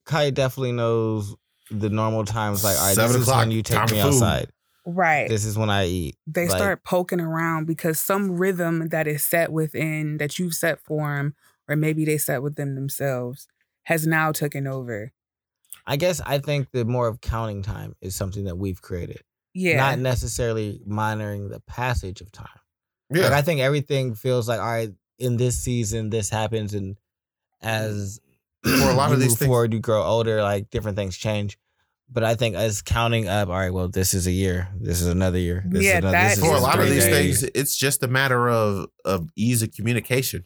Kai 0.06 0.30
definitely 0.30 0.72
knows 0.72 1.34
the 1.70 1.90
normal 1.90 2.24
times. 2.24 2.64
Like, 2.64 2.78
all 2.78 2.86
right, 2.86 2.94
Seven 2.94 3.12
this 3.12 3.22
is 3.22 3.28
o'clock, 3.28 3.40
when 3.42 3.50
you 3.50 3.62
take 3.62 3.90
me 3.90 4.00
outside. 4.00 4.48
Right. 4.86 5.28
This 5.28 5.44
is 5.44 5.58
when 5.58 5.68
I 5.68 5.84
eat. 5.86 6.16
they 6.26 6.48
like- 6.48 6.56
start 6.56 6.84
poking 6.84 7.20
around 7.20 7.66
because 7.66 8.00
some 8.00 8.38
rhythm 8.38 8.88
that 8.88 9.06
is 9.06 9.22
set 9.22 9.52
within 9.52 10.16
that 10.16 10.38
you've 10.38 10.54
set 10.54 10.80
for 10.80 11.14
them, 11.14 11.34
or 11.68 11.76
maybe 11.76 12.06
they 12.06 12.16
set 12.16 12.42
with 12.42 12.54
them 12.56 12.74
themselves, 12.74 13.46
has 13.82 14.06
now 14.06 14.32
taken 14.32 14.66
over. 14.66 15.12
I 15.88 15.96
guess 15.96 16.20
I 16.20 16.38
think 16.38 16.70
the 16.70 16.84
more 16.84 17.08
of 17.08 17.20
counting 17.22 17.62
time 17.62 17.96
is 18.02 18.14
something 18.14 18.44
that 18.44 18.56
we've 18.58 18.80
created, 18.82 19.22
Yeah. 19.54 19.78
not 19.78 19.98
necessarily 19.98 20.80
monitoring 20.84 21.48
the 21.48 21.60
passage 21.60 22.20
of 22.20 22.30
time. 22.30 22.46
yeah 23.10 23.22
Like 23.24 23.32
I 23.32 23.42
think 23.42 23.60
everything 23.60 24.14
feels 24.14 24.48
like 24.48 24.60
all 24.60 24.66
right 24.66 24.90
in 25.18 25.36
this 25.38 25.58
season 25.58 26.10
this 26.10 26.28
happens, 26.28 26.74
and 26.74 26.94
mm. 26.94 26.98
as 27.62 28.20
For 28.62 28.70
a 28.90 28.92
lot 29.00 29.08
you 29.08 29.14
of 29.14 29.20
these 29.20 29.30
move 29.30 29.38
things- 29.38 29.48
forward, 29.48 29.72
you 29.72 29.80
grow 29.80 30.02
older, 30.02 30.42
like 30.42 30.68
different 30.70 30.96
things 30.98 31.16
change. 31.16 31.58
But 32.10 32.22
I 32.24 32.34
think 32.36 32.54
as 32.54 32.80
counting 32.80 33.28
up, 33.28 33.48
all 33.48 33.54
right, 33.54 33.72
well, 33.72 33.88
this 33.88 34.14
is 34.14 34.26
a 34.26 34.30
year, 34.32 34.68
this 34.80 35.00
is 35.02 35.08
another 35.08 35.38
year, 35.38 35.62
this 35.66 35.84
Yeah, 35.84 35.92
is 35.92 35.98
another, 35.98 36.12
that 36.12 36.28
this 36.28 36.38
is 36.38 36.44
for 36.44 36.54
a 36.56 36.60
lot 36.60 36.78
of 36.78 36.88
these 36.88 37.04
days. 37.04 37.40
things, 37.40 37.50
it's 37.54 37.76
just 37.76 38.02
a 38.02 38.08
matter 38.08 38.48
of 38.48 38.88
of 39.06 39.28
ease 39.36 39.62
of 39.62 39.72
communication. 39.72 40.44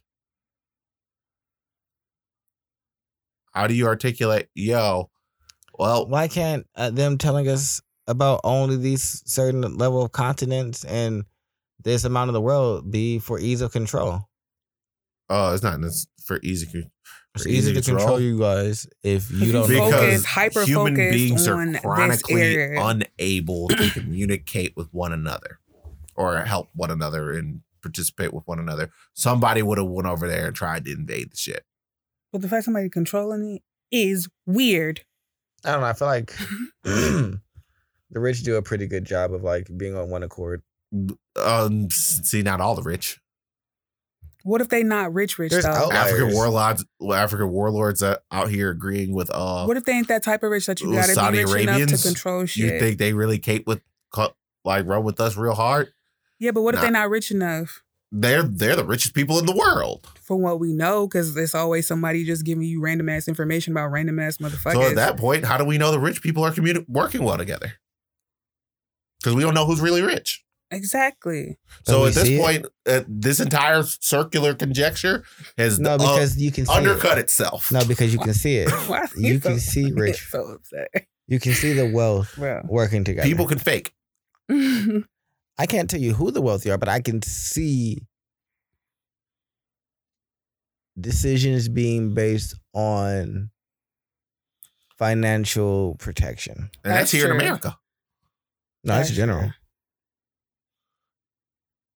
How 3.53 3.67
do 3.67 3.75
you 3.75 3.87
articulate, 3.87 4.49
yo? 4.55 5.11
Well, 5.83 6.07
Why 6.07 6.29
can't 6.29 6.67
uh, 6.77 6.91
them 6.91 7.19
telling 7.19 7.49
us 7.49 7.81
about 8.07 8.41
only 8.45 8.77
these 8.77 9.23
certain 9.27 9.63
level 9.77 10.03
of 10.03 10.13
continents 10.13 10.85
and 10.85 11.25
this 11.83 12.05
amount 12.05 12.29
of 12.31 12.35
the 12.35 12.41
world 12.41 12.91
be 12.91 13.19
for 13.19 13.39
ease 13.39 13.61
of 13.61 13.73
control? 13.73 14.29
oh, 15.29 15.55
it's 15.55 15.63
not 15.63 15.81
it's 15.83 16.07
for 16.25 16.39
easy. 16.43 16.67
con- 16.67 16.91
It's 17.35 17.45
For 17.45 17.49
easy 17.49 17.71
easy 17.71 17.73
to 17.75 17.81
control? 17.83 17.99
control 17.99 18.21
you 18.21 18.39
guys 18.39 18.87
if 19.03 19.31
you 19.31 19.39
you 19.47 19.53
don't 19.53 19.67
focus- 19.67 19.91
Because 20.05 20.25
hyper 20.27 20.65
human 20.65 20.95
beings 20.95 21.49
on 21.49 21.77
are 21.77 21.81
chronically 21.81 22.77
unable 22.77 23.69
to 23.69 23.91
communicate 23.95 24.77
with 24.77 24.89
one 24.93 25.13
another 25.13 25.59
or 26.15 26.39
help 26.45 26.69
one 26.75 26.91
another 26.91 27.33
and 27.33 27.63
participate 27.83 28.33
with 28.35 28.47
one 28.47 28.59
another. 28.61 28.91
Somebody 29.15 29.63
would 29.63 29.79
have 29.79 29.87
went 29.89 30.07
over 30.07 30.29
there 30.29 30.47
and 30.49 30.55
tried 30.55 30.85
to 30.85 30.93
invade 30.93 31.33
the 31.33 31.37
shit. 31.37 31.65
But 32.31 32.43
the 32.43 32.49
fact 32.49 32.67
somebody 32.67 32.89
controlling 32.91 33.57
it 33.57 33.63
is 33.91 34.29
weird. 34.47 35.05
I 35.65 35.73
don't 35.73 35.81
know. 35.81 35.87
I 35.87 35.93
feel 35.93 36.09
like 36.09 36.35
the 36.85 37.41
rich 38.11 38.43
do 38.43 38.57
a 38.57 38.63
pretty 38.63 38.87
good 38.87 39.05
job 39.05 39.33
of 39.33 39.43
like 39.43 39.69
being 39.77 39.97
on 39.97 40.11
one 40.11 40.23
accord. 40.23 40.63
Um, 41.43 41.89
see, 41.91 42.43
not 42.43 42.61
all 42.61 42.75
the 42.75 42.83
rich. 42.83 43.19
What 44.45 44.61
if 44.61 44.69
they 44.69 44.83
not 44.83 45.15
rich 45.15 45.39
rich 45.39 45.53
There's 45.53 45.65
though? 45.65 45.71
out- 45.71 45.93
African 45.93 46.25
Outliers. 46.25 46.35
warlords, 46.35 46.85
African 47.15 47.51
warlords 47.51 48.03
uh, 48.03 48.17
out 48.33 48.49
here 48.51 48.71
agreeing 48.71 49.15
with 49.15 49.31
uh 49.33 49.65
what 49.67 49.77
if 49.77 49.85
they 49.85 49.93
ain't 49.93 50.09
that 50.09 50.25
type 50.25 50.43
of 50.43 50.51
rich 50.51 50.67
that 50.67 50.81
you 50.81 50.93
gotta 50.93 51.13
Saudi 51.15 51.39
be 51.39 51.45
rich 51.45 51.63
enough 51.63 51.77
to 51.77 51.81
Arabians, 51.83 52.03
control 52.03 52.45
You 52.55 52.79
think 52.81 52.99
they 52.99 53.13
really 53.13 53.39
cape 53.39 53.69
with 53.69 53.83
co- 54.11 54.35
like 54.65 54.85
run 54.87 55.05
with 55.05 55.21
us 55.21 55.37
real 55.37 55.55
hard? 55.55 55.93
yeah, 56.41 56.51
but 56.51 56.63
what 56.63 56.75
if 56.75 56.79
Nah. 56.79 56.83
they're 56.83 56.91
not 56.91 57.09
rich 57.09 57.31
enough 57.31 57.85
They're 58.15 58.43
they're 58.43 58.77
the 58.77 58.85
richest 58.85 59.15
people 59.15 59.39
in 59.39 59.47
the 59.47 59.57
world. 59.57 60.07
From 60.21 60.43
what 60.43 60.61
we 60.61 60.73
know? 60.75 61.07
Because 61.07 61.35
there's 61.35 61.55
always 61.55 61.87
somebody 61.87 62.25
just 62.25 62.45
giving 62.45 62.63
you 62.65 62.81
random 62.81 63.09
ass 63.09 63.27
information 63.27 63.73
about 63.73 63.89
random 63.89 64.19
ass 64.19 64.37
motherfuckers. 64.37 64.75
So 64.75 64.83
at 64.83 64.97
that 64.97 65.17
point, 65.17 65.45
how 65.47 65.57
do 65.57 65.65
we 65.65 65.79
know 65.79 65.91
the 65.91 65.99
rich 65.99 66.23
people 66.23 66.45
are 66.45 66.53
communi- 66.53 66.85
working 66.89 67.25
well 67.25 67.39
together? 67.39 67.73
Because 69.21 69.35
we 69.35 69.43
don't 69.43 69.55
know 69.55 69.65
who's 69.65 69.81
really 69.81 70.03
rich. 70.03 70.45
exactly. 70.71 71.59
So 71.85 72.03
we 72.03 72.09
at 72.09 72.15
this 72.15 72.39
point, 72.41 72.67
uh, 72.87 73.01
this 73.09 73.41
entire 73.41 73.83
circular 73.83 74.55
conjecture 74.55 75.25
has 75.57 75.79
No, 75.81 75.93
uh, 75.95 75.99
because 75.99 76.37
you 76.37 76.51
can 76.53 76.67
see 76.67 76.73
undercut 76.73 77.19
It. 77.19 77.23
itself. 77.23 77.71
No, 77.73 77.85
because 77.85 78.13
you 78.13 78.19
can 78.19 78.35
see 78.35 78.57
it. 78.57 78.71
Why 78.89 79.07
You 79.17 79.41
so- 79.41 79.49
can 79.51 79.59
see 79.61 79.91
rich. 79.97 80.29
So 80.29 80.43
upset, 80.55 81.07
You 81.29 81.41
can 81.41 81.53
see 81.55 81.73
the 81.73 81.91
wealth 81.91 82.35
bro. 82.37 82.63
working 82.69 83.05
together. 83.05 83.27
People 83.29 83.47
can 83.47 83.59
fake. 83.59 83.95
I 85.59 85.67
can't 85.67 85.89
tell 85.91 86.01
you 86.01 86.15
who 86.15 86.31
the 86.31 86.43
wealthy 86.43 86.71
are, 86.71 86.79
but 86.79 86.89
I 86.89 87.01
can 87.01 87.23
see 87.23 88.07
decisions 90.99 91.69
being 91.69 92.15
based 92.15 92.55
on 92.75 93.51
financial 94.99 95.97
protection. 95.99 96.71
And 96.85 96.93
that's, 96.93 97.11
That's 97.11 97.13
here 97.13 97.27
in. 97.27 97.41
America. 97.41 97.79
No, 98.85 98.95
that's 98.95 99.09
That's 99.09 99.17
general. 99.17 99.53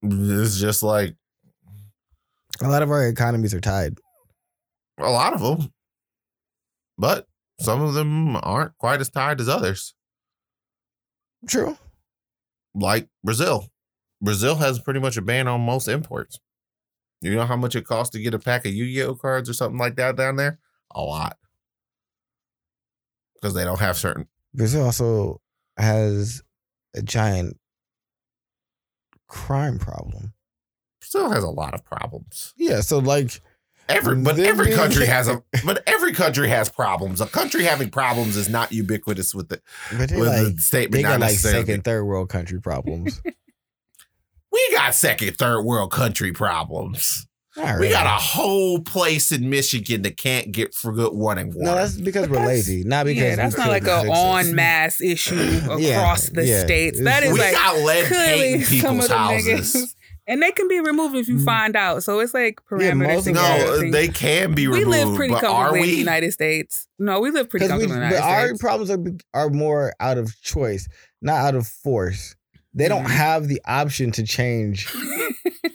true. 0.02 0.42
It's 0.42 0.58
just 0.58 0.82
like 0.82 1.16
A 2.62 2.68
lot 2.68 2.82
of 2.82 2.90
our 2.90 3.06
economies 3.08 3.54
are 3.54 3.60
tied. 3.60 3.98
a 4.98 5.10
lot 5.10 5.32
of 5.34 5.40
them. 5.40 5.72
But 6.98 7.26
some 7.60 7.82
of 7.82 7.94
them 7.94 8.36
aren't 8.36 8.76
quite 8.78 9.00
as 9.00 9.08
tied 9.10 9.40
as 9.40 9.48
others. 9.48 9.94
True. 11.48 11.76
Like 12.76 13.08
Brazil. 13.24 13.68
Brazil 14.22 14.54
has 14.56 14.78
pretty 14.78 15.00
much 15.00 15.16
a 15.16 15.22
ban 15.22 15.48
on 15.48 15.60
most 15.62 15.88
imports. 15.88 16.38
You 17.22 17.34
know 17.34 17.46
how 17.46 17.56
much 17.56 17.74
it 17.74 17.86
costs 17.86 18.12
to 18.12 18.20
get 18.20 18.34
a 18.34 18.38
pack 18.38 18.66
of 18.66 18.72
Yu-Gi-Oh 18.74 19.16
cards 19.16 19.48
or 19.48 19.54
something 19.54 19.78
like 19.78 19.96
that 19.96 20.16
down 20.16 20.36
there? 20.36 20.58
A 20.94 21.00
lot. 21.00 21.36
because 23.34 23.54
they 23.54 23.64
don't 23.64 23.80
have 23.80 23.96
certain. 23.96 24.28
Brazil 24.54 24.84
also 24.84 25.40
has 25.76 26.42
a 26.94 27.02
giant 27.02 27.58
crime 29.28 29.78
problem. 29.78 30.32
Still 31.00 31.30
has 31.30 31.44
a 31.44 31.50
lot 31.50 31.74
of 31.74 31.84
problems. 31.84 32.54
Yeah, 32.56 32.80
so 32.80 32.98
like 32.98 33.40
Every 33.88 34.16
but 34.16 34.38
every 34.38 34.72
country 34.72 35.06
has 35.16 35.28
a 35.28 35.42
but 35.64 35.82
every 35.86 36.12
country 36.12 36.48
has 36.48 36.68
problems. 36.68 37.20
A 37.20 37.26
country 37.26 37.64
having 37.64 37.90
problems 37.90 38.36
is 38.36 38.48
not 38.48 38.72
ubiquitous 38.72 39.34
with 39.34 39.48
the 39.48 39.60
with 39.98 40.10
like 40.12 40.56
the 40.56 40.60
statement. 40.60 40.92
they 40.92 41.02
got 41.02 41.20
like 41.20 41.38
second, 41.38 41.84
third 41.84 42.04
world 42.04 42.28
country 42.28 42.60
problems. 42.60 43.20
We 44.52 44.68
got 44.74 44.94
second, 44.94 45.36
third 45.36 45.62
world 45.64 45.92
country 45.92 46.32
problems. 46.32 47.26
Not 47.58 47.78
We 47.78 47.88
got 47.90 48.06
a 48.06 48.10
whole 48.22 48.80
place 48.80 49.32
in 49.32 49.48
Michigan 49.50 50.02
that 50.02 50.16
can't 50.16 50.52
get 50.52 50.74
for 50.74 50.92
good 50.92 51.10
running 51.14 51.48
water. 51.48 51.60
No, 51.64 51.74
that's 51.74 51.96
because 51.98 52.28
we're 52.28 52.36
That's- 52.36 52.48
lazy, 52.48 52.84
not 52.84 53.06
because 53.06 53.22
yeah, 53.22 53.36
that's 53.36 53.56
not 53.56 53.68
like 53.68 53.84
couldn't 53.84 54.08
a 54.08 54.12
on 54.12 54.54
mass 54.54 55.00
issue 55.00 55.34
across 55.64 55.80
Yeah, 56.28 56.30
the 56.34 56.46
yeah. 56.46 56.60
states. 56.64 57.02
That 57.02 57.22
is 57.22 57.32
we 57.32 57.38
like 57.38 57.52
got 57.54 57.78
lead 57.80 58.06
paint 58.06 58.62
in 58.62 58.68
people's 58.68 59.08
houses. 59.08 59.95
And 60.28 60.42
they 60.42 60.50
can 60.50 60.66
be 60.68 60.80
removed 60.80 61.14
if 61.14 61.28
you 61.28 61.36
Mm. 61.36 61.44
find 61.44 61.76
out. 61.76 62.02
So 62.02 62.18
it's 62.18 62.34
like 62.34 62.58
Yeah, 62.72 62.90
parameters. 62.92 62.96
most 63.14 63.26
No, 63.26 63.32
get 63.34 63.42
them- 63.58 63.66
everything. 63.68 63.90
they 63.92 64.08
can 64.08 64.54
be 64.54 64.66
removed. 64.66 64.86
we 64.86 64.92
live 64.92 65.14
pretty 65.16 65.34
but 65.34 65.40
comfortably 65.42 65.80
in 65.82 65.86
the? 65.86 65.98
United 65.98 66.32
States. 66.32 66.88
No, 66.98 67.20
we 67.20 67.30
live 67.30 67.48
pretty 67.48 67.66
'Cause 67.68 67.78
we- 67.78 67.86
comfortably 67.86 68.04
in 68.04 68.10
the 68.10 68.16
United 68.16 68.36
States. 68.48 68.52
our 68.52 68.58
problems 68.58 68.90
are 68.90 69.40
are 69.44 69.50
more 69.50 69.92
out 70.00 70.18
of 70.18 70.34
choice, 70.42 70.88
not 71.22 71.36
out 71.36 71.54
of 71.54 71.66
force. 71.68 72.34
They 72.74 72.88
don't 72.88 73.04
Mhm. 73.04 73.10
have 73.10 73.48
the 73.48 73.60
option 73.66 74.10
to 74.12 74.22
change 74.24 74.86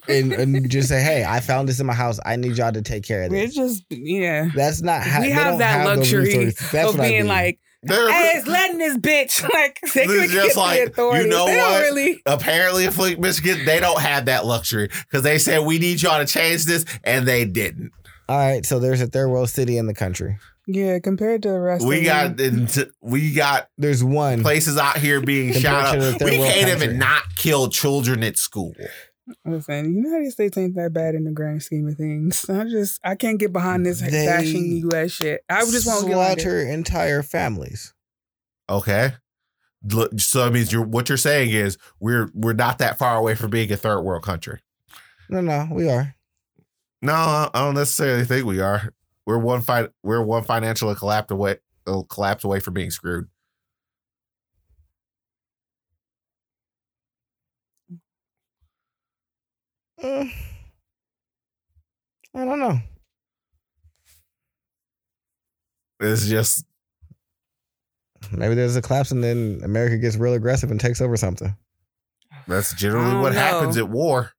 and, 0.07 0.33
and 0.33 0.69
just 0.69 0.89
say, 0.89 1.01
"Hey, 1.01 1.23
I 1.27 1.39
found 1.39 1.67
this 1.69 1.79
in 1.79 1.85
my 1.85 1.93
house. 1.93 2.19
I 2.25 2.35
need 2.35 2.57
y'all 2.57 2.71
to 2.71 2.81
take 2.81 3.03
care 3.03 3.23
of 3.23 3.31
this." 3.31 3.45
It's 3.45 3.55
just 3.55 3.83
yeah. 3.89 4.49
That's 4.55 4.81
not. 4.81 5.01
Ha- 5.03 5.21
We 5.21 5.29
have 5.31 5.57
that 5.59 5.85
luxury 5.85 6.47
of 6.49 6.53
what 6.71 6.99
I 6.99 7.07
being 7.09 7.19
mean. 7.21 7.27
like, 7.27 7.59
They're- 7.83 8.11
hey, 8.11 8.33
it's 8.35 8.47
letting 8.47 8.77
this 8.77 8.97
bitch 8.97 9.41
like 9.53 9.79
they 9.93 10.05
can 10.05 10.19
It's 10.23 10.33
just 10.33 10.47
get 10.49 10.57
like, 10.57 10.79
the 10.85 10.91
authority. 10.91 11.23
you 11.25 11.29
know 11.29 11.45
they 11.47 11.57
what? 11.57 11.63
Don't 11.71 11.81
really. 11.81 12.21
apparently 12.25 12.85
in 12.85 12.91
Flint, 12.91 13.19
Michigan, 13.19 13.65
they 13.65 13.79
don't 13.79 13.99
have 14.01 14.25
that 14.25 14.45
luxury 14.45 14.87
because 14.87 15.23
they 15.23 15.39
said 15.39 15.65
we 15.65 15.79
need 15.79 16.01
y'all 16.01 16.19
to 16.19 16.31
change 16.31 16.65
this, 16.65 16.85
and 17.03 17.27
they 17.27 17.45
didn't. 17.45 17.91
All 18.29 18.37
right, 18.37 18.65
so 18.65 18.79
there's 18.79 19.01
a 19.01 19.07
third 19.07 19.29
world 19.29 19.49
city 19.49 19.77
in 19.77 19.87
the 19.87 19.93
country. 19.95 20.37
Yeah, 20.67 20.99
compared 20.99 21.41
to 21.41 21.49
the 21.49 21.59
rest. 21.59 21.85
We 21.85 21.99
of 22.01 22.05
got 22.05 22.37
them. 22.37 22.59
into, 22.59 22.89
we 23.01 23.33
got 23.33 23.67
There's 23.79 24.03
one. 24.03 24.41
places 24.43 24.77
out 24.77 24.97
here 24.99 25.19
being 25.19 25.51
shot 25.53 25.93
to 25.95 26.13
up. 26.15 26.21
We 26.21 26.37
can't 26.37 26.67
country. 26.69 26.85
even 26.87 26.99
not 26.99 27.23
kill 27.35 27.67
children 27.67 28.23
at 28.23 28.37
school. 28.37 28.73
Listen, 29.45 29.93
the 29.93 30.09
United 30.09 30.31
States 30.31 30.57
ain't 30.57 30.75
that 30.75 30.93
bad 30.93 31.15
in 31.15 31.23
the 31.25 31.31
grand 31.31 31.61
scheme 31.63 31.87
of 31.87 31.95
things. 31.95 32.45
I 32.49 32.63
just 32.65 32.99
I 33.03 33.15
can't 33.15 33.39
get 33.39 33.53
behind 33.53 33.85
this 33.85 34.01
They 34.01 34.25
bashing 34.25 34.77
U.S. 34.91 35.11
shit. 35.11 35.43
I 35.49 35.61
just 35.61 35.87
won't 35.87 36.07
get 36.07 36.13
behind 36.13 36.39
it. 36.39 36.41
slaughter 36.41 36.61
entire 36.61 37.23
families. 37.23 37.93
Okay. 38.69 39.13
So 40.17 40.45
that 40.45 40.53
means 40.53 40.71
you're 40.71 40.85
what 40.85 41.09
you're 41.09 41.17
saying 41.17 41.51
is 41.51 41.77
we're 41.99 42.29
we're 42.33 42.53
not 42.53 42.77
that 42.79 42.97
far 42.97 43.17
away 43.17 43.35
from 43.35 43.49
being 43.49 43.71
a 43.71 43.77
third 43.77 44.01
world 44.01 44.23
country. 44.23 44.59
No, 45.29 45.41
no, 45.41 45.67
we 45.71 45.89
are. 45.89 46.15
No, 47.01 47.13
I 47.13 47.49
don't 47.53 47.75
necessarily 47.75 48.25
think 48.25 48.45
we 48.45 48.59
are. 48.59 48.93
We're 49.25 49.39
one 49.39 49.61
fi- 49.61 49.89
we're 50.03 50.21
one 50.21 50.43
financial 50.43 50.93
collapse 50.93 51.31
away 51.31 51.57
uh, 51.87 52.03
collapse 52.09 52.43
away 52.43 52.59
from 52.59 52.75
being 52.75 52.91
screwed. 52.91 53.27
Uh, 60.03 60.25
I 62.35 62.45
don't 62.45 62.59
know. 62.59 62.79
It's 65.99 66.27
just 66.27 66.65
Maybe 68.31 68.55
there's 68.55 68.75
a 68.75 68.81
collapse 68.81 69.11
and 69.11 69.23
then 69.23 69.59
America 69.63 69.97
gets 69.97 70.15
real 70.15 70.33
aggressive 70.33 70.71
and 70.71 70.79
takes 70.79 71.01
over 71.01 71.17
something. 71.17 71.55
that's 72.47 72.73
generally 72.73 73.15
what 73.15 73.33
know. 73.33 73.39
happens 73.39 73.77
at 73.77 73.89
war. 73.89 74.31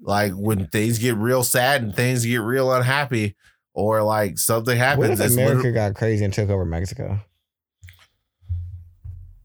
Like 0.00 0.32
when 0.34 0.66
things 0.68 0.98
get 0.98 1.16
real 1.16 1.42
sad 1.42 1.82
and 1.82 1.94
things 1.96 2.24
get 2.24 2.36
real 2.36 2.72
unhappy, 2.72 3.34
or 3.72 4.02
like 4.02 4.38
something 4.38 4.78
What 4.78 4.86
happens, 4.86 5.20
if 5.20 5.32
America 5.32 5.54
literally- 5.56 5.72
got 5.74 5.94
crazy 5.94 6.24
and 6.24 6.32
took 6.32 6.48
over 6.50 6.64
Mexico? 6.64 7.20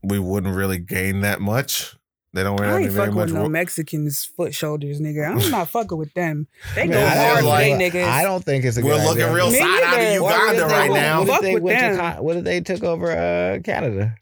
we 0.04 0.18
wouldn't 0.20 0.56
really 0.56 0.78
gain 0.78 1.22
that 1.22 1.42
much. 1.42 1.96
They 2.34 2.44
don't 2.44 2.58
wear. 2.60 2.70
I 2.70 2.72
really 2.74 2.86
ain't 2.86 2.94
fucking 2.96 3.16
with 3.16 3.34
no 3.34 3.42
wo- 3.44 3.50
Mexicans 3.50 4.24
foot 4.24 4.54
shoulders, 4.54 5.02
nigga. 5.02 5.28
I'm 5.44 5.50
not 5.52 5.68
fucking 5.70 5.98
with 5.98 6.14
them. 6.14 6.48
They 6.76 6.88
go 6.88 7.00
I 7.00 7.10
hard 7.10 7.40
for 7.40 7.46
like- 7.46 7.78
they 7.80 7.90
niggas. 7.90 8.04
I 8.06 8.24
don't 8.24 8.44
think 8.46 8.66
it's 8.66 8.78
a 8.78 8.82
good 8.84 8.90
We're 8.90 8.98
good 8.98 9.06
looking 9.08 9.24
idea. 9.24 9.34
real 9.36 9.52
Me 9.52 9.58
side 9.60 9.84
out 9.84 9.94
of 9.94 10.00
neither. 10.00 10.22
What 10.24 10.36
if 10.36 10.42
Uganda 10.42 10.60
they- 10.68 10.74
right 10.74 10.90
what- 10.92 10.96
now. 11.00 11.20
What 11.20 11.28
if 11.28 11.34
Fuck 11.34 11.42
they 11.42 11.54
with 11.56 11.64
went 11.64 11.80
to 11.80 11.98
them. 11.98 12.24
What 12.24 12.38
if 12.38 12.44
they 12.44 12.62
took 12.62 12.84
over 12.84 13.12
uh, 13.12 13.60
Canada? 13.64 14.16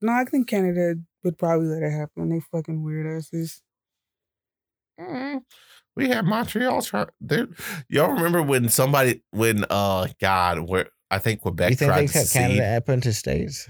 no, 0.00 0.12
I 0.12 0.24
think 0.24 0.46
Canada 0.48 0.94
would 1.24 1.36
probably 1.36 1.66
let 1.66 1.82
it 1.82 1.90
happen. 1.90 2.28
They 2.28 2.40
fucking 2.40 2.82
weird 2.82 3.06
asses. 3.06 3.60
Mm, 5.00 5.40
We 5.96 6.08
had 6.10 6.24
Montreal 6.24 6.82
try. 6.82 7.06
There, 7.20 7.48
y'all 7.88 8.12
remember 8.12 8.42
when 8.42 8.68
somebody 8.68 9.22
when 9.30 9.64
uh 9.68 10.06
God 10.20 10.68
where 10.68 10.86
I 11.10 11.18
think 11.18 11.40
Quebec 11.40 11.70
you 11.70 11.76
think 11.76 11.88
tried 11.90 12.00
they 12.02 12.06
to 12.06 12.12
kept 12.12 12.26
secede. 12.28 12.42
Canada 12.58 12.76
up 12.76 12.88
into 12.88 13.12
states? 13.12 13.68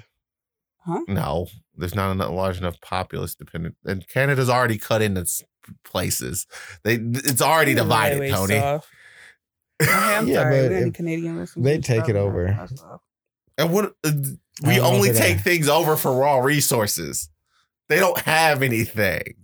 No, 1.09 1.47
there's 1.77 1.95
not 1.95 2.17
a 2.17 2.29
large 2.29 2.59
enough 2.59 2.81
populace 2.81 3.35
dependent, 3.35 3.77
and 3.85 4.07
Canada's 4.09 4.49
already 4.49 4.79
cut 4.79 5.03
into 5.03 5.23
s- 5.23 5.45
places. 5.85 6.47
They 6.85 6.95
it's 6.95 7.43
already 7.43 7.75
divided, 7.75 8.19
Way 8.21 8.31
Tony. 8.31 8.57
I'm 9.81 10.27
Yeah, 10.29 10.35
sorry. 10.43 10.51
but 10.51 10.63
We 10.63 10.69
got 10.69 10.73
any 10.77 10.89
if 10.89 10.95
Canadian 10.95 11.47
they 11.57 11.79
take 11.79 12.09
it 12.09 12.17
over. 12.17 12.69
And 13.59 13.73
what 13.73 13.95
uh, 14.05 14.11
we 14.67 14.81
only 14.81 15.13
take 15.13 15.33
gonna- 15.35 15.43
things 15.43 15.69
over 15.69 15.97
for 15.97 16.15
raw 16.15 16.39
resources. 16.39 17.29
They 17.89 17.99
don't 17.99 18.19
have 18.21 18.63
anything. 18.63 19.35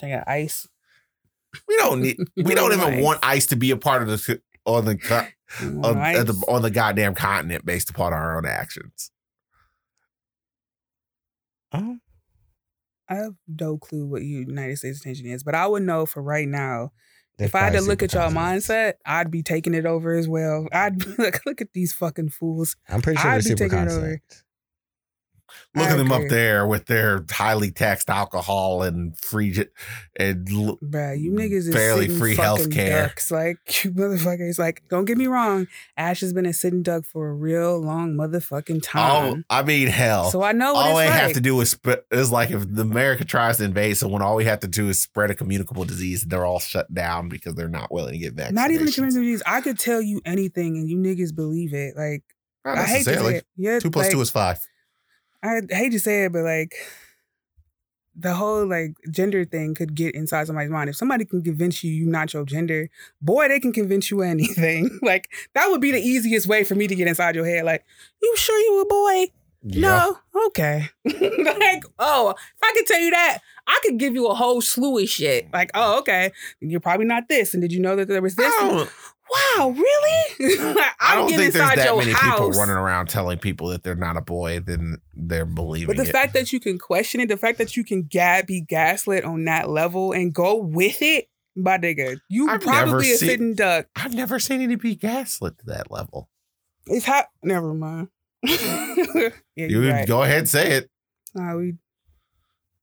They 0.00 0.10
got 0.10 0.28
ice. 0.28 0.68
We 1.66 1.76
don't 1.78 2.00
need. 2.02 2.16
We 2.36 2.54
don't 2.54 2.72
even 2.72 2.94
Ice. 2.94 3.02
want 3.04 3.20
ICE 3.22 3.46
to 3.46 3.56
be 3.56 3.70
a 3.70 3.76
part 3.76 4.02
of 4.02 4.08
the 4.08 4.40
on 4.64 4.84
the 4.84 4.96
co- 4.96 5.26
Mm, 5.60 5.84
on, 5.84 6.26
the, 6.26 6.44
on 6.48 6.62
the 6.62 6.70
goddamn 6.72 7.14
continent 7.14 7.64
based 7.64 7.88
upon 7.88 8.12
our 8.12 8.36
own 8.36 8.46
actions. 8.46 9.12
Oh, 11.72 11.96
I 13.08 13.14
have 13.16 13.34
no 13.46 13.78
clue 13.78 14.06
what 14.06 14.22
United 14.22 14.78
States 14.78 15.00
attention 15.00 15.26
is, 15.26 15.44
but 15.44 15.54
I 15.54 15.66
would 15.66 15.82
know 15.82 16.06
for 16.06 16.22
right 16.22 16.48
now. 16.48 16.92
they're 17.38 17.46
if 17.46 17.54
I 17.54 17.60
had 17.60 17.74
to 17.74 17.80
look 17.80 18.02
at 18.02 18.14
y'all 18.14 18.30
mindset, 18.30 18.94
I'd 19.04 19.30
be 19.30 19.42
taking 19.42 19.74
it 19.74 19.86
over 19.86 20.14
as 20.14 20.28
well. 20.28 20.66
I'd 20.72 20.98
be 20.98 21.06
like, 21.18 21.44
look 21.46 21.60
at 21.60 21.72
these 21.72 21.92
fucking 21.92 22.30
fools. 22.30 22.76
I'm 22.88 23.02
pretty 23.02 23.20
sure 23.20 23.30
I'd 23.30 23.44
be 23.44 23.54
taking 23.54 23.78
it 23.78 23.88
over. 23.90 24.20
Look 25.74 25.88
at 25.88 25.96
them 25.96 26.12
up 26.12 26.22
there 26.28 26.66
with 26.66 26.86
their 26.86 27.24
highly 27.30 27.70
taxed 27.70 28.08
alcohol 28.08 28.82
and 28.82 29.18
free 29.18 29.66
and 30.18 30.46
Bruh, 30.46 31.20
you 31.20 31.32
niggas 31.32 31.68
is 31.68 31.74
Barely 31.74 32.08
free 32.08 32.34
health 32.34 32.70
care. 32.70 33.12
Like 33.30 33.58
you 33.84 33.92
motherfuckers. 33.92 34.58
Like, 34.58 34.82
don't 34.88 35.04
get 35.04 35.18
me 35.18 35.26
wrong. 35.26 35.68
Ash 35.96 36.20
has 36.20 36.32
been 36.32 36.46
a 36.46 36.52
sitting 36.52 36.82
duck 36.82 37.04
for 37.04 37.28
a 37.28 37.34
real 37.34 37.78
long 37.78 38.14
motherfucking 38.14 38.82
time. 38.82 39.44
I 39.50 39.62
mean, 39.62 39.88
hell. 39.88 40.30
so 40.30 40.42
I 40.42 40.52
know 40.52 40.74
what 40.74 40.86
all 40.86 40.96
they 40.96 41.06
like. 41.06 41.20
have 41.20 41.32
to 41.34 41.40
do 41.40 41.60
is. 41.60 41.78
Is 42.10 42.32
like 42.32 42.50
if 42.50 42.74
the 42.74 42.82
America 42.82 43.24
tries 43.24 43.58
to 43.58 43.64
invade 43.64 43.96
someone, 43.96 44.22
all 44.22 44.36
we 44.36 44.44
have 44.44 44.60
to 44.60 44.68
do 44.68 44.88
is 44.88 45.00
spread 45.00 45.30
a 45.30 45.34
communicable 45.34 45.84
disease, 45.84 46.22
and 46.22 46.32
they're 46.32 46.44
all 46.44 46.58
shut 46.58 46.92
down 46.92 47.28
because 47.28 47.54
they're 47.54 47.68
not 47.68 47.92
willing 47.92 48.12
to 48.12 48.18
get 48.18 48.34
vaccinated. 48.34 48.54
Not 48.54 48.70
even 48.70 48.86
the 48.86 48.92
disease. 48.92 49.42
I 49.46 49.60
could 49.60 49.78
tell 49.78 50.00
you 50.00 50.20
anything 50.24 50.76
and 50.76 50.88
you 50.88 50.96
niggas 50.96 51.34
believe 51.34 51.74
it. 51.74 51.96
Like 51.96 52.24
I 52.64 52.84
hate 52.84 53.04
to 53.04 53.04
say 53.04 53.36
it. 53.36 53.46
Yeah, 53.56 53.78
Two 53.78 53.90
plus 53.90 54.06
like, 54.06 54.12
two 54.12 54.20
is 54.20 54.30
five. 54.30 54.66
I 55.46 55.74
hate 55.74 55.92
to 55.92 56.00
say 56.00 56.24
it, 56.24 56.32
but 56.32 56.42
like 56.42 56.74
the 58.18 58.34
whole 58.34 58.66
like 58.66 58.96
gender 59.10 59.44
thing 59.44 59.74
could 59.74 59.94
get 59.94 60.14
inside 60.14 60.46
somebody's 60.46 60.70
mind. 60.70 60.88
If 60.88 60.96
somebody 60.96 61.24
can 61.24 61.42
convince 61.42 61.84
you 61.84 61.92
you're 61.92 62.10
not 62.10 62.32
your 62.32 62.44
gender, 62.44 62.88
boy, 63.20 63.48
they 63.48 63.60
can 63.60 63.72
convince 63.72 64.10
you 64.10 64.22
anything. 64.22 64.98
like 65.02 65.30
that 65.54 65.68
would 65.70 65.80
be 65.80 65.92
the 65.92 66.00
easiest 66.00 66.46
way 66.46 66.64
for 66.64 66.74
me 66.74 66.86
to 66.86 66.94
get 66.94 67.08
inside 67.08 67.34
your 67.34 67.46
head. 67.46 67.64
Like, 67.64 67.84
you 68.22 68.34
sure 68.36 68.58
you 68.58 68.80
a 68.80 68.86
boy? 68.86 69.32
No, 69.62 70.18
okay. 70.46 70.88
like, 71.04 71.82
oh, 71.98 72.30
if 72.30 72.62
I 72.62 72.72
could 72.76 72.86
tell 72.86 73.00
you 73.00 73.10
that, 73.10 73.38
I 73.66 73.80
could 73.82 73.98
give 73.98 74.14
you 74.14 74.28
a 74.28 74.34
whole 74.34 74.60
slew 74.60 74.98
of 74.98 75.08
shit. 75.08 75.48
Like, 75.52 75.72
oh, 75.74 75.98
okay, 76.00 76.30
you're 76.60 76.78
probably 76.78 77.06
not 77.06 77.28
this. 77.28 77.52
And 77.52 77.60
did 77.60 77.72
you 77.72 77.80
know 77.80 77.96
that 77.96 78.06
there 78.06 78.22
was 78.22 78.36
this? 78.36 78.54
Wow, 79.30 79.70
really? 79.70 80.56
like, 80.74 80.92
I 81.00 81.14
don't 81.16 81.28
think 81.28 81.52
there's 81.52 81.54
that 81.54 81.96
many 81.96 82.12
house. 82.12 82.32
people 82.38 82.50
running 82.52 82.76
around 82.76 83.08
telling 83.08 83.38
people 83.38 83.68
that 83.68 83.82
they're 83.82 83.94
not 83.96 84.16
a 84.16 84.20
boy, 84.20 84.60
then 84.60 84.98
they're 85.14 85.44
believing 85.44 85.94
it. 85.94 85.96
But 85.96 86.02
the 86.02 86.08
it. 86.08 86.12
fact 86.12 86.32
that 86.34 86.52
you 86.52 86.60
can 86.60 86.78
question 86.78 87.20
it, 87.20 87.28
the 87.28 87.36
fact 87.36 87.58
that 87.58 87.76
you 87.76 87.84
can 87.84 88.02
ga- 88.10 88.42
be 88.46 88.60
gaslit 88.60 89.24
on 89.24 89.44
that 89.44 89.68
level 89.68 90.12
and 90.12 90.32
go 90.32 90.56
with 90.56 91.02
it, 91.02 91.28
my 91.56 91.78
nigga, 91.78 92.18
you 92.28 92.48
I've 92.50 92.60
probably 92.60 93.10
a 93.12 93.16
seen- 93.16 93.28
sitting 93.28 93.54
duck. 93.54 93.86
I've 93.96 94.14
never 94.14 94.38
seen 94.38 94.60
anybody 94.60 94.90
be 94.90 94.96
gaslit 94.96 95.58
to 95.58 95.66
that 95.66 95.90
level. 95.90 96.28
It's 96.86 97.06
hot. 97.06 97.26
Never 97.42 97.74
mind. 97.74 98.08
yeah, 98.42 99.30
You 99.56 99.90
right. 99.90 100.06
go 100.06 100.22
ahead 100.22 100.38
and 100.38 100.48
say 100.48 100.72
it. 100.72 100.90
Nah, 101.34 101.56
we, 101.56 101.74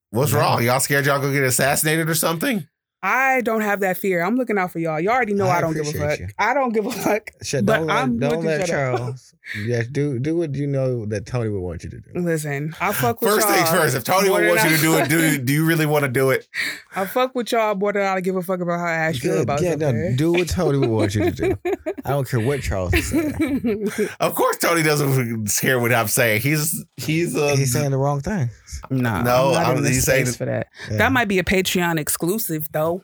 What's 0.10 0.34
No. 0.34 0.40
wrong? 0.40 0.64
Y'all 0.64 0.80
scared 0.80 1.06
y'all 1.06 1.20
gonna 1.20 1.34
get 1.34 1.44
assassinated 1.44 2.10
or 2.10 2.16
something? 2.16 2.68
I 3.06 3.42
don't 3.42 3.60
have 3.62 3.82
that 3.82 3.98
fear. 3.98 4.24
I'm 4.24 4.38
looking 4.38 4.58
out 4.58 4.72
for 4.72 4.80
y'all. 4.80 4.98
Y'all 4.98 5.12
already 5.14 5.34
know 5.34 5.48
I 5.48 5.58
I, 5.58 5.62
don't 5.62 5.74
give 5.74 5.86
a 5.88 5.92
fuck. 5.92 6.20
you. 6.20 6.28
I 6.40 6.54
don't 6.54 6.72
give 6.74 6.86
a 6.86 6.92
fuck. 6.92 7.32
Shit, 7.42 7.66
But 7.66 7.80
don't 7.80 7.88
let, 7.88 7.98
I'm 7.98 8.18
don't 8.18 8.46
let. 8.46 8.66
Charles. 8.66 9.36
yes, 9.66 9.88
do 9.88 10.20
do 10.20 10.38
what 10.38 10.56
you 10.56 10.68
know 10.68 11.06
that 11.08 11.26
Tony 11.26 11.50
would 11.50 11.60
want 11.60 11.84
you 11.84 11.90
to 11.90 12.00
do. 12.00 12.12
Listen, 12.16 12.74
I 12.80 12.94
fuck 12.94 13.22
with 13.22 13.30
First 13.34 13.46
y'all. 13.48 13.58
things 13.58 13.70
first. 13.72 13.96
If 13.98 14.06
Tony 14.06 14.30
more 14.30 14.38
would 14.40 14.48
than 14.48 14.56
want 14.56 14.70
you 14.72 14.78
to 14.78 14.82
do 14.82 14.98
it, 14.98 15.10
do 15.10 15.38
do 15.44 15.52
you 15.52 15.66
really 15.66 15.86
want 15.86 16.04
to 16.06 16.10
do 16.10 16.30
it? 16.30 16.48
I 16.96 17.06
fuck 17.06 17.36
with 17.36 17.52
y'all 17.52 17.76
more 17.76 17.92
than 17.92 18.04
I 18.04 18.22
give 18.22 18.38
a 18.38 18.42
fuck 18.42 18.62
about 18.62 18.80
how 18.80 18.88
Ash 18.88 19.20
feel 19.20 19.34
Good, 19.34 19.44
about 19.44 19.62
yeah, 19.62 19.76
no, 19.76 20.16
do 20.16 20.32
what 20.32 20.48
Tony 20.48 20.78
would 20.78 20.90
want 20.90 21.14
you 21.14 21.30
to 21.30 21.32
do. 21.32 21.58
I 22.06 22.12
don't 22.12 22.28
care 22.30 22.40
what 22.40 22.62
Charles 22.62 22.94
is 22.94 23.10
saying. 23.10 23.90
Of 24.22 24.36
course, 24.36 24.58
Tony 24.60 24.82
doesn't 24.82 25.48
care 25.60 25.78
what 25.78 25.94
I'm 25.94 26.08
saying. 26.08 26.40
He's 26.42 26.86
he's 26.96 27.36
a 27.36 27.56
He's 27.58 27.74
saying 27.74 27.92
the 27.92 27.98
wrong 27.98 28.22
thing. 28.22 28.50
Nah, 28.90 29.22
No, 29.24 29.48
I'm 29.50 29.54
not 29.54 29.66
I'm- 29.68 29.78
in 29.78 29.84
the 29.84 29.90
he's 29.90 30.04
saying 30.04 30.26
space 30.26 30.36
it- 30.36 30.38
for 30.38 30.46
that. 30.46 30.68
Yeah. 30.92 30.98
That 30.98 31.12
might 31.12 31.28
be 31.28 31.40
a 31.40 31.44
Patreon 31.44 32.00
exclusive, 32.00 32.68
though. 32.72 33.04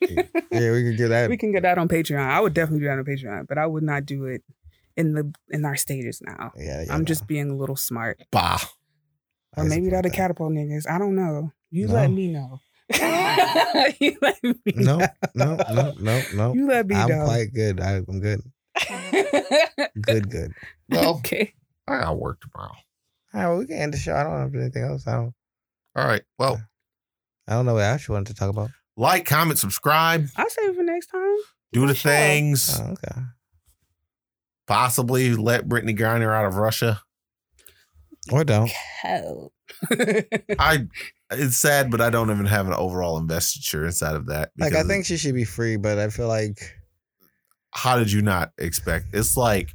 yeah, 0.00 0.22
we 0.50 0.82
can 0.82 0.96
get 0.96 1.08
that. 1.08 1.28
We 1.30 1.36
can 1.36 1.52
get 1.52 1.62
that 1.62 1.76
on 1.78 1.88
Patreon. 1.88 2.18
I 2.26 2.40
would 2.40 2.54
definitely 2.54 2.80
do 2.80 2.86
that 2.86 2.98
on 2.98 3.04
Patreon, 3.04 3.46
but 3.48 3.58
I 3.58 3.66
would 3.66 3.82
not 3.82 4.06
do 4.06 4.24
it 4.26 4.42
in 4.96 5.12
the 5.14 5.32
in 5.50 5.64
our 5.64 5.76
stages 5.76 6.22
now. 6.24 6.52
Yeah, 6.56 6.84
yeah, 6.84 6.92
I'm 6.94 7.00
no. 7.00 7.04
just 7.04 7.26
being 7.26 7.50
a 7.50 7.54
little 7.56 7.76
smart, 7.76 8.20
bah. 8.30 8.58
or 9.56 9.64
maybe 9.64 9.90
that'll 9.90 10.10
that. 10.10 10.16
catapult 10.16 10.52
niggas. 10.52 10.88
I 10.88 10.98
don't 10.98 11.14
know. 11.14 11.52
You 11.70 11.86
No. 11.88 11.94
let 11.94 12.10
me 12.10 12.32
know. 12.32 12.60
you 14.00 14.16
let 14.22 14.42
me 14.42 14.54
No, 14.74 14.96
know. 14.98 15.06
no, 15.34 15.56
no, 15.70 15.92
no, 16.00 16.22
no. 16.34 16.54
You 16.54 16.66
let 16.66 16.86
me 16.88 16.94
know. 16.96 17.02
I'm 17.20 17.24
quite 17.26 17.52
good. 17.54 17.78
I, 17.80 17.96
I'm 18.08 18.20
good. 18.20 18.40
Good, 20.00 20.30
good. 20.30 20.52
Well, 20.88 21.16
okay. 21.18 21.52
I 21.86 22.00
got 22.00 22.18
work 22.18 22.40
tomorrow. 22.40 22.74
All 23.32 23.40
right, 23.40 23.48
well, 23.48 23.58
we 23.58 23.66
can 23.66 23.76
end 23.76 23.94
the 23.94 23.98
show. 23.98 24.14
I 24.14 24.22
don't 24.24 24.38
have 24.40 24.54
anything 24.54 24.82
else. 24.82 25.06
I 25.06 25.12
don't. 25.12 25.34
All 25.96 26.06
right. 26.06 26.22
Well, 26.38 26.60
I 27.48 27.52
don't 27.54 27.66
know 27.66 27.74
what 27.74 27.84
else 27.84 28.06
you 28.08 28.14
wanted 28.14 28.28
to 28.28 28.34
talk 28.34 28.50
about. 28.50 28.70
like, 28.96 29.24
comment, 29.26 29.58
subscribe, 29.58 30.26
I'll 30.36 30.48
save 30.50 30.70
it 30.70 30.76
for 30.76 30.82
next 30.82 31.06
time. 31.06 31.36
do 31.72 31.86
the 31.86 31.94
Sure. 31.94 32.10
things. 32.12 32.80
Oh, 32.80 32.92
okay. 32.92 33.20
Possibly 34.66 35.34
let 35.34 35.68
Brittney 35.68 35.98
Griner 35.98 36.32
out 36.32 36.46
of 36.46 36.54
Russia. 36.56 37.02
Or 38.30 38.44
don't. 38.44 38.70
Hell. 38.70 39.52
I. 40.58 40.86
It's 41.32 41.58
sad, 41.58 41.92
but 41.92 42.00
I 42.00 42.10
don't 42.10 42.28
even 42.32 42.46
have 42.46 42.66
an 42.66 42.72
overall 42.74 43.16
investiture 43.16 43.86
inside 43.86 44.16
of 44.16 44.26
that. 44.26 44.50
Like, 44.58 44.72
I 44.72 44.78
because 44.82 44.86
think 44.88 45.06
she 45.06 45.16
should 45.16 45.36
be 45.36 45.44
free, 45.44 45.76
but 45.76 45.96
I 45.96 46.08
feel 46.08 46.26
like 46.26 46.58
how 47.70 47.96
did 48.00 48.10
you 48.10 48.20
not 48.20 48.50
expect? 48.58 49.04
It's 49.12 49.36
like, 49.36 49.70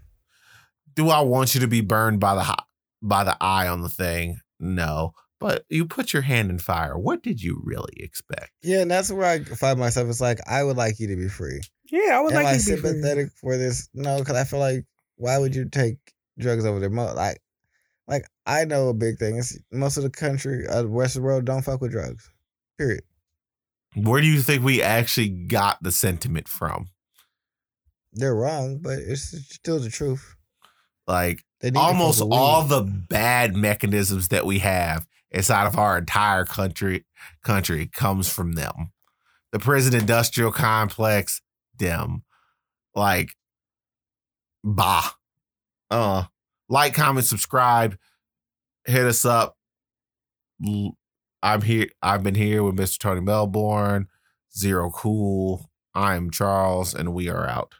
do 0.95 1.07
I 1.07 1.21
want 1.21 1.55
you 1.55 1.61
to 1.61 1.67
be 1.69 1.79
burned 1.79 2.19
by 2.19 2.35
the 2.35 2.43
ho- 2.43 2.55
by 3.01 3.23
the 3.23 3.37
eye 3.41 3.67
on 3.67 3.81
the 3.81 3.89
thing? 3.89 4.39
No, 4.59 5.11
but 5.39 5.65
you 5.69 5.85
put 5.85 6.13
your 6.13 6.21
hand 6.23 6.49
in 6.49 6.59
fire. 6.59 6.97
What 6.97 7.21
did 7.23 7.41
you 7.41 7.61
really 7.63 7.93
expect? 7.97 8.51
yeah, 8.63 8.81
and 8.81 8.89
that's 8.91 9.11
where 9.11 9.25
I 9.25 9.43
find 9.43 9.79
myself. 9.79 10.07
It's 10.09 10.21
like 10.21 10.39
I 10.47 10.63
would 10.63 10.77
like 10.77 10.99
you 10.99 11.07
to 11.07 11.15
be 11.15 11.27
free. 11.27 11.61
yeah, 11.91 12.17
I 12.17 12.21
would 12.21 12.33
Am 12.33 12.43
like 12.43 12.53
I 12.53 12.57
to 12.57 12.65
be 12.65 12.75
free. 12.77 12.91
sympathetic 12.91 13.29
for 13.39 13.57
this? 13.57 13.89
No, 13.93 14.19
because 14.19 14.35
I 14.35 14.43
feel 14.43 14.59
like 14.59 14.85
why 15.17 15.37
would 15.37 15.55
you 15.55 15.67
take 15.69 15.97
drugs 16.39 16.65
over 16.65 16.79
there? 16.79 16.89
Mo- 16.89 17.13
Like, 17.15 17.39
like 18.07 18.25
I 18.45 18.65
know 18.65 18.89
a 18.89 18.93
big 18.93 19.17
thing. 19.17 19.37
It's 19.37 19.57
most 19.71 19.97
of 19.97 20.03
the 20.03 20.09
country, 20.09 20.65
uh, 20.67 20.83
the 20.83 20.87
rest 20.87 21.15
of 21.15 21.21
the 21.21 21.25
world 21.25 21.45
don't 21.45 21.61
fuck 21.63 21.81
with 21.81 21.91
drugs. 21.91 22.29
Period. 22.77 23.03
Where 23.95 24.19
do 24.21 24.27
you 24.27 24.41
think 24.41 24.63
we 24.63 24.81
actually 24.81 25.29
got 25.29 25.81
the 25.81 25.91
sentiment 25.91 26.47
from? 26.49 26.87
They're 28.13 28.35
wrong, 28.35 28.79
but 28.81 28.99
it's 28.99 29.23
still 29.53 29.79
the 29.79 29.89
truth. 29.89 30.35
Like 31.07 31.43
They 31.54 31.54
need 31.54 31.54
to 31.54 31.54
almost 31.75 32.21
all 32.21 32.63
the 32.63 32.81
bad 32.81 33.55
mechanisms 33.55 34.27
that 34.29 34.45
we 34.45 34.59
have 34.59 35.07
inside 35.31 35.67
of 35.67 35.77
our 35.77 35.97
entire 35.97 36.45
country 36.45 37.05
country 37.43 37.87
comes 37.87 38.31
from 38.31 38.53
them. 38.53 38.91
The 39.51 39.59
prison 39.59 39.95
industrial 39.95 40.51
complex, 40.51 41.41
them. 41.77 42.23
Like 42.93 43.35
bah. 44.63 45.11
Uh 45.89 46.25
like, 46.67 46.93
comment, 46.93 47.25
subscribe, 47.25 47.97
hit 48.85 49.05
us 49.05 49.25
up. 49.25 49.57
I'm 51.43 51.61
here. 51.61 51.89
I've 52.01 52.23
been 52.23 52.35
here 52.35 52.63
with 52.63 52.75
Mr. 52.75 52.97
Tony 52.97 53.21
Melbourne, 53.21 54.07
Zero 54.55 54.89
Cool. 54.89 55.69
I'm 55.93 56.31
Charles, 56.31 56.93
and 56.93 57.13
we 57.13 57.29
are 57.29 57.47
out. 57.47 57.75